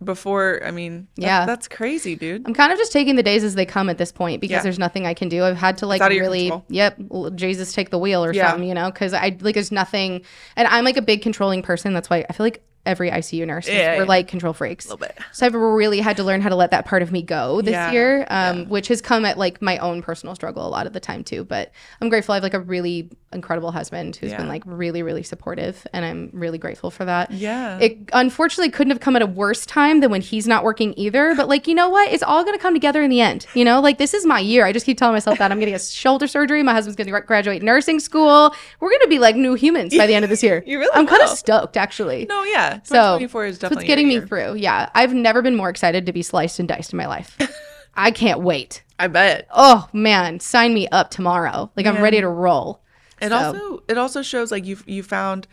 before. 0.05 0.61
I 0.65 0.71
mean, 0.71 1.09
that-. 1.17 1.23
Yeah. 1.23 1.47
that's 1.47 1.69
crazy, 1.69 2.15
dude. 2.17 2.43
I'm 2.47 2.55
kind 2.55 2.73
of 2.73 2.79
just 2.79 2.93
taking 2.93 3.17
the 3.17 3.23
days 3.23 3.43
as 3.45 3.55
they 3.55 3.67
come 3.67 3.89
at 3.89 3.99
this 3.99 4.13
point 4.13 4.41
because 4.41 4.57
Yeah. 4.57 4.63
there's 4.63 4.79
nothing 4.79 5.07
I 5.07 5.15
can 5.15 5.29
do. 5.29 5.45
I've 5.45 5.57
had 5.57 5.79
to 5.79 5.87
like 5.87 6.01
out 6.01 6.11
of 6.11 6.17
your 6.17 6.25
really, 6.25 6.53
yep, 6.69 6.99
Jesus 7.35 7.73
take 7.73 7.91
the 7.91 7.99
wheel 7.99 8.25
or 8.25 8.33
Yeah. 8.33 8.51
something, 8.51 8.69
you 8.69 8.75
know, 8.75 8.91
because 8.91 9.15
I 9.15 9.37
like 9.41 9.55
there's 9.55 9.73
nothing, 9.73 10.23
and 10.57 10.69
I'm 10.69 10.85
like 10.85 10.97
a 10.97 11.03
big 11.03 11.23
controlling 11.23 11.63
person. 11.63 11.95
That's 11.95 12.11
why 12.11 12.25
I 12.29 12.33
feel 12.33 12.45
like 12.47 12.63
every 12.85 13.11
ICU 13.11 13.45
nurse 13.45 13.67
is, 13.67 13.75
Yeah, 13.75 13.97
we're 13.99 14.05
like 14.05 14.29
control 14.29 14.53
freaks. 14.53 14.85
A 14.87 14.91
little 14.91 14.99
bit. 15.09 15.19
So 15.33 15.45
I've 15.45 15.55
really 15.55 15.99
had 15.99 16.17
to 16.19 16.23
learn 16.25 16.41
how 16.41 16.51
to 16.51 16.55
let 16.55 16.71
that 16.71 16.85
part 16.87 17.03
of 17.03 17.11
me 17.11 17.21
go 17.21 17.61
this 17.61 17.93
year, 17.93 18.25
um, 18.31 18.69
which 18.69 18.87
has 18.89 19.01
come 19.03 19.25
at 19.25 19.37
like 19.37 19.61
my 19.61 19.79
own 19.79 20.03
personal 20.03 20.37
struggle 20.37 20.65
a 20.65 20.71
lot 20.71 20.87
of 20.87 20.93
the 20.93 21.01
time 21.01 21.25
too. 21.25 21.43
But 21.43 21.73
I'm 22.01 22.09
grateful. 22.11 22.35
I 22.35 22.37
have 22.37 22.45
like 22.45 22.55
a 22.55 22.61
really 22.61 23.11
incredible 23.37 23.71
husband 23.71 24.17
who's 24.17 24.33
been 24.33 24.49
like 24.49 24.65
really, 24.67 25.03
really 25.05 25.23
supportive, 25.23 25.87
and 25.93 26.05
I'm 26.05 26.31
really 26.33 26.59
grateful 26.59 26.91
for 26.91 27.05
that. 27.05 27.31
Yeah. 27.31 27.79
It 27.79 27.99
unfortunately 28.13 28.71
couldn't 28.73 28.91
have 28.91 29.01
come 29.01 29.15
at 29.15 29.23
a 29.23 29.27
worse 29.27 29.65
time 29.65 30.01
than 30.01 30.11
when 30.11 30.23
he's 30.23 30.49
not 30.49 30.65
working 30.65 30.93
either. 30.97 31.35
But 31.37 31.49
like, 31.49 31.69
you 31.69 31.75
know 31.75 31.89
what? 31.89 32.13
It's 32.13 32.25
all 32.25 32.43
going 32.43 32.57
to 32.57 32.63
come 32.63 32.75
together 32.75 33.03
in 33.03 33.11
the 33.11 33.21
end. 33.21 33.47
You 33.55 33.65
know, 33.65 33.81
like 33.81 33.99
this 33.99 34.13
is 34.15 34.27
my 34.27 34.41
year. 34.41 34.67
I 34.67 34.73
just 34.73 34.85
keep 34.85 34.99
telling 34.99 35.15
myself 35.15 35.39
that 35.39 35.53
I'm 35.53 35.59
going 35.59 35.67
to 35.67 35.73
get 35.73 35.83
shoulder 35.83 36.27
surgery. 36.27 36.63
My 36.63 36.73
husband's 36.73 36.97
going 36.97 37.13
to 37.13 37.21
graduate 37.21 37.63
nursing 37.63 38.01
school. 38.01 38.55
We're 38.81 38.91
going 38.91 39.03
to 39.03 39.09
be 39.09 39.19
like 39.21 39.37
new 39.37 39.55
humans 39.55 39.97
by 39.97 40.07
the 40.07 40.15
end 40.15 40.25
of 40.25 40.29
this 40.29 40.43
year. 40.43 40.65
You 40.77 40.81
really 40.81 40.95
I'm 40.95 41.07
kind 41.07 41.23
of 41.23 41.29
stoked 41.29 41.77
actually. 41.77 42.27
no, 42.29 42.43
yeah. 42.43 42.81
So 42.83 43.19
2024 43.19 43.47
is 43.47 43.59
definitely 43.59 43.85
it's 43.85 43.87
getting 43.87 44.09
me 44.09 44.15
year. 44.15 44.27
through. 44.27 44.55
Yeah, 44.57 44.91
I've 44.95 45.15
never 45.15 45.43
been 45.43 45.55
more 45.55 45.69
excited 45.69 46.07
to 46.07 46.13
be 46.13 46.23
sliced 46.23 46.59
and 46.59 46.69
diced 46.69 46.93
in 46.93 46.97
my 46.97 47.07
life. 47.07 47.37
I 47.95 48.11
can't 48.11 48.41
wait. 48.41 48.83
I 48.99 49.09
bet. 49.09 49.47
Oh 49.51 49.89
man, 49.93 50.41
sign 50.41 50.75
me 50.75 50.89
up 50.89 51.11
tomorrow. 51.11 51.71
Like 51.77 51.87
I'm 51.87 52.03
ready 52.03 52.21
to 52.21 52.29
roll. 52.29 52.81
It 53.21 53.29
So- 53.31 53.37
also 53.37 53.83
it 53.89 53.99
also 53.99 54.23
shows 54.23 54.51
like 54.51 54.65
you 54.67 54.77
you 54.87 55.03
found 55.03 55.47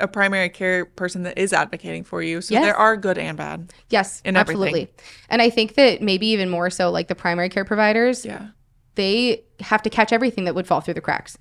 a 0.00 0.08
primary 0.08 0.48
care 0.48 0.84
person 0.84 1.22
that 1.22 1.38
is 1.38 1.52
advocating 1.52 2.02
for 2.02 2.22
you. 2.22 2.40
So 2.40 2.54
Yes. 2.54 2.64
there 2.64 2.76
are 2.76 2.96
good 2.96 3.18
and 3.18 3.36
bad. 3.36 3.72
Yes, 3.88 4.20
in 4.24 4.36
everything. 4.36 4.62
absolutely. 4.62 4.88
And 5.28 5.40
I 5.40 5.48
think 5.48 5.74
that 5.76 6.02
maybe 6.02 6.26
even 6.28 6.48
more 6.50 6.70
so, 6.70 6.90
like 6.90 7.06
the 7.06 7.14
primary 7.14 7.48
care 7.48 7.64
providers, 7.64 8.24
Yeah. 8.26 8.48
they 8.96 9.44
have 9.60 9.80
to 9.82 9.90
catch 9.90 10.12
everything 10.12 10.44
that 10.44 10.56
would 10.56 10.66
fall 10.66 10.80
through 10.80 10.94
the 10.94 11.00
cracks. 11.00 11.38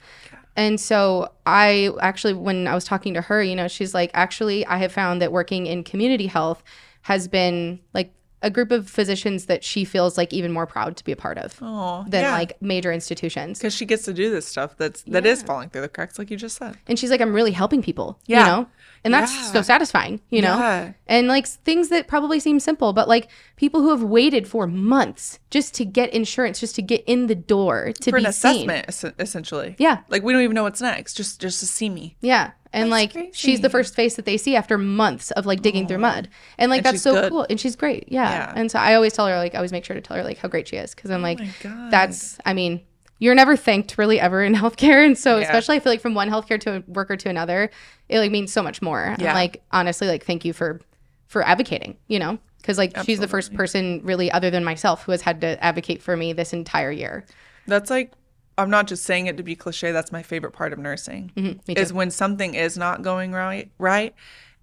And 0.55 0.79
so 0.79 1.31
I 1.47 1.89
actually, 2.01 2.33
when 2.33 2.67
I 2.67 2.75
was 2.75 2.85
talking 2.85 3.15
to 3.15 3.21
her, 3.21 3.41
you 3.41 3.55
know, 3.55 3.67
she's 3.67 3.93
like, 3.95 4.11
actually, 4.13 4.63
I 4.67 4.77
have 4.77 4.91
found 4.91 5.21
that 5.23 5.31
working 5.31 5.65
in 5.65 5.83
community 5.83 6.27
health 6.27 6.63
has 7.03 7.27
been 7.27 7.79
like 7.93 8.13
a 8.41 8.49
group 8.49 8.71
of 8.71 8.89
physicians 8.89 9.45
that 9.47 9.63
she 9.63 9.83
feels 9.83 10.17
like 10.17 10.31
even 10.33 10.51
more 10.51 10.65
proud 10.65 10.95
to 10.97 11.03
be 11.03 11.11
a 11.11 11.15
part 11.15 11.37
of 11.37 11.57
Oh, 11.61 12.05
than 12.07 12.23
yeah. 12.23 12.31
like 12.33 12.61
major 12.61 12.91
institutions. 12.91 13.59
because 13.59 13.73
she 13.75 13.85
gets 13.85 14.03
to 14.03 14.13
do 14.13 14.29
this 14.31 14.45
stuff 14.47 14.77
that's 14.77 15.01
that 15.03 15.25
is 15.25 15.43
falling 15.43 15.69
through 15.69 15.81
the 15.81 15.89
cracks, 15.89 16.17
like 16.17 16.31
you 16.31 16.37
just 16.37 16.55
said. 16.57 16.77
And 16.87 16.97
she's 16.97 17.09
like, 17.11 17.19
I'm 17.21 17.33
really 17.33 17.51
helping 17.51 17.81
people, 17.81 18.17
Yeah. 18.27 18.39
you 18.39 18.45
know? 18.51 18.67
And 19.03 19.13
that's 19.13 19.33
Yeah. 19.33 19.51
so 19.53 19.61
satisfying, 19.61 20.19
you 20.29 20.41
know? 20.41 20.57
Yeah. 20.57 20.91
And 21.07 21.27
like 21.27 21.47
things 21.47 21.89
that 21.89 22.07
probably 22.07 22.39
seem 22.39 22.59
simple, 22.59 22.91
but 22.93 23.07
like 23.07 23.29
people 23.55 23.81
who 23.81 23.89
have 23.91 24.03
waited 24.03 24.47
for 24.47 24.67
months 24.67 25.39
just 25.49 25.73
to 25.75 25.85
get 25.85 26.13
insurance, 26.13 26.59
just 26.59 26.75
to 26.75 26.81
get 26.81 27.03
in 27.07 27.27
the 27.27 27.35
door, 27.35 27.91
to 28.01 28.11
For 28.11 28.17
be 28.19 28.25
an 28.25 28.33
seen. 28.33 28.69
assessment, 28.69 28.85
es- 28.87 29.13
essentially. 29.19 29.75
Yeah. 29.77 29.99
Like 30.09 30.23
we 30.23 30.33
don't 30.33 30.41
even 30.41 30.55
know 30.55 30.63
what's 30.63 30.81
next. 30.81 31.13
Just 31.15 31.39
just 31.39 31.59
to 31.61 31.65
see 31.65 31.89
me. 31.89 32.17
Yeah. 32.21 32.51
And 32.71 32.91
That's 32.91 33.15
like 33.15 33.29
she's 33.33 33.61
the 33.61 33.69
first 33.69 33.95
face 33.95 34.15
that 34.17 34.25
they 34.25 34.37
see 34.37 34.55
after 34.55 34.77
months 34.77 35.31
of 35.31 35.47
like 35.47 35.61
digging 35.61 35.87
through 35.87 35.97
mud. 35.99 36.29
And 36.57 36.69
like 36.69 36.79
And 36.79 36.85
that's 36.85 37.01
so 37.01 37.13
good. 37.13 37.29
cool. 37.31 37.47
And 37.49 37.59
she's 37.59 37.75
great. 37.75 38.05
Yeah. 38.11 38.29
Yeah. 38.29 38.53
And 38.55 38.69
so 38.69 38.77
I 38.77 38.93
always 38.93 39.13
tell 39.13 39.25
her 39.27 39.37
like 39.37 39.55
I 39.55 39.57
always 39.57 39.71
make 39.71 39.85
sure 39.85 39.95
to 39.95 40.01
tell 40.01 40.17
her 40.17 40.23
like 40.23 40.37
how 40.37 40.49
great 40.49 40.67
she 40.67 40.75
is 40.75 40.93
cuz 40.93 41.09
I'm 41.09 41.21
oh 41.21 41.23
like 41.23 41.39
Oh 41.65 41.69
my 41.69 41.89
that's 41.89 42.37
I 42.45 42.53
mean 42.53 42.81
you're 43.19 43.35
never 43.35 43.55
thanked 43.55 43.97
really 43.97 44.19
ever 44.19 44.43
in 44.43 44.55
healthcare 44.63 45.05
and 45.05 45.17
so 45.17 45.37
Yeah. 45.37 45.43
especially 45.43 45.75
I 45.77 45.79
feel 45.79 45.91
like 45.91 46.01
from 46.01 46.13
one 46.13 46.29
healthcare 46.29 46.59
to 46.61 46.77
a 46.77 46.83
worker 46.87 47.15
to 47.17 47.29
another 47.29 47.69
it 48.07 48.19
like 48.19 48.31
means 48.31 48.51
so 48.51 48.63
much 48.63 48.81
more. 48.81 49.03
And 49.03 49.21
Yeah. 49.21 49.33
like 49.33 49.61
honestly 49.71 50.07
like 50.07 50.25
thank 50.25 50.45
you 50.45 50.53
for 50.53 50.81
for 51.27 51.45
advocating, 51.45 51.97
you 52.07 52.17
know? 52.19 52.39
Cuz 52.63 52.77
like 52.77 52.97
she's 53.03 53.19
the 53.19 53.27
first 53.27 53.53
person 53.53 54.01
really 54.03 54.31
other 54.31 54.49
than 54.49 54.63
myself 54.63 55.03
who 55.03 55.11
has 55.11 55.21
had 55.21 55.41
to 55.41 55.63
advocate 55.63 56.01
for 56.01 56.17
me 56.17 56.33
this 56.33 56.53
entire 56.53 56.91
year. 56.91 57.25
That's 57.67 57.89
like 57.89 58.13
I'm 58.57 58.69
not 58.69 58.87
just 58.87 59.03
saying 59.03 59.27
it 59.27 59.37
to 59.37 59.43
be 59.43 59.55
cliche. 59.55 59.91
That's 59.93 60.11
my 60.11 60.21
favorite 60.21 60.51
part 60.51 60.73
of 60.73 60.79
nursing 60.79 61.31
mm-hmm. 61.35 61.73
too. 61.73 61.81
is 61.81 61.93
when 61.93 62.11
something 62.11 62.55
is 62.55 62.77
not 62.77 63.01
going 63.01 63.31
right, 63.31 63.71
right, 63.77 64.13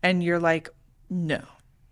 and 0.02 0.22
you're 0.22 0.38
like, 0.38 0.68
no, 1.08 1.40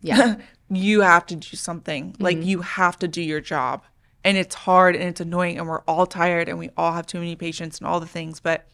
Yeah. 0.03 0.37
you 0.69 1.01
have 1.01 1.25
to 1.27 1.37
do 1.37 1.57
something. 1.57 2.15
Like 2.19 2.37
mm-hmm. 2.39 2.49
you 2.49 2.61
have 2.61 2.99
to 2.99 3.09
do 3.09 3.23
your 3.23 3.41
job, 3.41 3.85
and 4.25 4.37
it's 4.37 4.55
hard 4.55 4.97
and 4.97 5.05
it's 5.05 5.21
annoying, 5.21 5.59
and 5.59 5.69
we're 5.69 5.83
all 5.83 6.07
tired, 6.07 6.49
and 6.49 6.59
we 6.59 6.71
all 6.77 6.93
have 6.93 7.07
too 7.07 7.19
many 7.19 7.37
patients 7.37 7.79
and 7.79 7.87
all 7.87 8.01
the 8.01 8.07
things, 8.07 8.41
but 8.41 8.67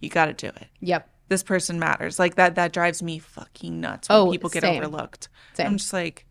you 0.00 0.08
got 0.08 0.26
to 0.26 0.32
do 0.32 0.48
it. 0.48 0.66
yep. 0.80 1.08
This 1.28 1.42
person 1.42 1.78
matters. 1.78 2.18
Like 2.18 2.36
that. 2.36 2.54
That 2.54 2.72
drives 2.72 3.02
me 3.02 3.18
fucking 3.18 3.80
nuts 3.80 4.08
when 4.08 4.16
Oh, 4.18 4.30
people 4.30 4.48
get 4.48 4.62
same. 4.62 4.78
overlooked. 4.78 5.28
Same. 5.52 5.66
I'm 5.66 5.76
just 5.76 5.92
like, 5.92 6.24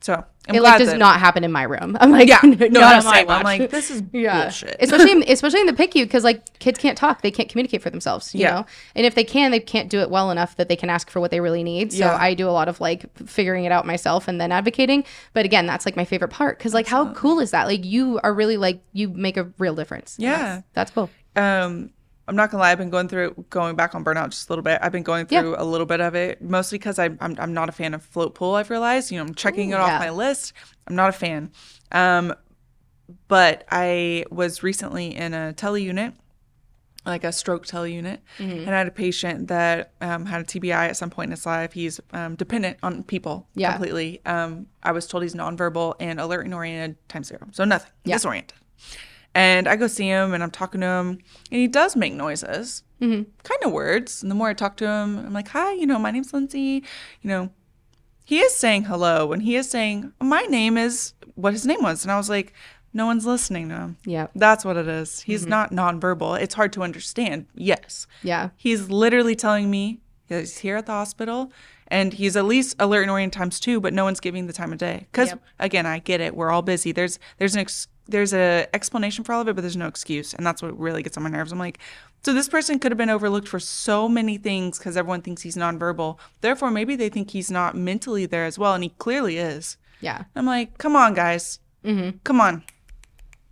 so 0.00 0.24
I'm 0.48 0.54
it 0.54 0.62
like 0.62 0.78
does 0.78 0.88
that- 0.88 0.98
not 0.98 1.18
happen 1.20 1.44
in 1.44 1.50
my 1.52 1.64
room. 1.64 1.96
I'm 2.00 2.10
like, 2.10 2.28
Yeah, 2.28 2.38
no, 2.42 2.50
no, 2.68 2.80
not 2.80 2.92
I'm 2.92 2.98
on 3.00 3.04
my 3.04 3.12
saying, 3.12 3.30
I'm 3.30 3.42
like, 3.42 3.70
this 3.70 3.90
is 3.90 4.02
yeah. 4.12 4.42
bullshit. 4.44 4.76
especially 4.80 5.12
in, 5.12 5.24
especially 5.28 5.60
in 5.60 5.66
the 5.66 5.72
PICU 5.72 6.04
because 6.04 6.24
like 6.24 6.58
kids 6.60 6.78
can't 6.78 6.96
talk, 6.96 7.22
they 7.22 7.30
can't 7.30 7.48
communicate 7.48 7.82
for 7.82 7.90
themselves, 7.90 8.34
you 8.34 8.42
Yeah. 8.42 8.50
know. 8.54 8.66
And 8.94 9.04
if 9.04 9.14
they 9.14 9.24
can, 9.24 9.50
they 9.50 9.60
can't 9.60 9.90
do 9.90 10.00
it 10.00 10.08
well 10.10 10.30
enough 10.30 10.56
that 10.56 10.68
they 10.68 10.76
can 10.76 10.88
ask 10.88 11.10
for 11.10 11.20
what 11.20 11.30
they 11.30 11.40
really 11.40 11.62
need. 11.64 11.92
So 11.92 11.98
Yeah. 12.04 12.16
I 12.16 12.34
do 12.34 12.48
a 12.48 12.52
lot 12.52 12.68
of 12.68 12.80
like 12.80 13.06
figuring 13.26 13.64
it 13.64 13.72
out 13.72 13.86
myself 13.86 14.28
and 14.28 14.40
then 14.40 14.52
advocating. 14.52 15.04
But 15.34 15.44
again, 15.44 15.66
that's 15.66 15.84
like 15.84 15.96
my 15.96 16.04
favorite 16.04 16.28
part 16.30 16.58
because 16.58 16.72
like 16.72 16.86
how 16.86 17.12
cool 17.12 17.40
is 17.40 17.50
that? 17.50 17.66
Like 17.66 17.84
you 17.84 18.20
are 18.22 18.32
really 18.32 18.56
like 18.56 18.80
you 18.92 19.08
make 19.10 19.36
a 19.36 19.50
real 19.58 19.74
difference. 19.74 20.16
Yeah. 20.18 20.38
that's, 20.38 20.64
that's 20.72 20.90
cool. 20.92 21.10
um 21.36 21.90
I'm 22.28 22.36
not 22.36 22.50
gonna 22.50 22.62
lie, 22.62 22.70
I've 22.72 22.78
been 22.78 22.90
going 22.90 23.08
through 23.08 23.46
going 23.50 23.74
back 23.74 23.94
on 23.94 24.04
burnout 24.04 24.30
just 24.30 24.48
a 24.48 24.52
little 24.52 24.62
bit. 24.62 24.78
I've 24.82 24.92
been 24.92 25.02
going 25.02 25.26
Yeah. 25.30 25.40
through 25.40 25.56
a 25.58 25.64
little 25.64 25.86
bit 25.86 26.00
of 26.00 26.14
it, 26.14 26.40
mostly 26.42 26.78
because 26.78 26.98
I'm, 26.98 27.16
I'm 27.20 27.34
I'm 27.38 27.54
not 27.54 27.68
a 27.68 27.72
fan 27.72 27.94
of 27.94 28.02
float 28.04 28.34
pool. 28.34 28.54
I've 28.54 28.70
realized, 28.70 29.10
you 29.10 29.18
know, 29.18 29.24
I'm 29.24 29.34
checking 29.34 29.72
Ooh, 29.72 29.76
it 29.76 29.80
off 29.80 29.98
my 30.00 30.10
list. 30.10 30.52
I'm 30.86 30.94
not 30.94 31.08
a 31.08 31.12
fan. 31.12 31.50
Um, 31.92 32.34
but 33.28 33.64
I 33.70 34.24
was 34.30 34.62
recently 34.62 35.16
in 35.16 35.32
a 35.32 35.52
tele 35.54 35.82
unit, 35.82 36.12
like 37.06 37.24
a 37.24 37.32
stroke 37.32 37.64
tele 37.64 37.90
unit, 37.92 38.20
Mm-hmm. 38.38 38.58
and 38.66 38.70
I 38.74 38.78
had 38.78 38.86
a 38.88 38.90
patient 38.90 39.48
that 39.48 39.92
um, 40.02 40.26
had 40.26 40.42
a 40.42 40.44
TBI 40.44 40.72
at 40.90 40.96
some 40.96 41.08
point 41.08 41.28
in 41.28 41.30
his 41.30 41.46
life. 41.46 41.72
He's 41.72 42.00
um, 42.12 42.34
dependent 42.34 42.76
on 42.82 43.02
people 43.04 43.46
Yeah. 43.54 43.72
completely. 43.72 44.20
Um, 44.26 44.66
I 44.82 44.92
was 44.92 45.06
told 45.06 45.22
he's 45.22 45.34
nonverbal 45.34 45.94
and 46.00 46.20
alert 46.20 46.44
and 46.44 46.52
oriented 46.54 46.96
times 47.08 47.28
zero, 47.28 47.48
so 47.52 47.64
nothing 47.64 47.90
Yeah. 48.04 48.16
disoriented. 48.16 48.58
And 49.34 49.68
I 49.68 49.76
go 49.76 49.86
see 49.86 50.06
him 50.08 50.34
and 50.34 50.42
I'm 50.42 50.50
talking 50.50 50.80
to 50.80 50.86
him, 50.86 51.08
and 51.50 51.60
he 51.60 51.68
does 51.68 51.94
make 51.96 52.12
noises, 52.14 52.82
Mm-hmm. 53.00 53.30
kind 53.44 53.62
of 53.62 53.70
words. 53.70 54.22
And 54.22 54.30
the 54.30 54.34
more 54.34 54.48
I 54.48 54.54
talk 54.54 54.76
to 54.78 54.84
him, 54.88 55.18
I'm 55.18 55.32
like, 55.32 55.48
"Hi, 55.48 55.72
you 55.72 55.86
know, 55.86 55.98
my 56.00 56.10
name's 56.10 56.32
Lindsay. 56.32 56.82
You 57.22 57.28
know, 57.30 57.50
he 58.24 58.40
is 58.40 58.56
saying 58.56 58.84
hello, 58.84 59.32
and 59.32 59.42
he 59.42 59.54
is 59.54 59.70
saying 59.70 60.12
my 60.20 60.42
name 60.42 60.76
is 60.76 61.14
what 61.36 61.52
his 61.52 61.64
name 61.64 61.80
was." 61.82 62.02
And 62.02 62.10
I 62.10 62.16
was 62.16 62.28
like, 62.28 62.52
"No 62.92 63.06
one's 63.06 63.24
listening 63.26 63.68
to 63.68 63.74
him. 63.76 63.96
Yeah. 64.04 64.26
That's 64.34 64.64
what 64.64 64.76
it 64.76 64.88
is. 64.88 65.20
He's 65.20 65.42
Mm-hmm. 65.42 65.50
not 65.50 65.70
nonverbal. 65.70 66.40
It's 66.40 66.54
hard 66.54 66.72
to 66.72 66.82
understand. 66.82 67.46
Yes, 67.54 68.08
Yeah. 68.24 68.48
he's 68.56 68.90
literally 68.90 69.36
telling 69.36 69.70
me 69.70 70.00
he's 70.28 70.58
here 70.58 70.76
at 70.76 70.86
the 70.86 70.92
hospital." 70.92 71.52
And 71.90 72.12
he's 72.12 72.36
at 72.36 72.44
least 72.44 72.76
alert 72.78 73.00
and 73.02 73.10
oriented 73.10 73.38
times 73.38 73.58
two, 73.58 73.80
but 73.80 73.94
no 73.94 74.04
one's 74.04 74.20
giving 74.20 74.46
the 74.46 74.52
time 74.52 74.72
of 74.72 74.78
day. 74.78 75.06
Because 75.10 75.28
Yep. 75.30 75.42
again, 75.58 75.86
I 75.86 76.00
get 76.00 76.20
it. 76.20 76.36
We're 76.36 76.50
all 76.50 76.60
busy. 76.60 76.92
There's 76.92 77.18
there's 77.38 77.54
an 77.54 77.60
ex- 77.60 77.88
there's 78.08 78.32
a 78.32 78.66
explanation 78.74 79.22
for 79.24 79.32
all 79.34 79.40
of 79.42 79.48
it, 79.48 79.54
but 79.54 79.60
there's 79.60 79.76
no 79.76 79.86
excuse, 79.86 80.32
and 80.34 80.46
that's 80.46 80.62
what 80.62 80.78
really 80.78 81.02
gets 81.02 81.16
on 81.16 81.22
my 81.22 81.28
nerves. 81.28 81.52
I'm 81.52 81.58
like, 81.58 81.78
so 82.24 82.32
this 82.32 82.48
person 82.48 82.78
could 82.78 82.90
have 82.90 82.96
been 82.98 83.10
overlooked 83.10 83.46
for 83.48 83.60
so 83.60 84.08
many 84.08 84.38
things 84.38 84.78
because 84.78 84.96
everyone 84.96 85.22
thinks 85.22 85.42
he's 85.42 85.56
nonverbal. 85.56 86.18
Therefore, 86.40 86.70
maybe 86.70 86.96
they 86.96 87.08
think 87.08 87.30
he's 87.30 87.50
not 87.50 87.74
mentally 87.76 88.26
there 88.26 88.44
as 88.46 88.58
well, 88.58 88.74
and 88.74 88.82
he 88.82 88.90
clearly 88.98 89.36
is. 89.38 89.76
Yeah. 90.00 90.24
I'm 90.34 90.46
like, 90.46 90.78
come 90.78 90.96
on, 90.96 91.14
guys, 91.14 91.60
Mm-hmm. 91.84 92.18
come 92.24 92.40
on. 92.40 92.64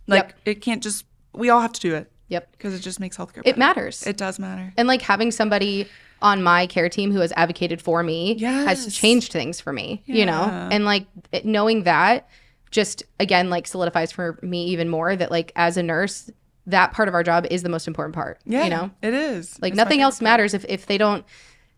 Like 0.07 0.23
Yep. 0.29 0.33
it 0.45 0.61
can't 0.61 0.83
just. 0.83 1.05
We 1.33 1.49
all 1.49 1.61
have 1.61 1.73
to 1.73 1.79
do 1.81 1.95
it 1.95 2.11
Yep. 2.29 2.51
because 2.51 2.73
it 2.73 2.79
just 2.79 2.99
makes 2.99 3.15
healthcare. 3.17 3.41
It 3.45 3.57
matters. 3.57 4.05
It 4.07 4.17
does 4.17 4.37
matter. 4.39 4.73
and 4.77 4.87
like 4.87 5.01
having 5.01 5.31
somebody 5.31 5.87
on 6.21 6.41
my 6.41 6.65
care 6.65 6.89
team 6.89 7.11
who 7.11 7.19
has 7.19 7.31
advocated 7.37 7.79
for 7.81 8.01
me 8.01 8.39
has 8.39 8.91
changed 8.95 9.31
things 9.31 9.61
for 9.61 9.71
me 9.71 10.01
you 10.07 10.25
know 10.25 10.67
and 10.71 10.83
like 10.83 11.05
knowing 11.43 11.83
that 11.83 12.27
just 12.71 13.03
again 13.19 13.49
like 13.49 13.67
solidifies 13.67 14.11
for 14.11 14.37
me 14.41 14.65
even 14.65 14.89
more 14.89 15.15
that 15.15 15.31
like 15.31 15.51
as 15.55 15.77
a 15.77 15.83
nurse 15.83 16.29
that 16.65 16.91
part 16.91 17.07
of 17.07 17.13
our 17.13 17.23
job 17.23 17.45
is 17.49 17.63
the 17.63 17.69
most 17.69 17.87
important 17.87 18.13
part 18.13 18.39
Yeah, 18.45 18.63
you 18.65 18.69
know 18.69 18.91
it 19.01 19.13
is. 19.13 19.57
like 19.61 19.71
It's 19.71 19.77
nothing 19.77 20.01
else 20.01 20.21
matters 20.21 20.53
if, 20.53 20.65
if 20.67 20.85
they 20.85 20.97
don't 20.97 21.25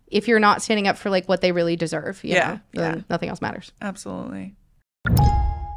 if 0.07 0.27
you're 0.27 0.39
not 0.39 0.61
standing 0.63 0.87
up 0.87 0.97
for 0.97 1.09
like 1.11 1.27
what 1.29 1.41
they 1.41 1.51
really 1.51 1.75
deserve 1.75 2.23
Yeah, 2.23 2.59
know 2.73 2.81
yeah. 2.81 3.01
nothing 3.09 3.29
else 3.29 3.41
matters 3.41 3.71
Absolutely. 3.81 4.55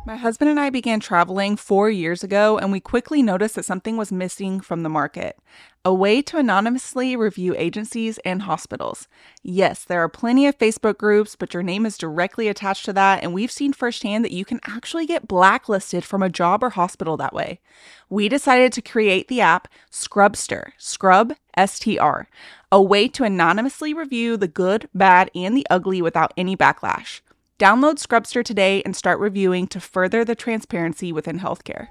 My 0.04 0.16
husband 0.16 0.50
and 0.50 0.58
I 0.58 0.68
began 0.68 0.98
traveling 0.98 1.56
four 1.56 1.88
years 1.88 2.24
ago, 2.24 2.58
and 2.58 2.72
we 2.72 2.80
quickly 2.80 3.22
noticed 3.22 3.54
that 3.54 3.64
something 3.64 3.96
was 3.96 4.10
missing 4.10 4.60
from 4.60 4.82
the 4.82 4.88
market 4.88 5.38
a 5.84 5.92
way 5.92 6.22
to 6.22 6.38
anonymously 6.38 7.16
review 7.16 7.54
agencies 7.56 8.18
and 8.24 8.42
hospitals. 8.42 9.08
Yes, 9.42 9.84
there 9.84 10.00
are 10.00 10.08
plenty 10.08 10.46
of 10.46 10.58
Facebook 10.58 10.96
groups, 10.96 11.34
but 11.34 11.52
your 11.54 11.62
name 11.62 11.84
is 11.84 11.98
directly 11.98 12.46
attached 12.46 12.84
to 12.84 12.92
that, 12.92 13.22
and 13.22 13.34
we've 13.34 13.50
seen 13.50 13.72
firsthand 13.72 14.24
that 14.24 14.32
you 14.32 14.44
can 14.44 14.60
actually 14.64 15.06
get 15.06 15.26
blacklisted 15.26 16.04
from 16.04 16.22
a 16.22 16.28
job 16.28 16.62
or 16.62 16.70
hospital 16.70 17.16
that 17.16 17.34
way. 17.34 17.60
We 18.08 18.28
decided 18.28 18.72
to 18.74 18.82
create 18.82 19.26
the 19.26 19.40
app 19.40 19.66
Scrubster, 19.90 20.70
Scrub 20.78 21.34
STR, 21.58 22.28
a 22.70 22.80
way 22.80 23.08
to 23.08 23.24
anonymously 23.24 23.92
review 23.92 24.36
the 24.36 24.48
good, 24.48 24.88
bad, 24.94 25.30
and 25.34 25.56
the 25.56 25.66
ugly 25.68 26.00
without 26.00 26.32
any 26.36 26.56
backlash. 26.56 27.22
Download 27.58 27.94
Scrubster 28.04 28.44
today 28.44 28.82
and 28.84 28.96
start 28.96 29.20
reviewing 29.20 29.66
to 29.68 29.80
further 29.80 30.24
the 30.24 30.34
transparency 30.34 31.12
within 31.12 31.38
healthcare. 31.38 31.88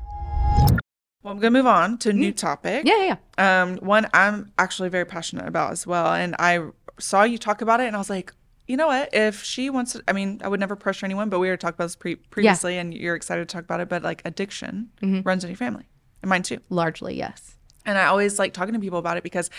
Well, 1.24 1.34
I'm 1.34 1.40
going 1.40 1.54
to 1.54 1.60
move 1.60 1.68
on 1.68 1.98
to 2.00 2.10
a 2.10 2.14
new 2.14 2.34
topic. 2.34 2.84
yeah 2.86 2.98
yeah, 2.98 3.16
yeah. 3.38 3.62
Um, 3.62 3.78
one 3.78 4.08
I'm 4.14 4.52
actually 4.58 4.90
very 4.90 5.06
passionate 5.06 5.48
about 5.48 5.72
as 5.72 5.86
well. 5.88 6.14
And 6.14 6.36
I 6.40 6.66
saw 7.00 7.24
you 7.24 7.38
talk 7.38 7.62
about 7.62 7.80
it 7.80 7.86
and 7.88 7.96
I 7.96 8.00
was 8.00 8.10
like, 8.10 8.34
you 8.68 8.76
know 8.76 8.88
what? 8.88 9.10
If 9.14 9.44
she 9.44 9.70
wants 9.70 9.94
to, 9.94 10.04
I 10.08 10.14
mean, 10.14 10.42
I 10.44 10.48
would 10.48 10.60
never 10.60 10.76
pressure 10.76 11.06
anyone, 11.06 11.30
but 11.30 11.40
we 11.40 11.48
already 11.48 11.60
talked 11.62 11.76
about 11.76 11.86
this 11.86 11.96
pre- 11.96 12.16
previously 12.16 12.78
and 12.78 12.94
you're 12.94 13.16
excited 13.16 13.48
to 13.48 13.54
talk 13.54 13.64
about 13.64 13.80
it. 13.82 13.88
But 13.88 14.02
like 14.04 14.22
addiction 14.26 14.90
Mm-hmm. 15.02 15.22
runs 15.22 15.44
in 15.44 15.50
your 15.52 15.58
family 15.58 15.86
and 16.22 16.30
mine 16.30 16.44
too. 16.44 16.60
largely 16.70 17.16
yes 17.16 17.56
And 17.86 17.98
I 17.98 18.06
always 18.08 18.40
like 18.40 18.54
talking 18.54 18.74
to 18.74 18.80
people 18.80 19.00
about 19.00 19.18
it 19.18 19.24
because 19.24 19.50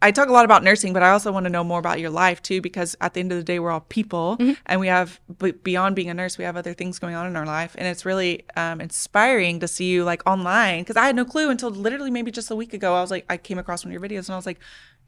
I 0.00 0.12
talk 0.12 0.28
a 0.28 0.32
lot 0.32 0.44
about 0.44 0.62
nursing, 0.62 0.92
but 0.92 1.02
I 1.02 1.10
also 1.10 1.32
want 1.32 1.44
to 1.44 1.50
know 1.50 1.64
more 1.64 1.78
about 1.78 1.98
your 1.98 2.10
life 2.10 2.40
too. 2.42 2.60
Because 2.60 2.94
at 3.00 3.14
the 3.14 3.20
end 3.20 3.32
of 3.32 3.38
the 3.38 3.44
day, 3.44 3.58
we're 3.58 3.70
all 3.70 3.80
people, 3.80 4.36
and 4.66 4.80
we 4.80 4.86
have 4.86 5.20
beyond 5.62 5.96
being 5.96 6.10
a 6.10 6.14
nurse, 6.14 6.38
we 6.38 6.44
have 6.44 6.56
other 6.56 6.74
things 6.74 6.98
going 6.98 7.14
on 7.14 7.26
in 7.26 7.36
our 7.36 7.46
life, 7.46 7.74
and 7.78 7.88
it's 7.88 8.04
really 8.04 8.44
um, 8.56 8.80
inspiring 8.80 9.60
to 9.60 9.68
see 9.68 9.86
you 9.86 10.04
like 10.04 10.22
online. 10.26 10.82
Because 10.82 10.96
I 10.96 11.06
had 11.06 11.16
no 11.16 11.24
clue 11.24 11.50
until 11.50 11.70
literally 11.70 12.10
maybe 12.10 12.30
just 12.30 12.50
a 12.50 12.56
week 12.56 12.74
ago. 12.74 12.94
I 12.94 13.00
was 13.00 13.10
like, 13.10 13.24
I 13.28 13.36
came 13.36 13.58
across 13.58 13.84
one 13.84 13.94
of 13.94 14.00
your 14.00 14.08
videos, 14.08 14.28
and 14.28 14.34
I 14.34 14.36
was 14.36 14.46
like, 14.46 14.60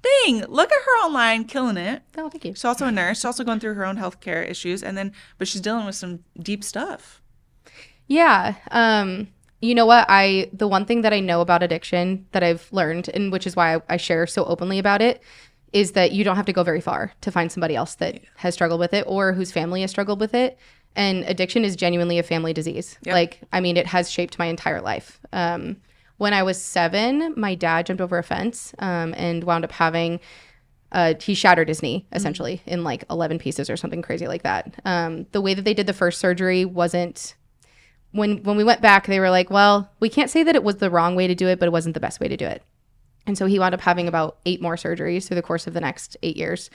dang, 0.03 0.45
look 0.47 0.73
at 0.73 0.83
her 0.83 1.05
online, 1.05 1.45
killing 1.45 1.77
it. 1.77 2.03
oh 2.17 2.29
thank 2.29 2.45
you 2.45 2.55
She's 2.55 2.65
also 2.65 2.87
a 2.87 2.93
nurse. 2.93 3.19
She's 3.19 3.25
also 3.25 3.45
going 3.45 3.61
through 3.61 3.75
her 3.75 3.85
own 3.85 3.97
healthcare 3.97 4.49
issues, 4.49 4.83
and 4.83 4.97
then 4.97 5.13
but 5.39 5.49
she's 5.49 5.61
dealing 5.61 5.87
with 5.87 5.97
some 5.97 6.21
deep 6.41 6.65
stuff. 6.65 7.21
Yeah. 8.07 8.55
Um, 8.71 9.29
you 9.61 9.75
know 9.75 9.87
what? 9.87 10.07
I 10.09 10.51
the 10.53 10.69
one 10.69 10.85
thing 10.85 11.03
that 11.03 11.13
I 11.13 11.21
know 11.21 11.41
about 11.41 11.63
addiction 11.63 12.27
that 12.33 12.43
I've 12.43 12.69
learned, 12.73 13.09
and 13.09 13.33
which 13.33 13.47
is 13.47 13.57
why 13.57 13.77
I, 13.77 13.81
I 13.89 13.97
share 13.97 14.27
so 14.27 14.45
openly 14.45 14.79
about 14.79 15.03
it, 15.03 15.23
is 15.73 15.93
that 15.93 16.13
you 16.13 16.25
don't 16.25 16.37
have 16.37 16.47
to 16.47 16.53
go 16.53 16.63
very 16.63 16.81
far 16.81 17.13
to 17.23 17.31
find 17.31 17.51
somebody 17.51 17.75
else 17.75 17.95
that 17.97 18.21
has 18.37 18.55
struggled 18.55 18.81
with 18.81 18.95
it 18.95 19.05
or 19.07 19.33
whose 19.33 19.53
family 19.53 19.81
has 19.83 19.91
struggled 19.91 20.21
with 20.21 20.35
it. 20.35 20.59
And 20.97 21.25
addiction 21.25 21.65
is 21.65 21.77
genuinely 21.77 22.19
a 22.19 22.23
family 22.23 22.53
disease. 22.53 22.99
Like, 23.13 23.41
I 23.53 23.61
mean, 23.61 23.77
it 23.77 23.87
has 23.87 24.11
shaped 24.11 24.39
my 24.39 24.47
entire 24.47 24.81
life. 24.81 25.21
Um, 25.33 25.77
when 26.17 26.35
I 26.35 26.43
was 26.43 26.61
seven, 26.61 27.35
my 27.37 27.55
dad 27.55 27.87
jumped 27.87 28.01
over 28.01 28.19
a 28.19 28.23
fence 28.25 28.75
um, 28.81 29.15
and 29.17 29.45
wound 29.45 29.65
up 29.65 29.73
having 29.73 30.21
uh, 30.91 31.15
he 31.21 31.35
shattered 31.35 31.69
his 31.69 31.83
knee 31.83 32.07
essentially 32.13 32.63
in 32.65 32.83
like 32.83 33.05
11 33.11 33.39
pieces 33.39 33.69
or 33.69 33.77
something 33.77 34.03
crazy 34.03 34.27
like 34.27 34.43
that. 34.43 34.81
Um, 34.85 35.27
the 35.33 35.41
way 35.41 35.55
that 35.55 35.65
they 35.65 35.75
did 35.75 35.87
the 35.87 35.93
first 35.93 36.19
surgery 36.19 36.65
wasn't 36.65 37.35
when 38.13 38.43
when 38.43 38.57
we 38.57 38.65
went 38.65 38.81
back 38.81 39.07
they 39.07 39.21
were 39.21 39.31
like 39.31 39.51
well 39.51 39.91
we 40.01 40.09
can't 40.09 40.31
say 40.31 40.43
that 40.43 40.55
it 40.55 40.65
was 40.65 40.77
the 40.77 40.91
wrong 40.91 41.15
way 41.15 41.27
to 41.27 41.35
do 41.35 41.47
it 41.49 41.59
but 41.59 41.67
it 41.67 41.73
wasn't 41.73 41.95
the 41.95 42.01
best 42.01 42.21
way 42.21 42.29
to 42.29 42.37
do 42.37 42.47
it. 42.47 42.63
And 43.27 43.37
so 43.37 43.45
he 43.45 43.59
wound 43.59 43.75
up 43.75 43.83
having 43.83 44.09
about 44.09 44.39
eight 44.47 44.63
more 44.63 44.77
surgeries 44.77 45.27
through 45.27 45.35
the 45.35 45.43
course 45.43 45.67
of 45.67 45.75
the 45.75 45.81
next 45.83 46.17
eight 46.23 46.37
years. 46.39 46.71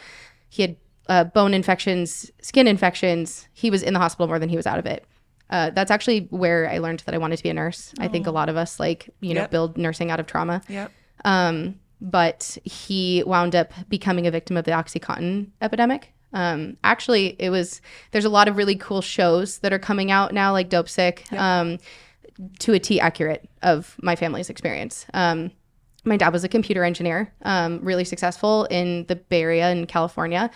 He 0.50 0.62
had 0.62 0.76
uh, 1.10 1.24
bone 1.24 1.54
infections 1.56 2.30
skin 2.42 2.68
infections. 2.68 3.48
He 3.54 3.72
was 3.72 3.82
in 3.82 3.94
the 3.94 4.00
hospital 4.00 4.28
more 4.28 4.38
than 4.40 4.50
he 4.50 4.56
was 4.56 4.68
out 4.68 4.78
of 4.80 4.86
it. 4.86 5.06
Uh, 5.50 5.70
that's 5.72 5.92
actually 5.92 6.22
where 6.30 6.70
i 6.70 6.78
learned 6.78 7.02
that 7.06 7.14
i 7.14 7.18
wanted 7.18 7.38
to 7.38 7.44
be 7.44 7.50
a 7.50 7.54
nurse. 7.54 7.94
I 8.00 8.08
think 8.08 8.28
a 8.28 8.32
lot 8.32 8.50
of 8.50 8.56
us 8.58 8.80
like 8.80 9.10
you 9.20 9.34
know 9.34 9.42
Yep. 9.42 9.52
build 9.52 9.78
nursing 9.78 10.12
out 10.12 10.20
of 10.20 10.28
trauma. 10.28 10.62
Yep. 10.70 10.92
um, 11.26 11.80
but 12.00 12.58
he 12.64 13.24
wound 13.26 13.56
up 13.56 13.72
becoming 13.90 14.28
a 14.28 14.32
victim 14.32 14.56
of 14.58 14.66
the 14.66 14.72
OxyContin 14.72 15.48
epidemic. 15.62 16.13
Um, 16.34 16.78
actually, 16.84 17.36
it 17.40 17.50
was 17.50 17.82
there's 18.12 18.26
a 18.26 18.30
lot 18.30 18.48
of 18.48 18.58
really 18.58 18.76
cool 18.76 19.02
shows 19.02 19.60
that 19.60 19.72
are 19.74 19.80
coming 19.80 20.12
out 20.12 20.34
now, 20.34 20.52
like 20.52 20.70
Dopesick, 20.70 21.32
um, 21.34 21.78
to 22.60 22.74
a 22.74 22.80
T 22.80 23.00
accurate 23.00 23.48
of 23.62 23.96
my 24.02 24.16
family's 24.16 24.50
experience. 24.50 25.06
Um, 25.14 25.52
my 26.06 26.18
dad 26.18 26.34
was 26.34 26.44
a 26.44 26.50
computer 26.50 26.84
engineer, 26.84 27.32
um, 27.44 27.80
really 27.82 28.04
successful 28.04 28.66
in 28.66 29.06
the 29.06 29.16
Bay 29.16 29.42
Area 29.42 29.72
in 29.72 29.86
California, 29.86 30.50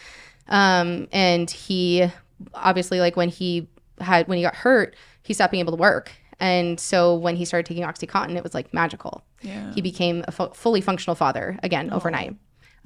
um, 0.47 1.07
and 1.11 1.49
he 1.49 2.09
obviously 2.53 2.99
like 2.99 3.15
when 3.15 3.29
he 3.29 3.67
had 3.99 4.27
when 4.27 4.37
he 4.37 4.43
got 4.43 4.55
hurt, 4.55 4.95
he 5.23 5.33
stopped 5.33 5.51
being 5.51 5.61
able 5.61 5.75
to 5.75 5.81
work. 5.81 6.11
And 6.39 6.79
so 6.79 7.15
when 7.15 7.35
he 7.35 7.45
started 7.45 7.65
taking 7.65 7.83
OxyContin, 7.83 8.35
it 8.35 8.43
was 8.43 8.53
like 8.53 8.71
magical. 8.73 9.23
Yeah. 9.41 9.73
He 9.73 9.81
became 9.81 10.23
a 10.27 10.31
fu- 10.31 10.49
fully 10.53 10.81
functional 10.81 11.15
father 11.15 11.57
again 11.63 11.91
overnight. 11.91 12.35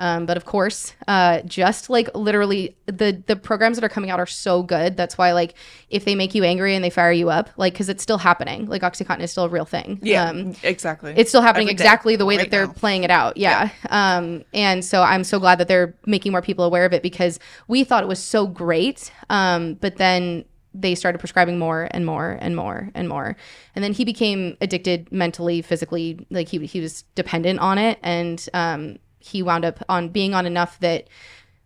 Um, 0.01 0.25
but 0.25 0.35
of 0.35 0.45
course, 0.45 0.95
uh, 1.07 1.41
just 1.43 1.87
like 1.87 2.09
literally 2.15 2.75
the 2.87 3.23
the 3.27 3.35
programs 3.35 3.77
that 3.77 3.83
are 3.83 3.89
coming 3.89 4.09
out 4.09 4.19
are 4.19 4.25
so 4.25 4.63
good. 4.63 4.97
That's 4.97 5.15
why 5.15 5.31
like 5.33 5.53
if 5.91 6.05
they 6.05 6.15
make 6.15 6.33
you 6.33 6.43
angry 6.43 6.73
and 6.73 6.83
they 6.83 6.89
fire 6.89 7.11
you 7.11 7.29
up, 7.29 7.51
like 7.55 7.73
because 7.73 7.87
it's 7.87 8.01
still 8.01 8.17
happening. 8.17 8.65
Like 8.65 8.81
OxyContin 8.81 9.21
is 9.21 9.29
still 9.29 9.43
a 9.45 9.49
real 9.49 9.63
thing. 9.63 9.99
Yeah. 10.01 10.29
Um, 10.29 10.55
exactly. 10.63 11.13
it's 11.15 11.29
still 11.29 11.43
happening 11.43 11.67
Every 11.67 11.75
day, 11.75 11.83
exactly 11.83 12.15
the 12.15 12.25
way 12.25 12.37
right 12.37 12.45
that 12.45 12.51
they're 12.51 12.65
now. 12.65 12.73
playing 12.73 13.03
it 13.03 13.11
out. 13.11 13.37
Yeah. 13.37 13.69
Um, 13.91 14.43
and 14.55 14.83
so 14.83 15.03
I'm 15.03 15.23
so 15.23 15.39
glad 15.39 15.59
that 15.59 15.67
they're 15.67 15.95
making 16.07 16.31
more 16.31 16.41
people 16.41 16.65
aware 16.65 16.85
of 16.85 16.93
it 16.93 17.03
because 17.03 17.37
we 17.67 17.83
thought 17.83 18.01
it 18.01 18.07
was 18.07 18.19
so 18.19 18.47
great. 18.47 19.11
Um, 19.29 19.75
but 19.75 19.97
then 19.97 20.45
they 20.73 20.95
started 20.95 21.19
prescribing 21.19 21.59
more 21.59 21.89
and 21.91 22.07
more 22.07 22.39
and 22.41 22.55
more 22.55 22.89
and 22.95 23.07
more. 23.07 23.35
And 23.75 23.83
then 23.83 23.93
he 23.93 24.03
became 24.03 24.57
addicted 24.61 25.11
mentally, 25.11 25.61
physically, 25.61 26.25
like 26.31 26.47
he, 26.47 26.65
he 26.65 26.79
was 26.79 27.03
dependent 27.13 27.59
on 27.59 27.77
it. 27.77 27.99
And 28.01 28.43
um, 28.55 28.97
he 29.22 29.41
wound 29.43 29.65
up 29.65 29.84
on 29.88 30.10
being 30.10 30.34
on 30.34 30.45
enough 30.45 30.80
that 30.80 31.07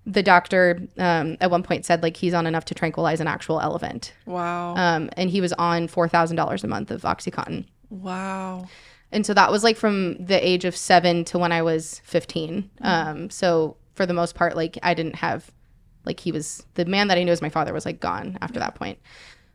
the 0.05 0.21
doctor 0.21 0.87
um, 0.97 1.35
at 1.41 1.49
one 1.49 1.63
point 1.63 1.83
said 1.85 2.03
like 2.03 2.17
he's 2.17 2.33
on 2.33 2.45
enough 2.45 2.65
to 2.65 2.75
tranquilize 2.75 3.19
an 3.19 3.27
actual 3.27 3.59
elephant. 3.59 4.13
wow. 4.25 4.75
Um, 4.75 5.09
and 5.17 5.29
he 5.29 5.41
was 5.41 5.51
on 5.53 5.87
$4,000 5.87 6.63
a 6.63 6.67
month 6.67 6.91
of 6.91 7.01
Oxycontin. 7.01 7.65
wow. 7.89 8.67
And 9.11 9.25
so 9.25 9.33
that 9.33 9.51
was 9.51 9.63
like 9.63 9.77
from 9.77 10.17
the 10.23 10.45
age 10.45 10.65
of 10.65 10.75
seven 10.75 11.23
to 11.25 11.39
when 11.39 11.51
I 11.51 11.61
was 11.61 12.01
15. 12.03 12.69
Um, 12.81 13.29
so 13.29 13.77
for 13.93 14.05
the 14.05 14.13
most 14.13 14.35
part, 14.35 14.55
like 14.55 14.77
I 14.83 14.93
didn't 14.93 15.15
have, 15.15 15.49
like 16.03 16.19
he 16.19 16.31
was, 16.33 16.65
the 16.73 16.85
man 16.85 17.07
that 17.07 17.17
I 17.17 17.23
knew 17.23 17.31
as 17.31 17.41
my 17.41 17.49
father 17.49 17.71
was 17.71 17.85
like 17.85 18.01
gone 18.01 18.37
after 18.41 18.59
that 18.59 18.75
point. 18.75 18.99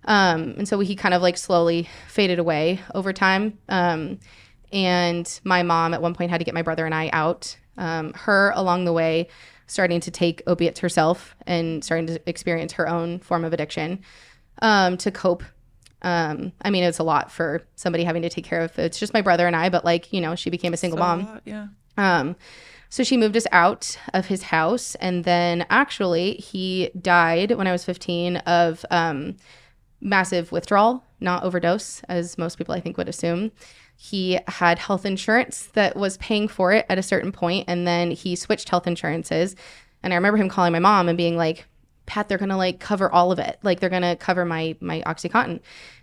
Um, 0.07 0.55
and 0.57 0.67
so 0.67 0.81
he 0.81 0.97
kind 0.97 1.13
of 1.13 1.21
like 1.21 1.37
slowly 1.37 1.89
faded 2.09 2.39
away 2.39 2.81
over 2.95 3.13
time. 3.13 3.59
Um, 3.69 4.19
and 4.73 5.41
my 5.45 5.63
mom 5.63 5.93
at 5.93 6.01
one 6.01 6.15
point 6.15 6.31
had 6.31 6.39
to 6.39 6.45
get 6.45 6.55
my 6.55 6.63
brother 6.63 6.87
and 6.87 6.95
I 6.95 7.11
out. 7.13 7.57
Um, 7.81 8.12
her 8.15 8.52
along 8.55 8.85
the 8.85 8.93
way, 8.93 9.27
starting 9.66 10.01
to 10.01 10.11
take 10.11 10.43
opiates 10.47 10.81
herself 10.81 11.35
and 11.47 11.82
starting 11.82 12.07
to 12.09 12.20
experience 12.28 12.74
her 12.74 12.89
own 12.89 13.19
form 13.20 13.44
of 13.44 13.52
addiction 13.52 14.01
um, 14.62 14.97
to 14.98 15.11
cope. 15.11 15.43
Um, 16.02 16.52
I 16.62 16.70
mean, 16.70 16.85
it's 16.85 16.98
a 16.98 17.02
lot 17.02 17.32
for 17.32 17.62
somebody 17.77 18.05
having 18.05 18.23
to 18.23 18.28
take 18.28 18.44
care 18.44 18.61
of. 18.62 18.78
It's 18.78 18.98
just 18.98 19.12
my 19.15 19.23
brother 19.23 19.47
and 19.47 19.57
I, 19.57 19.69
but 19.70 19.85
like 19.85 20.12
you 20.12 20.20
know, 20.20 20.35
she 20.35 20.51
became 20.51 20.74
a 20.74 20.77
single 20.77 20.98
So 20.98 21.02
a 21.02 21.07
mom. 21.07 21.27
lot, 21.27 21.43
yeah. 21.44 21.66
Um, 21.97 22.36
so 22.89 23.05
she 23.05 23.16
moved 23.16 23.36
us 23.36 23.47
out 23.52 23.97
of 24.12 24.27
his 24.27 24.43
house, 24.44 24.97
and 24.97 25.24
then 25.24 25.65
actually 25.70 26.35
he 26.35 26.90
died 27.01 27.52
when 27.52 27.66
I 27.66 27.73
was 27.73 27.85
15 27.85 28.39
of 28.39 28.85
um, 28.90 29.36
massive 30.01 30.51
withdrawal, 30.51 31.05
not 31.20 31.44
overdose, 31.44 32.02
as 32.09 32.36
most 32.36 32.59
people 32.59 32.74
I 32.74 32.81
think 32.81 32.97
would 32.98 33.09
assume. 33.09 33.52
He 34.03 34.39
had 34.49 34.79
health 34.79 35.05
insurance 35.05 35.67
that 35.75 35.95
was 35.95 36.17
paying 36.17 36.49
for 36.49 36.73
it 36.73 36.87
at 36.89 36.97
a 36.97 37.03
certain 37.03 37.33
point, 37.33 37.67
and 37.69 37.87
then 37.87 38.13
he 38.13 38.35
switched 38.35 38.71
health 38.71 38.87
insurances. 38.87 39.55
And 40.03 40.15
I 40.15 40.17
remember 40.17 40.39
him 40.39 40.49
calling 40.49 40.73
my 40.73 40.79
mom 40.79 41.07
and 41.07 41.19
being 41.19 41.37
like, 41.37 41.67
"Pat, 42.07 42.27
they're 42.27 42.39
gonna 42.39 42.57
like 42.57 42.81
cover 42.81 43.13
all 43.13 43.31
of 43.31 43.39
it. 43.39 43.59
Like 43.63 43.79
they're 43.79 43.91
gonna 43.91 44.17
cover 44.17 44.47
my 44.47 44.75
my 44.81 45.03
OxyContin." 45.03 45.61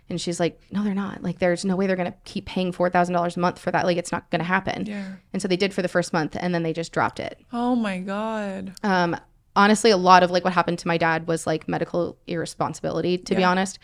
And 0.08 0.20
she's 0.20 0.38
like, 0.38 0.60
"No, 0.70 0.84
they're 0.84 0.94
not. 0.94 1.24
Like 1.24 1.40
there's 1.40 1.64
no 1.64 1.74
way 1.74 1.88
they're 1.88 1.96
gonna 1.96 2.14
keep 2.24 2.46
paying 2.46 2.70
four 2.70 2.88
thousand 2.88 3.14
dollars 3.14 3.36
a 3.36 3.40
month 3.40 3.58
for 3.58 3.72
that. 3.72 3.84
Like 3.84 3.96
it's 3.96 4.12
not 4.12 4.30
gonna 4.30 4.44
happen." 4.44 4.86
Yeah. 4.86 5.14
And 5.32 5.42
so 5.42 5.48
they 5.48 5.56
did 5.56 5.74
for 5.74 5.82
the 5.82 5.88
first 5.88 6.12
month, 6.12 6.36
and 6.38 6.54
then 6.54 6.62
they 6.62 6.72
just 6.72 6.92
dropped 6.92 7.18
it. 7.18 7.40
Oh 7.52 7.74
my 7.74 7.98
god. 7.98 8.74
Um, 8.84 9.16
honestly, 9.56 9.90
a 9.90 9.96
lot 9.96 10.22
of 10.22 10.30
like 10.30 10.44
what 10.44 10.52
happened 10.52 10.78
to 10.78 10.86
my 10.86 10.98
dad 10.98 11.26
was 11.26 11.48
like 11.48 11.66
medical 11.66 12.16
irresponsibility. 12.28 13.18
To 13.18 13.34
be 13.34 13.42
honest, 13.42 13.80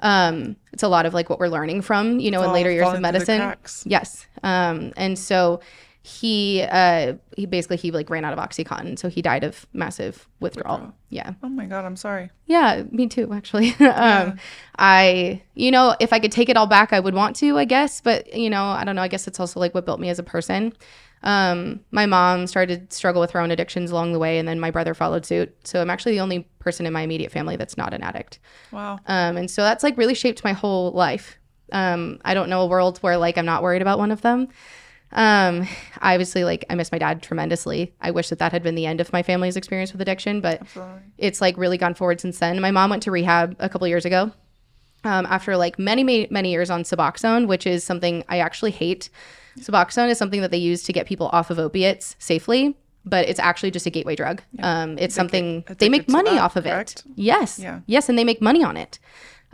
um, 0.00 0.56
it's 0.72 0.82
a 0.82 0.88
lot 0.88 1.06
of 1.06 1.14
like 1.14 1.28
what 1.30 1.38
we're 1.38 1.48
learning 1.48 1.82
from, 1.82 2.18
you 2.20 2.30
know, 2.30 2.42
in 2.42 2.52
later 2.52 2.70
years 2.70 2.82
of 2.82 2.86
falling 3.00 3.02
through 3.02 3.24
the 3.26 3.36
medicine. 3.36 3.90
Yes. 3.90 4.26
Um, 4.42 4.92
and 4.96 5.18
so 5.18 5.60
he 6.02 6.62
uh 6.70 7.12
he 7.36 7.44
basically 7.44 7.76
he 7.76 7.90
like 7.90 8.08
ran 8.08 8.24
out 8.24 8.32
of 8.32 8.38
oxycontin 8.38 8.98
so 8.98 9.10
he 9.10 9.20
died 9.20 9.44
of 9.44 9.66
massive 9.74 10.26
withdrawal, 10.40 10.76
Withdrawal. 10.76 10.94
yeah 11.10 11.34
Oh 11.42 11.48
my 11.50 11.66
god. 11.66 11.84
I'm 11.84 11.94
sorry. 11.94 12.30
yeah 12.46 12.84
me 12.90 13.06
too 13.06 13.30
actually 13.34 13.74
um 13.80 14.38
i 14.78 15.42
you 15.54 15.70
know 15.70 15.94
if 16.00 16.14
i 16.14 16.18
could 16.18 16.32
take 16.32 16.48
it 16.48 16.56
all 16.56 16.66
back 16.66 16.94
i 16.94 17.00
would 17.00 17.12
want 17.12 17.36
to 17.36 17.58
i 17.58 17.66
guess 17.66 18.00
but 18.00 18.32
you 18.34 18.48
know 18.48 18.64
i 18.64 18.82
don't 18.82 18.96
know 18.96 19.02
i 19.02 19.08
guess 19.08 19.28
it's 19.28 19.38
also 19.38 19.60
like 19.60 19.74
what 19.74 19.84
built 19.84 20.00
me 20.00 20.08
as 20.08 20.18
a 20.18 20.22
person 20.22 20.72
um 21.22 21.80
my 21.90 22.06
mom 22.06 22.46
started 22.46 22.88
to 22.90 22.96
struggle 22.96 23.20
with 23.20 23.30
her 23.30 23.40
own 23.40 23.50
addictions 23.50 23.90
along 23.90 24.12
the 24.12 24.18
way 24.18 24.38
and 24.38 24.48
then 24.48 24.58
my 24.58 24.70
brother 24.70 24.94
followed 24.94 25.26
suit 25.26 25.54
so 25.64 25.80
i'm 25.80 25.90
actually 25.90 26.12
the 26.12 26.20
only 26.20 26.48
person 26.60 26.86
in 26.86 26.92
my 26.92 27.02
immediate 27.02 27.30
family 27.30 27.56
that's 27.56 27.76
not 27.76 27.92
an 27.92 28.02
addict 28.02 28.38
Wow. 28.72 28.98
um, 29.06 29.36
and 29.36 29.50
so 29.50 29.62
that's 29.62 29.82
like 29.82 29.96
really 29.98 30.14
shaped 30.14 30.44
my 30.44 30.52
whole 30.52 30.92
life. 30.92 31.36
Um, 31.72 32.20
I 32.24 32.34
don't 32.34 32.48
know 32.50 32.62
a 32.62 32.66
world 32.66 32.98
where 32.98 33.16
like 33.16 33.38
I'm 33.38 33.44
not 33.46 33.62
worried 33.62 33.82
about 33.82 33.98
one 33.98 34.10
of 34.10 34.22
them. 34.22 34.48
Um, 35.12 35.66
obviously 36.00 36.42
like 36.44 36.64
I 36.70 36.74
miss 36.74 36.90
my 36.92 36.98
dad 36.98 37.22
tremendously. 37.22 37.94
I 38.00 38.10
wish 38.12 38.28
that 38.30 38.38
that 38.38 38.52
had 38.52 38.62
been 38.62 38.74
the 38.76 38.86
end 38.86 39.00
of 39.00 39.12
my 39.12 39.22
family's 39.22 39.56
experience 39.56 39.92
with 39.92 40.00
addiction, 40.00 40.40
but 40.40 40.60
Absolutely. 40.62 41.00
it's 41.18 41.40
like 41.40 41.56
really 41.56 41.78
gone 41.78 41.94
forward 41.94 42.20
since 42.20 42.38
then. 42.38 42.60
My 42.60 42.70
mom 42.70 42.90
went 42.90 43.02
to 43.04 43.10
rehab 43.10 43.56
a 43.58 43.68
couple 43.68 43.86
years 43.88 44.04
ago. 44.04 44.32
Um, 45.02 45.26
after 45.26 45.56
like 45.56 45.78
many, 45.78 46.02
many, 46.04 46.26
many 46.30 46.50
years 46.50 46.70
on 46.70 46.82
Suboxone, 46.82 47.46
which 47.46 47.66
is 47.66 47.82
something 47.84 48.22
I 48.28 48.38
actually 48.40 48.70
hate. 48.72 49.08
Suboxone 49.58 50.08
is 50.10 50.18
something 50.18 50.40
that 50.40 50.50
they 50.50 50.58
use 50.58 50.82
to 50.84 50.92
get 50.92 51.06
people 51.06 51.28
off 51.32 51.50
of 51.50 51.58
opiates 51.58 52.16
safely, 52.18 52.76
but 53.04 53.28
it's 53.28 53.40
actually 53.40 53.70
just 53.70 53.86
a 53.86 53.90
gateway 53.90 54.16
drug. 54.16 54.42
Um, 54.60 54.98
it's 54.98 55.14
something 55.14 55.64
they 55.78 55.88
make 55.88 56.08
money 56.08 56.30
that, 56.30 56.40
off 56.40 56.56
of 56.56 56.64
correct? 56.64 57.04
it. 57.06 57.12
Yes. 57.16 57.58
Yeah. 57.58 57.80
Yes, 57.86 58.08
and 58.08 58.18
they 58.18 58.24
make 58.24 58.40
money 58.40 58.62
on 58.62 58.76
it. 58.76 58.98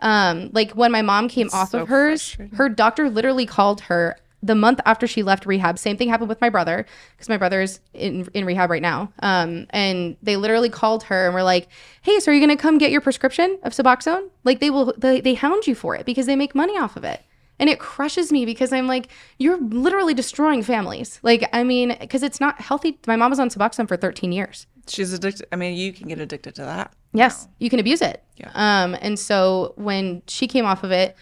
Um, 0.00 0.50
like 0.52 0.72
when 0.72 0.92
my 0.92 1.02
mom 1.02 1.28
came 1.28 1.48
off 1.52 1.70
so 1.70 1.82
of 1.82 1.88
hers, 1.88 2.36
her 2.54 2.68
doctor 2.68 3.08
literally 3.08 3.46
called 3.46 3.82
her 3.82 4.16
the 4.42 4.54
month 4.54 4.80
after 4.84 5.06
she 5.06 5.22
left 5.22 5.46
rehab. 5.46 5.78
Same 5.78 5.96
thing 5.96 6.08
happened 6.08 6.28
with 6.28 6.40
my 6.40 6.50
brother 6.50 6.86
because 7.12 7.28
my 7.28 7.36
brother 7.36 7.62
is 7.62 7.80
in, 7.94 8.28
in 8.34 8.44
rehab 8.44 8.70
right 8.70 8.82
now. 8.82 9.12
Um, 9.20 9.66
and 9.70 10.16
they 10.22 10.36
literally 10.36 10.68
called 10.68 11.04
her 11.04 11.26
and 11.26 11.34
were 11.34 11.42
like, 11.42 11.68
"Hey, 12.02 12.20
so 12.20 12.30
are 12.30 12.34
you 12.34 12.40
gonna 12.40 12.56
come 12.56 12.78
get 12.78 12.90
your 12.90 13.00
prescription 13.00 13.58
of 13.62 13.72
Suboxone? 13.72 14.28
Like 14.44 14.60
they 14.60 14.70
will, 14.70 14.94
they, 14.96 15.20
they 15.20 15.34
hound 15.34 15.66
you 15.66 15.74
for 15.74 15.96
it 15.96 16.06
because 16.06 16.26
they 16.26 16.36
make 16.36 16.54
money 16.54 16.78
off 16.78 16.96
of 16.96 17.04
it." 17.04 17.22
And 17.58 17.70
it 17.70 17.78
crushes 17.78 18.30
me 18.32 18.44
because 18.44 18.72
I'm 18.72 18.86
like, 18.86 19.08
you're 19.38 19.58
literally 19.58 20.14
destroying 20.14 20.62
families. 20.62 21.18
Like, 21.22 21.48
I 21.52 21.64
mean, 21.64 21.96
because 22.00 22.22
it's 22.22 22.40
not 22.40 22.60
healthy. 22.60 22.98
My 23.06 23.16
mom 23.16 23.30
was 23.30 23.38
on 23.38 23.48
Suboxone 23.48 23.88
for 23.88 23.96
13 23.96 24.30
years. 24.32 24.66
She's 24.88 25.12
addicted. 25.12 25.46
I 25.52 25.56
mean, 25.56 25.74
you 25.76 25.92
can 25.92 26.08
get 26.08 26.20
addicted 26.20 26.54
to 26.56 26.62
that. 26.62 26.92
Yes, 27.12 27.48
you 27.58 27.70
can 27.70 27.80
abuse 27.80 28.02
it. 28.02 28.22
Yeah. 28.36 28.50
Um, 28.54 28.96
and 29.00 29.18
so 29.18 29.72
when 29.76 30.22
she 30.28 30.46
came 30.46 30.66
off 30.66 30.84
of 30.84 30.90
it, 30.92 31.16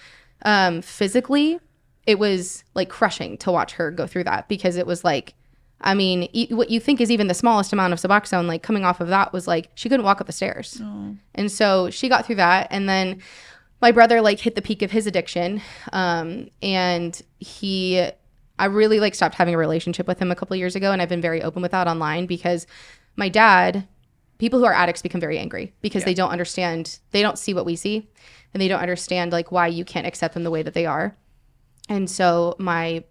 um, 0.45 0.83
physically, 0.83 1.61
it 2.07 2.19
was 2.19 2.65
like 2.75 2.89
crushing 2.89 3.39
to 3.39 3.51
watch 3.53 3.73
her 3.75 3.91
go 3.91 4.07
through 4.07 4.25
that 4.25 4.49
because 4.49 4.77
it 4.77 4.87
was 4.87 5.05
like, 5.05 5.35
I 5.81 5.95
mean, 5.95 6.29
e- 6.33 6.49
what 6.53 6.69
you 6.71 6.81
think 6.81 7.01
is 7.01 7.11
even 7.11 7.29
the 7.29 7.35
smallest 7.35 7.73
amount 7.73 7.93
of 7.93 8.01
Suboxone, 8.01 8.47
like 8.47 8.63
coming 8.63 8.85
off 8.85 9.01
of 9.01 9.09
that 9.09 9.33
was 9.33 9.47
like 9.47 9.71
she 9.75 9.89
couldn't 9.89 10.05
walk 10.05 10.21
up 10.21 10.27
the 10.27 10.33
stairs. 10.33 10.81
And 11.35 11.51
so 11.51 11.91
she 11.91 12.09
got 12.09 12.27
through 12.27 12.37
that, 12.37 12.69
and 12.71 12.89
then 12.89 13.23
my 13.83 13.93
brother 13.93 14.21
like 14.21 14.41
hit 14.41 14.55
the 14.55 14.63
peak 14.63 14.83
of 14.83 14.91
his 14.91 15.07
addiction, 15.07 15.61
um, 15.93 16.49
and 16.63 17.21
he. 17.39 18.09
I 18.57 18.67
really 18.67 19.01
like 19.01 19.17
stopped 19.17 19.35
having 19.35 19.55
a 19.55 19.59
relationship 19.59 20.07
with 20.07 20.21
him 20.21 20.31
a 20.31 20.37
couple 20.37 20.57
years 20.57 20.77
ago, 20.77 20.93
and 20.93 21.03
I've 21.03 21.09
been 21.09 21.21
very 21.21 21.43
open 21.43 21.61
with 21.61 21.73
that 21.73 21.89
online 21.89 22.27
because 22.27 22.67
my 23.17 23.29
dad 23.29 23.87
people 24.39 24.59
who 24.59 24.65
are 24.65 24.73
addicts 24.73 25.01
become 25.03 25.21
very 25.21 25.39
angry 25.39 25.73
because 25.81 26.03
they 26.05 26.15
don't 26.15 26.31
understand 26.31 26.99
they 27.13 27.23
don't 27.23 27.39
see 27.39 27.55
what 27.55 27.65
we 27.65 27.77
see 27.77 28.09
and 28.53 28.61
they 28.61 28.67
don't 28.67 28.81
understand 28.81 29.31
like 29.31 29.53
why 29.53 29.67
you 29.69 29.85
can't 29.85 30.07
accept 30.09 30.35
them 30.35 30.43
the 30.43 30.51
way 30.51 30.61
that 30.61 30.75
they 30.75 30.85
are 30.87 31.17
and 31.89 32.11
so 32.11 32.57
my 32.59 33.03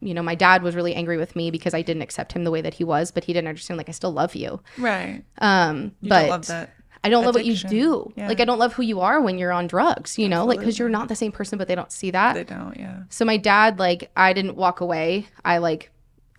you 0.00 0.12
know 0.12 0.22
my 0.22 0.34
dad 0.34 0.62
was 0.62 0.74
really 0.74 0.94
angry 0.94 1.16
with 1.16 1.34
me 1.34 1.50
because 1.50 1.72
i 1.72 1.80
didn't 1.80 2.02
accept 2.02 2.32
him 2.34 2.44
the 2.44 2.50
way 2.50 2.60
that 2.60 2.74
he 2.74 2.84
was 2.84 3.10
but 3.10 3.24
he 3.24 3.32
didn't 3.32 3.48
understand 3.48 3.78
like 3.78 3.88
i 3.88 3.92
still 3.92 4.12
love 4.12 4.34
you 4.34 4.60
Right. 4.76 5.24
um 5.38 5.92
You 6.02 6.10
but 6.10 6.20
don't 6.20 6.28
love 6.28 6.46
that. 6.48 6.74
I 7.06 7.08
don't 7.08 7.24
love 7.24 7.34
what 7.34 7.44
you 7.44 7.56
do 7.56 8.12
Yeah. 8.16 8.28
like 8.28 8.40
i 8.40 8.44
don't 8.44 8.58
love 8.58 8.72
who 8.74 8.82
you 8.82 8.98
are 9.00 9.18
when 9.26 9.38
you're 9.38 9.52
on 9.60 9.66
drugs 9.66 10.18
you 10.18 10.28
know 10.28 10.44
like 10.44 10.58
because 10.58 10.78
you're 10.78 10.88
not 10.98 11.08
the 11.08 11.16
same 11.22 11.32
person 11.32 11.56
but 11.58 11.66
they 11.68 11.74
don't 11.74 11.92
see 12.00 12.10
that 12.10 12.34
They 12.34 12.44
don't. 12.44 12.76
Yeah. 12.76 13.02
so 13.08 13.24
my 13.24 13.36
dad, 13.36 13.78
like, 13.78 14.10
I 14.16 14.32
didn't 14.32 14.56
walk 14.56 14.80
away. 14.80 15.26
I 15.44 15.58
like, 15.58 15.90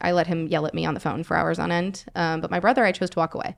I 0.01 0.11
let 0.11 0.27
him 0.27 0.47
yell 0.47 0.65
at 0.67 0.73
me 0.73 0.85
on 0.85 0.93
the 0.93 0.99
phone 0.99 1.23
for 1.23 1.35
hours 1.35 1.57
on 1.59 1.71
end. 1.71 2.05
Um, 2.15 2.41
but 2.41 2.51
my 2.51 2.59
brother, 2.59 2.83
I 2.85 2.91
chose 2.91 3.09
to 3.11 3.19
walk 3.19 3.33
away, 3.33 3.55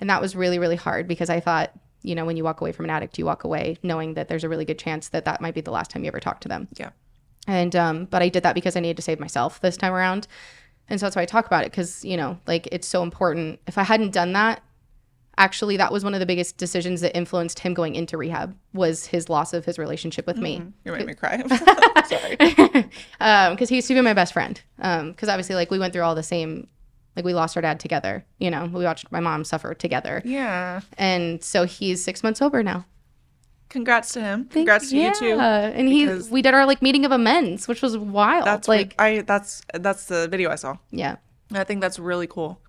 and 0.00 0.08
that 0.10 0.20
was 0.20 0.34
really, 0.34 0.58
really 0.58 0.76
hard 0.86 1.06
because 1.06 1.30
I 1.30 1.38
thought, 1.40 1.70
you 2.02 2.14
know, 2.16 2.24
when 2.24 2.36
you 2.36 2.44
walk 2.44 2.60
away 2.60 2.72
from 2.72 2.86
an 2.86 2.90
addict, 2.90 3.18
you 3.18 3.24
walk 3.26 3.44
away 3.44 3.76
knowing 3.82 4.14
that 4.14 4.26
there's 4.28 4.44
a 4.44 4.48
really 4.48 4.64
good 4.64 4.78
chance 4.78 5.08
that 5.10 5.24
that 5.26 5.40
might 5.40 5.54
be 5.54 5.60
the 5.60 5.70
last 5.70 5.90
time 5.90 6.02
you 6.04 6.08
ever 6.08 6.20
talk 6.20 6.40
to 6.40 6.48
them. 6.48 6.66
Yeah. 6.76 6.90
And 7.46 7.74
um, 7.76 7.96
but 8.06 8.20
I 8.22 8.28
did 8.28 8.42
that 8.42 8.54
because 8.54 8.74
I 8.76 8.80
needed 8.80 8.96
to 8.96 9.02
save 9.02 9.20
myself 9.20 9.60
this 9.60 9.76
time 9.76 9.92
around, 9.92 10.26
and 10.88 10.98
so 10.98 11.06
that's 11.06 11.16
why 11.16 11.22
I 11.22 11.26
talk 11.26 11.46
about 11.46 11.64
it 11.64 11.70
because 11.72 12.04
you 12.04 12.16
know, 12.16 12.38
like, 12.46 12.66
it's 12.72 12.88
so 12.88 13.02
important. 13.02 13.60
If 13.66 13.78
I 13.78 13.82
hadn't 13.84 14.12
done 14.12 14.32
that. 14.32 14.62
Actually, 15.40 15.78
that 15.78 15.90
was 15.90 16.04
one 16.04 16.12
of 16.12 16.20
the 16.20 16.26
biggest 16.26 16.58
decisions 16.58 17.00
that 17.00 17.16
influenced 17.16 17.58
him 17.60 17.72
going 17.72 17.94
into 17.94 18.18
rehab 18.18 18.54
was 18.74 19.06
his 19.06 19.30
loss 19.30 19.54
of 19.54 19.64
his 19.64 19.78
relationship 19.78 20.26
with 20.26 20.36
me 20.36 20.58
mm-hmm. 20.58 20.68
You 20.84 20.92
made 20.92 21.06
me 21.06 21.14
cry. 21.14 21.42
Sorry. 22.06 22.36
Um, 23.20 23.54
because 23.54 23.68
he 23.70 23.76
used 23.76 23.88
to 23.88 23.94
be 23.94 24.00
my 24.02 24.12
best 24.12 24.32
friend. 24.34 24.60
Um, 24.80 25.12
because 25.12 25.28
obviously, 25.30 25.54
like 25.54 25.70
we 25.70 25.78
went 25.78 25.92
through 25.94 26.02
all 26.02 26.14
the 26.14 26.22
same, 26.22 26.68
like 27.16 27.24
we 27.24 27.32
lost 27.34 27.56
our 27.56 27.62
dad 27.62 27.80
together. 27.80 28.24
You 28.38 28.50
know, 28.50 28.66
we 28.66 28.84
watched 28.84 29.10
my 29.10 29.20
mom 29.20 29.44
suffer 29.44 29.72
together, 29.74 30.20
Yeah. 30.24 30.80
and 30.98 31.42
so 31.42 31.64
he's 31.64 32.04
six 32.04 32.22
months 32.22 32.38
sober 32.38 32.62
now. 32.62 32.84
congrats 33.70 34.12
to 34.12 34.20
him. 34.20 34.46
Congrats 34.46 34.90
to 34.90 34.96
you 34.96 35.14
too. 35.14 35.38
And 35.38 35.88
he, 35.88 36.06
we 36.30 36.42
did 36.42 36.52
our 36.54 36.66
like 36.66 36.82
meeting 36.82 37.04
of 37.06 37.12
amends, 37.12 37.68
which 37.68 37.80
was 37.82 37.96
wild. 37.96 38.46
That's 38.46 38.68
like, 38.68 38.94
like 38.98 39.00
I 39.00 39.22
that's 39.22 39.62
that's 39.72 40.04
the 40.06 40.28
video 40.28 40.50
I 40.50 40.56
saw. 40.56 40.76
yeah, 40.90 41.16
I 41.52 41.64
think 41.64 41.80
that's 41.80 41.98
really 41.98 42.26
cool. 42.26 42.60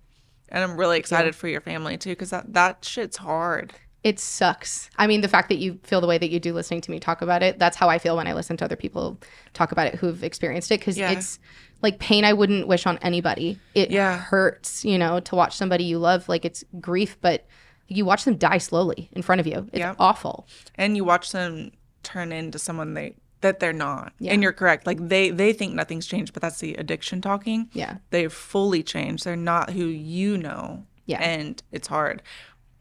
And 0.52 0.62
I'm 0.62 0.76
really 0.78 0.98
excited 0.98 1.34
for 1.34 1.48
your 1.48 1.60
family 1.60 1.96
too 1.98 2.14
cuz 2.14 2.30
that 2.30 2.52
that 2.54 2.84
shit's 2.84 3.16
hard. 3.16 3.72
it 4.04 4.18
sucks. 4.18 4.90
I 4.98 5.06
mean, 5.06 5.20
the 5.20 5.28
fact 5.28 5.48
that 5.48 5.58
you 5.58 5.78
feel 5.84 6.00
the 6.00 6.08
way 6.08 6.18
that 6.18 6.28
you 6.30 6.40
do 6.40 6.52
listening 6.52 6.80
to 6.80 6.90
me 6.90 6.98
talk 6.98 7.22
about 7.22 7.40
it, 7.40 7.60
that's 7.60 7.76
how 7.76 7.88
I 7.88 7.98
feel 7.98 8.16
when 8.16 8.26
I 8.26 8.32
listen 8.34 8.56
to 8.56 8.64
other 8.64 8.74
people 8.74 9.16
talk 9.54 9.70
about 9.70 9.86
it 9.86 9.94
who've 9.94 10.24
experienced 10.24 10.72
it. 10.72 10.78
Cause 10.82 10.98
Yeah. 10.98 11.12
it's 11.12 11.38
like 11.82 12.00
pain 12.00 12.24
I 12.24 12.32
wouldn't 12.32 12.66
wish 12.66 12.84
on 12.84 12.98
anybody. 12.98 13.60
It 13.76 13.92
Yeah. 13.92 14.18
hurts, 14.18 14.84
you 14.84 14.98
know, 14.98 15.20
to 15.20 15.36
watch 15.36 15.54
somebody 15.56 15.84
you 15.84 15.98
love. 16.00 16.28
Like 16.28 16.44
it's 16.44 16.64
grief, 16.80 17.16
but 17.20 17.46
you 17.86 18.04
watch 18.04 18.24
them 18.24 18.36
die 18.36 18.58
slowly 18.58 19.08
in 19.12 19.22
front 19.22 19.40
of 19.40 19.46
you. 19.46 19.68
It's 19.72 19.78
Yeah. 19.78 19.94
awful. 20.00 20.48
And 20.74 20.96
you 20.96 21.04
watch 21.04 21.30
them 21.30 21.70
turn 22.02 22.32
into 22.32 22.58
someone 22.58 22.94
they 22.94 23.14
that 23.42 23.60
they're 23.60 23.72
not. 23.72 24.12
Yeah. 24.18 24.32
And 24.32 24.42
you're 24.42 24.52
correct. 24.52 24.86
Like 24.86 25.08
they 25.08 25.30
they 25.30 25.52
think 25.52 25.74
nothing's 25.74 26.06
changed, 26.06 26.32
but 26.32 26.42
that's 26.42 26.60
the 26.60 26.74
addiction 26.74 27.20
talking. 27.20 27.68
Yeah. 27.72 27.98
They've 28.10 28.32
fully 28.32 28.82
changed. 28.82 29.24
They're 29.24 29.36
not 29.36 29.70
who 29.70 29.84
you 29.84 30.38
know. 30.38 30.86
Yeah. 31.06 31.20
And 31.20 31.62
it's 31.70 31.88
hard. 31.88 32.22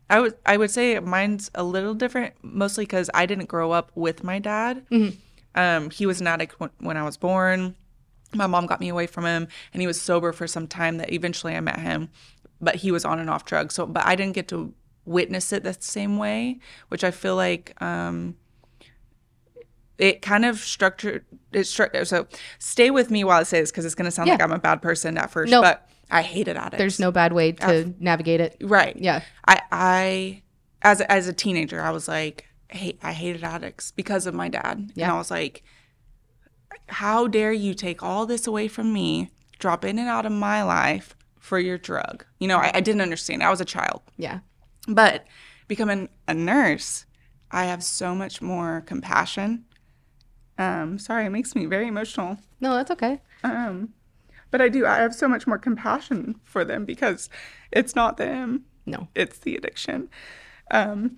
I 0.10 0.20
would 0.20 0.36
I 0.46 0.58
would 0.58 0.72
say 0.72 1.00
mine's 1.00 1.52
a 1.56 1.64
little 1.64 1.94
different, 1.94 2.34
mostly 2.42 2.86
because 2.86 3.10
I 3.14 3.26
didn't 3.26 3.46
grow 3.46 3.72
up 3.72 3.92
with 3.96 4.24
my 4.24 4.40
dad. 4.40 4.86
Mm-hmm. 4.90 5.18
Um, 5.54 5.90
he 5.90 6.06
was 6.06 6.22
an 6.22 6.28
addict 6.28 6.60
when, 6.60 6.70
when 6.80 6.98
I 6.98 7.04
was 7.04 7.18
born. 7.18 7.76
My 8.34 8.48
mom 8.48 8.66
got 8.66 8.80
me 8.80 8.88
away 8.88 9.08
from 9.08 9.26
him, 9.26 9.48
and 9.74 9.82
he 9.82 9.88
was 9.88 10.02
sober 10.02 10.32
for 10.32 10.48
some 10.48 10.68
time. 10.68 10.98
That 10.98 11.12
eventually 11.12 11.56
I 11.56 11.60
met 11.60 11.80
him, 11.80 12.10
but 12.62 12.76
he 12.76 12.92
was 12.92 13.04
on 13.04 13.20
and 13.20 13.30
off 13.30 13.46
drugs. 13.46 13.76
So, 13.76 13.86
but 13.86 14.06
I 14.06 14.16
didn't 14.16 14.36
get 14.36 14.48
to 14.50 14.74
witness 15.06 15.52
it 15.52 15.64
the 15.64 15.76
same 15.80 16.18
way, 16.18 16.60
which 16.90 17.04
I 17.04 17.12
feel 17.12 17.36
like 17.36 17.82
um, 17.82 18.36
it 19.98 20.22
kind 20.22 20.46
of 20.46 20.60
structured. 20.60 21.26
It 21.52 21.60
stru- 21.62 22.06
so 22.08 22.28
stay 22.60 22.90
with 22.92 23.12
me 23.12 23.24
while 23.24 23.40
I 23.40 23.44
say 23.44 23.60
this 23.62 23.72
because 23.72 23.86
it's 23.86 23.96
going 23.96 24.06
to 24.06 24.12
sound 24.12 24.30
like 24.30 24.42
I'm 24.42 24.52
a 24.52 24.60
bad 24.60 24.82
person 24.82 25.18
at 25.18 25.30
first, 25.32 25.52
No. 25.52 25.62
but 25.62 25.88
I 26.10 26.22
hated 26.22 26.58
addicts. 26.58 26.78
There's 26.78 27.00
no 27.00 27.12
bad 27.12 27.34
way 27.34 27.52
to 27.54 27.94
navigate 28.00 28.42
it. 28.42 28.58
Right. 28.62 28.96
Yeah. 28.98 29.22
I 29.48 29.62
I 29.72 30.42
as 30.82 31.00
a, 31.02 31.12
as 31.12 31.28
a 31.28 31.34
teenager, 31.34 31.82
I 31.82 31.92
was 31.92 32.08
like, 32.08 32.46
hey, 32.70 32.98
I 33.04 33.12
hated 33.14 33.44
addicts 33.44 33.92
because 33.92 34.26
of 34.26 34.34
my 34.34 34.50
dad. 34.50 34.92
Yeah. 34.96 35.06
And 35.06 35.14
I 35.14 35.18
was 35.18 35.30
like, 35.32 35.64
how 36.88 37.28
dare 37.28 37.52
you 37.54 37.74
take 37.74 38.02
all 38.04 38.26
this 38.26 38.48
away 38.48 38.68
from 38.68 38.92
me, 38.94 39.30
drop 39.60 39.86
in 39.86 40.00
and 40.00 40.08
out 40.10 40.26
of 40.26 40.32
my 40.32 40.64
life 40.64 41.16
for 41.40 41.60
your 41.60 41.78
drug? 41.78 42.26
You 42.40 42.48
know, 42.48 42.58
I, 42.58 42.72
I 42.76 42.82
didn't 42.82 43.02
understand. 43.02 43.44
I 43.44 43.50
was 43.50 43.62
a 43.62 43.66
child. 43.66 44.02
Yeah. 44.18 44.40
But 44.88 45.26
becoming 45.68 46.10
a 46.28 46.34
nurse, 46.34 47.06
I 47.52 47.66
have 47.66 47.84
so 47.84 48.16
much 48.16 48.42
more 48.42 48.82
compassion. 48.86 49.66
Um, 50.62 51.00
sorry, 51.00 51.26
it 51.26 51.30
makes 51.32 51.56
me 51.56 51.66
very 51.66 51.88
emotional. 51.88 52.38
No, 52.60 52.76
that's 52.76 52.92
okay. 52.92 53.20
Um, 53.44 53.90
but 54.52 54.62
I 54.62 54.70
do. 54.70 54.86
I 54.86 54.98
have 54.98 55.16
so 55.16 55.28
much 55.28 55.48
more 55.48 55.58
compassion 55.58 56.40
for 56.44 56.64
them 56.64 56.86
because 56.86 57.30
it's 57.72 57.96
not 57.96 58.18
them 58.18 58.66
No. 58.86 59.08
it's 59.16 59.40
the 59.40 59.56
addiction. 59.56 60.10
Um, 60.70 61.18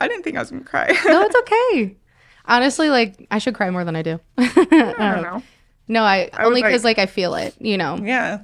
I 0.00 0.08
didn't 0.08 0.24
think 0.24 0.36
I 0.36 0.40
was 0.40 0.50
gonna 0.50 0.64
cry. 0.64 0.88
No, 1.06 1.22
it's 1.22 1.36
okay. 1.36 1.96
Honestly, 2.44 2.90
like 2.90 3.26
I 3.30 3.38
should 3.38 3.54
cry 3.54 3.70
more 3.70 3.84
than 3.84 3.96
I 3.96 4.02
do. 4.02 4.20
I 4.38 4.94
don't 4.98 5.22
know. 5.22 5.42
no, 5.88 6.02
I, 6.02 6.28
would 6.32 6.40
only 6.46 6.62
because 6.62 6.84
like 6.84 6.98
I 6.98 7.06
feel 7.06 7.34
it, 7.34 7.54
you 7.58 7.78
know. 7.78 7.98
Yeah, 8.02 8.40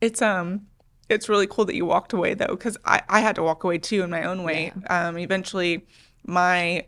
it's 0.00 0.20
um, 0.20 0.66
it's 1.08 1.28
really 1.28 1.46
cool 1.46 1.64
that 1.64 1.74
you 1.74 1.86
walked 1.86 2.12
away 2.12 2.34
though, 2.34 2.48
because 2.48 2.76
I 2.84 3.00
I 3.08 3.20
had 3.20 3.36
to 3.36 3.42
walk 3.42 3.64
away 3.64 3.78
too 3.78 4.02
in 4.02 4.10
my 4.10 4.24
own 4.24 4.42
way. 4.42 4.72
Um, 4.90 5.18
eventually, 5.18 5.86
my 6.26 6.84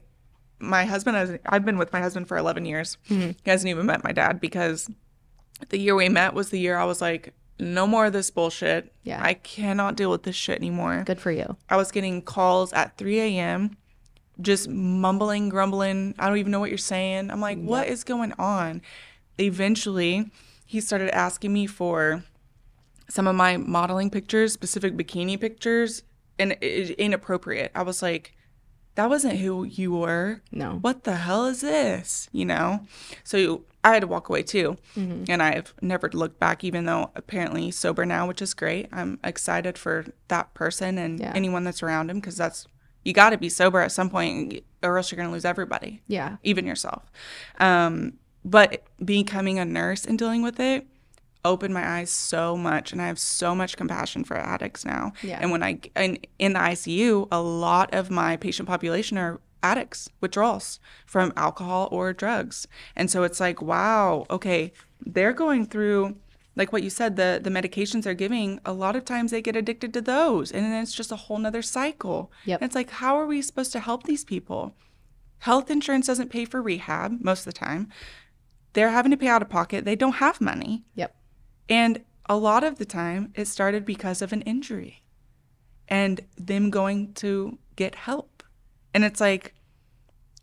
my 0.63 0.85
husband 0.85 1.17
has 1.17 1.39
I've 1.47 1.65
been 1.65 1.79
with 1.79 1.93
my 1.93 2.01
husband 2.01 2.29
for 2.29 2.37
eleven 2.37 2.65
years. 2.65 2.97
Mm-hmm. 3.09 3.33
He 3.43 3.51
hasn't 3.51 3.69
even 3.69 3.87
met 3.87 4.05
my 4.05 4.13
dad 4.13 4.41
because 4.41 4.89
the 5.69 5.79
year 5.79 5.95
we 5.95 6.09
met 6.09 6.35
was 6.35 6.51
the 6.51 6.59
year 6.59 6.77
I 6.77 6.85
was 6.85 7.01
like, 7.01 7.35
no 7.59 7.87
more 7.87 8.07
of 8.07 8.13
this 8.13 8.31
bullshit. 8.31 8.93
Yeah. 9.05 9.21
I 9.23 9.35
cannot 9.35 9.97
deal 9.97 10.11
with 10.11 10.25
this 10.25 10.37
shit 10.37 10.59
anymore. 10.59 11.05
Good 11.07 11.21
for 11.21 11.31
you. 11.31 11.57
I 11.69 11.77
was 11.77 11.91
getting 11.91 12.23
calls 12.23 12.73
at 12.73 12.97
3 12.99 13.21
a.m., 13.21 13.77
just 14.41 14.69
mumbling, 14.69 15.49
grumbling. 15.49 16.15
I 16.19 16.29
don't 16.29 16.39
even 16.39 16.51
know 16.51 16.61
what 16.61 16.71
you're 16.71 16.79
saying. 16.79 17.31
I'm 17.31 17.41
like, 17.41 17.63
what 17.63 17.87
is 17.87 18.03
going 18.03 18.33
on? 18.39 18.83
Eventually, 19.39 20.31
he 20.67 20.81
started 20.81 21.15
asking 21.15 21.53
me 21.53 21.67
for 21.67 22.25
some 23.09 23.27
of 23.27 23.37
my 23.37 23.57
modeling 23.57 24.11
pictures, 24.11 24.53
specific 24.53 24.97
bikini 24.97 25.39
pictures, 25.41 26.03
and 26.39 26.53
it, 26.61 26.91
inappropriate. 26.93 27.71
I 27.75 27.83
was 27.83 28.03
like, 28.03 28.35
that 28.95 29.09
wasn't 29.09 29.39
who 29.39 29.65
you 29.65 29.93
were. 29.93 30.43
No. 30.51 30.79
What 30.81 31.05
the 31.05 31.17
hell 31.17 31.47
is 31.47 31.61
this? 31.63 32.29
You 32.33 32.45
know? 32.45 32.87
So 33.25 33.65
I 33.85 33.95
had 33.95 34.01
to 34.01 34.07
walk 34.07 34.29
away 34.29 34.43
too. 34.43 34.77
And 34.97 35.43
I've 35.43 35.75
never 35.81 36.09
looked 36.13 36.39
back, 36.39 36.63
even 36.63 36.85
though 36.85 37.11
apparently 37.17 37.71
sober 37.71 38.05
now, 38.07 38.27
which 38.29 38.43
is 38.43 38.55
great. 38.55 38.89
I'm 38.93 39.19
excited 39.25 39.79
for 39.79 40.05
that 40.29 40.53
person 40.55 40.99
and 40.99 41.19
Yeah. 41.21 41.33
anyone 41.35 41.65
that's 41.65 41.83
around 41.83 42.11
him 42.11 42.19
because 42.21 42.37
that's, 42.37 42.67
you 43.05 43.13
got 43.13 43.31
to 43.31 43.39
be 43.39 43.49
sober 43.49 43.81
at 43.81 43.91
some 43.93 44.11
point 44.11 44.63
or 44.83 44.97
else 44.99 45.11
you're 45.11 45.17
going 45.17 45.29
to 45.29 45.33
lose 45.33 45.45
everybody, 45.45 46.03
Yeah. 46.07 46.37
even 46.43 46.67
yourself. 46.67 47.11
Um, 47.59 48.15
but 48.45 48.83
becoming 49.05 49.59
a 49.59 49.65
nurse 49.65 50.05
and 50.05 50.19
dealing 50.19 50.43
with 50.43 50.59
it 50.61 50.87
opened 51.45 51.75
my 51.75 51.99
eyes 51.99 52.11
so 52.11 52.57
much 52.57 52.93
and 52.93 53.03
I 53.03 53.07
have 53.07 53.19
so 53.19 53.55
much 53.55 53.77
compassion 53.77 54.25
for 54.25 54.37
addicts 54.37 54.85
now. 54.85 55.13
Yeah. 55.23 55.39
And 55.41 55.51
when 55.51 55.63
I 55.63 55.81
and 55.95 56.25
in 56.39 56.53
the 56.53 56.61
ICU, 56.61 57.29
a 57.33 57.41
lot 57.41 57.93
of 57.93 58.11
my 58.11 58.37
patient 58.37 58.69
population 58.69 59.19
are 59.19 59.41
addicts, 59.63 60.09
withdrawals 60.21 60.81
from 61.07 61.33
alcohol 61.37 61.89
or 61.91 62.13
drugs. 62.13 62.67
And 62.97 63.11
so 63.11 63.23
it's 63.23 63.41
like, 63.41 63.63
wow, 63.63 64.27
okay, 64.31 64.73
they're 65.05 65.33
going 65.33 65.67
through 65.67 66.17
like 66.55 66.73
what 66.73 66.83
you 66.83 66.91
said, 66.91 67.17
the 67.17 67.41
the 67.43 67.51
medications 67.51 68.03
they're 68.03 68.15
giving, 68.15 68.61
a 68.65 68.73
lot 68.73 68.95
of 68.95 69.05
times 69.05 69.31
they 69.31 69.41
get 69.41 69.57
addicted 69.57 69.95
to 69.95 70.01
those. 70.01 70.53
And 70.53 70.65
then 70.65 70.83
it's 70.83 70.95
just 70.95 71.13
a 71.13 71.17
whole 71.17 71.39
nother 71.39 71.63
cycle. 71.63 72.31
Yep. 72.45 72.61
And 72.61 72.69
it's 72.69 72.75
like, 72.75 72.91
how 72.91 73.17
are 73.19 73.27
we 73.27 73.41
supposed 73.43 73.73
to 73.73 73.81
help 73.81 74.05
these 74.05 74.25
people? 74.25 74.75
Health 75.39 75.71
insurance 75.71 76.07
doesn't 76.07 76.31
pay 76.31 76.45
for 76.45 76.63
rehab 76.63 77.21
most 77.21 77.41
of 77.41 77.47
the 77.47 77.59
time. 77.59 77.89
They're 78.75 78.91
having 78.91 79.11
to 79.11 79.17
pay 79.17 79.29
out 79.29 79.43
of 79.43 79.49
pocket. 79.49 79.85
They 79.85 79.97
don't 79.97 80.15
have 80.15 80.41
money. 80.41 80.85
Yep. 80.95 81.15
And 81.73 82.03
a 82.27 82.37
lot 82.37 82.65
of 82.65 82.77
the 82.77 82.85
time, 82.85 83.33
it 83.35 83.47
started 83.47 83.87
because 83.87 84.21
of 84.21 84.31
an 84.31 84.43
injury 84.43 85.03
and 85.89 86.21
them 86.37 86.69
going 86.69 87.15
to 87.15 87.59
get 87.77 87.95
help. 87.95 88.43
And 88.93 89.05
it's 89.05 89.23
like, 89.23 89.55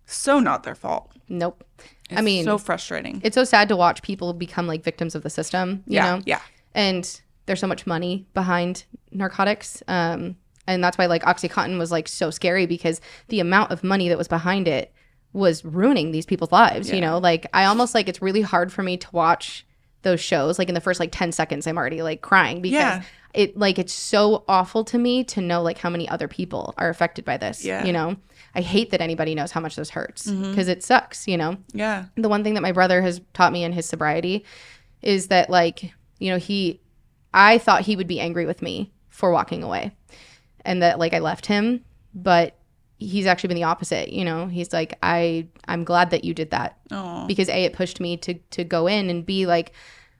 so 0.07 0.39
not 0.39 0.63
their 0.63 0.73
fault. 0.73 1.11
Nope. 1.27 1.63
I 2.09 2.21
mean, 2.21 2.45
so 2.45 2.57
frustrating. 2.57 3.21
it's 3.23 3.35
so 3.35 3.43
sad 3.43 3.69
to 3.69 3.75
watch 3.75 4.01
people 4.01 4.33
become 4.33 4.65
like 4.65 4.83
victims 4.83 5.13
of 5.13 5.21
the 5.21 5.29
system, 5.29 5.83
you 5.85 5.97
yeah. 5.97 6.15
know? 6.15 6.23
Yeah. 6.25 6.41
And 6.73 7.21
there's 7.45 7.59
so 7.59 7.67
much 7.67 7.85
money 7.85 8.25
behind 8.33 8.85
narcotics. 9.11 9.83
Um, 9.87 10.35
and 10.65 10.83
that's 10.83 10.97
why 10.97 11.05
like 11.05 11.21
Oxycontin 11.21 11.77
was 11.77 11.91
like 11.91 12.07
so 12.07 12.31
scary 12.31 12.65
because 12.65 13.01
the 13.27 13.39
amount 13.39 13.71
of 13.71 13.83
money 13.83 14.09
that 14.09 14.17
was 14.17 14.27
behind 14.27 14.67
it 14.67 14.91
was 15.31 15.63
ruining 15.63 16.09
these 16.09 16.25
people's 16.25 16.51
lives, 16.51 16.91
you 16.91 17.01
know? 17.01 17.19
Like 17.19 17.45
I 17.53 17.65
almost 17.65 17.93
like 17.93 18.09
it's 18.09 18.19
really 18.19 18.41
hard 18.41 18.73
for 18.73 18.81
me 18.81 18.97
to 18.97 19.07
watch 19.11 19.67
those 20.01 20.19
shows. 20.19 20.59
Like 20.59 20.69
in 20.69 20.75
the 20.75 20.81
first 20.81 20.99
like 20.99 21.11
10 21.11 21.31
seconds, 21.31 21.67
I'm 21.67 21.77
already 21.77 22.01
like 22.01 22.21
crying 22.21 22.61
because 22.61 22.77
Yeah. 22.77 23.01
it 23.33 23.57
like 23.57 23.77
it's 23.79 23.93
so 23.93 24.43
awful 24.47 24.83
to 24.85 24.97
me 24.97 25.23
to 25.25 25.41
know 25.41 25.61
like 25.61 25.77
how 25.77 25.89
many 25.89 26.07
other 26.09 26.27
people 26.27 26.73
are 26.77 26.89
affected 26.89 27.25
by 27.25 27.37
this. 27.37 27.65
Yeah. 27.65 27.83
You 27.85 27.93
know? 27.93 28.15
I 28.55 28.61
hate 28.61 28.91
that 28.91 29.01
anybody 29.01 29.35
knows 29.35 29.51
how 29.51 29.61
much 29.61 29.75
this 29.75 29.91
hurts 29.91 30.27
mm-hmm. 30.27 30.49
because 30.49 30.67
it 30.67 30.83
sucks, 30.83 31.27
you 31.27 31.37
know? 31.37 31.57
Yeah. 31.73 32.05
the 32.15 32.29
one 32.29 32.43
thing 32.43 32.55
that 32.55 32.61
my 32.61 32.71
brother 32.71 33.01
has 33.01 33.21
taught 33.33 33.53
me 33.53 33.63
in 33.63 33.73
his 33.73 33.85
sobriety 33.85 34.45
is 35.01 35.27
that 35.27 35.49
like 35.49 35.93
you 36.19 36.29
know 36.29 36.37
he 36.37 36.81
i 37.33 37.57
thought 37.57 37.83
he 37.83 37.95
would 37.95 38.07
be 38.07 38.19
angry 38.19 38.45
with 38.45 38.61
me 38.61 38.91
for 39.07 39.31
walking 39.31 39.63
away 39.63 39.95
and 40.65 40.81
that 40.81 40.99
like 40.99 41.13
i 41.13 41.19
left 41.19 41.45
him 41.45 41.83
but 42.13 42.57
he's 42.99 43.25
actually 43.25 43.47
been 43.47 43.55
the 43.55 43.63
opposite 43.63 44.09
you 44.11 44.25
know 44.25 44.45
he's 44.47 44.73
like 44.73 44.97
i 45.01 45.47
i'm 45.67 45.83
glad 45.83 46.09
that 46.11 46.23
you 46.23 46.33
did 46.33 46.51
that 46.51 46.77
Oh. 46.91 47.25
because 47.27 47.47
a 47.49 47.63
it 47.65 47.73
pushed 47.73 47.99
me 47.99 48.17
to 48.17 48.33
to 48.51 48.63
go 48.63 48.87
in 48.87 49.09
and 49.09 49.25
be 49.25 49.45
like 49.45 49.71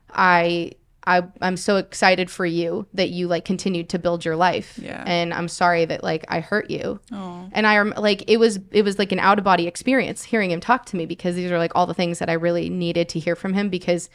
i 0.09 0.71
I, 1.07 1.23
I'm 1.41 1.57
so 1.57 1.77
excited 1.77 2.29
for 2.29 2.45
you 2.45 2.85
that 2.93 3.09
you 3.09 3.27
like 3.27 3.43
continued 3.43 3.89
to 3.89 3.99
build 3.99 4.25
your 4.25 4.35
life. 4.35 4.77
Yeah. 4.79 5.01
And 5.07 5.33
I'm 5.33 5.47
sorry 5.47 5.85
that 5.85 6.03
like 6.03 6.23
I 6.27 6.39
hurt 6.39 6.69
you. 6.69 6.99
Oh. 7.11 7.49
And 7.51 7.65
I 7.65 7.81
like 7.81 8.29
it 8.29 8.37
was 8.37 8.59
it 8.71 8.83
was 8.83 8.99
like 8.99 9.11
an 9.11 9.17
out 9.17 9.39
of 9.39 9.43
body 9.45 9.65
experience 9.65 10.23
hearing 10.23 10.51
him 10.51 10.59
talk 10.59 10.85
to 10.87 10.97
me 10.97 11.07
because 11.07 11.35
these 11.35 11.51
are 11.51 11.57
like 11.57 11.71
all 11.73 11.87
the 11.87 11.95
things 11.95 12.19
that 12.19 12.29
I 12.29 12.33
really 12.33 12.69
needed 12.69 13.09
to 13.09 13.19
hear 13.19 13.35
from 13.35 13.53
him 13.55 13.69
because 13.69 14.09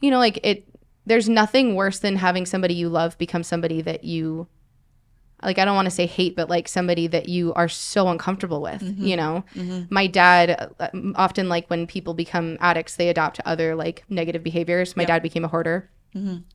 you 0.00 0.10
know 0.10 0.18
like 0.18 0.38
it 0.44 0.68
there's 1.06 1.28
nothing 1.28 1.74
worse 1.74 1.98
than 1.98 2.16
having 2.16 2.46
somebody 2.46 2.74
you 2.74 2.88
love 2.90 3.18
become 3.18 3.42
somebody 3.42 3.80
that 3.82 4.04
you 4.04 4.46
like 5.44 5.58
I 5.58 5.64
don't 5.64 5.74
want 5.76 5.86
to 5.86 5.90
say 5.90 6.06
hate 6.06 6.34
but 6.36 6.48
like 6.48 6.68
somebody 6.68 7.06
that 7.08 7.28
you 7.28 7.52
are 7.54 7.68
so 7.68 8.08
uncomfortable 8.08 8.60
with, 8.62 8.82
you 8.98 9.16
know. 9.16 9.44
My 9.90 10.06
dad 10.06 10.70
uh, 10.80 10.88
often 11.14 11.48
like 11.48 11.68
when 11.68 11.86
people 11.86 12.14
become 12.14 12.56
addicts 12.60 12.96
they 12.96 13.08
adopt 13.08 13.40
other 13.44 13.74
like 13.74 14.04
negative 14.08 14.42
behaviors. 14.42 14.96
My 14.96 15.04
dad 15.04 15.22
became 15.22 15.44
a 15.44 15.48
hoarder 15.48 15.90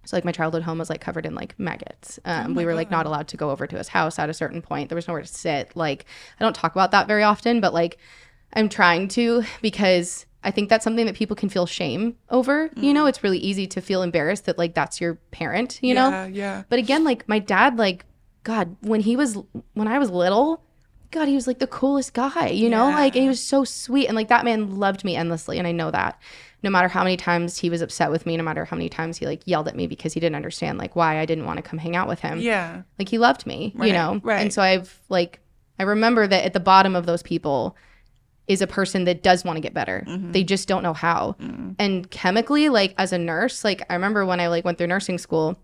So 0.05 0.15
like 0.15 0.23
my 0.23 0.31
childhood 0.31 0.63
home 0.63 0.77
was 0.77 0.89
like 0.89 1.01
covered 1.01 1.25
in 1.25 1.35
like 1.35 1.57
maggots. 1.59 2.17
Um, 2.23 2.55
we 2.55 2.65
were 2.65 2.73
like 2.75 2.89
not 2.91 3.05
allowed 3.05 3.27
to 3.29 3.37
go 3.37 3.51
over 3.51 3.67
to 3.67 3.77
his 3.77 3.89
house 3.89 4.17
at 4.17 4.29
a 4.29 4.33
certain 4.33 4.61
point. 4.61 4.87
There 4.89 4.95
was 4.95 5.07
nowhere 5.07 5.21
to 5.21 5.27
sit. 5.27 5.75
Like 5.75 6.05
I 6.39 6.43
don't 6.43 6.55
talk 6.55 6.71
about 6.71 6.91
that 6.91 7.07
very 7.07 7.23
often, 7.23 7.59
but 7.59 7.73
like 7.73 7.97
I'm 8.53 8.69
trying 8.69 9.09
to 9.09 9.43
because 9.61 10.25
I 10.43 10.51
think 10.51 10.69
that's 10.69 10.85
something 10.85 11.05
that 11.05 11.15
people 11.15 11.35
can 11.35 11.49
feel 11.49 11.65
shame 11.65 12.15
over. 12.29 12.69
You 12.77 12.93
know, 12.93 13.05
it's 13.05 13.21
really 13.21 13.39
easy 13.39 13.67
to 13.67 13.81
feel 13.81 14.01
embarrassed 14.01 14.45
that 14.45 14.57
like 14.57 14.73
that's 14.73 15.01
your 15.01 15.15
parent. 15.31 15.79
You 15.81 15.93
know, 15.93 16.09
yeah, 16.09 16.25
yeah. 16.27 16.63
but 16.69 16.79
again, 16.79 17.03
like 17.03 17.27
my 17.27 17.39
dad, 17.39 17.77
like 17.77 18.05
God, 18.49 18.77
when 18.81 19.01
he 19.01 19.15
was 19.15 19.37
when 19.75 19.87
I 19.87 19.99
was 19.99 20.09
little, 20.09 20.63
God, 21.11 21.27
he 21.27 21.35
was 21.35 21.45
like 21.45 21.59
the 21.59 21.67
coolest 21.67 22.15
guy, 22.15 22.47
you 22.47 22.67
know? 22.67 22.89
Yeah. 22.89 22.95
Like 22.95 23.13
he 23.13 23.27
was 23.27 23.43
so 23.43 23.63
sweet 23.63 24.07
and 24.07 24.15
like 24.15 24.29
that 24.29 24.43
man 24.43 24.79
loved 24.79 25.05
me 25.05 25.15
endlessly 25.15 25.59
and 25.59 25.67
I 25.67 25.71
know 25.71 25.91
that. 25.91 26.19
No 26.63 26.71
matter 26.71 26.87
how 26.87 27.03
many 27.03 27.15
times 27.15 27.57
he 27.57 27.69
was 27.69 27.83
upset 27.83 28.09
with 28.09 28.25
me, 28.25 28.35
no 28.37 28.43
matter 28.43 28.65
how 28.65 28.75
many 28.75 28.89
times 28.89 29.17
he 29.17 29.27
like 29.27 29.43
yelled 29.45 29.67
at 29.67 29.75
me 29.75 29.85
because 29.85 30.13
he 30.13 30.19
didn't 30.19 30.35
understand 30.35 30.79
like 30.79 30.95
why 30.95 31.19
I 31.19 31.27
didn't 31.27 31.45
want 31.45 31.57
to 31.57 31.61
come 31.61 31.77
hang 31.77 31.95
out 31.95 32.07
with 32.07 32.21
him. 32.21 32.39
Yeah. 32.39 32.81
Like 32.97 33.07
he 33.07 33.19
loved 33.19 33.45
me, 33.45 33.71
you 33.79 33.93
know? 33.93 34.19
right. 34.23 34.41
And 34.41 34.51
so 34.51 34.63
I've 34.63 34.99
like 35.09 35.41
I 35.77 35.83
remember 35.83 36.25
that 36.25 36.43
at 36.43 36.53
the 36.53 36.59
bottom 36.59 36.95
of 36.95 37.05
those 37.05 37.21
people 37.21 37.77
is 38.47 38.63
a 38.63 38.67
person 38.67 39.03
that 39.03 39.21
does 39.21 39.45
want 39.45 39.57
to 39.57 39.61
get 39.61 39.75
better. 39.75 40.03
Mm-hmm. 40.07 40.31
They 40.31 40.43
just 40.43 40.67
don't 40.67 40.81
know 40.81 40.95
how. 40.95 41.35
And 41.77 42.09
chemically, 42.09 42.69
like 42.69 42.95
as 42.97 43.13
a 43.13 43.19
nurse, 43.19 43.63
like 43.63 43.83
I 43.91 43.93
remember 43.93 44.25
when 44.25 44.39
I 44.39 44.47
like 44.47 44.65
went 44.65 44.79
through 44.79 44.87
nursing 44.87 45.19
school 45.19 45.55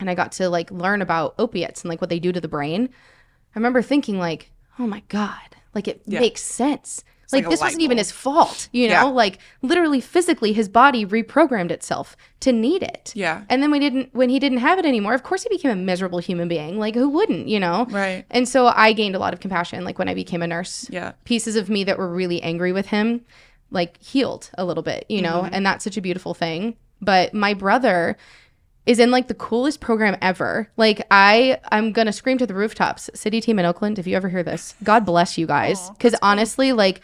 and 0.00 0.10
I 0.10 0.14
got 0.16 0.32
to 0.32 0.48
like 0.48 0.70
learn 0.72 1.02
about 1.02 1.34
opiates 1.38 1.82
and 1.82 1.88
like 1.88 2.00
what 2.00 2.10
they 2.10 2.18
do 2.18 2.32
to 2.32 2.40
the 2.40 2.48
brain. 2.48 2.88
I 3.54 3.58
remember 3.58 3.82
thinking 3.82 4.18
like, 4.18 4.50
oh 4.78 4.86
my 4.86 5.02
God, 5.08 5.56
like 5.74 5.86
it 5.86 6.02
Yeah. 6.06 6.20
makes 6.20 6.42
sense. 6.42 7.04
Like, 7.32 7.44
like 7.44 7.50
this 7.52 7.60
wasn't 7.60 7.82
even 7.82 7.98
his 7.98 8.10
fault, 8.10 8.68
you 8.72 8.88
know? 8.88 8.92
Yeah. 8.94 9.02
Like 9.04 9.38
literally 9.62 10.00
physically 10.00 10.52
his 10.52 10.68
body 10.68 11.06
reprogrammed 11.06 11.70
itself 11.70 12.16
to 12.40 12.50
need 12.50 12.82
it. 12.82 13.12
Yeah. 13.14 13.42
And 13.48 13.62
then 13.62 13.70
we 13.70 13.78
didn't 13.78 14.12
when 14.12 14.30
he 14.30 14.40
didn't 14.40 14.58
have 14.58 14.80
it 14.80 14.84
anymore, 14.84 15.14
of 15.14 15.22
course 15.22 15.44
he 15.44 15.48
became 15.48 15.70
a 15.70 15.76
miserable 15.76 16.18
human 16.18 16.48
being. 16.48 16.80
Like 16.80 16.96
who 16.96 17.08
wouldn't, 17.08 17.46
you 17.46 17.60
know? 17.60 17.86
Right. 17.88 18.24
And 18.32 18.48
so 18.48 18.66
I 18.66 18.92
gained 18.92 19.14
a 19.14 19.20
lot 19.20 19.32
of 19.32 19.38
compassion 19.38 19.84
like 19.84 19.96
when 19.96 20.08
I 20.08 20.14
became 20.14 20.42
a 20.42 20.46
nurse. 20.48 20.88
Yeah. 20.90 21.12
Pieces 21.24 21.54
of 21.54 21.70
me 21.70 21.84
that 21.84 21.98
were 21.98 22.08
really 22.12 22.42
angry 22.42 22.72
with 22.72 22.86
him 22.86 23.20
like 23.70 24.02
healed 24.02 24.50
a 24.58 24.64
little 24.64 24.82
bit, 24.82 25.04
you 25.08 25.22
know? 25.22 25.48
And 25.52 25.64
that's 25.64 25.84
such 25.84 25.96
a 25.96 26.00
beautiful 26.00 26.34
thing. 26.34 26.76
But 27.00 27.32
my 27.32 27.54
brother 27.54 28.16
is 28.86 28.98
in 28.98 29.10
like 29.10 29.28
the 29.28 29.34
coolest 29.34 29.80
program 29.80 30.16
ever. 30.22 30.70
Like 30.76 31.06
I 31.10 31.58
I'm 31.70 31.92
going 31.92 32.06
to 32.06 32.12
scream 32.12 32.38
to 32.38 32.46
the 32.46 32.54
rooftops. 32.54 33.10
City 33.14 33.40
team 33.40 33.58
in 33.58 33.64
Oakland, 33.64 33.98
if 33.98 34.06
you 34.06 34.16
ever 34.16 34.28
hear 34.28 34.42
this, 34.42 34.74
God 34.82 35.04
bless 35.04 35.36
you 35.38 35.46
guys 35.46 35.90
cuz 35.98 36.14
honestly 36.22 36.72
like 36.72 37.00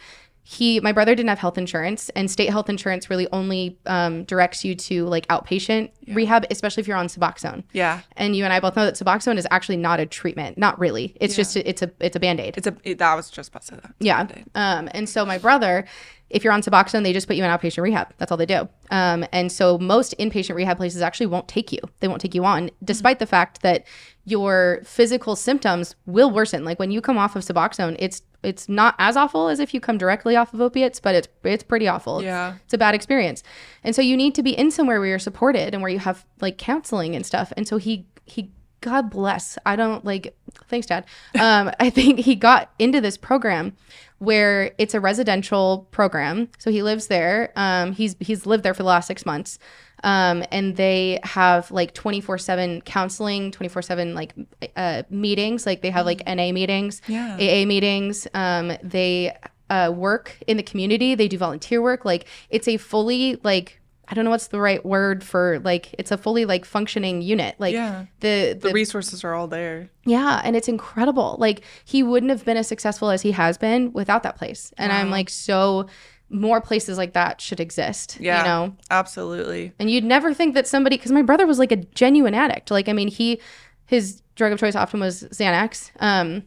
he 0.49 0.79
my 0.79 0.93
brother 0.93 1.13
didn't 1.13 1.27
have 1.27 1.39
health 1.39 1.57
insurance 1.57 2.07
and 2.15 2.31
state 2.31 2.49
health 2.49 2.69
insurance 2.69 3.09
really 3.09 3.27
only 3.33 3.77
um, 3.85 4.23
directs 4.23 4.63
you 4.63 4.75
to 4.75 5.05
like 5.05 5.27
outpatient 5.27 5.91
rehab 6.13 6.45
especially 6.49 6.79
if 6.79 6.87
you're 6.87 6.95
on 6.95 7.07
suboxone 7.07 7.63
Yeah. 7.73 7.99
and 8.15 8.33
you 8.33 8.45
and 8.45 8.53
i 8.53 8.61
both 8.61 8.77
know 8.77 8.85
that 8.85 8.93
suboxone 8.95 9.35
is 9.37 9.45
actually 9.51 9.75
not 9.75 9.99
a 9.99 10.05
treatment 10.05 10.57
not 10.57 10.79
really 10.79 11.17
it's 11.19 11.35
just 11.35 11.57
a, 11.57 11.67
it's 11.67 11.81
a 11.81 11.91
it's 11.99 12.15
a 12.15 12.19
band-aid 12.21 12.55
It's 12.57 12.65
a. 12.65 12.73
It, 12.85 12.97
that 12.99 13.15
was 13.15 13.29
just 13.29 13.49
about 13.49 13.63
to 13.63 13.67
say 13.67 13.75
that. 13.75 13.93
Yeah. 13.99 14.25
Um, 14.55 14.87
and 14.93 15.09
so 15.09 15.25
my 15.25 15.37
brother, 15.37 15.83
if 16.29 16.43
you're 16.43 16.51
on 16.53 16.61
Suboxone, 16.61 17.03
they 17.03 17.13
just 17.13 17.27
put 17.27 17.35
you 17.37 17.43
in 17.43 17.49
outpatient 17.49 17.81
rehab. 17.81 18.13
That's 18.17 18.31
all 18.31 18.37
they 18.37 18.45
do. 18.45 18.67
Um, 18.91 19.25
and 19.31 19.51
so 19.51 19.77
most 19.77 20.13
inpatient 20.19 20.55
rehab 20.55 20.77
places 20.77 21.01
actually 21.01 21.27
won't 21.27 21.47
take 21.47 21.71
you. 21.71 21.79
They 22.01 22.07
won't 22.07 22.21
take 22.21 22.35
you 22.35 22.43
on, 22.45 22.69
despite 22.83 23.19
the 23.19 23.25
fact 23.25 23.61
that 23.61 23.85
your 24.25 24.81
physical 24.83 25.35
symptoms 25.35 25.95
will 26.05 26.29
worsen. 26.31 26.65
Like 26.65 26.79
when 26.79 26.91
you 26.91 26.99
come 27.01 27.17
off 27.17 27.35
of 27.35 27.43
Suboxone, 27.43 27.95
it's 27.99 28.21
it's 28.43 28.69
not 28.69 28.93
as 28.99 29.17
awful 29.17 29.47
as 29.49 29.59
if 29.59 29.73
you 29.73 29.79
come 29.79 29.97
directly 29.97 30.35
off 30.35 30.53
of 30.53 30.61
opiates, 30.61 30.99
but 30.99 31.15
it's 31.15 31.27
it's 31.43 31.63
pretty 31.63 31.87
awful. 31.87 32.19
It's- 32.19 32.25
Yeah. 32.29 32.55
it's 32.65 32.73
a 32.73 32.77
bad 32.77 32.93
experience. 32.93 33.41
And 33.83 33.95
so 33.95 34.01
you 34.01 34.15
need 34.17 34.35
to 34.35 34.43
be 34.43 34.51
in 34.51 34.69
somewhere 34.69 34.99
where 34.99 35.09
you're 35.09 35.19
supported 35.19 35.73
and 35.73 35.81
where 35.81 35.91
you 35.91 35.99
have 35.99 36.25
like 36.41 36.57
counseling 36.57 37.15
and 37.15 37.25
stuff. 37.25 37.51
And 37.57 37.67
so 37.67 37.77
he 37.77 38.05
he 38.25 38.51
God 38.81 39.09
bless. 39.09 39.57
I 39.65 39.75
don't 39.75 40.05
like 40.05 40.35
thanks 40.67 40.87
dad. 40.87 41.05
Um 41.39 41.71
I 41.79 41.89
think 41.89 42.19
he 42.19 42.35
got 42.35 42.71
into 42.79 43.01
this 43.01 43.17
program 43.17 43.75
where 44.19 44.71
it's 44.77 44.93
a 44.93 44.99
residential 44.99 45.87
program. 45.91 46.49
So 46.57 46.71
he 46.71 46.81
lives 46.83 47.07
there. 47.07 47.51
Um 47.55 47.93
he's 47.93 48.15
he's 48.19 48.45
lived 48.45 48.63
there 48.63 48.73
for 48.73 48.83
the 48.83 48.89
last 48.89 49.07
6 49.07 49.25
months. 49.25 49.59
Um 50.03 50.43
and 50.51 50.75
they 50.75 51.19
have 51.23 51.71
like 51.71 51.93
24/7 51.95 52.85
counseling, 52.85 53.51
24/7 53.51 54.13
like 54.13 54.33
uh 54.75 55.03
meetings, 55.09 55.65
like 55.65 55.81
they 55.81 55.89
have 55.89 56.05
like 56.05 56.21
NA 56.27 56.51
meetings, 56.51 57.01
Yeah. 57.07 57.35
AA 57.35 57.65
meetings. 57.65 58.27
Um 58.33 58.73
they 58.83 59.35
uh, 59.69 59.91
work 59.93 60.37
in 60.47 60.55
the 60.55 60.63
community. 60.63 61.13
They 61.13 61.27
do 61.27 61.37
volunteer 61.37 61.81
work. 61.81 62.05
Like 62.05 62.25
it's 62.49 62.69
a 62.69 62.77
fully 62.77 63.37
like 63.43 63.81
I 64.09 64.13
don't 64.15 64.23
know 64.23 64.31
what's 64.31 64.47
the 64.47 64.59
right 64.61 64.85
word 64.85 65.23
for 65.23 65.59
like 65.65 65.93
it's 65.99 66.11
a 66.11 66.17
fully 66.17 66.45
like 66.45 66.63
functioning 66.65 67.21
unit. 67.21 67.55
Like 67.59 67.73
Yeah. 67.73 68.05
the 68.21 68.53
The 68.59 68.69
the 68.69 68.73
resources 68.73 69.23
are 69.23 69.33
all 69.33 69.47
there. 69.47 69.89
yeah, 70.05 70.41
and 70.43 70.55
it's 70.55 70.67
incredible. 70.69 71.35
Like 71.39 71.61
he 71.83 72.03
wouldn't 72.03 72.29
have 72.29 72.45
been 72.45 72.57
as 72.57 72.67
successful 72.67 73.09
as 73.09 73.21
he 73.21 73.31
has 73.31 73.57
been 73.57 73.91
without 73.93 74.23
that 74.23 74.37
place. 74.37 74.73
And 74.77 74.91
I'm 74.93 75.09
like 75.11 75.29
so 75.29 75.87
more 76.29 76.59
places 76.61 76.97
like 76.97 77.13
that 77.13 77.39
should 77.41 77.59
exist. 77.59 78.17
Yeah. 78.19 78.39
You 78.39 78.43
know? 78.47 78.75
Absolutely. 78.91 79.71
And 79.79 79.89
you'd 79.89 80.03
never 80.03 80.33
think 80.33 80.55
that 80.55 80.67
somebody 80.67 80.97
because 80.97 81.11
my 81.11 81.21
brother 81.21 81.47
was 81.47 81.59
like 81.59 81.71
a 81.71 81.77
genuine 81.77 82.33
addict. 82.33 82.69
Like 82.71 82.89
I 82.89 82.93
mean, 82.93 83.07
he 83.09 83.39
his 83.85 84.21
drug 84.35 84.51
of 84.51 84.59
choice 84.59 84.75
often 84.75 84.99
was 84.99 85.23
Xanax. 85.23 85.91
Um 85.99 86.43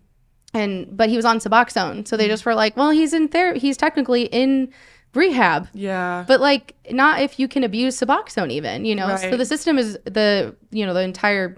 and 0.52 0.86
but 0.96 1.08
he 1.08 1.16
was 1.16 1.24
on 1.24 1.38
Suboxone. 1.38 2.06
So 2.08 2.16
they 2.16 2.24
Mm-hmm. 2.24 2.30
just 2.32 2.44
were 2.46 2.54
like, 2.54 2.76
well, 2.76 2.90
he's 2.90 3.12
in 3.12 3.28
there 3.28 3.54
he's 3.54 3.76
technically 3.76 4.24
in 4.24 4.72
rehab. 5.14 5.68
Yeah. 5.74 6.24
But 6.26 6.40
like 6.40 6.74
not 6.90 7.20
if 7.20 7.38
you 7.38 7.48
can 7.48 7.64
abuse 7.64 7.98
Suboxone 7.98 8.50
even, 8.50 8.84
you 8.84 8.94
know. 8.94 9.16
So 9.16 9.36
the 9.36 9.46
system 9.46 9.78
is 9.78 9.98
the 10.04 10.54
you 10.70 10.84
know, 10.86 10.94
the 10.94 11.02
entire 11.02 11.56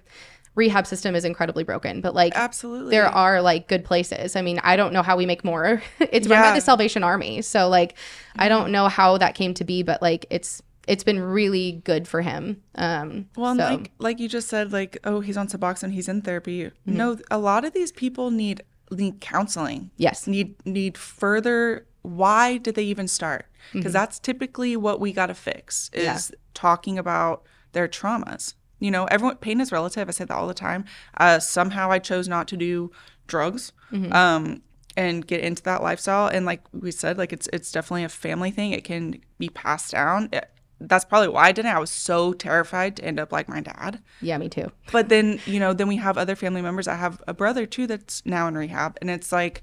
rehab 0.54 0.86
system 0.86 1.14
is 1.14 1.24
incredibly 1.24 1.64
broken. 1.64 2.00
But 2.02 2.14
like 2.14 2.32
Absolutely. 2.36 2.90
there 2.90 3.06
are 3.08 3.40
like 3.40 3.68
good 3.68 3.84
places. 3.84 4.36
I 4.36 4.42
mean, 4.42 4.60
I 4.62 4.76
don't 4.76 4.92
know 4.92 5.02
how 5.02 5.16
we 5.16 5.24
make 5.26 5.44
more. 5.44 5.82
it's 6.00 6.28
run 6.28 6.40
by 6.40 6.46
Mm-hmm. 6.48 6.54
the 6.56 6.60
Salvation 6.60 7.02
Army. 7.04 7.42
So 7.42 7.68
like 7.68 7.96
I 8.36 8.48
don't 8.48 8.70
know 8.72 8.88
how 8.88 9.18
that 9.18 9.34
came 9.34 9.54
to 9.54 9.64
be, 9.64 9.82
but 9.82 10.02
like 10.02 10.26
it's 10.30 10.62
it's 10.88 11.04
been 11.04 11.20
really 11.20 11.80
good 11.84 12.08
for 12.08 12.20
him. 12.22 12.60
Um 12.74 13.28
Well, 13.36 13.56
so, 13.56 13.62
like 13.64 13.90
like 13.98 14.18
you 14.20 14.28
just 14.28 14.48
said, 14.48 14.72
like 14.72 14.98
oh, 15.04 15.20
he's 15.20 15.36
on 15.36 15.48
Suboxone, 15.48 15.92
he's 15.92 16.08
in 16.08 16.22
therapy. 16.22 16.64
Mm-hmm. 16.64 16.96
No, 16.96 17.16
a 17.30 17.38
lot 17.38 17.64
of 17.64 17.72
these 17.72 17.92
people 17.92 18.30
need 18.30 18.62
need 18.90 19.20
counseling. 19.22 19.90
yes. 19.96 20.26
Need 20.26 20.54
need 20.66 20.98
further. 20.98 21.86
Why 22.02 22.56
did 22.58 22.74
they 22.74 22.84
even 22.84 23.08
start? 23.08 23.46
Because 23.72 23.86
Mm-hmm. 23.86 23.92
that's 23.92 24.18
typically 24.18 24.76
what 24.76 25.00
we 25.00 25.12
got 25.12 25.26
to 25.26 25.34
fix 25.34 25.88
is 25.92 26.04
Yeah. 26.04 26.18
talking 26.54 26.98
about 26.98 27.42
their 27.72 27.88
traumas. 27.88 28.54
You 28.80 28.90
know, 28.90 29.04
everyone 29.06 29.36
pain 29.36 29.60
is 29.60 29.70
relative. 29.72 30.08
I 30.08 30.12
say 30.12 30.24
that 30.24 30.34
all 30.36 30.48
the 30.48 30.54
time. 30.54 30.84
Uh, 31.16 31.38
somehow 31.38 31.90
I 31.90 31.98
chose 32.00 32.26
not 32.28 32.48
to 32.48 32.56
do 32.56 32.90
drugs. 33.28 33.72
Mm-hmm. 33.92 34.12
Um, 34.12 34.62
and 34.96 35.26
get 35.26 35.40
into 35.40 35.62
that 35.62 35.82
lifestyle 35.82 36.26
and 36.26 36.44
like 36.44 36.60
we 36.74 36.90
said 36.90 37.16
like 37.16 37.32
it's 37.32 37.48
it's 37.50 37.72
definitely 37.72 38.04
a 38.04 38.10
family 38.10 38.50
thing 38.50 38.72
it 38.72 38.84
can 38.84 39.18
be 39.38 39.48
passed 39.48 39.92
down 39.92 40.28
It- 40.34 40.50
that's 40.82 41.06
probably 41.06 41.28
why 41.28 41.44
i 41.46 41.52
didn't 41.52 41.74
i 41.74 41.78
was 41.78 41.90
so 41.90 42.34
terrified 42.34 42.96
to 42.96 43.04
end 43.06 43.18
up 43.18 43.32
like 43.32 43.48
my 43.48 43.62
dad 43.62 44.00
Yeah, 44.20 44.36
me 44.36 44.50
too. 44.50 44.70
but 44.92 45.08
then 45.08 45.40
you 45.46 45.58
know 45.60 45.72
then 45.72 45.88
we 45.88 45.96
have 45.96 46.18
other 46.18 46.36
family 46.36 46.60
members 46.60 46.86
i 46.88 46.96
have 46.96 47.22
a 47.26 47.32
brother 47.32 47.64
too 47.64 47.86
that's 47.86 48.20
now 48.26 48.46
in 48.48 48.54
rehab 48.54 48.98
and 49.00 49.08
it's 49.08 49.32
like 49.32 49.62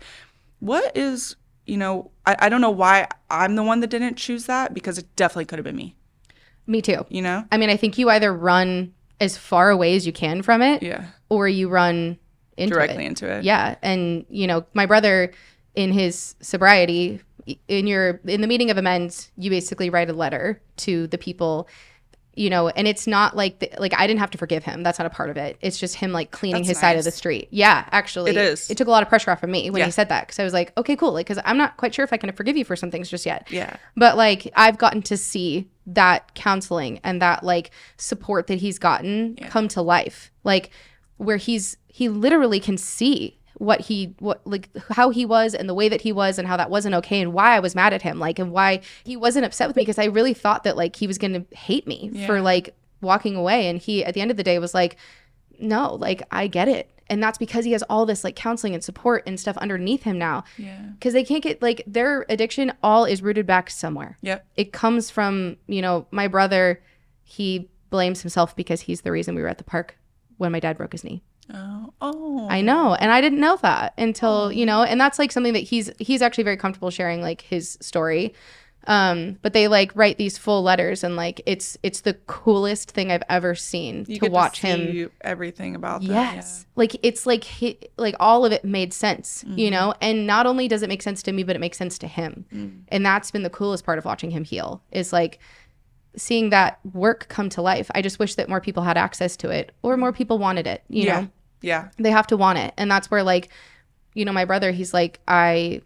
what 0.59 0.97
is 0.97 1.35
you 1.69 1.77
know 1.77 2.11
i, 2.25 2.35
I 2.39 2.49
don't 2.49 2.61
know 2.61 2.69
why 2.71 3.07
i'm 3.29 3.55
the 3.55 3.63
one 3.63 3.79
that 3.81 3.89
didn't 3.89 4.15
choose 4.15 4.45
that 4.45 4.73
because 4.73 4.97
it 4.97 5.05
definitely 5.15 5.45
could 5.45 5.59
have 5.59 5.63
been 5.65 5.75
me 5.75 5.95
Me 6.67 6.81
too. 6.81 7.05
you 7.09 7.21
know 7.21 7.45
I 7.51 7.57
mean, 7.57 7.69
I 7.69 7.77
think 7.77 7.97
you 7.97 8.09
either 8.09 8.33
run 8.33 8.93
as 9.19 9.37
far 9.37 9.69
away 9.69 9.95
as 9.95 10.05
you 10.05 10.13
can 10.13 10.41
from 10.41 10.61
it 10.61 10.81
yeah 10.83 11.05
or 11.29 11.47
you 11.47 11.69
run 11.69 12.17
into 12.57 12.73
directly 12.75 13.05
it. 13.05 13.07
into 13.07 13.29
it 13.31 13.43
Yeah, 13.43 13.75
and 13.81 14.25
you 14.29 14.45
know, 14.47 14.65
my 14.73 14.85
brother 14.85 15.31
in 15.75 15.91
his 15.93 16.35
sobriety 16.41 17.21
in 17.67 17.87
your 17.87 18.19
in 18.25 18.41
the 18.41 18.47
meeting 18.47 18.69
of 18.69 18.77
amends, 18.77 19.31
you 19.37 19.49
basically 19.49 19.89
write 19.89 20.09
a 20.09 20.13
letter 20.13 20.61
to 20.77 21.07
the 21.07 21.17
people 21.17 21.67
you 22.39 22.49
know, 22.49 22.69
and 22.69 22.87
it's 22.87 23.05
not 23.05 23.35
like 23.35 23.59
the, 23.59 23.69
like 23.79 23.93
I 23.93 24.07
didn't 24.07 24.21
have 24.21 24.31
to 24.31 24.37
forgive 24.37 24.63
him. 24.63 24.81
That's 24.81 24.97
not 24.97 25.05
a 25.05 25.09
part 25.09 25.29
of 25.29 25.35
it. 25.35 25.57
It's 25.59 25.77
just 25.77 25.95
him 25.95 26.13
like 26.13 26.31
cleaning 26.31 26.61
That's 26.61 26.69
his 26.69 26.79
side 26.79 26.97
of 26.97 27.03
the 27.03 27.11
street. 27.11 27.49
Yeah, 27.51 27.83
actually, 27.91 28.31
It 28.31 28.37
is. 28.37 28.69
It 28.71 28.77
took 28.77 28.87
a 28.87 28.91
lot 28.91 29.03
of 29.03 29.09
pressure 29.09 29.29
off 29.29 29.43
of 29.43 29.49
me 29.49 29.69
when 29.69 29.79
Yeah. 29.81 29.85
he 29.85 29.91
said 29.91 30.07
that 30.07 30.25
because 30.25 30.39
I 30.39 30.45
was 30.45 30.53
like, 30.53 30.71
okay, 30.77 30.95
cool, 30.95 31.11
like 31.11 31.27
because 31.27 31.41
I'm 31.43 31.57
not 31.57 31.75
quite 31.75 31.93
sure 31.93 32.05
if 32.05 32.13
I 32.13 32.17
can 32.17 32.31
forgive 32.31 32.55
you 32.55 32.63
for 32.63 32.77
some 32.77 32.91
things 32.91 33.09
just 33.09 33.25
yet. 33.25 33.47
yeah 33.51 33.75
But 33.97 34.15
like 34.15 34.51
I've 34.55 34.77
gotten 34.77 35.01
to 35.03 35.17
see 35.17 35.67
that 35.87 36.33
counseling 36.35 37.01
and 37.03 37.21
that 37.21 37.43
like 37.43 37.71
support 37.97 38.47
that 38.47 38.59
he's 38.59 38.79
gotten 38.79 39.35
come 39.49 39.67
to 39.69 39.81
life. 39.81 40.31
Like 40.45 40.69
where 41.17 41.37
he's 41.37 41.75
he 41.87 42.07
literally 42.07 42.61
can 42.61 42.77
see 42.77 43.38
what 43.59 43.81
he 43.81 44.15
what 44.19 44.41
like 44.45 44.69
how 44.91 45.09
he 45.09 45.25
was 45.25 45.53
and 45.53 45.69
the 45.69 45.73
way 45.73 45.89
that 45.89 46.01
he 46.01 46.11
was 46.13 46.39
and 46.39 46.47
how 46.47 46.57
that 46.57 46.69
wasn't 46.69 46.95
okay 46.95 47.21
and 47.21 47.33
why 47.33 47.55
I 47.55 47.59
was 47.59 47.75
mad 47.75 47.93
at 47.93 48.01
him 48.01 48.17
like 48.17 48.39
and 48.39 48.51
why 48.51 48.79
he 49.03 49.17
wasn't 49.17 49.45
upset 49.45 49.67
with 49.67 49.75
me 49.75 49.81
because 49.81 49.99
I 49.99 50.05
really 50.05 50.33
thought 50.33 50.63
that 50.63 50.77
like 50.77 50.95
he 50.95 51.07
was 51.07 51.17
going 51.17 51.33
to 51.33 51.55
hate 51.55 51.85
me 51.85 52.25
for 52.25 52.41
like 52.41 52.73
walking 53.01 53.35
away. 53.35 53.67
And 53.67 53.79
he 53.79 54.03
at 54.03 54.13
the 54.13 54.21
end 54.21 54.31
of 54.31 54.37
the 54.37 54.43
day 54.43 54.59
was 54.59 54.73
like 54.73 54.95
no 55.59 55.95
like 55.95 56.23
I 56.31 56.47
get 56.47 56.67
it. 56.69 56.89
And 57.11 57.21
that's 57.21 57.37
because 57.37 57.65
he 57.65 57.71
has 57.73 57.83
all 57.83 58.05
this 58.05 58.23
like 58.23 58.35
counseling 58.35 58.73
and 58.75 58.83
support 58.83 59.23
and 59.25 59.37
stuff 59.37 59.57
underneath 59.57 60.03
him 60.03 60.17
now. 60.17 60.45
Yeah. 60.57 60.79
Because 60.93 61.13
they 61.13 61.25
can't 61.25 61.43
get 61.43 61.61
like 61.61 61.83
their 61.85 62.25
addiction 62.29 62.71
all 62.81 63.03
is 63.03 63.21
rooted 63.21 63.45
back 63.45 63.69
somewhere. 63.69 64.17
Yep. 64.21 64.45
It 64.55 64.71
comes 64.71 65.09
from 65.09 65.57
you 65.67 65.81
know 65.81 66.07
my 66.11 66.27
brother 66.27 66.81
he 67.23 67.69
blames 67.89 68.21
himself 68.21 68.55
because 68.55 68.81
he's 68.81 69.01
the 69.01 69.11
reason 69.11 69.35
we 69.35 69.41
were 69.41 69.49
at 69.49 69.57
the 69.57 69.63
park 69.65 69.97
when 70.37 70.53
my 70.53 70.61
dad 70.61 70.77
broke 70.77 70.93
his 70.93 71.03
knee. 71.03 71.23
Oh, 71.53 71.93
oh. 72.01 72.47
I 72.49 72.61
know, 72.61 72.93
and 72.95 73.11
I 73.11 73.21
didn't 73.21 73.39
know 73.39 73.57
that 73.57 73.93
until 73.97 74.29
oh. 74.29 74.49
you 74.49 74.65
know, 74.65 74.83
and 74.83 74.99
that's 74.99 75.17
like 75.19 75.31
something 75.31 75.53
that 75.53 75.59
he's 75.59 75.89
he's 75.97 76.21
actually 76.21 76.43
very 76.43 76.57
comfortable 76.57 76.91
sharing 76.91 77.21
like 77.21 77.41
his 77.41 77.77
story. 77.81 78.33
Um, 78.87 79.37
but 79.41 79.53
they 79.53 79.67
like 79.67 79.91
write 79.95 80.17
these 80.17 80.37
full 80.37 80.63
letters, 80.63 81.03
and 81.03 81.15
like 81.15 81.41
it's 81.45 81.77
it's 81.83 82.01
the 82.01 82.13
coolest 82.27 82.91
thing 82.91 83.11
I've 83.11 83.23
ever 83.29 83.53
seen 83.55 84.05
you 84.07 84.15
to 84.15 84.21
get 84.21 84.31
watch 84.31 84.61
to 84.61 84.67
him. 84.67 85.11
everything 85.21 85.75
about 85.75 86.01
that. 86.01 86.07
Yes, 86.07 86.65
like 86.75 86.95
it's 87.03 87.25
like 87.25 87.43
he, 87.43 87.77
like 87.97 88.15
all 88.19 88.45
of 88.45 88.51
it 88.51 88.63
made 88.63 88.93
sense, 88.93 89.43
you 89.47 89.67
mm-hmm. 89.67 89.73
know. 89.73 89.93
And 90.01 90.25
not 90.25 90.45
only 90.45 90.67
does 90.67 90.81
it 90.81 90.87
make 90.89 91.01
sense 91.01 91.21
to 91.23 91.31
me, 91.31 91.43
but 91.43 91.55
it 91.55 91.59
makes 91.59 91.77
sense 91.77 91.97
to 91.99 92.07
him, 92.07 92.45
mm. 92.53 92.79
and 92.87 93.05
that's 93.05 93.31
been 93.31 93.43
the 93.43 93.49
coolest 93.49 93.85
part 93.85 93.97
of 93.97 94.05
watching 94.05 94.31
him 94.31 94.43
heal. 94.43 94.81
Is 94.91 95.11
like 95.11 95.39
seeing 96.15 96.49
that 96.49 96.79
work 96.93 97.27
come 97.27 97.49
to 97.49 97.61
life. 97.61 97.91
I 97.93 98.01
just 98.01 98.17
wish 98.17 98.35
that 98.35 98.49
more 98.49 98.61
people 98.61 98.83
had 98.83 98.97
access 98.97 99.35
to 99.37 99.49
it, 99.49 99.71
or 99.81 99.97
mm. 99.97 99.99
more 99.99 100.13
people 100.13 100.37
wanted 100.37 100.67
it. 100.67 100.83
You 100.87 101.03
Yeah. 101.03 101.21
know 101.21 101.29
Yeah. 101.61 101.89
they 101.97 102.11
have 102.11 102.27
to 102.27 102.37
want 102.37 102.59
it. 102.59 102.73
And 102.77 102.89
that's 102.89 103.09
where 103.11 103.23
like 103.23 103.49
you 104.15 104.25
know 104.25 104.31
my 104.33 104.43
brother 104.43 104.71
he's 104.71 104.91
like 104.93 105.19
i 105.27 105.79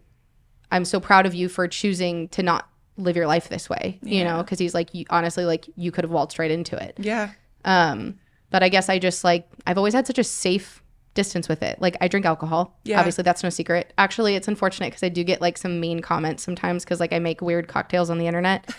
i'm 0.71 0.85
so 0.85 0.99
proud 0.99 1.25
of 1.25 1.35
you 1.35 1.49
for 1.49 1.67
choosing 1.67 2.29
to 2.29 2.41
not 2.41 2.69
live 2.95 3.17
your 3.17 3.27
life 3.27 3.49
this 3.49 3.69
way 3.69 3.99
you 4.01 4.23
know 4.23 4.37
because 4.41 4.57
he's 4.57 4.73
like 4.73 4.93
you, 4.93 5.05
honestly 5.09 5.43
like 5.45 5.67
you 5.75 5.91
could 5.91 6.03
have 6.05 6.11
waltzed 6.11 6.39
right 6.39 6.49
into 6.49 6.81
it. 6.81 6.95
Yeah. 6.97 7.31
um 7.65 8.17
but 8.49 8.63
i 8.63 8.69
guess 8.69 8.87
i 8.87 8.97
just 8.97 9.23
like 9.25 9.47
i've 9.67 9.77
always 9.77 9.93
had 9.93 10.07
such 10.07 10.17
a 10.17 10.23
safe 10.23 10.81
distance 11.15 11.47
with 11.47 11.61
it. 11.61 11.79
Like 11.81 11.97
i 12.01 12.07
drink 12.07 12.25
alcohol. 12.25 12.79
Yeah. 12.85 12.97
obviously 12.97 13.23
that's 13.23 13.43
no 13.43 13.49
secret. 13.49 13.93
Actually 13.97 14.35
it's 14.35 14.47
unfortunate 14.47 14.87
because 14.87 15.03
i 15.03 15.09
do 15.09 15.23
get 15.23 15.41
like 15.41 15.57
some 15.57 15.79
mean 15.79 15.99
comments 15.99 16.43
sometimes 16.43 16.85
because 16.85 16.99
like 17.01 17.13
i 17.13 17.19
make 17.19 17.41
weird 17.41 17.67
cocktails 17.67 18.09
on 18.09 18.17
the 18.19 18.25
internet 18.27 18.73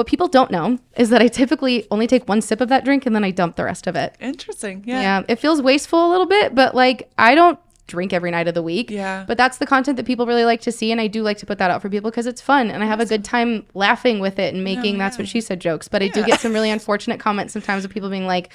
what 0.00 0.06
people 0.06 0.28
don't 0.28 0.50
know 0.50 0.78
is 0.96 1.10
that 1.10 1.20
i 1.20 1.28
typically 1.28 1.86
only 1.90 2.06
take 2.06 2.28
one 2.28 2.40
sip 2.40 2.60
of 2.60 2.68
that 2.68 2.84
drink 2.84 3.04
and 3.06 3.14
then 3.14 3.22
i 3.22 3.30
dump 3.30 3.56
the 3.56 3.64
rest 3.64 3.86
of 3.86 3.94
it 3.94 4.16
Interesting. 4.20 4.82
Yeah. 4.86 5.00
yeah, 5.00 5.22
it 5.28 5.36
feels 5.36 5.60
wasteful 5.60 6.06
a 6.06 6.10
little 6.10 6.26
bit, 6.26 6.54
but 6.54 6.74
like 6.74 7.10
I 7.18 7.34
don't 7.34 7.58
drink 7.86 8.12
every 8.12 8.30
night 8.30 8.46
of 8.46 8.54
the 8.54 8.62
week. 8.62 8.90
Yeah. 8.90 9.24
But 9.26 9.36
that's 9.36 9.58
the 9.58 9.66
content 9.66 9.96
that 9.96 10.06
people 10.06 10.24
really 10.24 10.44
like 10.44 10.60
to 10.62 10.72
see 10.72 10.92
and 10.92 11.00
I 11.00 11.08
do 11.08 11.22
like 11.22 11.38
to 11.38 11.46
put 11.46 11.58
that 11.58 11.70
out 11.70 11.82
for 11.82 11.88
people 11.88 12.10
because 12.10 12.26
it's 12.26 12.40
fun 12.40 12.70
and 12.70 12.82
I 12.82 12.86
have 12.86 13.00
a 13.00 13.06
good 13.06 13.24
time 13.24 13.66
laughing 13.74 14.20
with 14.20 14.38
it 14.38 14.54
and 14.54 14.62
oh, 14.62 14.64
making 14.64 14.98
that's 14.98 15.18
what 15.18 15.28
she 15.28 15.40
said 15.40 15.60
jokes. 15.60 15.88
But 15.88 16.02
I 16.02 16.08
do 16.08 16.24
get 16.24 16.40
some 16.40 16.52
really 16.52 16.70
unfortunate 16.70 17.18
comments 17.18 17.52
sometimes 17.52 17.84
of 17.84 17.90
people 17.90 18.10
being 18.10 18.26
like 18.26 18.50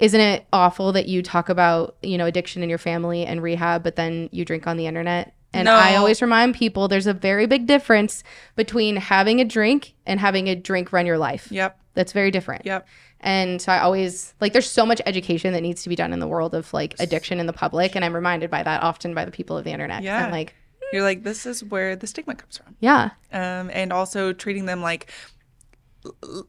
isn't 0.00 0.20
it 0.20 0.46
awful 0.52 0.92
that 0.92 1.08
you 1.08 1.24
talk 1.24 1.48
about, 1.48 1.96
you 2.02 2.16
know, 2.16 2.26
addiction 2.26 2.62
in 2.62 2.68
your 2.68 2.78
family 2.78 3.26
and 3.26 3.42
rehab 3.42 3.82
but 3.82 3.96
then 3.96 4.28
you 4.30 4.44
drink 4.44 4.66
on 4.66 4.76
the 4.76 4.86
internet? 4.86 5.34
And 5.54 5.64
No. 5.64 5.74
I 5.74 5.96
always 5.96 6.20
remind 6.20 6.54
people 6.54 6.88
there's 6.88 7.06
a 7.06 7.14
very 7.14 7.46
big 7.46 7.66
difference 7.66 8.22
between 8.56 8.96
having 8.96 9.40
a 9.40 9.44
drink 9.44 9.94
and 10.06 10.20
having 10.20 10.48
a 10.48 10.54
drink 10.54 10.92
run 10.92 11.06
your 11.06 11.18
life. 11.18 11.50
Yep. 11.50 11.78
That's 11.94 12.12
very 12.12 12.30
different. 12.30 12.66
Yep. 12.66 12.86
And 13.20 13.60
so 13.60 13.72
I 13.72 13.80
always 13.80 14.34
like 14.40 14.52
there's 14.52 14.70
so 14.70 14.86
much 14.86 15.00
education 15.06 15.52
that 15.54 15.62
needs 15.62 15.82
to 15.82 15.88
be 15.88 15.96
done 15.96 16.12
in 16.12 16.20
the 16.20 16.28
world 16.28 16.54
of 16.54 16.72
like 16.72 16.94
addiction 17.00 17.40
in 17.40 17.46
the 17.46 17.52
public 17.52 17.96
and 17.96 18.04
I'm 18.04 18.14
reminded 18.14 18.50
by 18.50 18.62
that 18.62 18.82
often 18.82 19.14
by 19.14 19.24
the 19.24 19.30
people 19.32 19.56
of 19.58 19.64
the 19.64 19.70
internet. 19.72 20.02
Yeah. 20.02 20.24
I'm 20.26 20.30
like, 20.30 20.54
You're 20.92 21.02
like, 21.02 21.24
this 21.24 21.44
is 21.46 21.64
where 21.64 21.96
the 21.96 22.06
stigma 22.06 22.34
comes 22.36 22.58
from. 22.58 22.76
yeah. 22.80 23.10
um, 23.32 23.70
and 23.72 23.92
also 23.92 24.32
treating 24.32 24.66
them 24.66 24.82
like 24.82 25.10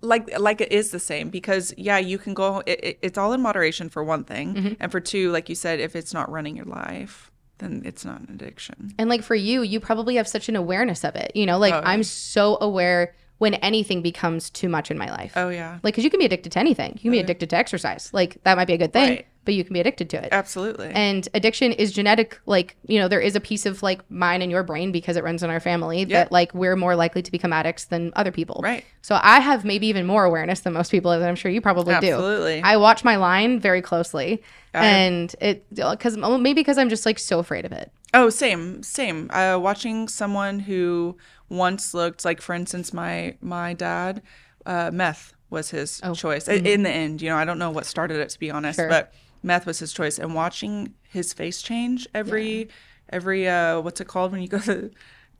like 0.01 0.39
like 0.39 0.61
it 0.61 0.71
is 0.71 0.91
the 0.91 0.99
same 0.99 1.29
because 1.29 1.73
yeah 1.75 1.97
you 1.97 2.17
can 2.17 2.33
go 2.33 2.61
it, 2.65 2.79
it- 2.83 2.99
it's 3.01 3.17
all 3.17 3.33
in 3.33 3.41
moderation 3.41 3.89
for 3.89 4.03
one 4.03 4.23
thing 4.23 4.53
Mm-hmm. 4.53 4.73
and 4.79 4.91
for 4.91 4.99
two 4.99 5.31
like 5.31 5.49
you 5.49 5.55
said 5.55 5.79
if 5.79 5.95
it's 5.95 6.13
not 6.13 6.29
running 6.29 6.55
your 6.55 6.65
life 6.65 7.28
then 7.59 7.81
it's 7.85 8.03
not 8.03 8.19
an 8.21 8.29
addiction 8.33 8.93
And 8.97 9.09
like 9.09 9.21
for 9.23 9.35
you, 9.35 9.61
you 9.61 9.79
probably 9.79 10.15
have 10.15 10.27
such 10.27 10.49
an 10.49 10.55
awareness 10.55 11.03
of 11.03 11.15
it. 11.15 11.31
You 11.35 11.45
know, 11.45 11.57
like 11.59 11.73
Oh. 11.73 11.81
I'm 11.83 12.03
so 12.03 12.57
aware 12.59 13.13
when 13.37 13.53
anything 13.55 14.01
becomes 14.01 14.49
too 14.49 14.67
much 14.67 14.91
in 14.91 14.97
my 14.97 15.09
life. 15.09 15.31
oh 15.37 15.47
yeah 15.49 15.79
Like, 15.83 15.95
cause 15.95 16.03
you 16.03 16.09
can 16.09 16.19
be 16.19 16.25
addicted 16.25 16.51
to 16.53 16.59
anything. 16.59 16.93
You 16.95 17.01
can 17.03 17.11
be 17.11 17.19
oh, 17.19 17.23
addicted 17.23 17.49
to 17.51 17.55
exercise. 17.57 18.09
Like 18.13 18.43
that 18.43 18.57
might 18.57 18.65
be 18.67 18.73
a 18.73 18.77
good 18.77 18.91
thing, 18.93 19.09
Right. 19.09 19.27
But 19.45 19.53
you 19.53 19.63
can 19.63 19.73
be 19.73 19.79
addicted 19.79 20.09
to 20.11 20.23
it. 20.23 20.29
absolutely 20.31 20.91
And 20.93 21.27
addiction 21.33 21.71
is 21.71 21.91
genetic. 21.91 22.39
Like, 22.45 22.75
you 22.87 22.99
know, 22.99 23.07
there 23.07 23.19
is 23.21 23.35
a 23.35 23.39
piece 23.39 23.65
of 23.65 23.81
like 23.81 23.99
mine 24.11 24.41
and 24.41 24.51
your 24.51 24.63
brain 24.63 24.91
because 24.91 25.17
it 25.17 25.23
runs 25.23 25.41
in 25.41 25.49
our 25.49 25.59
family 25.59 25.99
Yeah. 26.03 26.23
that 26.23 26.31
like 26.31 26.53
we're 26.53 26.75
more 26.75 26.95
likely 26.95 27.21
to 27.23 27.31
become 27.31 27.51
addicts 27.53 27.85
than 27.85 28.11
other 28.15 28.31
people. 28.31 28.61
Right. 28.63 28.83
So 29.01 29.17
I 29.21 29.39
have 29.39 29.65
maybe 29.65 29.87
even 29.87 30.05
more 30.05 30.23
awareness 30.25 30.59
than 30.59 30.73
most 30.73 30.91
people, 30.91 31.11
as 31.11 31.23
I'm 31.23 31.35
sure 31.35 31.49
you 31.49 31.61
probably 31.61 31.95
do. 31.99 32.07
Absolutely. 32.13 32.61
I 32.61 32.77
watch 32.77 33.03
my 33.03 33.15
line 33.15 33.59
very 33.59 33.81
closely. 33.81 34.43
I- 34.73 34.85
and 34.85 35.35
it, 35.41 35.65
because 35.73 36.15
maybe 36.17 36.53
because 36.53 36.77
I'm 36.77 36.89
just 36.89 37.05
like 37.05 37.17
so 37.17 37.39
afraid 37.39 37.65
of 37.65 37.71
it. 37.71 37.91
Oh, 38.13 38.29
same, 38.29 38.83
same. 38.83 39.29
Uh, 39.31 39.57
watching 39.59 40.07
someone 40.07 40.59
who 40.59 41.17
once 41.47 41.93
looked 41.93 42.25
like, 42.25 42.41
for 42.41 42.53
instance, 42.53 42.93
my 42.93 43.35
my 43.41 43.73
dad, 43.73 44.21
uh, 44.65 44.91
meth 44.93 45.33
was 45.49 45.71
his 45.71 45.99
choice. 46.13 46.47
I- 46.47 46.53
In 46.53 46.83
the 46.83 46.89
end, 46.91 47.21
you 47.23 47.29
know, 47.29 47.37
I 47.37 47.45
don't 47.45 47.57
know 47.57 47.71
what 47.71 47.85
started 47.87 48.17
it 48.19 48.29
to 48.29 48.39
be 48.39 48.51
honest, 48.51 48.77
Sure. 48.77 48.89
but 48.89 49.11
meth 49.43 49.65
was 49.65 49.79
his 49.79 49.93
choice. 49.93 50.19
And 50.19 50.33
watching 50.35 50.93
his 51.09 51.33
face 51.33 51.61
change 51.61 52.07
every 52.13 52.69
every 53.11 53.47
uh, 53.47 53.81
what's 53.81 53.99
it 54.01 54.07
called 54.07 54.31
when 54.31 54.41
you 54.41 54.47
go 54.47 54.59
to 54.59 54.91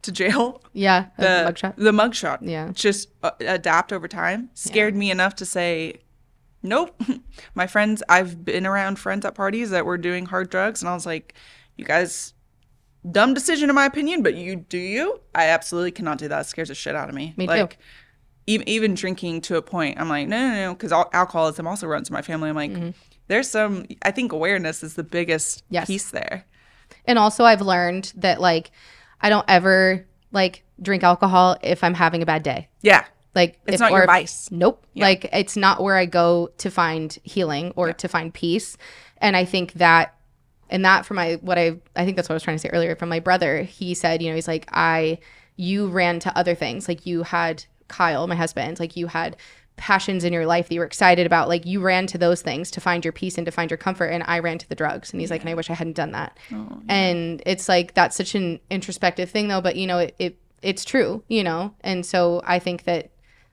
to 0.02 0.12
jail? 0.12 0.62
Yeah. 0.74 1.08
The 1.18 1.52
mugshot. 1.52 1.76
The 1.76 1.92
mugshot. 1.92 2.40
Yeah. 2.42 2.72
Just 2.74 3.10
uh, 3.24 3.32
adapt 3.40 3.92
over 3.92 4.08
time. 4.08 4.50
Scared 4.54 4.96
me 4.96 5.12
enough 5.12 5.36
to 5.36 5.46
say. 5.46 5.96
Nope. 6.62 7.02
My 7.56 7.68
friends, 7.68 8.04
I've 8.10 8.44
been 8.44 8.66
around 8.66 9.00
friends 9.00 9.26
at 9.26 9.34
parties 9.34 9.70
that 9.70 9.86
were 9.86 9.98
doing 9.98 10.26
hard 10.26 10.50
drugs, 10.50 10.82
and 10.82 10.90
I 10.90 10.94
was 10.94 11.06
like, 11.06 11.34
you 11.78 11.86
guys 11.86 12.34
dumb 13.10 13.34
decision 13.34 13.70
in 13.70 13.76
my 13.76 13.86
opinion, 13.86 14.22
but 14.24 14.36
you 14.36 14.58
do 14.58 14.78
you? 14.78 15.22
I 15.34 15.46
absolutely 15.46 15.92
cannot 15.92 16.18
do 16.18 16.28
that. 16.28 16.42
It 16.42 16.44
scares 16.50 16.68
the 16.68 16.76
shit 16.76 16.96
out 16.96 17.08
of 17.08 17.16
me. 17.16 17.34
Me 17.38 17.46
too. 17.46 17.52
like, 17.54 17.78
Even, 18.46 18.68
even 18.68 18.94
drinking 18.94 19.40
to 19.42 19.56
a 19.56 19.62
point, 19.62 19.98
I'm 20.00 20.10
like, 20.10 20.28
no, 20.28 20.38
no, 20.38 20.56
no, 20.56 20.74
because 20.74 20.92
alcoholism 20.92 21.66
also 21.66 21.88
runs 21.88 22.10
in 22.10 22.14
my 22.14 22.22
family. 22.22 22.50
I'm 22.50 22.56
like, 22.58 22.94
there's 23.30 23.50
some. 23.50 23.86
I 24.02 24.12
think 24.12 24.34
awareness 24.34 24.84
is 24.84 24.96
the 24.96 25.04
biggest. 25.04 25.64
Yes. 25.70 25.88
piece 25.88 26.10
there. 26.12 26.44
And 27.06 27.18
also, 27.18 27.46
I've 27.46 27.62
learned 27.62 28.12
that 28.18 28.42
like 28.42 28.72
I 29.22 29.30
don't 29.30 29.46
ever 29.48 30.06
like 30.32 30.64
drink 30.82 31.04
alcohol 31.04 31.58
if 31.64 31.84
I'm 31.84 31.94
having 31.94 32.22
a 32.22 32.26
bad 32.26 32.44
day. 32.44 32.68
Yeah, 32.82 33.06
Like 33.34 33.60
It's 33.66 33.76
if, 33.76 33.80
not 33.80 33.92
your 33.92 34.02
if- 34.02 34.08
vice. 34.08 34.50
Nope. 34.52 34.86
Like 34.96 35.30
it's 35.32 35.56
not 35.58 35.82
where 35.82 35.96
I 35.96 36.06
go 36.06 36.52
to 36.58 36.70
find 36.70 37.18
healing 37.24 37.72
or 37.76 37.94
to 37.94 38.08
find 38.08 38.34
peace. 38.34 38.78
And 39.18 39.36
I 39.36 39.46
think 39.46 39.74
that 39.74 40.16
and 40.70 40.86
that 40.86 41.06
for 41.06 41.14
my 41.16 41.36
what 41.42 41.58
I 41.58 41.78
I 41.96 42.06
think 42.06 42.16
that's 42.16 42.30
what 42.30 42.34
I 42.34 42.38
was 42.38 42.44
trying 42.44 42.58
to 42.58 42.62
say 42.62 42.70
earlier 42.70 42.96
from 42.96 43.10
my 43.10 43.20
brother. 43.20 43.64
He 43.64 43.94
said, 43.94 44.22
you 44.22 44.30
know, 44.30 44.36
he's 44.36 44.48
like 44.48 44.68
I 44.72 45.20
you 45.56 45.88
ran 45.88 46.20
to 46.20 46.38
other 46.38 46.56
things. 46.56 46.88
Like 46.88 47.06
you 47.06 47.24
had 47.24 47.66
Kyle, 47.88 48.28
my 48.28 48.36
husband, 48.36 48.80
like 48.80 48.96
you 48.96 49.08
had 49.08 49.36
passions 49.80 50.26
in 50.26 50.34
your 50.34 50.46
life 50.46 50.68
that 50.68 50.74
you 50.74 50.82
were 50.82 50.86
excited 50.86 51.26
about. 51.26 51.48
Like 51.48 51.66
you 51.66 51.80
ran 51.80 52.06
to 52.08 52.18
those 52.18 52.42
things 52.42 52.70
to 52.72 52.82
find 52.82 53.04
your 53.04 53.14
peace 53.14 53.38
and 53.38 53.46
to 53.46 53.52
find 53.52 53.72
your 53.72 53.78
comfort 53.78 54.08
and 54.08 54.24
I 54.28 54.40
ran 54.40 54.58
to 54.60 54.70
the 54.70 54.76
drugs. 54.76 55.12
And 55.12 55.22
he's 55.22 55.32
like, 55.32 55.42
and 55.42 55.50
I 55.50 55.54
wish 55.54 55.70
I 55.70 55.74
hadn't 55.74 55.96
done 55.96 56.12
that. 56.12 56.38
Oh, 56.54 56.82
and 56.90 57.42
it's 57.46 57.70
like 57.70 57.94
that's 57.94 58.16
such 58.16 58.36
an 58.36 58.60
introspective 58.70 59.30
thing 59.30 59.48
though, 59.48 59.62
but 59.62 59.78
you 59.78 59.88
know, 59.88 60.00
it, 60.00 60.16
it 60.20 60.38
it's 60.62 60.84
true, 60.84 61.24
you 61.30 61.44
know? 61.44 61.74
And 61.82 62.06
so 62.06 62.42
I 62.44 62.60
think 62.60 62.84
that 62.84 63.12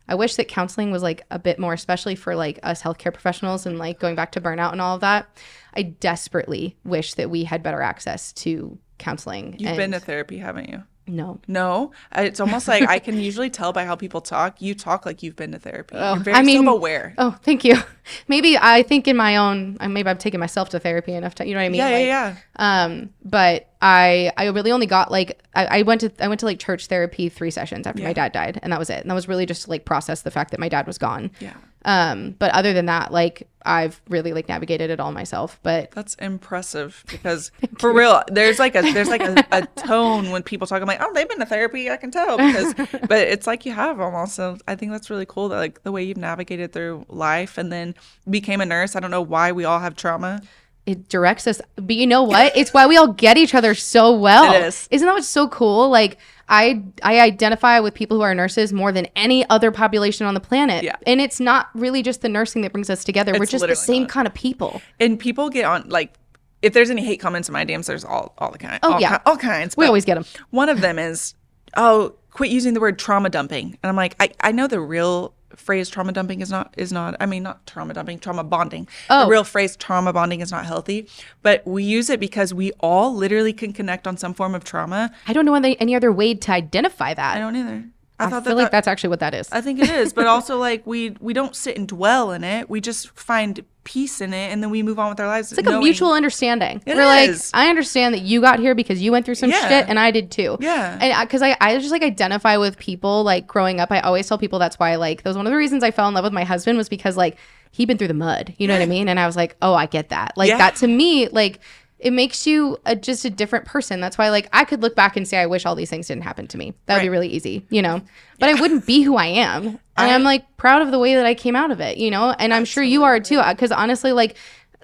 I 0.08 0.16
wish 0.16 0.36
that 0.36 0.48
counseling 0.48 0.90
was 0.90 1.02
like 1.02 1.24
a 1.30 1.38
bit 1.38 1.58
more, 1.58 1.72
especially 1.72 2.16
for 2.16 2.34
like 2.34 2.58
us 2.62 2.82
healthcare 2.82 3.12
professionals 3.12 3.64
and 3.64 3.78
like 3.78 4.00
going 4.00 4.16
back 4.16 4.32
to 4.32 4.40
burnout 4.40 4.72
and 4.72 4.80
all 4.80 4.96
of 4.96 5.00
that. 5.02 5.28
I 5.74 5.82
desperately 5.82 6.76
wish 6.84 7.14
that 7.14 7.30
we 7.30 7.44
had 7.44 7.62
better 7.62 7.82
access 7.82 8.32
to 8.34 8.78
counseling. 8.98 9.56
you've 9.58 9.70
and 9.70 9.76
been 9.76 9.92
to 9.92 10.00
therapy, 10.00 10.38
haven't 10.38 10.68
you? 10.68 10.82
No. 11.06 11.40
No, 11.46 11.92
it's 12.14 12.40
almost 12.40 12.66
like 12.68 12.88
I 12.88 12.98
can 12.98 13.18
usually 13.20 13.50
tell 13.50 13.72
by 13.72 13.84
how 13.84 13.94
people 13.96 14.20
talk. 14.20 14.60
You 14.60 14.74
talk 14.74 15.06
like 15.06 15.22
you've 15.22 15.36
been 15.36 15.52
to 15.52 15.58
therapy. 15.58 15.96
You're 15.96 16.16
very 16.16 16.36
I 16.36 16.42
mean- 16.42 16.64
self-aware. 16.64 17.14
Oh, 17.18 17.36
thank 17.42 17.64
you. 17.64 17.76
Maybe 18.28 18.56
I 18.56 18.82
think 18.82 19.08
in 19.08 19.16
my 19.16 19.36
own, 19.36 19.76
maybe 19.80 20.08
I've 20.08 20.18
taken 20.18 20.38
myself 20.38 20.68
to 20.70 20.78
therapy 20.78 21.12
enough 21.12 21.34
to, 21.36 21.46
you 21.46 21.54
know 21.54 21.60
what 21.60 21.64
I 21.66 21.68
mean? 21.70 21.78
yeah, 21.80 21.88
Like, 21.88 22.06
yeah, 22.06 22.36
yeah. 22.56 22.84
Um, 22.84 23.10
but 23.24 23.68
I 23.82 24.32
I 24.36 24.46
really 24.46 24.72
only 24.72 24.86
got 24.86 25.10
like 25.10 25.42
I, 25.54 25.66
I 25.78 25.82
went 25.82 26.00
to 26.00 26.12
I 26.20 26.28
went 26.28 26.40
to 26.40 26.46
like 26.46 26.58
church 26.58 26.86
therapy 26.86 27.28
three 27.28 27.50
sessions 27.50 27.86
after 27.86 28.02
my 28.02 28.12
dad 28.12 28.32
died, 28.32 28.58
and 28.62 28.72
that 28.72 28.78
was 28.78 28.90
it. 28.90 29.00
And 29.00 29.10
that 29.10 29.14
was 29.14 29.28
really 29.28 29.46
just 29.46 29.64
to, 29.64 29.70
like 29.70 29.84
process 29.84 30.22
the 30.22 30.30
fact 30.30 30.50
that 30.52 30.60
my 30.60 30.68
dad 30.68 30.86
was 30.86 30.98
gone. 30.98 31.30
Yeah. 31.40 31.54
Um, 31.86 32.34
but 32.40 32.50
other 32.50 32.72
than 32.72 32.86
that, 32.86 33.12
like 33.12 33.48
I've 33.64 34.00
really 34.08 34.32
like 34.32 34.48
navigated 34.48 34.90
it 34.90 34.98
all 34.98 35.12
myself. 35.12 35.60
But 35.62 35.92
That's 35.92 36.14
impressive 36.16 37.04
because 37.06 37.52
for 37.78 37.92
real, 37.92 38.22
there's 38.28 38.58
like 38.58 38.74
a 38.74 38.82
there's 38.82 39.08
like 39.08 39.20
a, 39.20 39.46
a 39.52 39.66
tone 39.66 40.30
when 40.30 40.42
people 40.42 40.66
talk. 40.66 40.82
I'm 40.82 40.88
like, 40.88 41.00
oh, 41.00 41.12
they've 41.14 41.28
been 41.28 41.38
to 41.38 41.46
therapy. 41.46 41.88
I 41.88 41.96
can 41.96 42.10
tell 42.10 42.38
because, 42.38 42.74
but 43.08 43.18
it's 43.18 43.46
like 43.46 43.64
you 43.64 43.72
have 43.72 44.00
almost. 44.00 44.34
So 44.34 44.58
I 44.66 44.74
think 44.74 44.90
that's 44.90 45.10
really 45.10 45.26
cool 45.26 45.48
that 45.50 45.58
like 45.58 45.84
the 45.84 45.92
way 45.92 46.02
you've 46.02 46.16
navigated 46.16 46.72
through 46.72 47.06
life 47.08 47.56
and 47.56 47.70
then 47.70 47.94
became 48.28 48.60
a 48.60 48.66
nurse. 48.66 48.96
I 48.96 49.00
don't 49.00 49.12
know 49.12 49.22
why 49.22 49.52
we 49.52 49.64
all 49.64 49.78
have 49.78 49.94
trauma. 49.94 50.42
It 50.86 51.08
directs 51.08 51.46
us. 51.46 51.60
But 51.74 51.96
you 51.96 52.06
know 52.06 52.22
what? 52.22 52.56
It's 52.56 52.72
why 52.72 52.86
we 52.86 52.96
all 52.96 53.12
get 53.12 53.36
each 53.36 53.54
other 53.54 53.74
so 53.74 54.16
well. 54.16 54.54
It 54.54 54.62
is. 54.64 54.88
Isn't 54.90 55.06
that 55.06 55.12
what's 55.12 55.28
so 55.28 55.48
cool? 55.48 55.90
Like 55.90 56.18
I 56.48 56.82
I 57.02 57.20
identify 57.20 57.80
with 57.80 57.94
people 57.94 58.16
who 58.16 58.22
are 58.22 58.34
nurses 58.34 58.72
more 58.72 58.92
than 58.92 59.06
any 59.16 59.48
other 59.50 59.70
population 59.70 60.26
on 60.26 60.34
the 60.34 60.40
planet. 60.40 60.84
Yeah. 60.84 60.96
And 61.06 61.20
it's 61.20 61.40
not 61.40 61.68
really 61.74 62.02
just 62.02 62.22
the 62.22 62.28
nursing 62.28 62.62
that 62.62 62.72
brings 62.72 62.88
us 62.88 63.04
together. 63.04 63.32
We're 63.36 63.46
just 63.46 63.66
the 63.66 63.74
same 63.74 64.02
not. 64.02 64.10
kind 64.10 64.26
of 64.26 64.34
people. 64.34 64.80
And 65.00 65.18
people 65.18 65.50
get 65.50 65.64
on 65.64 65.88
like. 65.88 66.14
If 66.62 66.72
there's 66.72 66.88
any 66.88 67.04
hate 67.04 67.20
comments 67.20 67.48
in 67.48 67.52
my 67.52 67.66
DMs, 67.66 67.86
there's 67.86 68.04
all 68.04 68.34
all 68.38 68.50
the 68.50 68.58
kind. 68.58 68.80
Oh, 68.82 68.94
all 68.94 69.00
yeah. 69.00 69.18
ki- 69.18 69.22
all 69.26 69.36
kinds. 69.36 69.76
We 69.76 69.86
always 69.86 70.06
get 70.06 70.14
them. 70.14 70.24
One 70.50 70.70
of 70.70 70.80
them 70.80 70.98
is, 70.98 71.34
oh, 71.76 72.14
quit 72.32 72.50
using 72.50 72.74
the 72.74 72.80
word 72.80 72.98
trauma 72.98 73.28
dumping. 73.28 73.78
And 73.82 73.90
I'm 73.90 73.94
like, 73.94 74.16
I, 74.18 74.30
I 74.40 74.52
know 74.52 74.66
the 74.66 74.80
real 74.80 75.34
phrase 75.56 75.88
trauma 75.88 76.12
dumping 76.12 76.40
is 76.40 76.50
not 76.50 76.74
is 76.76 76.92
not. 76.92 77.16
I 77.20 77.26
mean, 77.26 77.42
not 77.42 77.66
trauma 77.66 77.94
dumping, 77.94 78.18
trauma 78.18 78.44
bonding. 78.44 78.88
Oh. 79.10 79.24
The 79.24 79.30
real 79.30 79.44
phrase 79.44 79.76
trauma 79.76 80.12
bonding 80.12 80.40
is 80.40 80.50
not 80.50 80.66
healthy, 80.66 81.08
but 81.42 81.66
we 81.66 81.82
use 81.82 82.10
it 82.10 82.20
because 82.20 82.54
we 82.54 82.72
all 82.80 83.14
literally 83.14 83.52
can 83.52 83.72
connect 83.72 84.06
on 84.06 84.16
some 84.16 84.34
form 84.34 84.54
of 84.54 84.64
trauma. 84.64 85.12
I 85.26 85.32
don't 85.32 85.44
know 85.44 85.54
any, 85.54 85.80
any 85.80 85.94
other 85.94 86.12
way 86.12 86.34
to 86.34 86.52
identify 86.52 87.14
that. 87.14 87.36
I 87.36 87.40
don't 87.40 87.56
either. 87.56 87.84
I, 88.18 88.26
I 88.26 88.30
thought 88.30 88.44
feel 88.44 88.56
that, 88.56 88.62
like 88.62 88.64
that 88.66 88.72
that's 88.72 88.88
actually 88.88 89.10
what 89.10 89.20
that 89.20 89.34
is. 89.34 89.48
I 89.52 89.60
think 89.60 89.80
it 89.80 89.90
is, 89.90 90.12
but 90.12 90.26
also 90.26 90.58
like 90.58 90.86
we 90.86 91.16
we 91.20 91.32
don't 91.32 91.54
sit 91.54 91.76
and 91.76 91.86
dwell 91.86 92.32
in 92.32 92.44
it. 92.44 92.70
We 92.70 92.80
just 92.80 93.10
find 93.18 93.64
peace 93.86 94.20
in 94.20 94.34
it, 94.34 94.52
and 94.52 94.62
then 94.62 94.68
we 94.68 94.82
move 94.82 94.98
on 94.98 95.08
with 95.08 95.18
our 95.20 95.26
lives. 95.26 95.50
It's 95.50 95.64
like 95.64 95.74
a 95.74 95.78
mutual 95.78 96.12
understanding. 96.12 96.82
It 96.84 96.94
We're 96.96 97.06
like. 97.06 97.30
I 97.54 97.70
understand 97.70 98.12
that 98.14 98.20
you 98.20 98.42
got 98.42 98.58
here 98.58 98.74
because 98.74 99.00
you 99.00 99.12
went 99.12 99.24
through 99.24 99.36
some 99.36 99.48
Yeah. 99.48 99.66
shit, 99.68 99.88
and 99.88 99.98
I 99.98 100.10
did 100.10 100.30
too. 100.30 100.58
Yeah. 100.60 100.98
And 101.00 101.26
because 101.26 101.40
I, 101.40 101.56
I 101.60 101.78
just 101.78 101.90
like 101.92 102.02
identify 102.02 102.58
with 102.58 102.76
people. 102.76 103.22
Like 103.24 103.46
growing 103.46 103.80
up, 103.80 103.90
I 103.90 104.00
always 104.00 104.28
tell 104.28 104.36
people 104.36 104.58
that's 104.58 104.78
why 104.78 104.96
like 104.96 105.22
that 105.22 105.30
was 105.30 105.36
one 105.36 105.46
of 105.46 105.50
the 105.52 105.56
reasons 105.56 105.82
I 105.82 105.90
fell 105.92 106.08
in 106.08 106.14
love 106.14 106.24
with 106.24 106.32
my 106.34 106.44
husband 106.44 106.76
was 106.76 106.88
because 106.90 107.16
like 107.16 107.38
he'd 107.70 107.86
been 107.86 107.96
through 107.96 108.08
the 108.08 108.14
mud. 108.14 108.54
You 108.58 108.66
know 108.68 108.74
what 108.74 108.82
I 108.82 108.86
mean? 108.86 109.08
And 109.08 109.18
I 109.18 109.26
was 109.26 109.36
like, 109.36 109.56
oh, 109.62 109.72
I 109.74 109.86
get 109.86 110.08
that. 110.10 110.32
Like 110.36 110.48
Yeah. 110.50 110.58
that 110.58 110.76
to 110.76 110.86
me, 110.86 111.28
like. 111.28 111.60
It 111.98 112.12
makes 112.12 112.46
you 112.46 112.78
a, 112.84 112.94
just 112.94 113.24
a 113.24 113.30
different 113.30 113.64
person. 113.64 114.00
That's 114.00 114.18
why, 114.18 114.28
like, 114.28 114.48
I 114.52 114.64
could 114.64 114.82
look 114.82 114.94
back 114.94 115.16
and 115.16 115.26
say, 115.26 115.38
I 115.38 115.46
wish 115.46 115.64
all 115.64 115.74
these 115.74 115.88
things 115.88 116.08
didn't 116.08 116.24
happen 116.24 116.46
to 116.48 116.58
me. 116.58 116.74
That 116.86 116.96
would 116.96 117.02
be 117.02 117.08
really 117.08 117.28
easy, 117.28 117.66
you 117.70 117.82
know? 117.82 118.02
But 118.38 118.50
I 118.50 118.60
wouldn't 118.60 118.84
be 118.84 119.00
who 119.00 119.16
I 119.16 119.28
am. 119.28 119.66
And 119.66 119.80
I, 119.96 120.08
am 120.08 120.22
like 120.22 120.58
proud 120.58 120.82
of 120.82 120.90
the 120.90 120.98
way 120.98 121.14
that 121.14 121.24
I 121.24 121.34
came 121.34 121.56
out 121.56 121.70
of 121.70 121.80
it, 121.80 121.96
you 121.96 122.10
know? 122.10 122.32
And 122.32 122.52
I'm 122.52 122.66
sure 122.66 122.82
you 122.82 123.04
are 123.04 123.18
too. 123.18 123.40
Because 123.42 123.70
uh, 123.70 123.76
honestly, 123.78 124.12
like, 124.12 124.36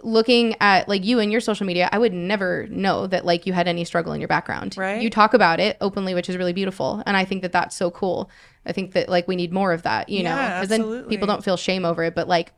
looking 0.03 0.57
at 0.61 0.89
like 0.89 1.05
you 1.05 1.19
and 1.19 1.31
your 1.31 1.41
social 1.41 1.67
media, 1.67 1.89
I 1.93 1.99
would 1.99 2.13
never 2.13 2.67
know 2.69 3.07
that 3.07 3.25
like 3.25 3.47
you 3.47 3.53
had 3.53 3.69
any 3.69 3.85
struggle 3.85 4.13
in 4.13 4.21
your 4.21 4.29
background. 4.29 4.77
Right. 4.77 5.01
You 5.01 5.11
talk 5.11 5.35
about 5.35 5.61
it 5.61 5.77
openly, 5.81 6.15
which 6.15 6.29
is 6.29 6.37
really 6.37 6.53
beautiful, 6.53 7.03
and 7.07 7.17
I 7.17 7.25
think 7.25 7.43
that 7.43 7.53
that's 7.53 7.77
so 7.77 7.91
cool. 7.91 8.31
I 8.67 8.73
think 8.73 8.93
that 8.93 9.09
like 9.09 9.29
we 9.29 9.37
need 9.37 9.53
more 9.53 9.73
of 9.73 9.83
that, 9.83 10.09
you 10.09 10.23
know, 10.23 10.35
Yeah, 10.35 10.61
because 10.61 10.69
then 10.69 11.05
people 11.05 11.27
don't 11.27 11.45
feel 11.45 11.57
shame 11.57 11.85
over 11.85 12.05
it. 12.05 12.15
But 12.15 12.29
like 12.29 12.53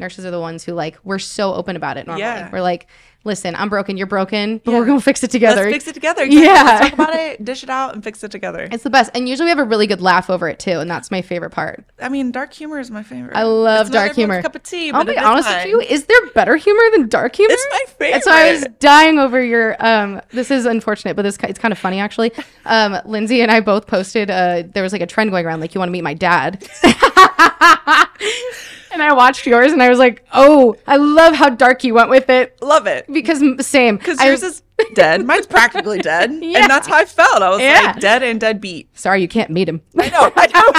nurses 0.00 0.24
are 0.24 0.30
the 0.30 0.40
ones 0.40 0.64
who 0.64 0.72
like 0.72 0.98
we're 1.04 1.18
so 1.20 1.54
open 1.54 1.76
about 1.76 1.96
it. 1.96 2.06
Normally, 2.06 2.22
Yeah. 2.22 2.50
we're 2.50 2.60
like, 2.62 2.86
listen, 3.22 3.54
I'm 3.54 3.68
broken, 3.68 3.96
you're 3.98 4.06
broken, 4.06 4.58
but 4.64 4.72
we're 4.72 4.86
gonna 4.86 5.00
fix 5.00 5.22
it 5.22 5.30
together. 5.30 5.62
Let's 5.64 5.74
fix 5.74 5.88
it 5.88 5.94
together. 5.94 6.22
Exactly. 6.30 6.44
Yeah. 6.46 6.62
Let's 6.64 6.80
talk 6.80 6.92
about 6.94 7.14
it, 7.14 7.44
dish 7.44 7.62
it 7.62 7.70
out, 7.70 7.94
and 7.94 8.02
fix 8.02 8.24
it 8.24 8.30
together. 8.30 8.66
It's 8.72 8.82
the 8.82 8.90
best, 8.90 9.10
and 9.14 9.28
usually 9.28 9.44
we 9.46 9.50
have 9.50 9.58
a 9.58 9.64
really 9.64 9.86
good 9.86 10.00
laugh 10.00 10.30
over 10.30 10.48
it 10.48 10.58
too, 10.58 10.80
and 10.80 10.90
that's 10.90 11.10
my 11.10 11.20
favorite 11.22 11.50
part. 11.50 11.84
I 12.00 12.08
mean, 12.08 12.32
dark 12.32 12.52
humor 12.54 12.78
is 12.78 12.90
my 12.90 13.02
favorite. 13.02 13.36
I 13.36 13.42
love 13.42 13.88
It's 13.88 13.90
dark 13.90 14.14
humor. 14.14 14.40
Cup 14.42 14.54
of 14.54 14.62
tea. 14.62 14.90
I'll 14.90 15.04
be 15.04 15.18
honest 15.18 15.48
with 15.48 15.66
you. 15.66 15.80
Is 15.80 16.06
there 16.06 16.26
better 16.34 16.56
humor 16.56 16.82
than 16.92 17.08
dark 17.08 17.36
humor? 17.36 17.52
It's 17.52 17.66
my 17.70 17.84
favorite. 17.92 18.14
And 18.14 18.22
so 18.22 18.30
I 18.32 18.52
was 18.52 18.64
dying 18.78 19.18
over 19.18 19.42
your. 19.42 19.76
Um, 19.84 20.20
this 20.30 20.50
is 20.50 20.64
unfortunate, 20.64 21.14
but 21.14 21.22
this 21.22 21.36
it's 21.42 21.58
kind 21.58 21.72
of 21.72 21.78
funny 21.78 22.00
actually. 22.00 22.32
Um, 22.64 22.96
Lindsay 23.04 23.42
and 23.42 23.50
I 23.50 23.60
both 23.60 23.86
posted. 23.86 24.30
Uh, 24.30 24.62
there 24.72 24.82
was 24.82 24.92
like 24.92 25.02
a 25.02 25.06
trend 25.06 25.30
going 25.30 25.44
around, 25.44 25.60
like 25.60 25.74
you 25.74 25.78
want 25.78 25.88
to 25.88 25.92
meet 25.92 26.04
my 26.04 26.14
dad. 26.14 26.66
and 29.00 29.10
I 29.10 29.14
watched 29.14 29.46
yours, 29.46 29.72
and 29.72 29.82
I 29.82 29.88
was 29.88 29.98
like, 29.98 30.24
oh, 30.32 30.76
I 30.86 30.96
love 30.96 31.34
how 31.34 31.48
dark 31.48 31.82
you 31.84 31.94
went 31.94 32.10
with 32.10 32.28
it 32.30 32.60
Love 32.62 32.86
it. 32.86 33.06
because 33.12 33.40
same. 33.66 33.96
Because 33.96 34.22
yours 34.22 34.42
is 34.42 34.62
dead. 34.94 35.26
Mine's 35.26 35.46
practically 35.46 35.98
dead. 35.98 36.30
Yeah. 36.42 36.60
And 36.62 36.70
that's 36.70 36.86
how 36.88 36.96
I 36.96 37.04
felt. 37.04 37.42
I 37.42 37.50
was 37.50 37.60
Yeah. 37.60 37.80
like 37.86 38.00
dead 38.00 38.22
and 38.22 38.40
dead 38.40 38.60
beat. 38.60 38.96
sorry 38.98 39.20
you 39.22 39.28
can't 39.28 39.50
meet 39.50 39.68
him. 39.68 39.80
I 39.98 40.08
know. 40.10 40.32
I 40.36 40.46
know. 40.46 40.72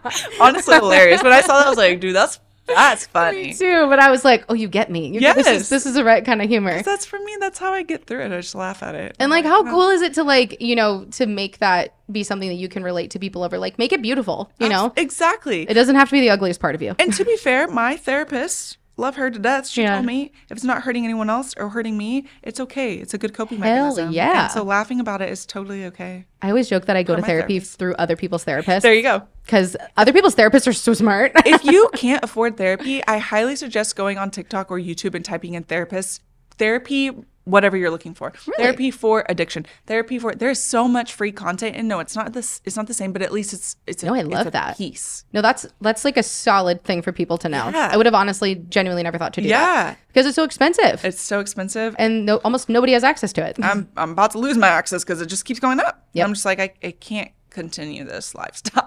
Like- 0.00 0.14
honestly 0.40 0.74
hilarious. 0.76 1.22
When 1.22 1.32
I 1.32 1.40
saw 1.40 1.58
that, 1.58 1.66
I 1.66 1.68
was 1.68 1.78
like, 1.78 2.00
dude, 2.00 2.14
that's 2.14 2.38
that's 2.66 3.06
funny. 3.18 3.54
too, 3.54 3.86
but 3.88 3.98
I 3.98 4.10
was 4.10 4.24
like, 4.24 4.44
oh, 4.48 4.54
you 4.54 4.68
get 4.68 4.90
me. 4.90 5.08
You 5.08 5.20
get- 5.20 5.36
This 5.36 5.46
is 5.46 5.52
Yes. 5.52 5.68
this 5.68 5.86
is 5.86 5.94
the 5.94 6.04
right 6.04 6.24
kind 6.24 6.40
of 6.42 6.48
humor. 6.48 6.82
That's 6.82 7.04
for 7.04 7.18
me. 7.18 7.36
That's 7.40 7.58
how 7.58 7.72
I 7.72 7.82
get 7.82 8.06
through 8.06 8.20
it. 8.22 8.32
I 8.32 8.36
just 8.40 8.54
laugh 8.54 8.82
at 8.82 8.94
it. 8.94 9.16
And 9.18 9.30
like, 9.30 9.44
how 9.44 9.64
cool 9.64 9.88
is 9.90 10.02
it 10.02 10.14
to 10.14 10.22
like, 10.24 10.60
you 10.60 10.74
know, 10.76 11.04
to 11.12 11.26
make 11.26 11.58
that 11.58 11.94
be 12.10 12.22
something 12.22 12.48
that 12.48 12.54
you 12.56 12.68
can 12.68 12.82
relate 12.82 13.10
to 13.12 13.18
people 13.18 13.42
over? 13.42 13.58
Like, 13.58 13.78
make 13.78 13.92
it 13.92 14.02
beautiful. 14.02 14.50
You 14.58 14.68
know, 14.68 14.92
Exactly. 14.96 15.62
it 15.68 15.74
doesn't 15.74 15.96
have 15.96 16.08
to 16.08 16.12
be 16.12 16.20
the 16.20 16.30
ugliest 16.30 16.60
part 16.60 16.74
of 16.74 16.82
you. 16.82 16.94
And 16.98 17.12
to 17.14 17.24
be 17.24 17.36
fair, 17.38 17.66
my 17.68 17.96
therapist, 17.96 18.78
love 18.96 19.16
her 19.16 19.30
to 19.30 19.38
death. 19.38 19.66
She 19.66 19.82
Yeah. 19.82 19.94
told 19.94 20.06
me 20.06 20.30
if 20.48 20.56
it's 20.56 20.64
not 20.64 20.82
hurting 20.82 21.04
anyone 21.04 21.28
else 21.28 21.54
or 21.56 21.68
hurting 21.70 21.96
me, 21.98 22.26
it's 22.42 22.60
okay. 22.60 22.94
It's 22.94 23.12
a 23.14 23.18
good 23.18 23.34
coping 23.34 23.58
Hell 23.58 23.74
mechanism. 23.86 24.12
yeah. 24.12 24.44
And 24.44 24.52
so 24.52 24.62
laughing 24.62 25.00
about 25.00 25.20
it 25.20 25.30
is 25.30 25.44
totally 25.46 25.84
okay. 25.86 26.26
I 26.42 26.48
always 26.48 26.68
joke 26.68 26.84
that 26.86 26.96
I 26.96 27.02
go 27.02 27.16
to 27.16 27.22
therapy 27.22 27.54
therapist. 27.58 27.78
through 27.78 27.94
other 27.94 28.14
people's 28.16 28.44
therapists 28.44 28.82
There 28.82 28.94
you 28.94 29.02
go. 29.02 29.22
because 29.44 29.76
other 29.96 30.12
people's 30.12 30.36
therapists 30.36 30.66
are 30.68 30.72
so 30.72 30.94
smart. 30.94 31.32
if 31.44 31.64
you 31.72 31.88
can't 31.94 32.22
afford 32.22 32.56
therapy, 32.56 33.02
I 33.06 33.18
highly 33.18 33.56
suggest 33.56 33.96
going 33.96 34.16
on 34.18 34.30
TikTok 34.30 34.70
or 34.70 34.78
YouTube 34.78 35.14
and 35.14 35.24
typing 35.24 35.54
in 35.54 35.64
therapist 35.64 36.22
therapy, 36.56 37.10
whatever 37.44 37.76
you're 37.76 37.90
looking 37.90 38.14
for. 38.14 38.32
Therapy 38.56 38.90
for 38.90 39.24
addiction. 39.28 39.66
Therapy 39.86 40.18
for 40.18 40.34
there's 40.34 40.60
so 40.60 40.88
much 40.88 41.12
free 41.12 41.32
content, 41.32 41.76
and 41.76 41.86
no, 41.88 42.00
it's 42.00 42.16
not 42.16 42.32
this. 42.32 42.60
It's 42.64 42.76
not 42.76 42.86
the 42.86 42.94
same, 42.94 43.12
but 43.12 43.22
at 43.22 43.32
least 43.32 43.52
it's 43.52 43.76
it's. 43.86 44.02
A, 44.02 44.06
No, 44.06 44.14
I 44.14 44.22
love 44.22 44.50
that. 44.52 44.76
piece. 44.76 45.24
no, 45.32 45.42
that's 45.42 45.66
that's 45.80 46.04
like 46.04 46.16
a 46.16 46.22
solid 46.22 46.82
thing 46.84 47.02
for 47.02 47.12
people 47.12 47.38
to 47.38 47.48
know. 47.48 47.68
Yeah. 47.72 47.90
I 47.92 47.96
would 47.96 48.06
have 48.06 48.14
honestly, 48.14 48.54
genuinely 48.68 49.02
never 49.02 49.18
thought 49.18 49.34
to 49.34 49.40
do 49.42 49.48
that 49.48 49.54
Yeah, 49.88 49.94
because 50.08 50.26
it's 50.26 50.36
so 50.36 50.44
expensive 50.44 51.04
it's 51.04 51.20
so 51.20 51.40
expensive. 51.40 51.94
and 51.98 52.24
no, 52.26 52.36
almost 52.44 52.68
nobody 52.68 52.92
has 52.92 53.04
access 53.04 53.32
to 53.34 53.46
it. 53.46 53.56
I'm 53.62 53.88
I'm 53.96 54.10
about 54.12 54.30
to 54.32 54.38
lose 54.38 54.56
my 54.56 54.68
access 54.68 55.04
because 55.04 55.20
it 55.20 55.26
just 55.26 55.44
keeps 55.44 55.60
going 55.60 55.80
up. 55.80 56.06
Yep. 56.14 56.26
I'm 56.26 56.34
just 56.34 56.44
like 56.44 56.60
I, 56.60 56.72
I 56.82 56.90
can't 56.92 57.30
continue 57.50 58.04
this 58.04 58.34
lifestyle. 58.34 58.84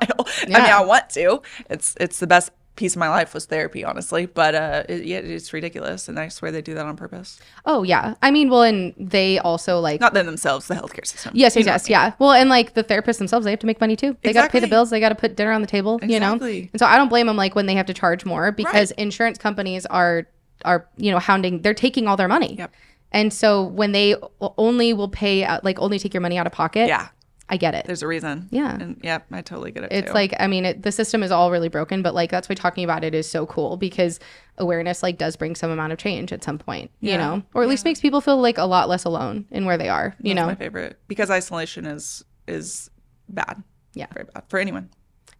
Yeah. 0.47 0.57
I 0.57 0.61
mean, 0.61 0.71
I 0.73 0.83
want 0.83 1.09
to. 1.11 1.41
It's 1.69 1.95
it's 1.99 2.19
the 2.19 2.27
best 2.27 2.51
piece 2.77 2.93
of 2.95 2.99
my 2.99 3.09
life 3.09 3.33
was 3.33 3.45
therapy, 3.45 3.83
honestly. 3.83 4.25
But 4.25 4.55
uh, 4.55 4.83
it, 4.87 5.05
yeah, 5.05 5.17
it's 5.17 5.51
ridiculous, 5.51 6.07
and 6.07 6.17
I 6.17 6.29
swear 6.29 6.51
they 6.51 6.61
do 6.61 6.73
that 6.75 6.85
on 6.85 6.95
purpose. 6.95 7.39
oh 7.65 7.83
yeah, 7.83 8.15
I 8.21 8.31
mean, 8.31 8.49
well, 8.49 8.61
and 8.63 8.93
they 8.97 9.39
also 9.39 9.79
like 9.79 9.99
Not 9.99 10.13
them 10.13 10.25
themselves, 10.25 10.67
the 10.67 10.75
healthcare 10.75 11.05
system. 11.05 11.33
Yes, 11.35 11.55
yes, 11.55 11.65
yes, 11.65 11.83
what 11.89 11.97
I 11.97 12.03
mean. 12.03 12.09
yeah. 12.09 12.15
Well, 12.19 12.31
and 12.31 12.49
like 12.49 12.73
the 12.75 12.83
therapists 12.83 13.17
themselves, 13.17 13.43
they 13.43 13.51
have 13.51 13.59
to 13.59 13.67
make 13.67 13.81
money 13.81 13.95
too. 13.97 14.15
They 14.21 14.31
got 14.31 14.45
to 14.45 14.49
pay 14.49 14.59
the 14.59 14.67
bills. 14.67 14.89
They 14.89 14.99
got 14.99 15.09
to 15.09 15.15
put 15.15 15.35
dinner 15.35 15.51
on 15.51 15.61
the 15.61 15.67
table. 15.67 15.99
You 16.01 16.19
know, 16.19 16.39
and 16.41 16.69
so 16.77 16.85
I 16.85 16.95
don't 16.95 17.09
blame 17.09 17.27
them. 17.27 17.35
Like 17.35 17.55
when 17.55 17.65
they 17.65 17.75
have 17.75 17.87
to 17.87 17.93
charge 17.93 18.23
more 18.23 18.51
because 18.51 18.91
insurance 18.91 19.37
companies 19.37 19.85
are 19.87 20.27
are 20.63 20.87
you 20.97 21.11
know 21.11 21.19
hounding. 21.19 21.61
They're 21.61 21.73
taking 21.73 22.07
all 22.07 22.15
their 22.15 22.27
money. 22.27 22.55
Yep. 22.57 22.73
And 23.11 23.33
so 23.33 23.63
when 23.63 23.93
they 23.93 24.15
only 24.57 24.93
will 24.93 25.07
pay 25.07 25.47
like 25.63 25.79
only 25.79 25.97
take 25.99 26.13
your 26.13 26.21
money 26.21 26.37
out 26.37 26.45
of 26.45 26.53
pocket. 26.53 26.87
Yeah, 26.87 27.07
I 27.49 27.57
get 27.57 27.73
it. 27.75 27.85
there's 27.85 28.03
a 28.03 28.07
reason. 28.07 28.47
Yeah. 28.51 28.75
and 28.75 28.99
yeah, 29.03 29.19
I 29.31 29.41
totally 29.41 29.71
get 29.71 29.83
it. 29.83 29.91
It's 29.91 30.07
too. 30.07 30.13
like 30.13 30.33
I 30.39 30.47
mean, 30.47 30.65
it, 30.65 30.83
the 30.83 30.91
system 30.91 31.23
is 31.23 31.31
all 31.31 31.49
really 31.51 31.69
broken, 31.69 32.01
but 32.01 32.13
like 32.13 32.29
that's 32.29 32.49
why 32.49 32.55
talking 32.55 32.83
about 32.83 33.03
it 33.03 33.15
is 33.15 33.29
so 33.29 33.45
cool 33.45 33.77
because 33.77 34.19
awareness 34.57 35.01
like 35.01 35.17
does 35.17 35.35
bring 35.35 35.55
some 35.55 35.71
amount 35.71 35.93
of 35.93 35.97
change 35.97 36.33
at 36.33 36.43
some 36.43 36.57
point. 36.57 36.91
You 36.99 37.17
know, 37.17 37.43
or 37.53 37.63
at 37.63 37.69
least 37.69 37.85
makes 37.85 38.01
people 38.01 38.19
feel 38.21 38.41
like 38.41 38.57
a 38.57 38.65
lot 38.65 38.89
less 38.89 39.05
alone 39.05 39.45
in 39.51 39.65
where 39.65 39.77
they 39.77 39.89
are. 39.89 40.15
You 40.21 40.33
That's 40.33 40.35
know, 40.35 40.47
my 40.47 40.55
favorite 40.55 40.99
because 41.07 41.29
isolation 41.31 41.85
is 41.85 42.23
is 42.47 42.89
bad. 43.29 43.63
Yeah. 43.93 44.07
very 44.13 44.25
bad 44.33 44.43
for 44.49 44.59
anyone. 44.59 44.89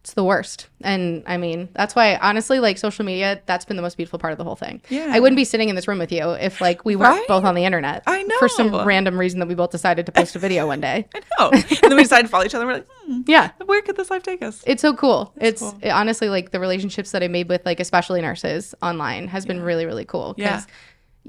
It's 0.08 0.14
the 0.14 0.24
worst. 0.24 0.68
And 0.80 1.22
I 1.26 1.36
mean, 1.36 1.68
that's 1.74 1.94
why 1.94 2.16
honestly, 2.16 2.60
like 2.60 2.78
social 2.78 3.04
media, 3.04 3.42
that's 3.44 3.66
been 3.66 3.76
the 3.76 3.82
most 3.82 3.98
beautiful 3.98 4.18
part 4.18 4.32
of 4.32 4.38
the 4.38 4.44
whole 4.44 4.56
thing. 4.56 4.80
Yeah. 4.88 5.08
I 5.10 5.20
wouldn't 5.20 5.36
be 5.36 5.44
sitting 5.44 5.68
in 5.68 5.76
this 5.76 5.86
room 5.86 5.98
with 5.98 6.10
you 6.10 6.30
if 6.30 6.62
like 6.62 6.84
we 6.86 6.96
weren't 6.96 7.18
Right? 7.18 7.28
both 7.28 7.44
on 7.44 7.54
the 7.54 7.64
internet. 7.66 8.04
I 8.06 8.22
know. 8.22 8.38
For 8.38 8.48
some 8.48 8.74
random 8.86 9.18
reason 9.18 9.38
that 9.40 9.48
we 9.48 9.54
both 9.54 9.70
decided 9.70 10.06
to 10.06 10.12
post 10.12 10.34
a 10.34 10.38
video 10.38 10.66
one 10.66 10.80
day. 10.80 11.06
I 11.14 11.20
know. 11.38 11.50
and 11.50 11.62
then 11.82 11.96
we 11.96 12.04
decided 12.04 12.22
to 12.22 12.28
follow 12.30 12.44
each 12.46 12.54
other. 12.54 12.64
And 12.64 12.68
We're 12.72 12.78
like, 12.78 12.88
hmm, 13.04 13.20
Yeah. 13.26 13.50
where 13.66 13.82
could 13.82 13.96
this 13.96 14.10
life 14.10 14.22
take 14.22 14.42
us? 14.42 14.62
It's 14.66 14.80
so 14.80 14.94
cool. 14.94 15.34
it's 15.36 15.60
cool. 15.60 15.78
it- 15.82 15.90
honestly 15.90 16.30
like 16.30 16.52
the 16.52 16.60
relationships 16.60 17.10
that 17.10 17.22
I 17.22 17.28
made 17.28 17.50
with 17.50 17.66
like 17.66 17.78
especially 17.78 18.22
nurses 18.22 18.74
online 18.82 19.28
has 19.28 19.44
been 19.44 19.60
really 19.60 19.84
really 19.84 20.06
cool 20.06 20.34
Yeah. 20.38 20.62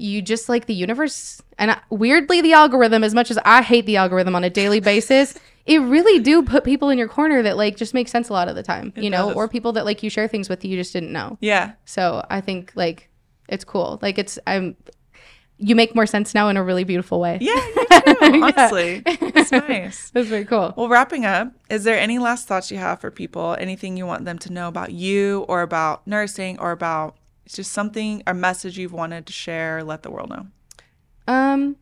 You 0.00 0.22
just 0.22 0.48
like 0.48 0.66
the 0.66 0.74
universe 0.74 1.42
and 1.58 1.72
I, 1.72 1.78
weirdly 1.90 2.40
the 2.40 2.52
algorithm 2.54 3.04
as 3.04 3.14
much 3.14 3.30
as 3.30 3.38
I 3.44 3.62
hate 3.62 3.86
the 3.86 3.96
algorithm 3.96 4.34
on 4.34 4.44
a 4.44 4.50
daily 4.50 4.80
basis 4.92 5.38
it 5.66 5.78
really 5.78 6.18
do 6.20 6.42
put 6.42 6.64
people 6.64 6.88
in 6.88 6.98
your 6.98 7.08
corner 7.08 7.42
that 7.42 7.56
like 7.56 7.76
just 7.76 7.92
make 7.94 8.08
sense 8.08 8.28
a 8.28 8.32
lot 8.32 8.48
of 8.48 8.56
the 8.56 8.62
time 8.62 8.92
you 8.96 9.10
know 9.10 9.28
does. 9.28 9.36
or 9.36 9.48
people 9.48 9.72
that 9.72 9.84
like 9.84 10.02
you 10.02 10.10
share 10.10 10.26
things 10.26 10.48
with 10.48 10.64
you 10.64 10.76
just 10.76 10.92
didn't 10.92 11.12
know 11.12 11.36
Yeah, 11.40 11.72
so 11.84 12.24
I 12.30 12.40
think 12.40 12.72
like 12.74 13.08
it's 13.48 13.64
cool 13.64 13.98
like 14.02 14.18
it's 14.18 14.38
I'm 14.46 14.76
you 15.58 15.76
make 15.76 15.94
more 15.94 16.06
sense 16.06 16.34
now 16.34 16.48
in 16.48 16.56
a 16.56 16.64
really 16.64 16.84
beautiful 16.84 17.20
way 17.20 17.36
yeah, 17.40 17.54
you 17.76 17.86
too. 17.86 18.42
Honestly, 18.42 19.02
it's 19.04 19.52
nice. 19.52 20.10
that's 20.14 20.28
very 20.28 20.46
cool 20.46 20.72
Well, 20.76 20.88
wrapping 20.88 21.26
up, 21.26 21.52
is 21.68 21.84
there 21.84 21.98
any 21.98 22.18
last 22.18 22.48
thoughts 22.48 22.70
you 22.70 22.78
have 22.78 23.00
for 23.00 23.10
people? 23.10 23.54
Anything 23.58 23.98
you 23.98 24.06
want 24.06 24.24
them 24.24 24.38
to 24.38 24.52
know 24.52 24.68
about 24.68 24.92
you 24.92 25.44
or 25.48 25.60
about 25.60 26.06
nursing 26.06 26.58
or 26.58 26.70
about 26.70 27.16
just 27.52 27.72
something, 27.72 28.22
a 28.26 28.34
message 28.34 28.78
you've 28.78 28.92
wanted 28.92 29.26
to 29.26 29.32
share, 29.32 29.82
let 29.84 30.02
the 30.02 30.10
world 30.10 30.30
know? 30.30 30.46
um 31.28 31.76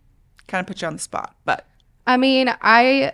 Kind 0.47 0.61
of 0.62 0.66
put 0.66 0.81
you 0.81 0.89
on 0.89 0.95
the 0.95 0.99
spot, 0.99 1.36
but 1.45 1.66
I 2.07 2.16
mean, 2.16 2.49
I 2.62 3.12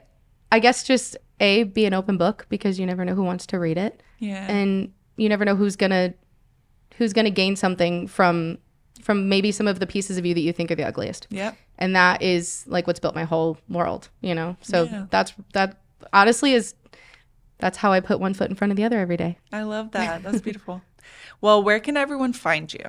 I 0.52 0.60
guess 0.60 0.84
just 0.84 1.16
a 1.40 1.64
be 1.64 1.84
an 1.84 1.94
open 1.94 2.16
book 2.16 2.46
because 2.48 2.78
you 2.78 2.86
never 2.86 3.04
know 3.04 3.14
who 3.14 3.24
wants 3.24 3.44
to 3.46 3.58
read 3.58 3.76
it, 3.76 4.00
yeah. 4.20 4.46
and 4.48 4.92
you 5.16 5.28
never 5.28 5.44
know 5.44 5.56
who's 5.56 5.74
gonna 5.74 6.14
who's 6.96 7.12
gonna 7.12 7.30
gain 7.30 7.56
something 7.56 8.06
from 8.06 8.58
from 9.02 9.28
maybe 9.28 9.50
some 9.50 9.66
of 9.66 9.80
the 9.80 9.86
pieces 9.86 10.16
of 10.16 10.24
you 10.24 10.32
that 10.32 10.40
you 10.40 10.52
think 10.52 10.70
are 10.70 10.76
the 10.76 10.84
ugliest, 10.84 11.26
yep. 11.30 11.56
and 11.78 11.96
that 11.96 12.22
is 12.22 12.64
like 12.68 12.86
what's 12.86 13.00
built 13.00 13.16
my 13.16 13.24
whole 13.24 13.58
world, 13.68 14.08
you 14.20 14.34
know. 14.34 14.56
So 14.62 14.84
Yeah. 14.84 15.06
that's 15.10 15.34
that 15.54 15.80
honestly 16.12 16.52
is 16.52 16.74
that's 17.58 17.78
how 17.78 17.92
I 17.92 17.98
put 17.98 18.20
one 18.20 18.32
foot 18.32 18.48
in 18.48 18.54
front 18.56 18.70
of 18.70 18.76
the 18.76 18.84
other 18.84 19.00
every 19.00 19.16
day. 19.16 19.38
I 19.52 19.62
love 19.62 19.90
that. 19.90 20.22
That's 20.22 20.40
beautiful. 20.40 20.82
well, 21.44 21.62
where 21.62 21.78
can 21.78 21.98
everyone 21.98 22.32
find 22.32 22.72
you? 22.72 22.80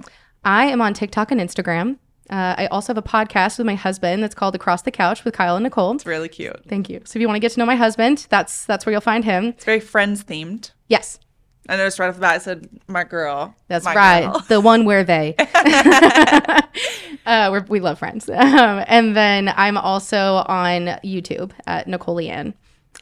I 0.45 0.67
am 0.67 0.79
on 0.79 0.93
TikTok 0.93 1.29
and 1.29 1.41
Instagram. 1.41 1.97
Uh, 2.29 2.55
I 2.57 2.67
also 2.67 2.93
have 2.93 2.97
a 2.97 3.05
podcast 3.05 3.57
with 3.57 3.67
my 3.67 3.75
husband 3.75 4.23
that's 4.23 4.33
called 4.33 4.55
Across 4.55 4.83
the 4.83 4.91
Couch 4.91 5.25
with 5.25 5.33
Kyle 5.33 5.57
and 5.57 5.63
Nicole. 5.63 5.93
It's 5.93 6.05
really 6.05 6.29
cute. 6.29 6.63
Thank 6.69 6.89
you. 6.89 7.01
So 7.03 7.17
if 7.17 7.21
you 7.21 7.27
want 7.27 7.35
to 7.35 7.41
get 7.41 7.51
to 7.51 7.59
know 7.59 7.65
my 7.65 7.75
husband, 7.75 8.27
that's 8.29 8.63
that's 8.63 8.85
where 8.85 8.93
you'll 8.93 9.01
find 9.01 9.25
him. 9.25 9.47
It's 9.47 9.65
very 9.65 9.81
friends 9.81 10.23
themed. 10.23 10.71
Yes. 10.87 11.19
I 11.67 11.75
noticed 11.75 11.99
right 11.99 12.07
off 12.07 12.15
the 12.15 12.21
bat. 12.21 12.35
I 12.35 12.37
said, 12.37 12.69
"My 12.87 13.03
girl." 13.03 13.53
That's 13.67 13.83
my 13.83 13.93
right. 13.93 14.31
girl. 14.31 14.39
The 14.47 14.61
one 14.61 14.85
where 14.85 15.03
they. 15.03 15.35
uh, 17.25 17.49
we're, 17.51 17.65
we 17.67 17.81
love 17.81 17.99
friends. 17.99 18.29
Um, 18.29 18.85
and 18.87 19.17
then 19.17 19.51
I'm 19.53 19.75
also 19.77 20.45
on 20.47 20.97
YouTube 21.03 21.51
at 21.67 21.87
Nicole 21.87 22.15
Leanne. 22.15 22.53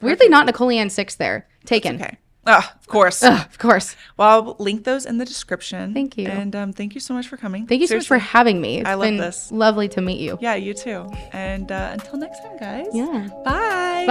Weirdly, 0.01 0.30
not 0.30 0.47
Nicole 0.47 0.69
Leanne 0.69 0.89
six 0.89 1.13
there. 1.15 1.47
Taken. 1.65 2.01
Okay. 2.01 2.17
Oh, 2.45 2.57
of 2.57 2.88
course. 2.88 3.24
Ugh, 3.24 3.45
of 3.49 3.57
course. 3.57 3.95
Well, 4.18 4.28
I'll 4.30 4.56
link 4.60 4.84
those 4.84 5.06
in 5.06 5.18
the 5.18 5.26
description. 5.26 5.94
Thank 5.94 6.18
you. 6.18 6.28
And 6.28 6.53
um, 6.56 6.74
thank 6.74 6.94
you 6.94 6.99
so 6.99 7.14
much 7.14 7.28
for 7.28 7.38
coming. 7.38 7.65
Thank 7.68 7.82
you 7.82 7.88
so 7.88 7.95
much 7.95 8.07
for 8.07 8.18
having 8.18 8.60
me. 8.60 8.80
It's 8.80 8.90
I 8.90 8.95
love 8.95 9.03
been 9.03 9.18
this. 9.18 9.52
lovely 9.52 9.88
to 9.90 10.02
meet 10.02 10.20
you. 10.20 10.38
Yeah, 10.41 10.56
you 10.56 10.74
too. 10.74 11.10
And 11.32 11.72
uh, 11.72 11.91
until 11.94 12.18
next 12.20 12.41
time, 12.41 12.57
guys. 12.57 12.88
Yeah. 12.94 13.30
Bye. 13.45 14.06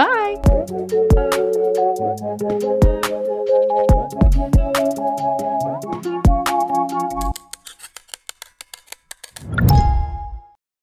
Bye. 6.03 6.09